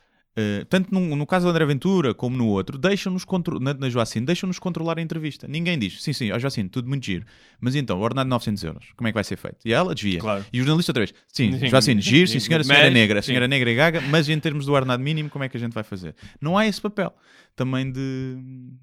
eh, 0.40 0.64
tanto 0.70 0.94
num- 0.94 1.16
no, 1.16 1.26
caso 1.26 1.46
do 1.46 1.50
André 1.50 1.66
Ventura 1.66 2.14
como 2.14 2.36
no 2.36 2.46
outro, 2.46 2.78
deixam-nos 2.78 3.24
na, 3.60 3.74
na 3.74 3.90
Joacine, 3.90 4.24
deixam-nos 4.24 4.58
controlar 4.60 4.96
a 4.98 5.02
entrevista. 5.02 5.48
Ninguém 5.48 5.76
diz, 5.76 6.00
sim, 6.00 6.12
sim, 6.12 6.30
ó 6.30 6.38
Joacine, 6.38 6.68
tudo 6.68 6.88
muito 6.88 7.04
giro, 7.04 7.24
mas 7.60 7.74
então, 7.74 7.98
o 7.98 8.02
ordenado 8.02 8.26
de 8.26 8.30
900 8.30 8.62
euros, 8.64 8.86
como 8.96 9.08
é 9.08 9.10
que 9.10 9.14
vai 9.14 9.24
ser 9.24 9.36
feito? 9.36 9.56
E 9.64 9.72
ela 9.72 9.94
desvia. 9.94 10.20
Claro. 10.20 10.44
E 10.52 10.60
o 10.60 10.62
jornalista 10.62 10.92
outra 10.92 11.00
vez, 11.00 11.12
sim, 11.26 11.58
Sim. 11.58 11.66
Joacine, 11.66 12.00
giro, 12.00 12.28
sim, 12.28 12.38
senhora, 12.38 12.60
a 12.60 12.64
senhora 12.64 12.84
é 12.84 12.90
Mas- 12.90 12.94
negra, 12.94 13.18
a 13.18 13.22
senhora 13.22 13.44
é 13.46 13.48
negra 13.48 13.70
e 13.70 13.74
gaga, 13.74 14.00
mas 14.02 14.28
em 14.28 14.38
termos 14.38 14.66
do 14.66 14.72
ordenado 14.72 15.02
mínimo, 15.02 15.28
como 15.28 15.42
é 15.44 15.48
que 15.48 15.56
a 15.56 15.60
gente 15.60 15.72
vai 15.72 15.82
fazer? 15.82 16.14
Não 16.40 16.56
há 16.56 16.66
esse 16.66 16.80
papel. 16.80 17.12
Também 17.56 17.90
de. 17.90 18.36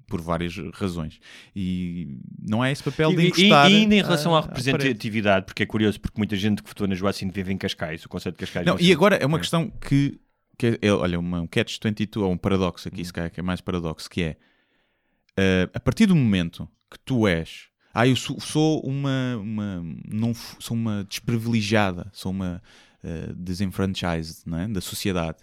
por 0.06 0.20
várias 0.20 0.54
razões. 0.74 1.18
E 1.54 2.18
não 2.46 2.60
há 2.60 2.70
esse 2.70 2.82
papel 2.82 3.08
de 3.14 3.22
E, 3.22 3.24
e- 3.24 3.28
encostar. 3.28 3.70
e 3.70 3.74
ainda 3.76 3.94
em 3.94 4.02
relação 4.02 4.36
à 4.36 4.40
representatividade, 4.42 5.46
porque 5.46 5.62
é 5.62 5.66
curioso, 5.66 5.98
porque 5.98 6.18
muita 6.18 6.36
gente 6.36 6.62
que 6.62 6.68
votou 6.68 6.86
na 6.86 6.94
Joacine 6.94 7.30
vive 7.32 7.50
em 7.52 7.56
Cascais, 7.56 8.04
o 8.04 8.08
conceito 8.10 8.34
de 8.34 8.40
Cascais. 8.40 8.66
Não, 8.66 8.74
não 8.74 8.80
e 8.80 8.92
agora 8.92 9.16
é 9.16 9.24
uma 9.24 9.38
questão 9.38 9.70
que, 9.70 10.18
que 10.58 10.66
é, 10.66 10.88
é, 10.88 10.92
olha, 10.92 11.18
uma, 11.18 11.40
um 11.42 11.46
catch 11.46 11.78
22, 11.82 12.24
ou 12.24 12.32
um 12.32 12.38
paradoxo 12.38 12.88
aqui, 12.88 13.04
se 13.04 13.12
calhar 13.12 13.30
que 13.30 13.40
é 13.40 13.42
mais 13.42 13.60
paradoxo, 13.60 14.08
que 14.08 14.22
é 14.22 14.36
eh, 15.36 15.68
a 15.74 15.80
partir 15.80 16.06
do 16.06 16.16
momento 16.16 16.68
que 16.90 16.98
tu 17.00 17.28
és, 17.28 17.68
ah, 17.92 18.06
eu 18.06 18.16
sou, 18.16 18.40
sou 18.40 18.80
uma, 18.80 19.36
uma 19.36 19.82
não 20.10 20.34
sou 20.34 20.76
uma 20.76 21.04
desprivilegiada, 21.04 22.10
sou 22.12 22.32
uma 22.32 22.62
eh, 23.02 23.32
desenfranchised 23.36 24.42
não 24.46 24.58
é? 24.58 24.68
da 24.68 24.80
sociedade, 24.80 25.38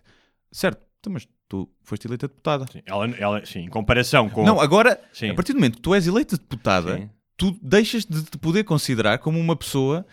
certo? 0.52 0.84
Então, 1.00 1.14
mas 1.14 1.28
tu 1.48 1.70
foste 1.84 2.08
eleita 2.08 2.28
deputada. 2.28 2.66
Sim, 2.72 2.82
ela, 2.86 3.06
ela, 3.18 3.46
sim, 3.46 3.60
em 3.60 3.70
comparação 3.70 4.30
com. 4.30 4.44
Não, 4.44 4.60
agora, 4.60 5.00
Sim. 5.12 5.30
a 5.30 5.34
partir 5.36 5.54
do 5.54 5.58
momento 5.60 5.76
que 5.76 5.82
tu 5.82 5.94
és 5.94 6.08
eleita 6.08 6.38
deputada, 6.38 6.98
Sim. 6.98 7.10
tu 7.38 7.58
deixas 7.62 8.06
de 8.06 8.24
te 8.24 8.38
poder 8.38 8.64
considerar 8.64 9.20
como 9.20 9.40
uma 9.40 9.56
pessoa 9.56 10.06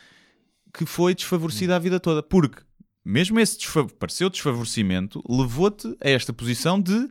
que 0.75 0.85
foi 0.85 1.15
desfavorecida 1.15 1.77
a 1.77 1.79
vida 1.79 1.99
toda. 1.99 2.23
Porque 2.23 2.63
mesmo 3.11 3.39
esse 3.41 3.57
desfa 3.59 3.85
pareceu 3.99 4.31
desfavorecimento 4.31 5.23
levou-te 5.29 5.89
a 6.01 6.09
esta 6.11 6.33
posição 6.33 6.81
de 6.81 7.09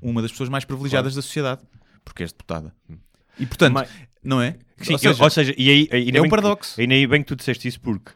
uma 0.00 0.20
das 0.22 0.30
pessoas 0.30 0.48
mais 0.48 0.64
privilegiadas 0.64 1.14
da 1.14 1.22
sociedade. 1.22 1.62
Porque 2.04 2.22
és 2.24 2.32
deputada. 2.32 2.74
E 3.38 3.46
portanto, 3.46 3.74
Mas- 3.74 3.88
não 4.24 4.40
é? 4.42 4.56
Sim, 4.78 4.94
ou 4.94 4.94
eu- 4.94 4.98
seja, 4.98 5.22
ou 5.24 5.30
seja, 5.30 5.54
e 5.56 5.70
aí, 5.70 5.88
aí 5.92 6.08
é 6.08 6.10
um 6.10 6.12
bem 6.12 6.22
que- 6.24 6.28
paradoxo. 6.30 6.80
ainda 6.80 7.08
bem 7.08 7.22
que 7.22 7.28
tu 7.28 7.36
disseste 7.36 7.68
isso 7.68 7.80
porque 7.80 8.10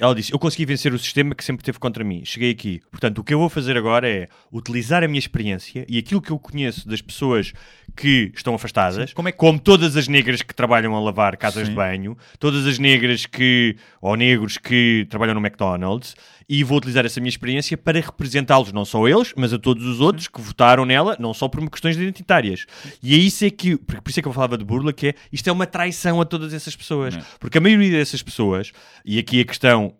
ela 0.00 0.14
disse: 0.14 0.32
Eu 0.32 0.38
consegui 0.38 0.64
vencer 0.64 0.92
o 0.92 0.98
sistema 0.98 1.34
que 1.34 1.44
sempre 1.44 1.64
teve 1.64 1.78
contra 1.78 2.02
mim. 2.02 2.22
Cheguei 2.24 2.50
aqui. 2.50 2.80
Portanto, 2.90 3.18
o 3.18 3.24
que 3.24 3.32
eu 3.34 3.38
vou 3.38 3.48
fazer 3.48 3.76
agora 3.76 4.08
é 4.08 4.28
utilizar 4.52 5.04
a 5.04 5.08
minha 5.08 5.18
experiência 5.18 5.84
e 5.88 5.98
aquilo 5.98 6.20
que 6.22 6.30
eu 6.30 6.38
conheço 6.38 6.88
das 6.88 7.00
pessoas 7.02 7.52
que 7.96 8.32
estão 8.34 8.54
afastadas, 8.54 9.12
Como 9.12 9.28
é 9.28 9.32
que- 9.32 9.38
como 9.38 9.58
todas 9.58 9.96
as 9.96 10.08
negras 10.08 10.42
que 10.42 10.54
trabalham 10.54 10.94
a 10.96 11.00
lavar 11.00 11.36
casas 11.36 11.64
Sim. 11.64 11.70
de 11.70 11.76
banho, 11.76 12.16
todas 12.38 12.66
as 12.66 12.78
negras 12.78 13.26
que, 13.26 13.76
ou 14.00 14.16
negros 14.16 14.56
que 14.58 15.06
trabalham 15.10 15.34
no 15.34 15.40
McDonald's, 15.40 16.14
e 16.52 16.64
vou 16.64 16.78
utilizar 16.78 17.06
essa 17.06 17.20
minha 17.20 17.28
experiência 17.28 17.78
para 17.78 18.00
representá-los, 18.00 18.72
não 18.72 18.84
só 18.84 19.06
eles, 19.06 19.32
mas 19.36 19.52
a 19.52 19.58
todos 19.58 19.86
os 19.86 20.00
outros 20.00 20.26
que 20.26 20.40
votaram 20.40 20.84
nela, 20.84 21.16
não 21.20 21.32
só 21.32 21.46
por 21.46 21.70
questões 21.70 21.96
identitárias. 21.96 22.66
E 23.00 23.14
é 23.14 23.18
isso 23.18 23.44
é 23.44 23.50
que, 23.50 23.76
por 23.76 24.02
isso 24.08 24.18
é 24.18 24.22
que 24.22 24.26
eu 24.26 24.32
falava 24.32 24.58
de 24.58 24.64
burla, 24.64 24.92
que 24.92 25.08
é, 25.08 25.14
isto 25.32 25.48
é 25.48 25.52
uma 25.52 25.64
traição 25.64 26.20
a 26.20 26.24
todas 26.24 26.52
essas 26.52 26.74
pessoas. 26.74 27.14
É. 27.14 27.22
Porque 27.38 27.58
a 27.58 27.60
maioria 27.60 27.92
dessas 27.92 28.20
pessoas, 28.20 28.72
e 29.04 29.16
aqui 29.16 29.40
a 29.40 29.44
questão 29.44 29.94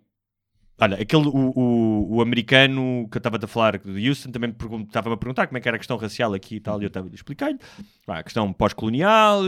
Olha, 0.79 0.97
aquele, 0.99 1.27
o, 1.27 1.53
o, 1.55 2.15
o 2.15 2.21
americano 2.21 3.07
que 3.11 3.17
eu 3.17 3.19
estava 3.19 3.37
a 3.39 3.47
falar 3.47 3.77
de 3.77 4.09
Houston 4.09 4.31
também 4.31 4.49
estava-me 4.49 5.13
a 5.13 5.17
perguntar 5.17 5.45
como 5.45 5.57
é 5.57 5.61
que 5.61 5.67
era 5.67 5.75
a 5.75 5.77
questão 5.77 5.95
racial 5.95 6.33
aqui 6.33 6.55
e 6.55 6.59
tal, 6.59 6.81
e 6.81 6.85
eu 6.85 6.87
estava 6.87 7.07
a 7.07 7.13
explicar-lhe 7.13 7.59
a 8.07 8.23
questão 8.23 8.51
pós-colonial 8.51 9.43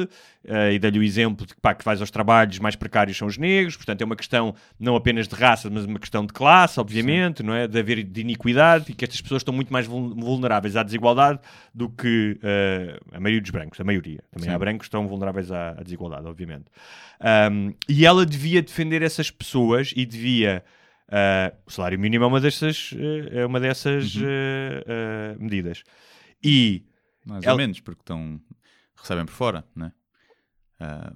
eh, 0.45 0.74
e 0.74 0.80
dei-lhe 0.80 0.99
o 0.99 1.03
exemplo 1.03 1.45
de 1.45 1.55
que, 1.55 1.59
pá, 1.59 1.74
que 1.74 1.84
vais 1.84 1.99
aos 1.99 2.11
trabalhos 2.11 2.59
mais 2.59 2.76
precários 2.76 3.17
são 3.17 3.28
os 3.28 3.38
negros, 3.38 3.76
portanto 3.76 4.01
é 4.01 4.05
uma 4.05 4.15
questão 4.15 4.53
não 4.80 4.95
apenas 4.95 5.28
de 5.28 5.34
raça, 5.36 5.69
mas 5.71 5.86
uma 5.86 5.99
questão 5.99 6.24
de 6.24 6.32
classe, 6.32 6.80
obviamente, 6.80 7.41
não 7.41 7.53
é? 7.53 7.67
De 7.67 7.80
haver 7.80 8.03
de 8.03 8.21
iniquidade 8.21 8.91
e 8.91 8.93
que 8.93 9.03
estas 9.03 9.19
pessoas 9.19 9.41
estão 9.41 9.53
muito 9.53 9.74
mais 9.74 9.88
vul- 9.88 10.13
vulneráveis 10.15 10.76
à 10.76 10.84
desigualdade 10.84 11.39
do 11.74 11.89
que 11.89 12.38
eh, 12.43 12.99
a 13.11 13.19
maioria 13.19 13.41
dos 13.41 13.49
brancos, 13.49 13.80
a 13.82 13.84
maioria. 13.84 14.24
Também 14.32 14.49
Sim. 14.49 14.55
há 14.55 14.59
brancos 14.59 14.88
que 14.88 14.89
estão 14.89 15.07
vulneráveis 15.07 15.51
à, 15.51 15.71
à 15.71 15.84
desigualdade, 15.84 16.28
obviamente. 16.28 16.65
Um, 17.51 17.74
e 17.89 18.05
ela 18.05 18.24
devia 18.24 18.61
defender 18.61 19.01
essas 19.01 19.32
pessoas 19.32 19.93
e 19.95 20.05
devia. 20.05 20.63
Uh, 21.10 21.56
o 21.66 21.72
salário 21.72 21.99
mínimo 21.99 22.24
é 22.24 22.28
uma 22.28 22.39
dessas, 22.41 22.91
uh, 22.93 23.30
é 23.32 23.45
uma 23.45 23.60
dessas 23.60 24.16
Uhum. 24.16 24.24
uh, 24.24 25.36
uh, 25.38 25.43
medidas. 25.43 25.84
E 26.43 26.84
mais 27.26 27.43
ela- 27.43 27.54
ou 27.54 27.58
menos, 27.58 27.80
porque 27.80 28.01
estão, 28.01 28.39
recebem 28.95 29.26
por 29.26 29.34
fora, 29.34 29.64
não 29.76 29.88
é? 29.88 29.91
Ah, 30.80 31.14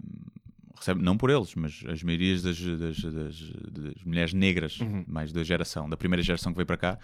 recebem, 0.77 1.03
não 1.03 1.17
por 1.17 1.29
eles, 1.29 1.53
mas 1.55 1.83
as 1.87 2.01
maiorias 2.03 2.41
das, 2.43 2.57
das, 2.59 2.97
das- 3.01 3.49
das 3.51 4.03
mulheres 4.05 4.33
negras, 4.33 4.79
Uhum. 4.79 5.03
mais 5.07 5.33
da 5.33 5.43
geração, 5.43 5.89
da 5.89 5.97
primeira 5.97 6.23
geração 6.23 6.53
que 6.53 6.57
veio 6.57 6.65
para 6.67 6.77
cá, 6.77 6.99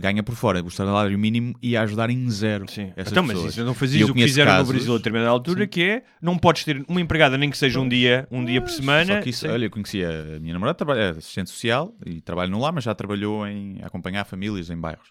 ganha 0.00 0.22
por 0.22 0.34
fora. 0.36 0.62
O 0.62 0.70
salário 0.70 1.18
mínimo 1.18 1.54
ia 1.60 1.82
ajudar 1.82 2.08
em 2.10 2.30
zero 2.30 2.70
Sim. 2.70 2.92
Então, 2.96 3.22
mas 3.22 3.32
pessoas. 3.34 3.52
isso 3.54 3.64
não 3.64 3.74
fazias 3.74 4.02
eu 4.08 4.12
o 4.12 4.14
que 4.14 4.22
fizeram 4.22 4.52
casos- 4.52 4.68
no 4.68 4.74
Brasil 4.74 4.94
a 4.94 4.96
determinada 4.96 5.30
altura, 5.30 5.66
que 5.66 5.82
é 5.82 6.04
não 6.22 6.38
podes 6.38 6.64
ter 6.64 6.84
uma 6.88 7.00
empregada 7.00 7.36
nem 7.36 7.50
que 7.50 7.58
seja 7.58 7.80
um 7.80 7.88
dia, 7.88 8.28
um 8.30 8.44
dia 8.44 8.60
por 8.60 8.70
semana. 8.70 9.16
Só 9.16 9.20
que 9.20 9.30
isso, 9.30 9.40
sem- 9.40 9.50
olha, 9.50 9.64
eu 9.66 9.70
conhecia 9.70 10.08
a 10.36 10.40
minha 10.40 10.52
namorada, 10.52 10.76
trabalha, 10.76 11.00
é 11.00 11.08
assistente 11.10 11.50
social 11.50 11.94
e 12.06 12.20
trabalha 12.20 12.50
no 12.50 12.60
lar, 12.60 12.72
mas 12.72 12.84
já 12.84 12.94
trabalhou 12.94 13.46
em 13.46 13.80
acompanhar 13.82 14.24
famílias 14.24 14.70
em 14.70 14.76
bairros. 14.76 15.10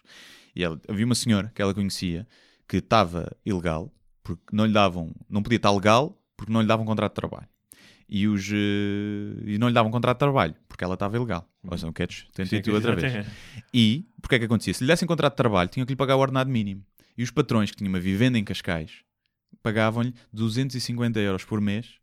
E 0.56 0.64
ela, 0.64 0.80
havia 0.88 1.04
uma 1.04 1.14
senhora 1.14 1.52
que 1.54 1.60
ela 1.60 1.74
conhecia 1.74 2.26
que 2.66 2.78
estava 2.78 3.30
ilegal 3.44 3.92
porque 4.22 4.42
não 4.52 4.64
lhe 4.64 4.72
davam, 4.72 5.12
não 5.28 5.42
podia 5.42 5.56
estar 5.56 5.70
legal 5.70 6.18
porque 6.36 6.50
não 6.52 6.62
lhe 6.62 6.66
davam 6.66 6.86
contrato 6.86 7.12
de 7.12 7.16
trabalho. 7.16 7.46
E, 8.08 8.28
os, 8.28 8.50
eh, 8.52 9.42
e 9.46 9.58
não 9.58 9.68
lhe 9.68 9.74
davam 9.74 9.90
contrato 9.90 10.16
de 10.16 10.20
trabalho 10.20 10.54
porque 10.68 10.84
ela 10.84 10.94
estava 10.94 11.16
ilegal. 11.16 11.48
Ou 11.64 11.76
seja, 11.76 11.88
um 11.88 11.92
catch, 11.92 12.24
tentei 12.34 12.62
Sim, 12.62 12.70
outra 12.70 12.94
vez. 12.94 13.26
E, 13.72 14.06
porque 14.20 14.34
é 14.34 14.38
que 14.38 14.44
acontecia? 14.44 14.74
Se 14.74 14.84
lhe 14.84 14.88
dessem 14.88 15.08
contrato 15.08 15.32
de 15.32 15.36
trabalho, 15.36 15.68
tinham 15.70 15.86
que 15.86 15.92
lhe 15.92 15.96
pagar 15.96 16.16
o 16.16 16.20
ordenado 16.20 16.50
mínimo. 16.50 16.84
E 17.16 17.22
os 17.22 17.30
patrões 17.30 17.70
que 17.70 17.76
tinham 17.76 17.90
uma 17.90 18.00
vivenda 18.00 18.38
em 18.38 18.44
Cascais 18.44 19.04
pagavam-lhe 19.62 20.14
250 20.32 21.18
euros 21.20 21.44
por 21.44 21.60
mês 21.60 21.94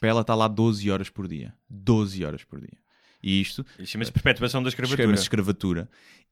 para 0.00 0.08
ela 0.08 0.20
estar 0.20 0.34
lá 0.34 0.48
12 0.48 0.90
horas 0.90 1.10
por 1.10 1.28
dia. 1.28 1.54
12 1.68 2.24
horas 2.24 2.44
por 2.44 2.60
dia. 2.60 2.83
E 3.26 3.40
isto 3.40 3.64
chama-se 3.86 4.12
perpetuação 4.12 4.62
da 4.62 4.68
escravatura. 4.68 5.02
chama-se 5.02 5.22
escravatura 5.22 5.88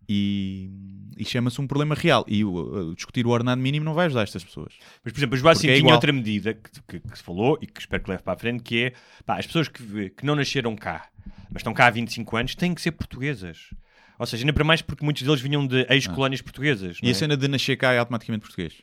e, 0.09 0.71
e 1.17 1.25
chama-se 1.25 1.61
um 1.61 1.67
problema 1.67 1.95
real. 1.95 2.25
E 2.29 2.45
o 2.45 2.95
discutir 2.95 3.27
o 3.27 3.31
ordenado 3.31 3.61
mínimo 3.61 3.85
não 3.85 3.95
vai 3.95 4.07
ajudar 4.07 4.23
estas 4.23 4.45
pessoas. 4.45 4.75
Mas, 5.03 5.13
por 5.13 5.19
exemplo, 5.19 5.37
a 5.37 5.39
Joacim 5.39 5.69
é 5.69 5.77
tinha 5.77 5.93
outra 5.95 6.13
medida 6.13 6.55
que, 6.55 6.71
que- 6.89 7.01
que 7.01 7.17
se 7.17 7.25
falou 7.25 7.59
e 7.63 7.67
que 7.67 7.81
espero 7.81 8.03
que 8.03 8.11
leve 8.11 8.23
para 8.23 8.35
a 8.35 8.37
frente, 8.39 8.63
que 8.63 8.85
é 8.85 8.93
pá, 9.25 9.39
as 9.39 9.47
pessoas 9.47 9.69
que, 9.69 10.11
que 10.11 10.27
não 10.27 10.35
nasceram 10.37 10.77
cá, 10.77 11.09
mas 11.51 11.61
estão 11.61 11.73
cá 11.73 11.87
há 11.87 11.91
25 11.91 12.37
anos, 12.37 12.55
têm 12.55 12.75
que 12.75 12.83
ser 12.83 12.93
portuguesas. 12.93 13.71
Ou 14.19 14.27
seja, 14.27 14.43
ainda 14.43 14.53
para 14.53 14.65
mais 14.65 14.83
porque 14.83 15.03
muitos 15.05 15.23
deles 15.23 15.41
vinham 15.41 15.67
de 15.67 15.87
ex-colónias 15.89 16.43
portuguesas. 16.43 16.99
E 16.99 17.03
não 17.05 17.09
a 17.09 17.13
é? 17.13 17.15
cena 17.15 17.37
de 17.37 17.49
nascer 17.49 17.77
cá 17.77 17.93
é 17.93 17.99
automaticamente 17.99 18.43
português. 18.43 18.75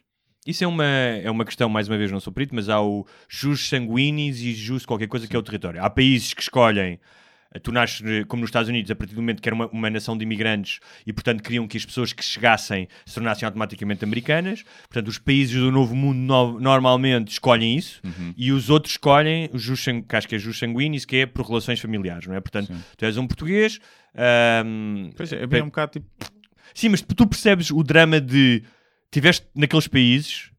Isso 0.48 0.64
é 0.64 0.68
uma, 0.68 0.84
é 0.86 1.30
uma 1.30 1.46
questão, 1.46 1.70
mais 1.70 1.88
uma 1.88 1.98
vez, 1.98 2.12
não 2.12 2.20
sou 2.20 2.34
perito, 2.34 2.56
mas 2.56 2.70
há 2.70 2.82
o 2.82 3.06
jus 3.30 3.70
sanguinis 3.70 4.40
e 4.42 4.54
jus 4.54 4.86
qualquer 4.86 5.08
coisa 5.08 5.28
que 5.28 5.36
é 5.36 5.40
o 5.40 5.44
território. 5.44 5.84
Há 5.84 5.90
países 5.90 6.34
que 6.34 6.42
escolhem, 6.42 7.00
tu 7.64 7.72
nasces 7.72 8.02
eh, 8.06 8.24
como 8.26 8.42
nos 8.42 8.50
Estados 8.50 8.70
Unidos, 8.70 8.92
a 8.92 8.96
partir 8.96 9.16
do 9.16 9.22
momento 9.22 9.42
que 9.42 9.50
era 9.50 9.56
uma, 9.56 9.68
uma 9.70 9.90
nação 9.90 10.16
de 10.18 10.24
imigrantes 10.24 10.80
e, 11.06 11.12
portanto, 11.12 11.42
queriam 11.42 11.68
que 11.68 11.78
as 11.78 11.86
pessoas 11.86 12.14
que 12.14 12.24
chegassem 12.24 12.88
se 13.06 13.16
tornassem 13.16 13.46
automaticamente 13.46 14.04
americanas. 14.04 14.64
Portanto, 14.88 15.08
os 15.08 15.18
países 15.18 15.56
do 15.60 15.72
Novo 15.72 15.96
Mundo 15.96 16.18
no- 16.20 16.60
normalmente 16.60 17.32
escolhem 17.32 17.76
isso 17.76 18.02
Uhum. 18.04 18.34
e 18.38 18.52
os 18.52 18.70
outros 18.70 18.94
escolhem 18.94 19.50
o 19.52 19.58
jus, 19.58 19.84
que 19.84 20.16
acho 20.16 20.28
que 20.28 20.36
é 20.36 20.38
jus 20.40 20.60
sanguinis, 20.60 21.06
que 21.06 21.18
é 21.18 21.26
por 21.26 21.46
relações 21.48 21.80
familiares, 21.80 22.28
não 22.28 22.36
é? 22.36 22.40
Portanto, 22.40 22.68
Sim. 22.68 22.84
tu 22.98 23.06
és 23.06 23.18
um 23.18 23.26
português... 23.26 23.80
ahm, 24.14 25.10
Pois 25.18 25.34
é, 25.34 25.42
é 25.44 25.48
bem 25.48 25.62
um 25.64 25.66
bocado 25.66 25.94
tipo. 25.94 26.08
Sim, 26.74 26.90
mas 26.90 27.02
tu 27.02 27.26
percebes 27.26 27.72
o 27.72 27.82
drama 27.84 28.22
de 28.22 28.64
tiveste 29.12 29.48
naqueles 29.56 29.88
países 29.88 30.52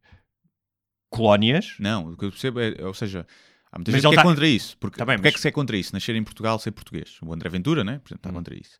colónias 1.08 1.74
Não, 1.78 2.08
o 2.12 2.16
que 2.16 2.24
eu 2.24 2.30
percebo 2.30 2.60
é, 2.60 2.74
ou 2.84 2.94
seja, 2.94 3.26
há 3.72 3.78
muita 3.78 3.90
Mas 3.92 4.02
gente 4.02 4.10
que 4.10 4.14
é 4.14 4.22
tá- 4.22 4.28
contra 4.28 4.46
isso. 4.48 4.76
Porque, 4.78 4.98
Tá 4.98 5.04
bem, 5.04 5.16
porque 5.16 5.28
é 5.28 5.30
mas- 5.30 5.34
que 5.36 5.40
se 5.40 5.48
é 5.48 5.50
contra 5.50 5.76
isso? 5.76 5.92
Nascer 5.92 6.14
em 6.16 6.22
Portugal 6.24 6.58
ser 6.58 6.70
português. 6.72 7.16
O 7.22 7.32
André 7.32 7.48
Ventura, 7.48 7.82
né? 7.84 7.98
Por 8.02 8.08
exemplo, 8.08 8.16
está 8.16 8.30
Hum. 8.30 8.34
contra 8.34 8.54
isso. 8.54 8.78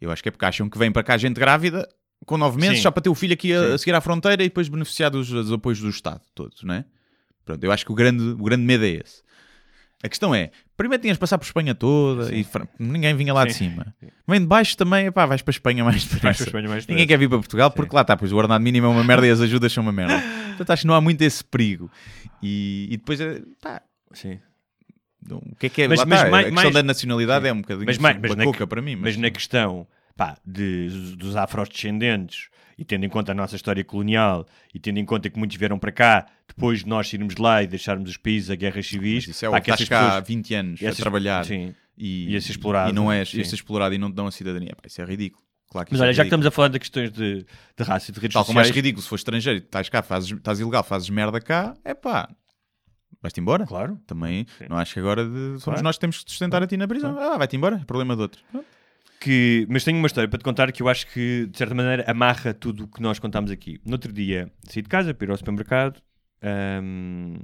Eu 0.00 0.10
acho 0.10 0.22
que 0.22 0.28
é 0.28 0.32
porque 0.32 0.44
acham 0.44 0.68
que 0.68 0.78
vem 0.78 0.92
para 0.92 1.02
cá 1.02 1.16
gente 1.16 1.36
grávida 1.38 1.88
com 2.26 2.36
nove 2.36 2.60
meses 2.60 2.76
Sim. 2.78 2.82
só 2.82 2.90
para 2.90 3.02
ter 3.02 3.08
o 3.08 3.14
filho 3.14 3.32
aqui 3.32 3.52
a, 3.52 3.60
Sim. 3.68 3.72
a 3.74 3.78
seguir 3.78 3.94
à 3.94 4.00
fronteira 4.00 4.42
e 4.44 4.48
depois 4.48 4.68
beneficiar 4.68 5.10
dos, 5.10 5.28
dos 5.28 5.52
apoios 5.52 5.80
do 5.80 5.88
Estado 5.88 6.20
todos, 6.34 6.62
não 6.62 6.74
é? 6.74 6.84
Pronto, 7.44 7.62
eu 7.64 7.72
acho 7.72 7.84
que 7.86 7.92
o 7.92 7.94
grande, 7.94 8.22
o 8.22 8.42
grande 8.44 8.62
medo 8.64 8.84
é 8.84 8.88
esse. 8.90 9.22
A 10.04 10.08
questão 10.08 10.32
é, 10.32 10.52
primeiro 10.76 11.00
tinhas 11.02 11.16
de 11.16 11.20
passar 11.20 11.38
por 11.38 11.44
Espanha 11.44 11.74
toda 11.74 12.32
e 12.32 12.44
Fran- 12.44 12.68
ninguém 12.78 13.16
vinha 13.16 13.34
lá 13.34 13.44
de 13.44 13.52
Sim. 13.54 13.70
cima. 13.70 13.92
Vem 14.28 14.40
de 14.40 14.46
baixo 14.46 14.76
também, 14.76 15.10
pá, 15.10 15.26
vais 15.26 15.42
para 15.42 15.50
a 15.50 15.56
Espanha 15.56 15.82
mais 15.82 16.04
depressa. 16.04 16.44
Ninguém 16.88 17.06
quer 17.06 17.18
vir 17.18 17.28
para 17.28 17.38
Portugal 17.38 17.70
porque 17.72 17.92
lá 17.96 18.02
está, 18.02 18.16
pois 18.16 18.30
o 18.32 18.36
ordenado 18.36 18.62
mínimo 18.62 18.86
é 18.86 18.90
uma 18.90 19.02
merda 19.02 19.26
e 19.26 19.30
as 19.30 19.40
ajudas 19.40 19.72
são 19.72 19.82
uma 19.82 19.90
merda. 19.92 20.22
Portanto, 20.48 20.70
acho 20.70 20.82
que 20.82 20.86
não 20.86 20.94
há 20.94 21.00
muito 21.00 21.20
esse 21.22 21.42
perigo. 21.42 21.90
E, 22.40 22.86
e 22.92 22.96
depois, 22.96 23.20
é, 23.20 23.42
pá, 23.60 23.82
Sim. 24.12 24.38
o 25.30 25.56
que 25.56 25.66
é 25.66 25.68
que 25.68 25.82
é? 25.82 25.88
Mas- 25.88 25.98
mas 26.04 26.08
mais- 26.08 26.24
a 26.24 26.36
questão 26.50 26.54
mais- 26.54 26.74
da 26.74 26.82
nacionalidade 26.82 27.46
é 27.46 27.52
um 27.52 27.60
bocadinho 27.60 27.86
Mas 27.86 27.96
assim, 27.96 28.02
mas 28.20 28.30
uma 28.32 28.44
na 28.44 28.66
para 28.66 28.82
mim. 28.82 28.96
Mas 28.96 29.16
na 29.16 29.30
questão 29.30 29.86
pá, 30.16 30.36
de, 30.44 30.88
dos 31.16 31.36
afrodescendentes 31.36 32.48
e 32.76 32.84
tendo 32.84 33.04
em 33.04 33.08
conta 33.08 33.32
a 33.32 33.34
nossa 33.34 33.56
história 33.56 33.84
colonial 33.84 34.46
e 34.74 34.78
tendo 34.78 34.98
em 34.98 35.04
conta 35.04 35.28
que 35.28 35.38
muitos 35.38 35.56
vieram 35.56 35.78
para 35.78 35.92
cá 35.92 36.26
depois 36.46 36.80
de 36.80 36.88
nós 36.88 37.12
irmos 37.12 37.36
lá 37.36 37.62
e 37.62 37.66
deixarmos 37.66 38.10
os 38.10 38.16
países 38.16 38.50
a 38.50 38.54
guerras 38.54 38.86
civis, 38.86 39.26
Mas 39.26 39.36
isso 39.36 39.46
é 39.46 39.50
pá, 39.50 39.58
o 39.58 39.62
que 39.62 39.70
estás 39.70 39.88
cá 39.88 40.00
há 40.00 40.06
pessoas- 40.10 40.28
20 40.28 40.54
anos 40.54 40.82
essas- 40.82 40.98
a 40.98 41.02
trabalhar 41.02 41.44
Sim. 41.44 41.74
e, 41.96 42.32
e 42.32 42.36
a 42.36 42.40
ser 42.40 42.52
explorado, 42.52 42.90
e 42.90 42.92
não 42.92 43.10
és, 43.12 43.28
sim. 43.28 43.38
e 43.38 43.40
a 43.40 43.44
ser 43.44 43.54
explorado 43.56 43.94
e 43.94 43.98
não 43.98 44.10
te 44.10 44.14
dão 44.14 44.26
a 44.26 44.30
cidadania. 44.30 44.74
Pá, 44.76 44.82
isso 44.86 45.00
é 45.02 45.04
ridículo. 45.04 45.42
Claro 45.70 45.86
que 45.86 45.92
Mas 45.92 45.98
isso 45.98 46.02
olha, 46.04 46.10
é 46.10 46.14
já 46.14 46.22
que 46.22 46.28
estamos 46.28 46.46
a 46.46 46.50
falar 46.50 46.68
de 46.68 46.78
questões 46.78 47.12
de, 47.12 47.44
de 47.76 47.84
raça 47.84 48.10
e 48.10 48.14
de 48.14 48.20
redes 48.20 48.32
Tal 48.32 48.44
como 48.44 48.58
és 48.58 48.68
sociais... 48.68 48.74
ridículo, 48.76 49.02
se 49.02 49.08
for 49.08 49.16
estrangeiro 49.16 49.58
estás 49.58 49.88
cá, 49.90 50.00
fazes, 50.02 50.30
estás 50.30 50.58
ilegal, 50.60 50.82
fazes 50.82 51.10
merda 51.10 51.40
cá, 51.40 51.74
é 51.84 51.92
pá, 51.92 52.28
vais-te 53.22 53.40
embora. 53.40 53.66
Claro. 53.66 53.98
Também, 54.06 54.46
Sim. 54.58 54.66
não 54.68 54.76
acho 54.78 54.94
que 54.94 55.00
agora 55.00 55.24
de- 55.24 55.30
somos 55.30 55.62
Claro. 55.64 55.82
nós 55.82 55.96
que 55.96 56.00
temos 56.00 56.18
que 56.18 56.24
te 56.26 56.30
sustentar 56.32 56.62
a 56.62 56.66
ti 56.66 56.76
na 56.76 56.86
prisão. 56.88 57.18
Ah, 57.18 57.36
vai-te 57.38 57.56
embora, 57.56 57.76
é 57.76 57.84
problema 57.84 58.14
de 58.16 58.22
outro. 58.22 58.42
que, 59.20 59.66
mas 59.68 59.82
tenho 59.82 59.98
uma 59.98 60.06
história 60.06 60.28
para 60.28 60.38
te 60.38 60.44
contar 60.44 60.70
que 60.70 60.80
eu 60.80 60.88
acho 60.88 61.04
que, 61.12 61.46
de 61.50 61.58
certa 61.58 61.74
maneira, 61.74 62.04
amarra 62.08 62.54
tudo 62.54 62.84
o 62.84 62.86
que 62.88 63.02
nós 63.02 63.18
contámos 63.18 63.50
aqui. 63.50 63.80
No 63.84 63.92
outro 63.94 64.12
dia, 64.12 64.48
saí 64.62 64.80
de 64.80 64.88
casa 64.88 65.12
para 65.12 65.26
ir 65.26 65.30
ao 65.32 65.36
supermercado, 65.36 66.00
ahm, 66.40 67.34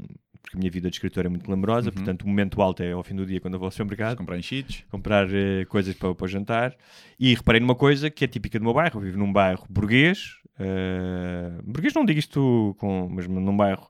porque 0.40 0.56
a 0.56 0.58
minha 0.60 0.70
vida 0.70 0.88
de 0.88 0.94
escritor 0.96 1.26
é 1.26 1.28
muito 1.28 1.44
glamourosa, 1.44 1.88
Uhum. 1.88 1.94
portanto, 1.94 2.22
o 2.22 2.28
momento 2.28 2.60
alto 2.62 2.82
é 2.82 2.92
ao 2.92 3.02
fim 3.02 3.16
do 3.16 3.26
dia 3.26 3.40
quando 3.40 3.54
eu 3.54 3.58
vou 3.58 3.66
ao 3.66 3.70
supermercado, 3.72 4.16
Comprar 4.18 4.38
enchidos. 4.38 4.84
comprar 4.90 5.26
eh, 5.32 5.64
coisas 5.64 5.94
para, 5.96 6.14
para 6.14 6.24
o 6.24 6.28
jantar. 6.28 6.76
E 7.18 7.34
reparei 7.34 7.60
numa 7.60 7.74
coisa 7.74 8.08
que 8.10 8.24
é 8.24 8.28
típica 8.28 8.58
do 8.58 8.64
meu 8.64 8.72
bairro. 8.74 8.98
Eu 9.00 9.04
vivo 9.04 9.18
num 9.18 9.32
bairro 9.32 9.64
burguês, 9.68 10.34
eh, 10.60 11.50
burguês 11.64 11.92
não 11.94 12.04
digo 12.04 12.18
isto 12.20 12.76
com, 12.78 13.08
mas 13.10 13.26
num 13.26 13.56
bairro 13.56 13.88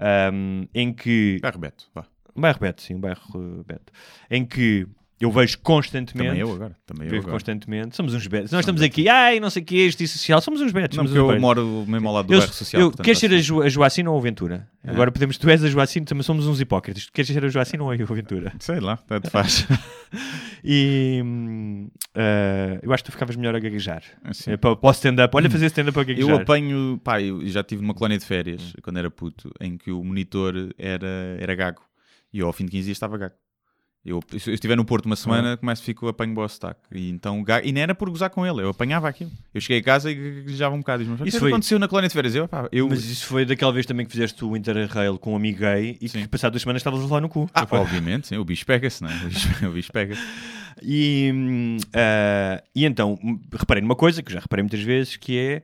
ahm, 0.00 0.64
em 0.74 0.92
que 0.92 1.38
Vai, 1.42 1.50
Roberto, 1.52 1.90
vá. 1.94 2.04
um 2.34 2.40
bairro 2.40 2.58
Beto, 2.60 2.82
sim, 2.82 2.94
um 2.94 3.00
bairro 3.00 3.20
eh, 3.60 3.64
Beto, 3.66 3.92
em 4.30 4.44
que 4.46 4.86
eu 5.20 5.30
vejo 5.30 5.58
constantemente 5.58 6.28
Também 6.28 6.40
eu 6.40 6.52
agora. 6.52 6.76
Também 6.86 7.06
eu 7.06 7.10
Vivo 7.10 7.22
agora. 7.24 7.32
constantemente. 7.34 7.94
Somos 7.94 8.14
uns 8.14 8.26
betos. 8.26 8.50
Nós 8.52 8.60
estamos 8.60 8.80
aqui, 8.80 9.08
ai, 9.08 9.38
não 9.38 9.50
sei 9.50 9.62
o 9.62 9.64
que, 9.66 9.84
justiça 9.86 10.16
social. 10.16 10.40
Somos 10.40 10.60
uns 10.60 10.72
betos. 10.72 10.96
Não, 10.96 11.04
somos 11.04 11.12
uns 11.12 11.16
eu 11.16 11.26
betos. 11.26 11.40
moro 11.42 11.84
mesmo 11.86 12.08
ao 12.08 12.14
lado 12.14 12.26
do 12.26 12.32
Eu- 12.34 12.38
bairro 12.38 12.52
social. 12.54 12.80
eu- 12.82 12.88
portanto, 12.88 13.04
queres 13.04 13.18
ser 13.20 13.32
a. 13.32 13.38
Jo- 13.38 13.62
a 13.62 13.68
Joacina 13.68 14.10
ou 14.10 14.18
a 14.18 14.20
Ventura? 14.22 14.66
É. 14.82 14.90
Agora 14.90 15.12
podemos, 15.12 15.36
tu 15.36 15.48
és 15.50 15.62
a 15.62 15.68
Joacina, 15.68 16.06
também 16.06 16.22
somos 16.22 16.46
uns 16.46 16.60
hipócritas. 16.60 17.04
Tu 17.06 17.12
queres 17.12 17.30
ser 17.30 17.44
a 17.44 17.48
Joacina 17.48 17.84
ou 17.84 17.90
a 17.90 17.96
Ventura? 17.96 18.52
Sei 18.58 18.80
lá, 18.80 18.96
tanto 18.96 19.30
faz. 19.30 19.66
E 20.62 21.20
hum, 21.24 21.88
eh, 22.14 22.80
eu 22.82 22.92
acho 22.92 23.02
que 23.02 23.10
tu 23.10 23.12
ficavas 23.12 23.34
melhor 23.36 23.54
a 23.54 23.58
gaguejar. 23.58 24.02
Assim. 24.24 24.50
Eh, 24.52 24.56
para, 24.56 24.76
para 24.76 24.88
o 24.88 24.92
stand-up. 24.92 25.34
Olha, 25.34 25.48
fazer 25.48 25.66
stand-up 25.66 25.98
a 25.98 26.04
gaguejar. 26.04 26.30
Eu 26.30 26.36
apanho, 26.36 27.00
pá, 27.02 27.20
eu 27.22 27.46
já 27.46 27.62
tive 27.62 27.80
numa 27.82 27.94
colónia 27.94 28.18
de 28.18 28.24
férias, 28.26 28.74
quando 28.82 28.98
era 28.98 29.10
puto, 29.10 29.50
em 29.60 29.78
que 29.78 29.90
o 29.90 30.02
monitor 30.04 30.54
era, 30.78 31.36
era 31.40 31.54
gago. 31.54 31.80
E 32.32 32.40
eu, 32.40 32.46
ao 32.46 32.52
fim 32.52 32.64
de 32.66 32.72
15 32.72 32.84
dias, 32.86 32.96
estava 32.96 33.16
gago. 33.16 33.34
Eu, 34.02 34.20
se 34.38 34.48
eu 34.48 34.54
estiver 34.54 34.76
no 34.76 34.84
Porto 34.84 35.04
uma 35.04 35.14
semana, 35.14 35.58
começo, 35.58 35.82
fico, 35.82 36.08
apanho 36.08 36.32
boa 36.32 36.48
sotaque. 36.48 36.80
E 36.90 37.10
então, 37.10 37.44
e 37.62 37.70
nem 37.70 37.82
era 37.82 37.94
por 37.94 38.08
gozar 38.08 38.30
com 38.30 38.46
ele, 38.46 38.62
eu 38.62 38.70
apanhava 38.70 39.06
aquilo. 39.06 39.30
Eu 39.52 39.60
cheguei 39.60 39.80
a 39.80 39.82
casa 39.82 40.10
e 40.10 40.14
gaguejava 40.14 40.74
um 40.74 40.78
bocado. 40.78 41.02
O 41.02 41.06
que 41.06 41.12
Isso 41.12 41.22
é 41.22 41.30
que 41.32 41.38
foi- 41.38 41.50
aconteceu 41.50 41.78
na 41.78 41.86
colónia 41.86 42.08
de 42.08 42.14
férias? 42.14 42.34
Eu, 42.34 42.48
pá, 42.48 42.66
eu... 42.72 42.88
Mas 42.88 43.04
isso 43.04 43.26
foi 43.26 43.44
daquela 43.44 43.72
vez 43.72 43.84
também 43.84 44.06
que 44.06 44.12
fizeste 44.12 44.42
o 44.42 44.56
Interrail 44.56 45.18
com 45.18 45.34
um 45.34 45.36
amigo 45.36 45.58
gay 45.58 45.98
e 46.00 46.08
Sim. 46.08 46.22
que 46.22 46.28
passado 46.28 46.52
duas 46.52 46.62
semanas 46.62 46.80
estavas 46.80 47.06
lá 47.10 47.20
no 47.20 47.28
cu. 47.28 47.50
Ah, 47.52 47.66
Não 47.70 47.80
obviamente, 47.80 48.28
sim, 48.28 48.38
o 48.38 48.44
bicho 48.44 48.64
pega-se, 48.64 49.02
não 49.02 49.10
é? 49.10 49.14
O 49.66 49.72
bicho, 49.72 49.90
o 49.90 49.92
pega-se. 49.92 50.22
E, 50.82 51.76
ah, 51.94 52.62
e 52.74 52.86
então, 52.86 53.18
hum, 53.22 53.38
reparei 53.52 53.82
numa 53.82 53.96
coisa 53.96 54.22
que 54.22 54.32
já 54.32 54.40
reparei 54.40 54.62
muitas 54.62 54.80
vezes, 54.80 55.16
que 55.16 55.36
é 55.36 55.62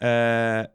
ah, 0.00 0.68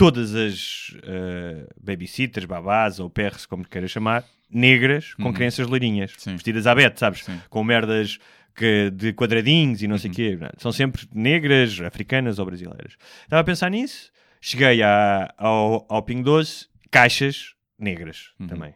todas 0.00 0.34
as 0.34 0.96
ah, 1.04 1.66
babysitters, 1.80 2.46
babás 2.46 2.98
ou 2.98 3.10
perres, 3.10 3.44
como 3.44 3.66
queiras 3.68 3.90
chamar, 3.90 4.24
negras 4.50 5.12
com 5.14 5.24
Uhum. 5.24 5.32
crianças 5.32 5.66
loirinhas, 5.66 6.12
Sim. 6.16 6.32
vestidas 6.32 6.66
à 6.66 6.74
bete, 6.74 6.98
sabes? 6.98 7.22
Sim. 7.24 7.38
Com 7.50 7.62
merdas 7.62 8.18
que, 8.56 8.90
de 8.90 9.12
quadradinhos 9.12 9.82
e 9.82 9.86
não 9.86 9.96
Uhum. 9.96 9.98
sei 9.98 10.10
o 10.10 10.14
quê. 10.14 10.36
não 10.40 10.46
é? 10.46 10.50
São 10.58 10.72
sempre 10.72 11.06
negras, 11.14 11.80
africanas 11.80 12.38
ou 12.38 12.46
brasileiras. 12.46 12.96
Estava 13.24 13.40
a 13.40 13.44
pensar 13.44 13.70
nisso, 13.70 14.10
cheguei 14.40 14.82
à- 14.82 15.32
ao, 15.36 15.86
ao 15.88 16.02
Pingo 16.02 16.24
Doce, 16.24 16.66
caixas 16.90 17.54
negras 17.78 18.30
Uhum. 18.40 18.46
também. 18.48 18.74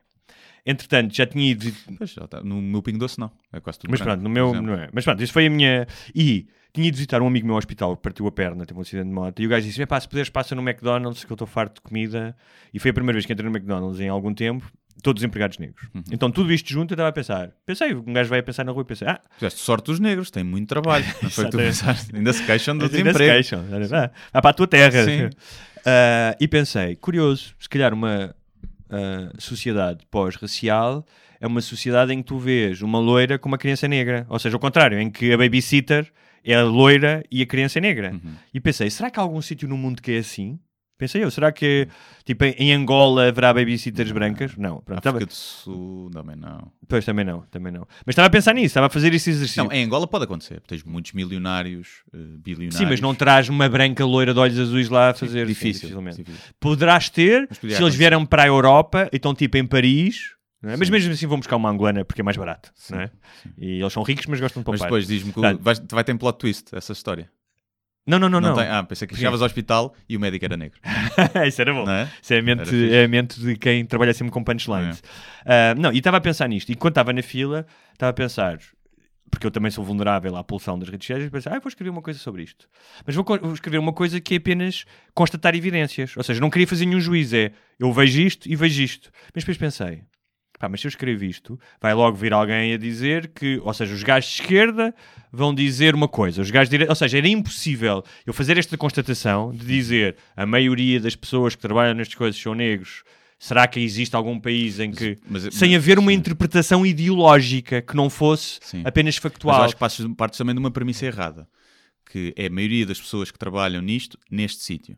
Entretanto, 0.67 1.15
já 1.15 1.27
tinha 1.27 1.51
ido 1.51 1.71
Pois, 1.99 2.11
já 2.11 2.25
está. 2.25 2.41
No 2.43 2.61
meu 2.61 2.83
pingo 2.83 2.99
doce, 2.99 3.19
não. 3.19 3.31
É 3.53 3.61
quase 3.61 3.79
tudo 3.79 3.91
mas 3.91 4.01
branco, 4.01 4.21
pronto, 4.21 4.25
no 4.25 4.31
meu 4.31 4.63
não 4.63 4.75
é. 4.75 4.89
Mas 4.93 5.05
pronto, 5.05 5.23
isso 5.23 5.33
foi 5.33 5.47
a 5.47 5.51
minha. 5.51 5.87
E 6.15 6.47
tinha 6.73 6.89
ido 6.89 6.97
visitar 6.97 7.23
um 7.23 7.27
amigo 7.27 7.47
meu 7.47 7.55
ao 7.55 7.59
hospital 7.59 7.97
que 7.97 8.03
partiu 8.03 8.27
a 8.27 8.33
perna, 8.33 8.67
teve 8.67 8.79
um 8.79 8.83
acidente 8.83 9.09
de 9.09 9.15
moto. 9.15 9.41
E 9.41 9.47
o 9.47 9.49
gajo 9.49 9.67
disse: 9.67 9.85
pá, 9.87 10.01
se 10.01 10.09
puderes, 10.09 10.29
passa 10.31 10.55
no 10.55 10.63
McDonald's, 10.63 11.25
que 11.25 11.31
eu 11.31 11.35
estou 11.35 11.47
farto 11.47 11.75
de 11.77 11.81
comida. 11.83 12.37
E 12.73 12.79
foi 12.79 12.91
a 12.91 12.95
primeira 12.95 13.15
vez 13.15 13.27
que 13.27 13.33
entrei 13.33 13.49
no 13.49 13.55
McDonald's 13.57 14.01
em 14.01 14.09
algum 14.09 14.33
tempo, 14.35 14.73
todos 15.03 15.21
os 15.21 15.25
empregados 15.25 15.59
negros. 15.59 15.87
Uhum. 15.95 16.03
Então 16.11 16.31
tudo 16.31 16.53
isto 16.53 16.69
junto 16.73 16.93
eu 16.93 16.95
estava 16.95 17.11
a 17.11 17.13
pensar. 17.13 17.53
Pensei, 17.65 17.95
um 17.95 18.13
gajo 18.13 18.31
vai 18.31 18.41
a 18.41 18.43
pensar 18.43 18.65
na 18.65 18.73
rua 18.73 18.83
e 18.83 18.87
pensei: 18.87 19.07
ah, 19.07 19.21
Fizeste 19.37 19.61
sorte 19.61 19.87
dos 19.87 20.01
negros, 20.01 20.31
têm 20.31 20.43
muito 20.43 20.69
trabalho. 20.69 21.05
Não 21.23 21.31
foi 21.31 21.49
tu 21.49 21.59
pensaste. 21.59 22.17
Ainda 22.17 22.33
se 22.33 22.45
queixam 22.45 22.77
do 22.77 22.87
ainda 22.87 22.97
se 22.97 23.03
desemprego. 23.03 23.33
queixam. 23.35 23.65
Ah, 24.33 24.43
para 24.43 24.51
a 24.51 24.55
tua 24.55 24.67
terra. 24.67 25.05
Sim. 25.05 25.31
Ah, 25.87 26.35
e 26.41 26.49
pensei: 26.49 26.97
curioso, 26.97 27.55
se 27.59 27.69
calhar 27.69 27.93
uma 27.93 28.35
sociedade 29.39 30.05
pós-racial 30.11 31.05
é 31.41 31.47
uma 31.47 31.61
sociedade 31.61 32.13
em 32.13 32.19
que 32.19 32.29
tu 32.29 32.39
vês 32.39 32.81
uma 32.81 32.99
loira 32.99 33.39
com 33.39 33.49
uma 33.49 33.59
criança 33.59 33.87
negra. 33.89 34.27
Ou 34.29 34.39
seja, 34.39 34.57
ao 34.57 34.61
contrário, 34.61 34.99
em 34.99 35.11
que 35.11 35.33
a 35.33 35.37
babysitter 35.37 36.11
é 36.45 36.55
a 36.55 36.63
loira 36.63 37.25
e 37.31 37.43
a 37.43 37.47
criança 37.47 37.79
é 37.79 37.83
negra. 37.83 38.13
Uhum. 38.13 38.35
E 38.53 38.61
pensei, 38.61 38.91
será 38.91 39.11
que 39.11 39.19
há 39.19 39.23
algum 39.23 39.41
sítio 39.43 39.69
no 39.69 39.77
mundo 39.77 40.01
que 40.01 40.13
é 40.13 40.19
assim? 40.19 40.59
Pensei 40.97 41.25
eu, 41.25 41.31
será 41.31 41.51
que 41.51 41.89
tipo, 42.25 42.45
em 42.45 42.73
Angola 42.73 43.27
haverá 43.29 43.53
babysitters 43.53 44.13
brancas? 44.13 44.57
Não, 44.57 44.81
pronto, 44.81 44.99
estava- 44.99 45.17
África 45.19 45.33
do 45.33 45.35
Sul, 45.37 46.09
também 46.13 46.37
não. 46.37 46.71
Pois 46.89 47.05
também 47.05 47.25
não, 47.25 47.41
também 47.51 47.73
não. 47.73 47.81
Mas 48.07 48.13
estava 48.13 48.27
a 48.29 48.31
pensar 48.31 48.55
nisso, 48.55 48.67
estava 48.67 48.87
a 48.87 48.91
fazer 48.91 49.13
esse 49.13 49.29
exercício. 49.31 49.65
Não, 49.65 49.73
em 49.73 49.85
Angola 49.85 50.07
pode 50.07 50.25
acontecer. 50.25 50.61
Tens 50.67 50.85
muitos 50.85 51.13
milionários, 51.13 52.05
eh, 52.15 52.19
bilionários. 52.39 52.77
Sim, 52.77 52.87
mas 52.87 53.01
não 53.01 53.13
traz 53.15 53.49
uma 53.49 53.69
branca 53.69 54.05
loira 54.05 54.33
de 54.33 54.39
olhos 54.39 54.59
azuis 54.59 54.89
lá 54.89 55.11
a 55.11 55.15
fazer. 55.15 55.47
Difícil. 55.47 55.81
dificilmente. 55.89 56.19
difícil. 56.23 56.41
Poderás 56.61 57.09
ter 57.11 57.47
Mas 57.49 57.57
se 57.57 57.61
podia 57.63 57.75
eles 57.75 57.79
acontecer. 57.81 57.99
vieram 57.99 58.25
para 58.25 58.43
a 58.45 58.47
Europa 58.47 59.09
e 59.13 59.17
estão 59.17 59.35
tipo 59.35 59.57
em 59.57 59.67
Paris. 59.67 60.33
não 60.63 60.71
é? 60.71 60.77
Mas 60.77 60.87
Sim. 60.87 60.93
mesmo 60.93 61.13
assim 61.13 61.27
vão 61.27 61.39
buscar 61.39 61.57
uma 61.57 61.69
angolana 61.71 62.05
porque 62.05 62.21
é 62.21 62.25
mais 62.25 62.37
barato. 62.37 62.73
Não 62.89 63.01
é? 63.01 63.11
E 63.59 63.81
eles 63.81 63.93
são 63.93 64.03
ricos, 64.05 64.25
mas 64.27 64.41
gostam 64.41 64.63
de 64.63 64.71
Mas 64.71 64.79
poupar. 64.79 64.87
depois 64.89 65.07
diz-me 65.09 65.33
que 65.33 65.41
vais- 65.59 65.83
vai 65.91 66.05
ter 66.05 66.13
um 66.13 66.19
plot 66.19 66.39
twist 66.39 66.69
essa 66.75 66.93
história. 66.93 67.29
Não, 68.07 68.19
não, 68.19 68.29
não. 68.29 68.41
não. 68.41 68.55
tem- 68.55 68.69
ah, 68.69 68.83
pensei 68.83 69.09
que 69.09 69.17
chegavas 69.17 69.41
ao 69.41 69.47
hospital 69.47 69.95
e 70.09 70.17
o 70.17 70.21
médico 70.21 70.45
era 70.45 70.57
negro. 70.57 70.79
Isso 71.47 71.61
era 71.61 71.73
bom. 71.73 71.85
Não 71.87 71.93
é? 71.93 72.09
Isso 72.23 72.35
é 72.35 72.39
a, 72.39 72.43
mente, 72.43 72.95
é 72.95 73.05
a 73.05 73.09
mente 73.09 73.41
de 73.41 73.57
quem 73.57 73.85
trabalha 73.87 74.13
sempre 74.13 74.31
com 74.33 74.45
punchlines. 74.45 75.03
Ah, 75.47 75.75
não, 75.77 75.91
e 75.93 75.99
estava 75.99 76.19
a 76.19 76.21
pensar 76.21 76.47
nisto. 76.49 76.71
E 76.71 76.75
quando 76.75 76.93
estava 76.93 77.13
na 77.13 77.23
fila, 77.23 77.67
estava 77.93 78.11
a 78.11 78.13
pensar, 78.13 78.59
porque 79.31 79.47
eu 79.47 79.51
também 79.51 79.71
sou 79.71 79.83
vulnerável 79.83 80.37
à 80.37 80.45
pulsão 80.45 80.79
das 80.79 80.89
redes 80.89 81.07
sociais, 81.07 81.31
pensei, 81.31 81.51
ah, 81.51 81.59
vou 81.59 81.69
escrever 81.69 81.91
uma 81.91 82.03
coisa 82.03 82.19
sobre 82.19 82.43
isto. 82.43 82.69
Mas 83.07 83.17
vou, 83.17 83.25
vou 83.25 83.55
escrever 83.55 83.79
uma 83.79 83.93
coisa 83.93 84.21
que 84.21 84.35
é 84.35 84.37
apenas 84.37 84.85
constatar 85.15 85.55
evidências. 85.55 86.15
Ou 86.17 86.23
seja, 86.23 86.41
não 86.41 86.51
queria 86.51 86.67
fazer 86.67 86.85
nenhum 86.87 87.01
juízo. 87.01 87.35
É, 87.37 87.53
eu 87.81 87.91
vejo 87.93 88.21
isto 88.21 88.47
e 88.49 88.55
vejo 88.55 88.83
isto. 88.83 89.11
Mas 89.35 89.45
depois 89.45 89.57
pensei, 89.57 90.03
Pá, 90.59 90.69
mas 90.69 90.81
se 90.81 90.87
eu 90.87 90.89
escrevo 90.89 91.25
isto, 91.25 91.59
vai 91.81 91.93
logo 91.95 92.17
vir 92.17 92.33
alguém 92.33 92.73
a 92.75 92.77
dizer 92.79 93.29
que, 93.35 93.61
ou 93.65 93.75
seja, 93.75 93.93
os 93.93 94.03
gajos 94.03 94.31
de 94.31 94.41
esquerda 94.43 94.95
vão 95.33 95.53
dizer 95.55 95.95
uma 95.95 96.07
coisa, 96.09 96.41
os 96.41 96.51
gajos 96.51 96.69
de 96.69 96.75
direita, 96.75 96.93
ou 96.93 96.97
seja, 96.97 97.19
era 97.19 97.27
impossível 97.29 98.05
eu 98.25 98.33
fazer 98.33 98.57
esta 98.57 98.77
constatação 98.77 99.51
de 99.53 99.67
dizer 99.67 100.17
a 100.37 100.47
maioria 100.47 101.01
das 101.01 101.17
pessoas 101.17 101.55
que 101.57 101.61
trabalham 101.63 101.95
nestas 101.95 102.15
coisas 102.15 102.41
são 102.41 102.55
negros. 102.55 103.03
Será 103.37 103.67
que 103.67 103.81
existe 103.81 104.15
algum 104.15 104.39
país 104.39 104.79
em 104.79 104.93
que, 104.93 105.19
mas- 105.29 105.43
sem 105.55 105.71
mas- 105.73 105.77
haver 105.83 105.99
uma 105.99 106.13
sim. 106.13 106.17
interpretação 106.19 106.87
ideológica 106.87 107.83
que 107.83 107.97
não 107.97 108.09
fosse 108.09 108.59
Sim. 108.63 108.83
apenas 108.87 109.17
Mas 109.17 109.23
factual? 109.23 109.59
eu 109.59 109.65
acho 109.65 109.75
que 109.75 109.81
partes, 109.81 110.07
partes 110.17 110.39
também 110.39 110.55
de 110.55 110.61
uma 110.61 110.71
premissa 110.71 111.05
errada. 111.05 111.49
Que 112.11 112.33
é 112.37 112.47
a 112.47 112.51
maioria 112.51 112.87
das 112.87 113.01
pessoas 113.01 113.31
que 113.31 113.39
trabalham 113.39 113.83
nisto, 113.83 114.17
neste 114.31 114.63
sítio. 114.63 114.97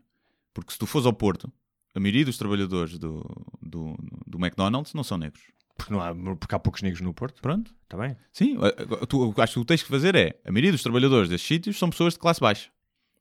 Porque 0.53 0.71
se 0.71 0.77
tu 0.77 0.85
fores 0.85 1.05
ao 1.05 1.13
Porto, 1.13 1.51
a 1.97 1.99
maioria 1.99 2.23
dos 2.25 2.37
trabalhadores 2.37 2.97
do, 2.97 3.25
do, 3.61 3.95
do 4.25 4.37
McDonald's 4.37 4.93
não 4.93 5.03
são 5.03 5.17
negros. 5.17 5.41
Porque, 5.75 5.91
não 5.91 6.01
há, 6.01 6.13
porque 6.35 6.55
há 6.55 6.59
poucos 6.59 6.81
negros 6.81 7.01
no 7.01 7.13
Porto, 7.13 7.41
Pronto. 7.41 7.73
está 7.83 7.97
bem? 7.97 8.15
Sim, 8.31 8.57
tu, 9.09 9.29
o 9.29 9.33
que 9.33 9.41
acho 9.41 9.59
que 9.59 9.65
tens 9.65 9.83
que 9.83 9.89
fazer 9.89 10.15
é, 10.15 10.39
a 10.45 10.51
maioria 10.51 10.71
dos 10.71 10.81
trabalhadores 10.83 11.29
destes 11.29 11.47
sítios 11.47 11.77
são 11.77 11.89
pessoas 11.89 12.13
de 12.13 12.19
classe 12.19 12.39
baixa. 12.39 12.69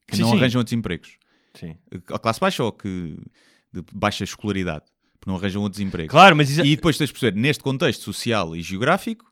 Que 0.06 0.16
Sim, 0.16 0.22
não 0.22 0.30
sim. 0.30 0.36
arranjam 0.36 0.60
outros 0.60 0.72
empregos. 0.72 1.18
Sim. 1.54 1.76
A 2.10 2.18
classe 2.18 2.38
baixa 2.38 2.62
ou 2.62 2.70
que 2.72 3.18
de 3.72 3.82
baixa 3.92 4.24
escolaridade. 4.24 4.84
Que 5.20 5.26
não 5.26 5.36
arranjam 5.36 5.62
outros 5.62 5.80
empregos. 5.80 6.10
Claro, 6.10 6.36
mas 6.36 6.50
isso, 6.50 6.64
E 6.64 6.76
depois 6.76 6.96
tens 6.96 7.08
de 7.08 7.12
perceber, 7.14 7.38
neste 7.38 7.62
contexto 7.62 8.02
social 8.02 8.54
e 8.54 8.62
geográfico, 8.62 9.24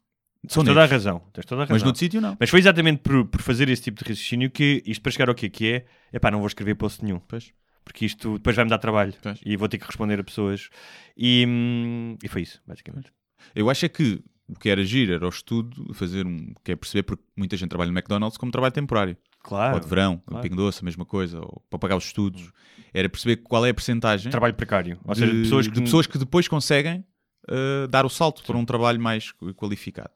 são 0.49 0.63
tens 0.65 0.73
toda 0.73 0.83
a 0.83 0.87
razão. 0.87 1.23
Tens 1.33 1.47
toda 1.47 1.61
a 1.61 1.65
razão. 1.65 1.75
Mas 1.75 1.83
noutro 1.83 1.99
sítio 1.99 2.21
não. 2.21 2.37
Mas 2.41 2.51
foi 2.51 2.59
exatamente 2.61 2.99
por, 3.03 3.25
por 3.27 3.41
fazer 3.41 3.69
esse 3.69 3.83
tipo 3.83 4.03
de 4.03 4.09
raciocínio 4.11 4.51
que 4.51 4.83
isto 4.87 5.01
para 5.03 5.13
chegar 5.13 5.29
ao 5.29 5.35
quê? 5.35 5.49
Que 5.49 5.67
é, 5.73 5.87
epá, 6.13 6.31
não 6.31 6.39
vou 6.41 6.49
escrever 6.49 6.75
post 6.75 7.05
nenhum. 7.05 7.21
Pois. 7.21 7.53
Porque 7.85 8.07
isto 8.07 8.35
depois 8.35 8.57
vai-me 8.57 8.71
dar 8.71 8.79
trabalho. 8.79 9.13
Pois. 9.23 9.41
E 9.45 9.57
vou 9.57 9.69
ter 9.69 9.79
que 9.79 9.87
responder 9.87 10.19
a 10.19 10.25
pessoas. 10.25 10.69
E, 11.17 11.45
hum, 11.47 12.17
e 12.23 12.29
foi 12.29 12.43
isso, 12.43 12.61
basicamente. 12.67 13.13
Eu 13.55 13.69
acho 13.69 13.85
é 13.85 13.89
que 13.89 14.23
o 14.49 14.59
que 14.59 14.69
era 14.69 14.81
agir 14.81 15.11
era 15.11 15.25
o 15.25 15.29
estudo, 15.29 15.93
fazer 15.95 16.27
um. 16.27 16.55
que 16.63 16.73
é 16.73 16.77
perceber 16.77 17.03
porque 17.03 17.23
muita 17.37 17.57
gente 17.57 17.69
trabalha 17.69 17.91
no 17.91 17.99
McDonald's 17.99 18.37
como 18.37 18.53
trabalho 18.53 18.73
temporário. 18.73 19.17
Claro. 19.43 19.75
ou 19.75 19.81
de 19.81 19.87
verão, 19.87 20.23
claro. 20.25 20.43
Pingo 20.43 20.57
Doce, 20.57 20.81
a 20.81 20.85
mesma 20.87 21.05
coisa, 21.05 21.39
ou 21.39 21.63
para 21.69 21.79
pagar 21.79 21.97
os 21.97 22.05
estudos. 22.05 22.51
Era 22.95 23.11
perceber 23.11 23.37
qual 23.37 23.67
é 23.67 23.71
a 23.71 23.75
percentagem 23.75 24.31
Trabalho 24.31 24.55
precário. 24.55 24.99
Ou 25.05 25.13
de, 25.13 25.21
seja, 25.21 25.33
de 25.33 25.43
pessoas 25.43 25.69
que. 25.69 25.75
de 25.75 25.81
pessoas 25.83 26.07
que 26.07 26.19
depois 26.19 26.49
conseguem 26.49 27.05
uh, 27.51 27.87
dar 27.89 28.07
o 28.07 28.09
salto 28.09 28.43
para 28.43 28.57
um 28.57 28.65
trabalho 28.65 29.01
mais 29.01 29.33
qualificado. 29.55 30.13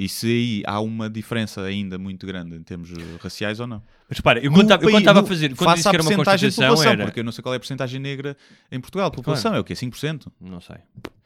E 0.00 0.08
se 0.08 0.28
aí 0.28 0.62
há 0.64 0.78
uma 0.78 1.10
diferença 1.10 1.60
ainda 1.60 1.98
muito 1.98 2.24
grande 2.24 2.54
em 2.54 2.62
termos 2.62 2.88
raciais 3.20 3.58
ou 3.58 3.66
não. 3.66 3.82
Mas 4.08 4.18
repara, 4.18 4.38
eu 4.38 4.48
quando 4.52 4.70
estava- 4.70 5.18
eu 5.18 5.24
a 5.24 5.26
fazer. 5.26 5.56
Quando 5.56 5.74
disse 5.74 5.90
que 5.90 5.96
era 5.96 6.02
uma 6.04 6.14
constatação, 6.14 6.82
era. 6.84 7.04
porque 7.04 7.18
eu 7.18 7.24
não 7.24 7.32
sei 7.32 7.42
qual 7.42 7.52
é 7.52 7.56
a 7.56 7.58
percentagem 7.58 7.98
negra 8.00 8.36
em 8.70 8.78
Portugal. 8.80 9.08
A 9.08 9.10
população 9.10 9.56
é 9.56 9.58
o 9.58 9.64
quê? 9.64 9.74
5%? 9.74 10.30
Não 10.40 10.60
sei. 10.60 10.76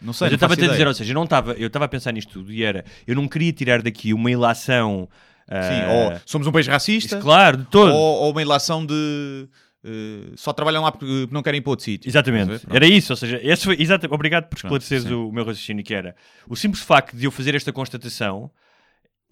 Não 0.00 0.14
sei. 0.14 0.24
Mas 0.24 0.30
eu 0.30 0.30
não 0.30 0.34
estava 0.36 0.54
a 0.54 0.56
dizer, 0.56 0.86
ou 0.88 0.94
seja, 0.94 1.12
eu 1.12 1.14
não 1.14 1.24
estava, 1.24 1.52
eu 1.52 1.66
estava 1.66 1.84
a 1.84 1.88
pensar 1.88 2.12
nisto 2.12 2.32
tudo 2.32 2.50
e 2.50 2.64
era, 2.64 2.82
eu 3.06 3.14
não 3.14 3.28
queria 3.28 3.52
tirar 3.52 3.82
daqui 3.82 4.14
uma 4.14 4.30
ilação. 4.30 5.06
Sim, 5.46 5.82
ah, 5.82 5.92
ou 5.92 6.20
somos 6.24 6.46
um 6.46 6.52
país 6.52 6.66
racista, 6.66 7.18
Claro, 7.20 7.58
de 7.58 7.64
todo. 7.66 7.92
ou, 7.92 8.22
ou 8.22 8.30
uma 8.30 8.40
ilação 8.40 8.86
de 8.86 9.46
uh, 9.84 10.32
só 10.34 10.52
trabalham 10.52 10.82
lá 10.82 10.92
porque 10.92 11.28
não 11.30 11.42
querem 11.42 11.58
ir 11.58 11.60
para 11.60 11.70
outro 11.70 11.84
sítio. 11.84 12.08
Exatamente, 12.08 12.64
era 12.70 12.86
isso, 12.86 13.12
ou 13.12 13.16
seja, 13.16 13.38
esse 13.42 13.64
foi, 13.64 13.76
exato, 13.78 14.06
obrigado 14.14 14.44
por 14.44 14.58
Pronto, 14.58 14.80
esclareceres 14.80 15.02
sim. 15.04 15.12
o, 15.12 15.30
meu 15.30 15.44
raciocínio 15.44 15.84
que 15.84 15.92
era 15.92 16.14
o 16.48 16.56
simples 16.56 16.82
facto 16.82 17.14
de 17.16 17.26
eu 17.26 17.30
fazer 17.30 17.54
esta 17.54 17.72
constatação, 17.72 18.50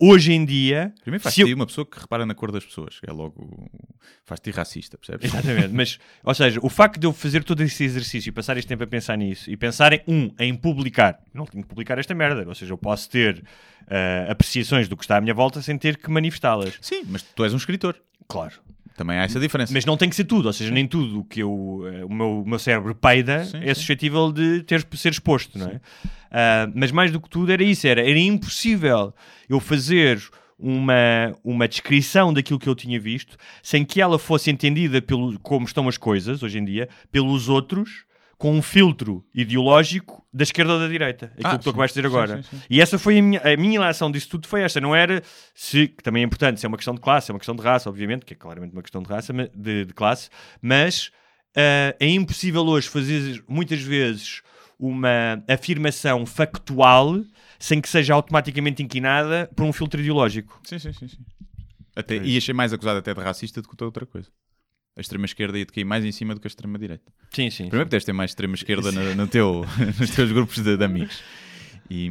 hoje 0.00 0.32
em 0.32 0.44
dia, 0.44 0.92
Primeiro 1.02 1.22
faz-te 1.22 1.42
eu- 1.42 1.54
uma 1.56 1.66
pessoa 1.66 1.86
que 1.86 2.00
repara 2.00 2.24
na 2.24 2.34
cor 2.34 2.50
das 2.50 2.64
pessoas. 2.64 2.98
É 3.06 3.12
logo. 3.12 3.70
Faz-te 4.24 4.50
racista, 4.50 4.96
percebes? 4.96 5.26
Exatamente, 5.32 5.68
mas, 5.74 5.98
ou 6.24 6.34
seja, 6.34 6.58
o 6.62 6.68
facto 6.68 6.98
de 6.98 7.06
eu 7.06 7.12
fazer 7.12 7.42
todo 7.44 7.60
esse 7.62 7.82
exercício 7.84 8.28
e 8.30 8.32
passar 8.32 8.56
este 8.56 8.68
tempo 8.68 8.82
a 8.84 8.86
pensar 8.86 9.16
nisso 9.16 9.50
e 9.50 9.56
pensar 9.56 9.92
em, 9.92 10.00
um, 10.08 10.30
em 10.38 10.54
publicar, 10.54 11.18
não 11.34 11.44
tenho 11.46 11.62
que 11.62 11.68
publicar 11.68 11.98
esta 11.98 12.14
merda, 12.14 12.44
ou 12.48 12.54
seja, 12.54 12.72
eu 12.72 12.78
posso 12.78 13.10
ter 13.10 13.42
ah, 13.88 14.26
apreciações 14.30 14.88
do 14.88 14.96
que 14.96 15.04
está 15.04 15.16
à 15.16 15.20
minha 15.20 15.34
volta 15.34 15.60
sem 15.62 15.76
ter 15.76 15.96
que 15.96 16.10
manifestá-las. 16.10 16.78
Sim, 16.80 17.02
mas 17.08 17.22
tu 17.22 17.42
és 17.44 17.52
um 17.52 17.56
escritor. 17.56 17.96
Claro. 18.28 18.54
Também 19.00 19.18
há 19.18 19.22
essa 19.22 19.40
diferença. 19.40 19.72
Mas 19.72 19.86
não 19.86 19.96
tem 19.96 20.10
que 20.10 20.14
ser 20.14 20.24
tudo, 20.24 20.44
ou 20.44 20.52
seja, 20.52 20.70
nem 20.70 20.86
tudo 20.86 21.24
que 21.24 21.40
eu, 21.40 21.84
eh, 21.90 22.04
o, 22.04 22.12
meu, 22.12 22.42
o 22.42 22.46
meu 22.46 22.58
cérebro 22.58 22.94
peida 22.94 23.46
Sim, 23.46 23.56
é 23.62 23.72
sim. 23.72 23.80
suscetível 23.80 24.30
de 24.30 24.62
ter, 24.64 24.86
ser 24.92 25.10
exposto, 25.10 25.58
não 25.58 25.68
é? 25.68 25.80
Ah, 26.30 26.70
mas 26.74 26.92
mais 26.92 27.10
do 27.10 27.18
que 27.18 27.30
tudo 27.30 27.50
era 27.50 27.64
isso, 27.64 27.86
era, 27.86 28.02
era 28.02 28.18
impossível 28.18 29.14
eu 29.48 29.58
fazer 29.58 30.20
uma, 30.58 31.34
uma 31.42 31.66
descrição 31.66 32.30
daquilo 32.30 32.58
que 32.58 32.68
eu 32.68 32.74
tinha 32.74 33.00
visto 33.00 33.38
sem 33.62 33.86
que 33.86 34.02
ela 34.02 34.18
fosse 34.18 34.50
entendida 34.50 35.00
pelo, 35.00 35.38
como 35.40 35.64
estão 35.64 35.88
as 35.88 35.96
coisas 35.96 36.42
hoje 36.42 36.58
em 36.58 36.64
dia, 36.66 36.86
pelos 37.10 37.48
outros, 37.48 38.04
com 38.40 38.52
um 38.56 38.62
filtro 38.62 39.22
ideológico 39.34 40.26
da 40.32 40.44
esquerda 40.44 40.72
ou 40.72 40.78
da 40.80 40.88
direita. 40.88 41.26
Aquilo 41.34 41.46
Ah, 41.46 41.58
que 41.58 41.58
tu 41.58 41.64
sim, 41.64 41.70
acabaste 41.70 41.94
de 41.94 42.00
dizer 42.00 42.08
sim, 42.10 42.16
agora. 42.16 42.42
sim, 42.42 42.56
sim. 42.56 42.62
E 42.70 42.80
essa 42.80 42.98
foi 42.98 43.18
a 43.18 43.22
minha, 43.22 43.40
a 43.40 43.54
minha 43.58 43.74
ilação 43.74 44.10
disso 44.10 44.30
tudo 44.30 44.48
foi 44.48 44.62
esta, 44.62 44.80
não 44.80 44.96
era 44.96 45.22
se, 45.54 45.88
que 45.88 46.02
também 46.02 46.22
é 46.22 46.26
importante, 46.26 46.58
se 46.58 46.64
é 46.64 46.68
uma 46.68 46.78
questão 46.78 46.94
de 46.94 47.02
classe, 47.02 47.26
se 47.26 47.32
é 47.32 47.34
uma 47.34 47.38
questão 47.38 47.54
de 47.54 47.60
raça, 47.62 47.90
obviamente, 47.90 48.24
que 48.24 48.32
é 48.32 48.36
claramente 48.36 48.72
uma 48.72 48.80
questão 48.80 49.02
de 49.02 49.08
raça, 49.10 49.34
de, 49.54 49.84
de 49.84 49.92
classe, 49.92 50.30
mas 50.62 51.10
ah, 51.54 51.94
é 52.00 52.08
impossível 52.08 52.62
hoje 52.62 52.88
fazer 52.88 53.44
muitas 53.46 53.82
vezes 53.82 54.40
uma 54.78 55.44
afirmação 55.46 56.24
factual 56.24 57.20
sem 57.58 57.78
que 57.78 57.90
seja 57.90 58.14
automaticamente 58.14 58.82
inquinada 58.82 59.50
por 59.54 59.66
um 59.66 59.72
filtro 59.72 60.00
ideológico. 60.00 60.58
Sim, 60.64 60.78
sim, 60.78 60.94
sim. 60.94 61.08
sim. 61.08 61.18
Até, 61.94 62.16
É 62.16 62.24
e 62.24 62.38
achei 62.38 62.54
mais 62.54 62.72
acusado 62.72 62.98
até 63.00 63.12
de 63.12 63.20
racista 63.20 63.60
do 63.60 63.68
que 63.68 63.84
outra 63.84 64.06
coisa. 64.06 64.28
A 64.96 65.00
extrema-esquerda 65.00 65.58
ia-te 65.58 65.72
cair 65.72 65.84
mais 65.84 66.04
em 66.04 66.12
cima 66.12 66.34
do 66.34 66.40
que 66.40 66.46
a 66.46 66.50
extrema-direita. 66.50 67.12
Sim, 67.32 67.48
sim. 67.50 67.64
Primeiro 67.68 67.86
que 67.86 67.90
deves 67.92 68.04
ter 68.04 68.12
mais 68.12 68.30
extrema-esquerda 68.32 68.90
no, 68.92 69.14
no 69.14 69.26
teu, 69.28 69.64
nos 69.98 70.10
teus 70.10 70.30
grupos 70.32 70.58
de, 70.62 70.76
de 70.76 70.84
amigos. 70.84 71.22
E, 71.92 72.06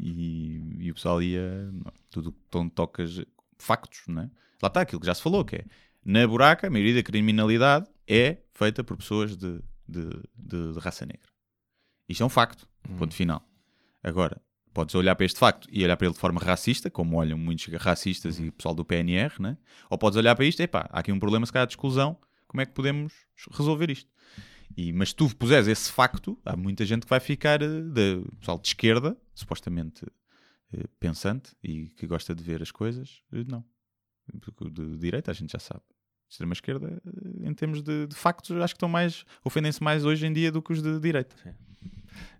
e, 0.00 0.76
e 0.86 0.90
o 0.90 0.94
pessoal 0.94 1.20
ia... 1.22 1.68
Tudo 2.10 2.32
onde 2.54 2.70
tocas 2.70 3.20
factos, 3.58 4.02
não 4.06 4.22
é? 4.22 4.30
Lá 4.62 4.68
está 4.68 4.82
aquilo 4.82 5.00
que 5.00 5.06
já 5.06 5.14
se 5.14 5.22
falou, 5.22 5.44
que 5.44 5.56
é... 5.56 5.64
Na 6.04 6.24
buraca, 6.26 6.68
a 6.68 6.70
maioria 6.70 6.94
da 6.94 7.02
criminalidade 7.02 7.86
é 8.06 8.38
feita 8.54 8.84
por 8.84 8.96
pessoas 8.96 9.36
de, 9.36 9.60
de, 9.88 10.08
de- 10.36 10.72
de 10.74 10.78
raça 10.78 11.04
negra. 11.04 11.28
Isto 12.08 12.22
é 12.22 12.26
um 12.26 12.30
facto. 12.30 12.68
Ponto 12.96 13.12
final. 13.14 13.44
Agora, 14.02 14.40
podes 14.78 14.94
olhar 14.94 15.16
para 15.16 15.26
este 15.26 15.40
facto 15.40 15.66
e 15.72 15.82
olhar 15.82 15.96
para 15.96 16.06
ele 16.06 16.14
de 16.14 16.20
forma 16.20 16.40
racista, 16.40 16.88
como 16.88 17.16
olham 17.16 17.36
muitos 17.36 17.66
racistas 17.82 18.38
e 18.38 18.46
o 18.46 18.52
pessoal 18.52 18.76
do 18.76 18.84
PNR, 18.84 19.34
né? 19.40 19.58
ou 19.90 19.98
podes 19.98 20.16
olhar 20.16 20.36
para 20.36 20.44
isto, 20.44 20.60
epá, 20.60 20.88
há 20.92 21.00
aqui 21.00 21.10
um 21.10 21.18
problema 21.18 21.44
se 21.44 21.52
calhar 21.52 21.66
de 21.66 21.72
exclusão, 21.72 22.16
como 22.46 22.60
é 22.60 22.66
que 22.66 22.70
podemos 22.70 23.12
resolver 23.50 23.90
isto? 23.90 24.08
E, 24.76 24.92
mas 24.92 25.08
se 25.08 25.16
tu 25.16 25.34
puseres 25.34 25.66
esse 25.66 25.90
facto, 25.90 26.38
há 26.44 26.56
muita 26.56 26.86
gente 26.86 27.02
que 27.02 27.10
vai 27.10 27.18
ficar, 27.18 27.60
eh, 27.60 27.66
de, 27.66 28.22
pessoal 28.38 28.56
de 28.56 28.68
esquerda, 28.68 29.16
supostamente 29.34 30.06
eh, 30.72 30.84
pensante 31.00 31.56
e 31.60 31.88
que 31.88 32.06
gosta 32.06 32.32
de 32.32 32.44
ver 32.44 32.62
as 32.62 32.70
coisas, 32.70 33.20
eh, 33.32 33.42
não. 33.48 33.64
De 34.70 34.96
direita 34.96 35.32
a 35.32 35.34
gente 35.34 35.50
já 35.50 35.58
sabe. 35.58 35.82
Extrema-esquerda, 36.28 37.02
eh, 37.04 37.48
em 37.48 37.52
termos 37.52 37.82
de, 37.82 38.06
de 38.06 38.14
factos, 38.14 38.52
acho 38.52 38.74
que 38.74 38.76
estão 38.76 38.88
mais, 38.88 39.24
ofendem-se 39.44 39.82
mais 39.82 40.04
hoje 40.04 40.24
em 40.24 40.32
dia 40.32 40.52
do 40.52 40.62
que 40.62 40.72
os 40.72 40.80
de 40.80 41.00
direita. 41.00 41.34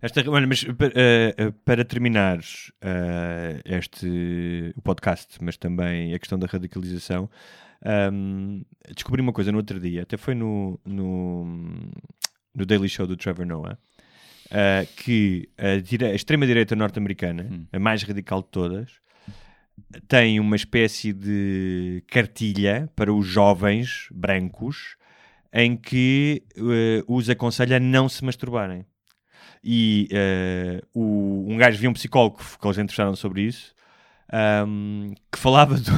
Esta, 0.01 0.29
olha, 0.29 0.47
mas 0.47 0.65
eh, 0.95 1.35
eh, 1.37 1.51
para 1.65 1.83
terminar 1.83 2.39
eh, 2.81 3.61
este 3.65 4.73
o 4.75 4.81
podcast, 4.81 5.37
mas 5.41 5.57
também 5.57 6.13
a 6.13 6.19
questão 6.19 6.39
da 6.39 6.47
radicalização, 6.47 7.29
ahm, 7.83 8.61
descobri 8.95 9.21
uma 9.21 9.33
coisa 9.33 9.51
no 9.51 9.57
outro 9.57 9.79
dia, 9.79 10.03
até 10.03 10.15
foi 10.15 10.35
no, 10.35 10.79
no, 10.85 11.45
no 12.55 12.65
Daily 12.65 12.87
Show 12.87 13.05
do 13.05 13.17
Trevor 13.17 13.45
Noah, 13.45 13.77
eh, 14.51 14.87
que 14.95 15.49
a, 15.57 15.81
dire- 15.81 16.05
a 16.05 16.15
extrema-direita 16.15 16.75
norte-americana, 16.75 17.43
Hum. 17.51 17.65
a 17.73 17.79
mais 17.79 18.01
radical 18.03 18.41
de 18.41 18.47
todas, 18.49 18.91
tem 20.07 20.39
uma 20.39 20.55
espécie 20.55 21.11
de 21.13 22.03
cartilha 22.07 22.89
para 22.95 23.13
os 23.13 23.25
jovens 23.25 24.07
brancos 24.11 24.95
em 25.53 25.75
que 25.75 26.43
eh, 26.55 27.03
os 27.07 27.29
aconselha 27.29 27.77
a 27.77 27.79
não 27.81 28.07
se 28.07 28.23
masturbarem. 28.23 28.85
E 29.63 30.07
eh, 30.11 30.81
o, 30.93 31.45
um 31.49 31.57
gajo 31.57 31.77
viu 31.77 31.89
um 31.89 31.93
psicólogo 31.93 32.37
que 32.37 32.65
eles 32.67 32.77
entrevistaram 32.77 33.15
sobre 33.15 33.41
isso 33.41 33.73
ahm, 34.31 35.13
que 35.31 35.37
falava 35.37 35.75
do, 35.75 35.91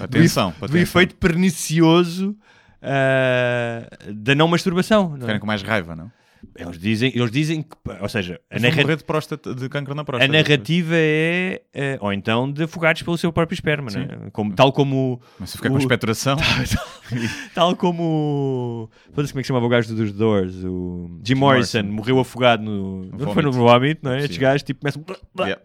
Atenção, 0.00 0.50
do 0.58 0.64
atenção. 0.66 0.80
efeito 0.80 1.14
pernicioso 1.16 2.36
ah, 2.82 3.88
da 4.12 4.34
não 4.34 4.48
masturbação. 4.48 5.08
não 5.10 5.16
é? 5.16 5.20
Ficarem 5.20 5.40
com 5.40 5.46
mais 5.46 5.62
raiva, 5.62 5.96
não? 5.96 6.10
Eles, 6.56 6.78
dizem, 6.78 7.12
eles 7.14 7.30
dizem 7.30 7.62
que, 7.62 7.76
ou 8.00 8.08
seja, 8.08 8.40
a, 8.50 8.58
narra- 8.58 8.96
de, 8.96 9.04
próstata, 9.04 9.54
de 9.54 9.68
cancro 9.68 9.94
na 9.94 10.02
a 10.02 10.04
próstata. 10.04 10.32
narrativa 10.32 10.94
é, 10.94 11.62
eh, 11.72 11.98
ou 12.00 12.12
então 12.12 12.50
de 12.50 12.64
afogados 12.64 13.02
pelo 13.02 13.16
seu 13.18 13.32
próprio 13.32 13.54
esperma, 13.54 13.90
Sim. 13.90 14.00
né? 14.00 14.28
como, 14.32 14.54
tal 14.54 14.72
como 14.72 15.20
Mas 15.38 15.50
se 15.50 15.56
ficar 15.56 15.68
com 15.70 15.76
o- 15.76 15.78
expectoração, 15.78 16.36
tal 17.54 17.74
como 17.76 18.90
foda-se 19.12 19.32
como 19.32 19.40
é 19.40 19.42
que 19.42 19.46
chamava 19.48 19.66
o 19.66 19.68
gajo 19.68 19.94
dos 19.94 20.12
Doors 20.12 20.54
o 20.64 21.08
Jim, 21.18 21.20
Jim 21.24 21.34
Morrison, 21.34 21.78
Morrison. 21.78 21.96
morreu 21.96 22.18
afogado 22.20 22.62
no, 22.62 23.04
não 23.06 23.32
foi 23.32 23.42
no 23.42 23.52
vómito. 23.52 24.00
não 24.04 24.12
é? 24.12 24.18
Estes 24.18 24.36
Sim. 24.36 24.40
gajos 24.42 24.62
tipo 24.62 24.80
começam 24.80 25.04
Yeah. 25.38 25.62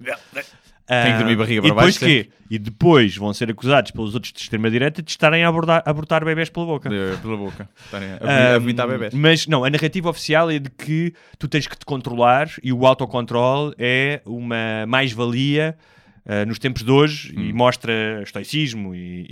Tem 0.86 1.04
que 1.04 1.10
Ah, 1.12 1.18
dormir 1.20 1.36
barriga 1.38 1.60
e 1.60 1.62
para 1.62 1.70
depois 1.70 1.98
baixo 1.98 2.00
quê? 2.06 2.30
E 2.50 2.60
depois 2.60 3.16
vão 3.16 3.34
ser 3.34 3.50
acusados 3.50 3.92
pelos 3.92 4.14
outros 4.16 4.34
de 4.34 4.40
extrema-direita 4.42 5.02
de 5.02 5.10
estarem 5.10 5.44
a 5.44 5.48
abordar, 5.48 5.82
abortar 5.86 6.26
bebés 6.26 6.50
pela 6.50 6.66
boca. 6.66 6.90
De- 6.90 7.18
Pela 7.22 7.38
boca. 7.38 7.70
Estarem 7.86 8.10
a, 8.20 8.56
a 8.56 8.60
vomitar 8.60 8.88
bebés. 8.88 9.14
Mas 9.14 9.48
não, 9.48 9.64
a 9.64 9.70
narrativa 9.70 10.10
oficial 10.10 10.52
é 10.52 10.60
de 10.60 10.70
que 10.70 11.14
tu 11.40 11.48
tens 11.48 11.68
que 11.68 11.78
te 11.78 11.86
controlar 11.86 12.50
e 12.62 12.74
o 12.74 12.86
autocontrole 12.86 13.74
é 13.78 14.22
uma 14.26 14.86
mais-valia 14.86 15.78
ah, 16.26 16.46
nos 16.46 16.60
tempos 16.60 16.84
de 16.84 16.92
hoje 16.92 17.34
Hum. 17.38 17.42
e 17.46 17.54
mostra 17.54 18.22
estoicismo 18.22 18.94
e, 18.94 19.26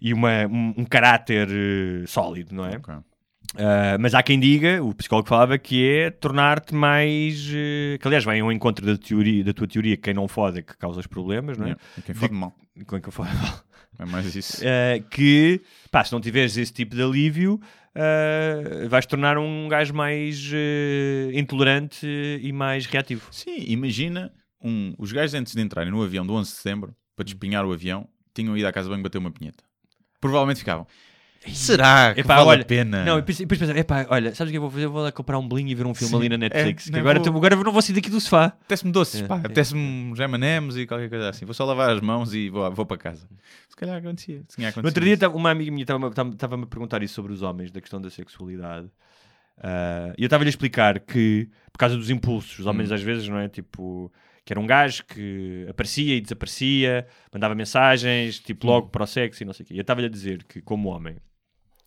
e, 0.00 0.08
e 0.08 0.14
uma, 0.14 0.46
um, 0.46 0.74
um 0.78 0.84
caráter 0.86 1.48
eh, 1.50 2.06
sólido, 2.06 2.54
não 2.54 2.64
é? 2.64 2.76
Ok. 2.76 2.94
Ah, 3.56 3.96
mas 3.98 4.14
há 4.14 4.22
quem 4.22 4.38
diga, 4.38 4.82
o 4.82 4.94
psicólogo 4.94 5.28
falava, 5.28 5.56
que 5.58 5.86
é 5.88 6.10
tornar-te 6.10 6.74
mais. 6.74 7.48
eh, 7.52 7.98
que 7.98 8.06
aliás 8.06 8.24
vem 8.24 8.40
ao 8.40 8.52
encontro 8.52 8.84
da, 8.84 8.96
teoria, 8.96 9.44
da 9.44 9.52
tua 9.52 9.66
teoria, 9.66 9.96
que 9.96 10.02
quem 10.02 10.14
não 10.14 10.26
fode 10.26 10.58
é 10.58 10.62
que 10.62 10.76
causa 10.76 11.00
os 11.00 11.06
problemas, 11.06 11.56
não 11.56 11.66
é? 11.66 11.68
Yeah. 11.70 11.82
Quem 12.04 12.14
fode 12.14 12.34
mal. 12.34 12.54
Quem 12.88 13.00
que 13.00 13.08
eu 13.08 13.12
falo? 13.12 13.28
É 13.98 14.04
mais 14.04 14.34
isso. 14.34 14.60
Uh, 14.60 15.02
que, 15.08 15.60
pá, 15.90 16.02
se 16.02 16.12
não 16.12 16.20
tiveres 16.20 16.56
esse 16.56 16.72
tipo 16.72 16.96
de 16.96 17.02
alívio, 17.02 17.60
uh, 17.94 18.88
vais 18.88 19.06
tornar 19.06 19.38
um 19.38 19.68
gajo 19.68 19.94
mais 19.94 20.50
uh, 20.50 21.30
intolerante 21.32 22.04
e 22.04 22.52
mais 22.52 22.86
reativo. 22.86 23.28
Sim, 23.30 23.64
imagina 23.68 24.32
um, 24.60 24.94
os 24.98 25.12
gajos 25.12 25.34
antes 25.34 25.54
de 25.54 25.62
entrarem 25.62 25.92
no 25.92 26.02
avião 26.02 26.26
do 26.26 26.34
11 26.34 26.50
de 26.50 26.56
setembro 26.56 26.96
para 27.14 27.24
despinhar 27.24 27.64
o 27.64 27.72
avião, 27.72 28.08
tinham 28.34 28.56
ido 28.56 28.66
à 28.66 28.72
casa 28.72 28.88
de 28.88 28.90
banho 28.90 29.02
bater 29.04 29.18
uma 29.18 29.30
pinheta. 29.30 29.62
Provavelmente 30.20 30.58
ficavam. 30.58 30.86
Será 31.52 32.14
que 32.14 32.20
Epá, 32.20 32.36
vale 32.36 32.48
olha, 32.48 32.62
a 32.62 32.64
pena? 32.64 33.04
Não, 33.04 33.18
e 33.18 33.20
depois, 33.20 33.38
depois 33.38 33.60
pensar, 33.60 33.76
epá, 33.76 34.06
olha, 34.08 34.34
sabes 34.34 34.50
o 34.50 34.52
que 34.52 34.56
eu 34.56 34.62
vou 34.62 34.70
fazer? 34.70 34.84
Eu 34.86 34.90
vou 34.90 35.02
lá 35.02 35.12
comprar 35.12 35.38
um 35.38 35.46
bling 35.46 35.68
e 35.68 35.74
ver 35.74 35.86
um 35.86 35.94
filme 35.94 36.10
Sim, 36.10 36.16
ali 36.18 36.28
na 36.28 36.38
Netflix. 36.38 36.88
é, 36.88 36.92
que 36.92 36.98
agora, 36.98 37.18
vou. 37.20 37.36
agora 37.36 37.54
eu 37.54 37.62
não 37.64 37.72
vou 37.72 37.82
sair 37.82 37.94
daqui 37.94 38.08
do 38.10 38.20
sofá. 38.20 38.46
Apetece-me 38.46 38.92
doces, 38.92 39.22
É, 39.22 39.26
pá. 39.26 39.36
é. 39.36 39.38
Apetece-me 39.40 40.14
M&M's 40.18 40.76
e 40.76 40.86
qualquer 40.86 41.08
coisa 41.10 41.28
assim. 41.28 41.44
Vou 41.44 41.54
só 41.54 41.64
lavar 41.64 41.90
as 41.90 42.00
mãos 42.00 42.32
e 42.34 42.48
vou, 42.48 42.70
vou 42.72 42.86
para 42.86 42.96
casa. 42.96 43.28
Se 43.68 43.76
calhar 43.76 43.96
acontecia. 43.98 44.42
Tinha 44.48 44.68
No 44.68 44.70
acontecido 44.70 44.86
outro 44.86 45.04
dia, 45.04 45.14
isso. 45.14 45.30
uma 45.36 45.50
amiga 45.50 45.70
minha 45.70 45.82
estava-me 45.82 46.64
a 46.64 46.66
perguntar 46.66 47.02
isso 47.02 47.14
sobre 47.14 47.32
os 47.32 47.42
homens, 47.42 47.70
da 47.70 47.80
questão 47.80 48.00
da 48.00 48.08
sexualidade. 48.10 48.88
Ah, 49.58 50.12
E 50.18 50.22
eu 50.22 50.26
estava-lhe 50.26 50.48
a 50.48 50.50
explicar 50.50 50.98
que, 51.00 51.48
por 51.72 51.78
causa 51.78 51.96
dos 51.96 52.10
impulsos, 52.10 52.58
os 52.58 52.66
homens 52.66 52.90
às 52.90 53.02
vezes, 53.02 53.28
não 53.28 53.38
é? 53.38 53.48
Tipo, 53.48 54.12
que 54.44 54.52
era 54.52 54.60
um 54.60 54.66
gajo 54.66 55.04
que 55.06 55.66
aparecia 55.68 56.16
e 56.16 56.20
desaparecia, 56.20 57.06
mandava 57.32 57.54
mensagens, 57.54 58.38
tipo, 58.40 58.66
logo 58.66 58.88
para 58.88 59.04
o 59.04 59.06
sexo 59.06 59.42
e 59.42 59.46
não 59.46 59.52
sei 59.52 59.64
o 59.64 59.66
quê. 59.68 59.74
E 59.74 59.78
eu 59.78 59.82
estava-lhe 59.82 60.06
a 60.06 60.10
dizer 60.10 60.44
que, 60.44 60.60
como 60.60 60.88
homem, 60.90 61.16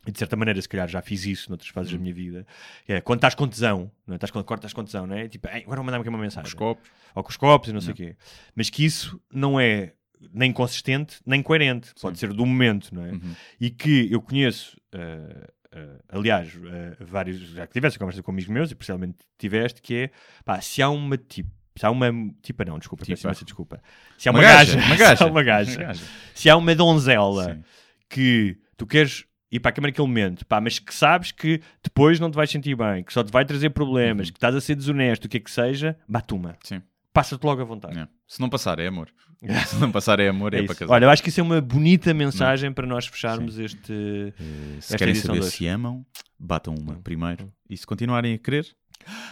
e 0.08 0.12
de 0.12 0.18
certa 0.18 0.36
maneira, 0.36 0.60
se 0.62 0.68
calhar 0.70 0.88
já 0.88 1.02
fiz 1.02 1.26
isso 1.26 1.50
noutras 1.50 1.70
fases 1.70 1.92
da 1.92 1.98
minha 2.00 2.14
vida, 2.14 2.48
é 2.88 3.00
quando 3.02 3.18
estás 3.20 3.36
com 3.36 3.48
tesão, 3.48 3.92
não 4.08 4.14
é? 4.14 4.16
Estás 4.16 4.32
com, 4.32 4.42
quando 4.44 4.60
estás 4.60 4.74
com 4.74 4.84
tesão, 4.84 5.06
não 5.06 5.16
é? 5.16 5.28
Tipo, 5.28 5.48
"Ei, 5.50 5.62
agora 5.64 5.76
vou 5.78 5.86
mandar-me 5.86 6.02
aqui 6.02 6.10
uma 6.10 6.18
mensagem 6.18 6.48
Os 6.48 6.54
copos. 6.54 6.90
ou 7.14 7.24
com 7.24 7.30
os 7.30 7.38
copos 7.38 7.70
e 7.70 7.74
não 7.74 7.82
sei 7.82 7.92
o 7.94 7.96
quê. 7.96 8.16
Mas 8.56 8.70
que 8.70 8.84
isso 8.86 9.20
não 9.32 9.60
é 9.60 9.94
nem 10.34 10.52
consistente, 10.52 11.20
nem 11.26 11.44
coerente. 11.44 11.94
Pode 12.02 12.18
ser 12.18 12.34
do 12.34 12.46
momento, 12.46 12.94
não 12.96 13.06
é? 13.06 13.12
Uhum. 13.12 13.36
E 13.62 13.70
que 13.70 14.12
eu 14.12 14.20
conheço, 14.22 14.76
eh, 14.92 15.48
eh, 15.72 16.00
aliás, 16.10 16.50
eh, 16.56 16.98
vários, 17.02 17.40
já 17.52 17.68
que 17.68 17.74
tiveste 17.74 18.00
conversa 18.00 18.24
com 18.24 18.32
amigos 18.32 18.50
meus, 18.50 18.72
e 18.72 18.76
parcialmente 18.76 19.18
tiveste, 19.38 19.80
que 19.82 19.96
é, 19.96 20.10
pá, 20.44 20.60
se 20.60 20.82
há 20.82 20.90
uma 20.90 21.18
tipo, 21.18 21.52
se 21.78 21.86
há 21.86 21.92
uma, 21.92 22.08
tipa 22.42 22.66
não, 22.66 22.80
desculpa, 22.80 23.06
peço 23.06 23.16
Tipa. 23.18 23.28
imensa 23.28 23.46
desculpa. 23.46 23.80
Se 24.18 24.28
há 24.28 24.32
uma, 24.32 24.40
Uma 24.40 24.48
gaja, 24.48 24.76
gaja, 24.76 24.88
uma 24.88 24.96
se 24.98 25.04
há 25.04 25.08
gaja. 25.10 25.26
uma 25.28 25.44
gaja, 25.44 25.72
Uma 25.80 25.84
gaja. 25.88 26.06
se 26.34 26.50
há 26.50 26.58
uma 26.58 26.74
donzela 26.76 27.54
Sim. 27.54 27.64
que 28.10 28.58
tu 28.76 28.88
queres 28.88 29.24
ir 29.52 29.60
para 29.60 29.70
a 29.70 29.72
câmara 29.72 29.92
naquele 29.92 30.08
momento, 30.08 30.46
pá, 30.46 30.60
mas 30.60 30.80
que 30.80 30.94
sabes 30.94 31.32
que 31.32 31.62
depois 31.84 32.20
não 32.20 32.30
te 32.30 32.36
vais 32.36 32.50
sentir 32.50 32.76
bem, 32.76 33.04
que 33.04 33.14
só 33.14 33.24
te 33.24 33.32
vai 33.32 33.46
trazer 33.46 33.70
problemas, 33.70 34.30
que 34.30 34.38
estás 34.38 34.56
a 34.56 34.62
ser 34.62 34.76
desonesto, 34.76 35.26
o 35.26 35.30
que 35.30 35.38
é 35.38 35.40
que 35.40 35.52
seja, 35.52 35.98
batuma. 36.08 36.50
Uhum. 36.50 36.56
Sim. 36.64 36.82
Passa-te 37.14 37.44
logo 37.44 37.62
à 37.62 37.66
vontade. 37.66 37.98
É. 37.98 38.08
Se 38.28 38.40
não 38.40 38.50
passar, 38.50 38.78
é 38.80 38.88
amor. 38.88 39.10
Se 39.68 39.76
não 39.78 39.92
passar, 39.92 40.20
é 40.20 40.28
amor, 40.28 40.54
é, 40.54 40.60
É 40.60 40.64
para 40.64 40.76
casar. 40.76 40.94
Olha, 40.94 41.06
eu 41.06 41.10
acho 41.10 41.24
que 41.24 41.30
isso 41.30 41.40
é 41.40 41.44
uma 41.44 41.62
bonita 41.62 42.14
mensagem 42.14 42.72
para 42.72 42.86
nós 42.86 43.08
fecharmos 43.08 43.58
este. 43.58 43.94
Eh, 44.40 44.82
se 44.82 44.98
querem 44.98 45.16
saber 45.16 45.40
dois. 45.40 45.54
se 45.54 45.68
amam, 45.68 46.06
batam 46.40 46.76
uma 46.76 46.96
primeiro. 46.96 47.52
E 47.70 47.78
se 47.78 47.86
continuarem 47.86 48.34
a 48.34 48.38
querer, 48.38 48.68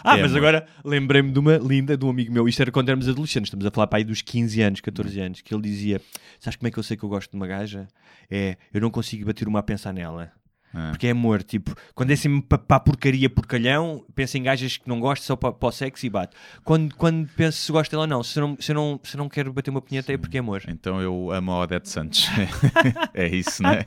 Ah, 0.04 0.18
É, 0.18 0.22
mas 0.22 0.34
agora 0.34 0.66
lembrei-me 0.84 1.30
de 1.30 1.38
uma 1.38 1.56
linda 1.56 1.96
de 1.96 2.04
um 2.04 2.10
amigo 2.10 2.32
meu. 2.32 2.48
Isto 2.48 2.62
era 2.62 2.70
quando 2.70 2.88
éramos 2.88 3.08
adolescentes, 3.08 3.48
estamos 3.48 3.66
a 3.66 3.70
falar 3.70 3.86
para 3.86 3.98
aí 3.98 4.04
dos 4.04 4.22
15 4.22 4.60
anos, 4.62 4.80
14 4.80 5.20
anos, 5.20 5.40
que 5.40 5.54
ele 5.54 5.62
dizia: 5.62 6.00
Sabes 6.40 6.56
como 6.56 6.68
é 6.68 6.70
que 6.70 6.78
eu 6.78 6.82
sei 6.82 6.96
que 6.96 7.02
eu 7.04 7.08
gosto 7.08 7.30
de 7.30 7.36
uma 7.36 7.46
gaja? 7.46 7.86
É, 8.30 8.56
eu 8.72 8.80
não 8.80 8.90
consigo 8.90 9.26
bater 9.26 9.46
uma 9.48 9.60
a 9.60 9.62
pensar 9.62 9.92
nela. 9.92 10.32
Ah. 10.74 10.88
Porque 10.90 11.06
é 11.06 11.10
amor, 11.12 11.42
tipo, 11.42 11.74
quando 11.94 12.10
é 12.10 12.14
assim 12.14 12.38
para 12.40 12.60
a 12.68 12.80
porcaria, 12.80 13.30
porcalhão, 13.30 14.04
pensa 14.14 14.36
em 14.36 14.42
gajas 14.42 14.76
que 14.76 14.86
não 14.86 15.00
gosto 15.00 15.22
só 15.22 15.34
para, 15.34 15.50
para 15.52 15.68
o 15.68 15.72
sexo 15.72 16.04
e 16.04 16.10
bate. 16.10 16.36
Quando, 16.64 16.94
quando 16.96 17.26
penso 17.34 17.56
se 17.58 17.72
gosta 17.72 17.96
dela, 17.96 18.06
não. 18.06 18.22
Se 18.22 18.38
não, 18.38 18.56
se 18.60 18.72
eu 18.72 18.74
não, 18.74 19.00
se 19.02 19.16
não 19.16 19.26
quero 19.28 19.52
bater 19.54 19.70
uma 19.70 19.80
punheta 19.80 20.12
é 20.12 20.18
porque 20.18 20.36
é 20.36 20.40
amor. 20.40 20.62
então 20.68 21.00
eu 21.00 21.30
amo 21.30 21.52
a 21.52 21.60
Odete 21.60 21.88
Santos. 21.88 22.26
é 23.14 23.26
isso, 23.28 23.62
não 23.62 23.70
é? 23.72 23.86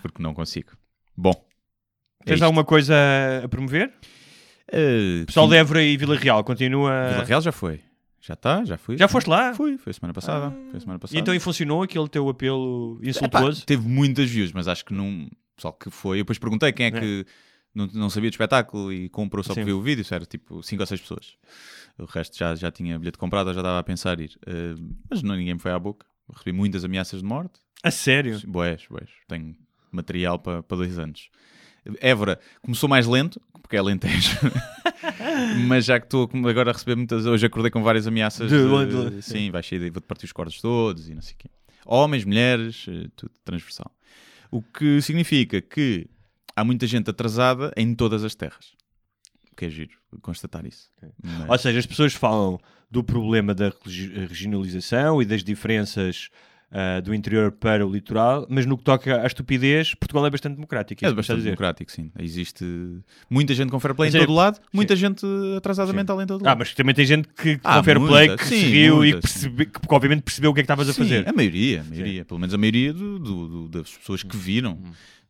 Porque 0.00 0.22
não 0.22 0.32
consigo. 0.32 0.70
Bom. 1.14 1.32
é 2.22 2.24
Tens 2.24 2.34
isto. 2.36 2.44
alguma 2.44 2.64
coisa 2.64 2.94
a 3.44 3.48
promover? 3.48 3.92
Eh, 4.72 5.24
Pessoal 5.26 5.48
de 5.48 5.56
Évora 5.56 5.82
e 5.82 5.96
Vila 5.96 6.16
Real 6.16 6.42
continua. 6.42 7.08
Vila 7.10 7.24
Real 7.24 7.40
já 7.40 7.52
foi. 7.52 7.80
Já 8.20 8.34
está, 8.34 8.64
já 8.64 8.78
fui. 8.78 8.96
Já 8.96 9.08
foste 9.08 9.28
lá? 9.28 9.52
Fui, 9.52 9.76
foi 9.76 9.92
semana 9.92 10.14
passada. 10.14 10.54
Foi 10.70 10.78
semana 10.80 10.96
E 10.96 11.00
passada. 11.00 11.18
então 11.20 11.34
e 11.34 11.40
funcionou 11.40 11.82
aquele 11.82 12.08
teu 12.08 12.28
apelo 12.28 12.96
Epá, 13.02 13.10
insultuoso? 13.10 13.66
teve 13.66 13.86
muitas 13.86 14.30
views, 14.30 14.52
mas 14.52 14.68
acho 14.68 14.84
que 14.84 14.94
não. 14.94 15.28
Pessoal 15.56 15.74
que 15.74 15.90
foi. 15.90 16.18
Eu 16.18 16.22
depois 16.22 16.38
perguntei 16.38 16.72
quem 16.72 16.86
é 16.86 16.88
É. 16.88 16.92
que 16.92 17.26
não, 17.74 17.86
não 17.88 18.08
sabia 18.10 18.30
do 18.30 18.34
espetáculo 18.34 18.92
e 18.92 19.08
comprou 19.08 19.42
só 19.42 19.52
Sim. 19.52 19.60
para 19.60 19.64
ver 19.64 19.72
o 19.72 19.82
vídeo. 19.82 20.02
Isso 20.02 20.14
era 20.14 20.24
tipo 20.24 20.62
5 20.62 20.82
ou 20.82 20.86
6 20.86 21.00
pessoas. 21.00 21.36
O 21.98 22.04
resto 22.04 22.38
já, 22.38 22.54
já 22.54 22.70
tinha 22.70 22.98
bilhete 22.98 23.18
comprado, 23.18 23.52
já 23.52 23.60
estava 23.60 23.78
a 23.80 23.82
pensar 23.82 24.18
ir. 24.20 24.38
Eh, 24.46 24.74
mas 25.10 25.22
não, 25.22 25.34
ninguém 25.36 25.54
me 25.54 25.60
foi 25.60 25.72
à 25.72 25.78
boca. 25.78 26.06
Recebi 26.32 26.52
muitas 26.52 26.84
ameaças 26.84 27.20
de 27.20 27.26
morte. 27.26 27.60
A 27.82 27.90
sério? 27.90 28.40
Boés, 28.46 28.86
boés. 28.88 29.10
Tenho 29.28 29.54
material 29.90 30.38
para, 30.38 30.62
para 30.62 30.76
dois 30.76 30.96
anos. 30.98 31.28
Évora 32.00 32.38
começou 32.62 32.88
mais 32.88 33.06
lento, 33.06 33.40
porque 33.60 33.76
é 33.76 33.78
Alentejo. 33.78 34.38
Mas 35.66 35.84
já 35.84 35.98
que 35.98 36.06
estou 36.06 36.28
agora 36.48 36.70
a 36.70 36.72
receber 36.72 36.96
muitas. 36.96 37.26
Hoje 37.26 37.46
acordei 37.46 37.70
com 37.70 37.82
várias 37.82 38.06
ameaças. 38.06 38.48
De- 38.50 38.56
de- 38.86 39.10
de- 39.16 39.22
sim, 39.22 39.50
vai 39.50 39.62
cheio 39.62 39.80
de. 39.80 39.90
Vou-te 39.90 40.06
partir 40.06 40.24
os 40.26 40.32
cordos 40.32 40.60
todos 40.60 41.08
e 41.08 41.14
não 41.14 41.22
sei 41.22 41.34
o 41.34 41.38
quê. 41.38 41.48
Homens, 41.84 42.24
mulheres, 42.24 42.86
eh, 42.88 43.08
tudo 43.16 43.32
transversal. 43.44 43.90
O 44.50 44.62
que 44.62 45.00
significa 45.02 45.60
que 45.60 46.06
há 46.54 46.62
muita 46.62 46.86
gente 46.86 47.10
atrasada 47.10 47.72
em 47.76 47.94
todas 47.94 48.22
as 48.22 48.34
terras. 48.34 48.74
O 49.50 49.56
que 49.56 49.64
é 49.66 49.70
giro 49.70 49.90
constatar 50.20 50.64
isso. 50.66 50.88
Mas- 51.22 51.48
Ou 51.50 51.58
seja, 51.58 51.78
as 51.78 51.86
pessoas 51.86 52.14
falam 52.14 52.58
do 52.90 53.02
problema 53.02 53.54
da 53.54 53.72
regionalização 54.28 55.20
e 55.20 55.24
das 55.24 55.42
diferenças 55.42 56.28
ah, 56.72 57.00
do 57.00 57.14
interior 57.14 57.52
para 57.52 57.86
o 57.86 57.92
litoral, 57.92 58.46
mas 58.48 58.64
no 58.64 58.78
que 58.78 58.84
toca 58.84 59.20
à 59.22 59.26
estupidez, 59.26 59.94
Portugal 59.94 60.26
é 60.26 60.30
bastante 60.30 60.54
democrático. 60.54 61.04
É 61.04 61.08
a 61.08 61.12
bastante 61.12 61.42
democrático, 61.42 61.92
sim. 61.92 62.10
Existe 62.18 62.64
muita 63.28 63.52
gente 63.54 63.70
com 63.70 63.78
fair 63.78 63.94
play 63.94 64.08
Mas 64.08 64.14
em 64.14 64.18
é- 64.18 64.20
todo 64.26 64.34
lado, 64.34 64.58
muita 64.72 64.96
gente 64.96 65.26
atrasadamente 65.56 65.92
Sim. 65.92 65.96
mental 66.16 66.22
em 66.22 66.26
todo 66.26 66.42
Ah, 66.46 66.48
lado. 66.50 66.58
mas 66.60 66.74
também 66.74 66.94
tem 66.94 67.04
gente 67.04 67.28
que 67.28 67.60
Ah, 67.62 67.76
com 67.78 67.84
fair 67.84 67.98
play 68.00 68.28
muita, 68.28 68.36
que 68.42 68.48
sim, 68.48 68.58
se 68.60 68.66
riu 68.66 68.94
e 69.04 69.12
muita, 69.12 69.16
que, 69.16 69.22
percebe, 69.32 69.66
que 69.66 69.80
obviamente 69.94 70.22
percebeu 70.22 70.50
o 70.50 70.54
que 70.54 70.60
é 70.60 70.62
que 70.62 70.64
estavas 70.64 70.88
a 70.88 70.92
Sim, 70.94 71.02
fazer. 71.02 71.28
A 71.28 71.32
maioria, 71.32 71.82
a 71.82 71.84
maioria. 71.84 72.24
Pelo 72.24 72.40
menos 72.40 72.54
a 72.54 72.58
maioria 72.58 72.92
do- 72.94 73.18
do- 73.18 73.48
do- 73.48 73.68
das 73.68 73.94
pessoas 73.96 74.22
que 74.22 74.36
viram. 74.36 74.80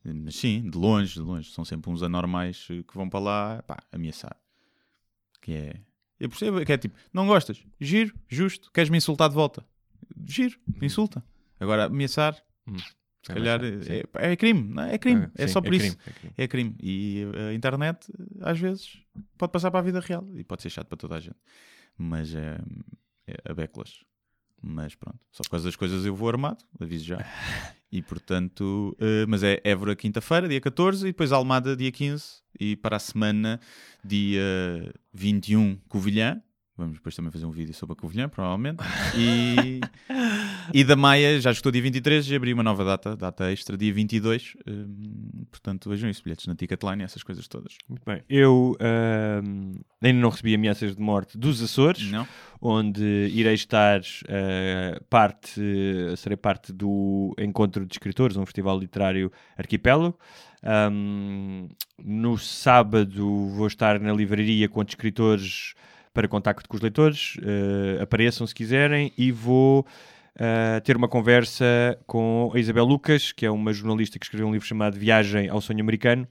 Mas 0.05 0.37
sim, 0.37 0.69
de 0.69 0.77
longe, 0.79 1.15
de 1.15 1.21
longe. 1.21 1.51
São 1.51 1.65
sempre 1.65 1.91
uns 1.91 2.03
anormais 2.03 2.67
que 2.67 2.95
vão 2.95 3.09
para 3.09 3.21
lá 3.21 3.63
pá, 3.67 3.79
ameaçar. 3.93 4.37
Que 5.41 5.53
é. 5.53 5.75
Eu 6.21 6.29
percebo 6.29 6.65
que 6.65 6.73
é 6.73 6.79
tipo, 6.79 6.95
não 7.13 7.27
gostas? 7.27 7.59
Giro, 7.81 8.15
justo. 8.29 8.71
Queres 8.73 8.89
me 8.91 8.97
insultar 8.99 9.29
de 9.29 9.35
volta? 9.35 9.65
Giro, 10.27 10.57
insulta. 10.81 11.23
Agora, 11.63 11.85
ameaçar, 11.85 12.35
se 13.23 13.31
É 13.31 13.35
calhar, 13.35 13.61
fácil, 13.61 13.93
é, 14.15 14.33
é 14.33 14.37
crime, 14.37 14.63
não 14.75 14.83
é? 14.83 14.95
É 14.95 14.99
crime. 14.99 15.27
Ah, 15.27 15.31
é 15.37 15.47
sim, 15.47 15.53
só 15.53 15.61
por 15.61 15.73
isso. 15.73 15.97
crime, 15.97 16.35
é 16.37 16.49
crime. 16.49 16.75
É. 16.79 16.85
E 16.85 17.25
a 17.51 17.55
internet, 17.55 18.13
às 18.41 18.59
vezes, 18.59 18.99
pode 19.39 19.53
passar 19.53 19.71
para 19.71 19.81
a 19.81 19.83
vida 19.83 20.01
real 20.01 20.27
e 20.35 20.43
pode 20.43 20.63
ser 20.63 20.71
chato 20.71 20.89
para 20.89 20.99
toda 20.99 21.17
a 21.17 21.21
gente. 21.21 21.37
Mas 21.97 22.35
é, 22.35 22.59
é 23.27 23.37
a 23.51 23.55
beclas. 23.55 24.01
Mas 24.65 24.95
pronto, 24.95 25.19
só 25.33 25.43
por 25.43 25.51
causa 25.51 25.67
das 25.67 25.75
coisas 25.77 26.07
eu 26.07 26.15
vou 26.15 26.29
armado, 26.29 26.65
aviso 26.81 27.05
já. 27.05 27.19
E 27.95 28.01
portanto, 28.01 28.97
eh, 28.99 29.27
mas 29.29 29.43
é 29.43 29.61
Évora 29.65 29.95
quinta-feira, 29.95 30.49
dia 30.49 30.63
14, 30.63 31.07
e 31.07 31.13
depois 31.13 31.31
Almada, 31.31 31.77
dia 31.77 31.93
15, 31.93 32.41
e 32.59 32.75
para 32.75 32.97
a 32.97 32.99
semana, 32.99 33.61
dia 34.03 34.41
21, 35.13 35.77
Covilhã. 35.91 36.41
Vamos 36.77 36.97
depois 36.97 37.15
também 37.15 37.31
fazer 37.31 37.45
um 37.45 37.51
vídeo 37.51 37.75
sobre 37.75 37.93
a 37.93 37.97
Covilhã, 37.97 38.29
provavelmente. 38.29 38.83
E, 39.17 39.81
e 40.73 40.83
da 40.85 40.97
Maia, 40.97 41.41
já 41.41 41.51
estou 41.51 41.71
dia 41.71 41.83
23 41.83 42.31
e 42.31 42.35
abri 42.35 42.53
uma 42.55 42.63
nova 42.63 42.85
data, 42.85 43.15
data 43.15 43.51
extra, 43.53 43.77
dia 43.77 43.93
22. 43.93 44.57
hum, 44.67 45.45
portanto, 45.51 45.91
vejam 45.91 46.09
isso, 46.09 46.23
bilhetes 46.23 46.47
na 46.47 46.55
Ticketline, 46.55 47.03
essas 47.03 47.23
coisas 47.23 47.47
todas. 47.47 47.77
Muito 47.89 48.05
bem. 48.07 48.23
Eu 48.29 48.75
ahm, 48.81 49.75
ainda 50.01 50.21
não 50.21 50.31
recebi 50.31 50.55
ameaças 50.55 50.97
de 50.97 51.03
morte 51.03 51.37
dos 51.37 51.63
Açores. 51.63 52.11
Não? 52.11 52.27
onde 52.65 53.29
irei 53.35 53.55
estar 53.55 54.01
eh, 54.29 55.01
parte, 55.11 55.61
serei 56.17 56.37
parte 56.37 56.73
do 56.73 57.35
Encontro 57.37 57.85
de 57.85 57.93
Escritores, 57.93 58.37
um 58.37 58.47
festival 58.47 58.79
literário 58.79 59.33
arquipélago. 59.59 60.17
Ahm, 60.63 61.67
no 61.99 62.39
sábado 62.39 63.49
vou 63.49 63.67
estar 63.67 63.99
na 63.99 64.13
livraria 64.13 64.69
com 64.69 64.81
escritores 64.81 65.75
para 66.13 66.29
contacto 66.29 66.69
com 66.69 66.77
os 66.77 66.83
leitores. 66.83 67.37
Uh, 67.37 68.03
apareçam 68.03 68.47
se 68.47 68.55
quiserem 68.55 69.13
e 69.17 69.33
vou 69.33 69.87
uh, 70.37 70.81
ter 70.83 70.97
uma 70.97 71.09
conversa 71.09 71.99
com 72.07 72.51
a 72.55 72.59
Isabel 72.59 72.85
Lucas, 72.85 73.33
que 73.33 73.47
é 73.47 73.51
uma 73.51 73.73
jornalista 73.73 74.19
que 74.19 74.25
escreveu 74.25 74.47
um 74.47 74.53
livro 74.53 74.67
chamado 74.67 74.99
Viagem 74.99 75.49
ao 75.49 75.61
Sonho 75.61 75.81
Americano. 75.81 76.27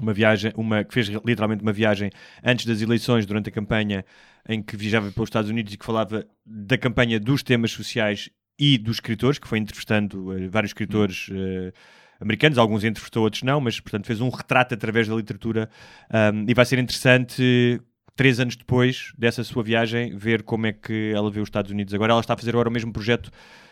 Uma 0.00 0.12
viagem, 0.12 0.52
uma, 0.56 0.82
que 0.82 0.92
fez 0.92 1.06
literalmente 1.06 1.62
uma 1.62 1.72
viagem 1.72 2.10
antes 2.42 2.66
das 2.66 2.82
eleições, 2.82 3.24
durante 3.24 3.48
a 3.48 3.52
campanha, 3.52 4.04
em 4.48 4.60
que 4.60 4.76
viajava 4.76 5.12
pelos 5.12 5.28
Estados 5.28 5.48
Unidos 5.48 5.72
e 5.72 5.76
que 5.76 5.84
falava 5.84 6.26
da 6.44 6.76
campanha 6.76 7.20
dos 7.20 7.44
temas 7.44 7.70
sociais 7.70 8.28
e 8.58 8.76
dos 8.76 8.96
escritores, 8.96 9.38
que 9.38 9.46
foi 9.46 9.58
entrevistando 9.58 10.30
uh, 10.30 10.50
vários 10.50 10.70
escritores 10.70 11.28
uh, 11.28 11.72
americanos, 12.20 12.58
alguns 12.58 12.84
entrevistou, 12.84 13.22
outros 13.22 13.42
não, 13.42 13.60
mas 13.60 13.78
portanto 13.78 14.06
fez 14.06 14.20
um 14.20 14.28
retrato 14.30 14.74
através 14.74 15.08
da 15.08 15.14
literatura 15.14 15.68
um, 16.32 16.44
e 16.48 16.54
vai 16.54 16.64
ser 16.64 16.78
interessante 16.78 17.80
três 18.16 18.38
anos 18.40 18.56
depois 18.56 19.12
dessa 19.18 19.42
sua 19.44 19.62
viagem, 19.62 20.16
ver 20.16 20.42
como 20.42 20.66
é 20.66 20.72
que 20.72 21.12
ela 21.14 21.30
vê 21.30 21.40
os 21.40 21.48
Estados 21.48 21.70
Unidos. 21.70 21.92
Agora 21.94 22.12
ela 22.12 22.20
está 22.20 22.34
a 22.34 22.36
fazer 22.36 22.50
agora 22.50 22.68
o 22.68 22.72
mesmo 22.72 22.92
projeto 22.92 23.30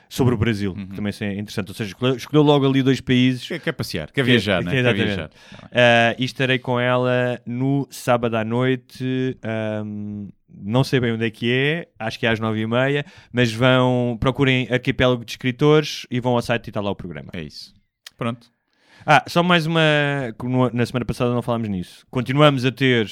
sobre 0.08 0.34
o 0.34 0.36
Brasil, 0.36 0.74
Uhum. 0.76 0.88
que 0.88 0.96
também 0.96 1.12
é 1.20 1.32
interessante. 1.38 1.68
Ou 1.68 1.74
seja, 1.74 1.88
escolheu, 1.90 2.16
escolheu 2.16 2.42
logo 2.42 2.66
ali 2.66 2.82
dois 2.82 3.00
países. 3.00 3.48
Quer, 3.48 3.60
quer 3.60 3.72
passear, 3.72 4.10
quer 4.12 4.22
viajar, 4.22 4.62
né? 4.62 4.70
Quer 4.70 4.94
viajar. 4.94 5.30
Uh, 5.30 6.14
e 6.18 6.24
estarei 6.24 6.58
com 6.58 6.78
ela 6.78 7.40
no 7.46 7.88
sábado 7.90 8.36
à 8.36 8.44
noite. 8.44 9.38
um, 9.84 10.28
não 10.54 10.84
sei 10.84 11.00
bem 11.00 11.12
onde 11.12 11.24
é 11.24 11.30
que 11.30 11.50
é, 11.50 11.88
acho 11.98 12.18
que 12.18 12.26
é 12.26 12.28
às 12.28 12.38
nove 12.38 12.60
e 12.60 12.66
meia, 12.66 13.06
mas 13.32 13.50
vão, 13.54 14.18
procurem 14.20 14.68
Arquipélago 14.70 15.24
de 15.24 15.30
Escritores 15.32 16.06
e 16.10 16.20
vão 16.20 16.34
ao 16.34 16.42
site 16.42 16.66
e 16.66 16.70
está 16.70 16.82
lá 16.82 16.90
o 16.90 16.94
programa. 16.94 17.30
É 17.32 17.40
isso. 17.40 17.72
Pronto. 18.18 18.48
Ah, 19.06 19.24
só 19.26 19.42
mais 19.42 19.66
uma. 19.66 19.80
Na 20.74 20.84
semana 20.84 21.06
passada 21.06 21.32
não 21.32 21.40
falámos 21.42 21.68
nisso. 21.70 22.04
Continuamos 22.10 22.64
a 22.66 22.70
ter. 22.70 23.08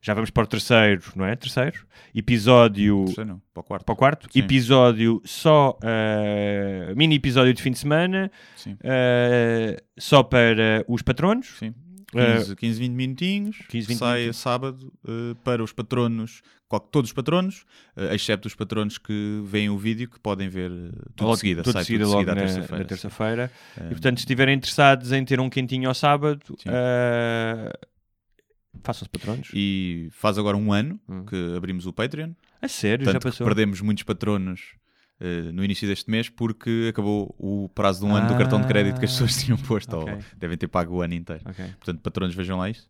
Já 0.00 0.14
vamos 0.14 0.30
para 0.30 0.44
o 0.44 0.46
terceiro, 0.46 1.02
não 1.16 1.24
é? 1.24 1.34
Terceiro. 1.36 1.84
Episódio. 2.14 3.04
Terceiro 3.06 3.30
não, 3.30 3.42
para 3.52 3.60
o 3.60 3.64
quarto. 3.64 3.84
Para 3.84 3.92
o 3.92 3.96
quarto. 3.96 4.28
Sim. 4.32 4.38
Episódio 4.38 5.20
só. 5.24 5.76
ah, 5.82 6.92
mini 6.94 7.16
episódio 7.16 7.52
de 7.52 7.62
fim 7.62 7.70
de 7.72 7.78
semana. 7.78 8.30
Sim. 8.56 8.76
ah, 8.84 9.76
só 9.98 10.22
para 10.22 10.84
os 10.88 11.02
patronos. 11.02 11.48
Sim. 11.58 11.74
Eh, 12.14 12.36
15, 12.38 12.56
15, 12.56 12.80
20 12.80 12.92
minutinhos. 12.94 13.56
15, 13.68 13.86
20 13.88 13.98
sai 13.98 14.10
minutinhos. 14.12 14.36
sábado 14.38 14.92
eh, 15.06 15.34
para 15.44 15.62
os 15.62 15.74
patronos, 15.74 16.40
todos 16.90 17.10
os 17.10 17.14
patronos, 17.14 17.66
eh, 17.96 18.14
excepto 18.14 18.48
os 18.48 18.54
patronos 18.54 18.96
que 18.96 19.42
veem 19.44 19.68
o 19.68 19.76
vídeo, 19.76 20.08
que 20.08 20.18
podem 20.18 20.48
ver 20.48 20.70
tudo 21.14 21.24
Logo- 21.26 21.34
de 21.34 21.40
seguida. 21.40 21.62
tudo 21.62 21.72
sai 21.74 21.84
seguida 21.84 22.04
tudo 22.04 22.12
logo 22.14 22.24
seguida 22.24 22.34
na, 22.40 22.46
terça-feira. 22.46 22.84
terça-feira. 22.86 23.52
sim. 23.74 23.80
E 23.84 23.88
portanto, 23.90 24.16
se 24.18 24.22
estiverem 24.22 24.54
interessados 24.56 25.12
em 25.12 25.22
ter 25.22 25.38
um 25.38 25.50
quentinho 25.50 25.86
ao 25.86 25.94
sábado, 25.94 26.40
Sim. 26.56 26.70
Façam-se 28.82 29.08
patronos. 29.10 29.50
E 29.54 30.08
faz 30.12 30.38
agora 30.38 30.56
um 30.56 30.72
ano 30.72 30.98
Hum. 31.08 31.24
que 31.24 31.54
abrimos 31.56 31.86
o 31.86 31.92
Patreon. 31.92 32.32
A 32.60 32.68
sério, 32.68 33.04
já 33.04 33.12
Tanto 33.12 33.22
que 33.22 33.28
passou. 33.30 33.46
perdemos 33.46 33.80
muitos 33.80 34.04
patronos 34.04 34.74
eh, 35.20 35.50
no 35.52 35.64
início 35.64 35.86
deste 35.88 36.10
mês 36.10 36.28
porque 36.28 36.86
acabou 36.90 37.34
o 37.38 37.68
prazo 37.74 38.00
de 38.00 38.06
um 38.06 38.14
ano 38.14 38.28
do 38.28 38.36
cartão 38.38 38.60
de 38.60 38.66
crédito 38.68 38.98
que 38.98 39.04
as 39.04 39.12
pessoas 39.12 39.36
tinham 39.42 39.56
posto. 39.58 39.96
ok. 39.96 40.14
ou 40.14 40.20
devem 40.36 40.56
ter 40.56 40.68
pago 40.68 40.96
o 40.96 41.02
ano 41.02 41.14
inteiro. 41.14 41.42
Ok. 41.46 41.64
Portanto, 41.78 42.00
patronos, 42.02 42.34
vejam 42.34 42.58
lá 42.58 42.68
isso. 42.70 42.88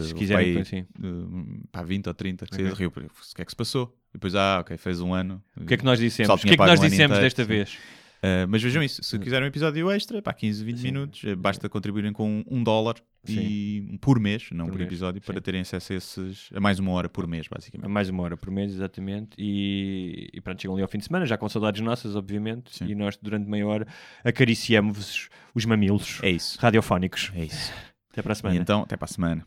Se 0.00 0.14
quiserem, 0.14 0.54
Pai, 0.54 0.64
sim. 0.64 0.78
eh, 1.02 1.66
pá, 1.70 1.82
20 1.82 2.06
ou 2.08 2.14
30, 2.14 2.46
que 2.46 2.54
Ok. 2.54 2.64
okay. 2.72 2.78
riu. 2.78 2.88
O 2.88 3.34
que 3.34 3.42
é 3.42 3.44
que 3.44 3.50
se 3.52 3.56
passou? 3.56 3.96
E 4.10 4.14
depois, 4.14 4.34
ah, 4.34 4.58
ok, 4.60 4.76
fez 4.76 5.00
um 5.00 5.12
ano. 5.14 5.42
O 5.56 5.64
que 5.66 5.74
é 5.74 5.76
que 5.76 5.84
nós 5.84 5.98
dissemos? 5.98 6.30
O 6.34 6.38
que 6.38 6.54
é 6.54 6.56
que 6.56 6.58
nós 6.58 6.80
um 6.80 6.82
dissemos 6.82 7.16
inteiro, 7.16 7.20
desta 7.22 7.42
sim. 7.42 7.48
vez? 7.48 7.78
Uh, 8.24 8.48
mas 8.48 8.62
vejam 8.62 8.82
isso, 8.82 9.02
se 9.02 9.18
quiserem 9.18 9.44
um 9.44 9.48
episódio 9.48 9.90
extra, 9.90 10.22
pá, 10.22 10.32
15, 10.32 10.64
20 10.64 10.76
Sim. 10.78 10.82
minutos, 10.84 11.24
eh, 11.24 11.34
basta 11.34 11.68
contribuírem 11.68 12.10
com 12.10 12.42
um 12.50 12.64
dólar 12.64 12.94
e, 13.28 13.98
por 14.00 14.18
mês, 14.18 14.48
não 14.50 14.64
Por 14.64 14.72
por, 14.72 14.78
mês, 14.78 14.88
episódio, 14.88 15.20
para 15.20 15.34
sim. 15.34 15.40
terem 15.42 15.60
acesso 15.60 15.92
a, 15.92 15.96
esses, 15.96 16.48
a 16.54 16.58
mais 16.60 16.78
uma 16.78 16.92
hora 16.92 17.06
por 17.08 17.26
mês, 17.26 17.46
basicamente. 17.48 17.90
Mais 17.90 18.08
uma 18.08 18.22
hora 18.22 18.36
por 18.36 18.50
mês, 18.50 18.72
exatamente. 18.72 19.30
E, 19.38 20.30
e 20.32 20.40
pronto, 20.40 20.62
chegam 20.62 20.74
ali 20.74 20.82
ao 20.82 20.88
fim 20.88 20.98
de 20.98 21.04
semana, 21.04 21.26
já 21.26 21.36
com 21.36 21.46
saudades 21.48 21.82
nossas, 21.82 22.16
obviamente. 22.16 22.82
E 22.82 22.94
nós, 22.94 23.18
durante 23.20 23.46
meia 23.48 23.66
hora, 23.66 23.86
acariciamos-vos 24.24 25.28
os 25.54 25.64
mamilos 25.66 26.18
É 26.22 26.30
isso. 26.30 26.58
radiofónicos. 26.60 27.30
É 27.34 27.44
isso. 27.44 27.72
Até 28.10 28.22
para 28.22 28.32
a 28.32 28.36
semana. 28.36 28.56
E 28.56 28.58
então, 28.58 28.82
até 28.82 28.96
para 28.96 29.04
a 29.06 29.08
semana. 29.08 29.46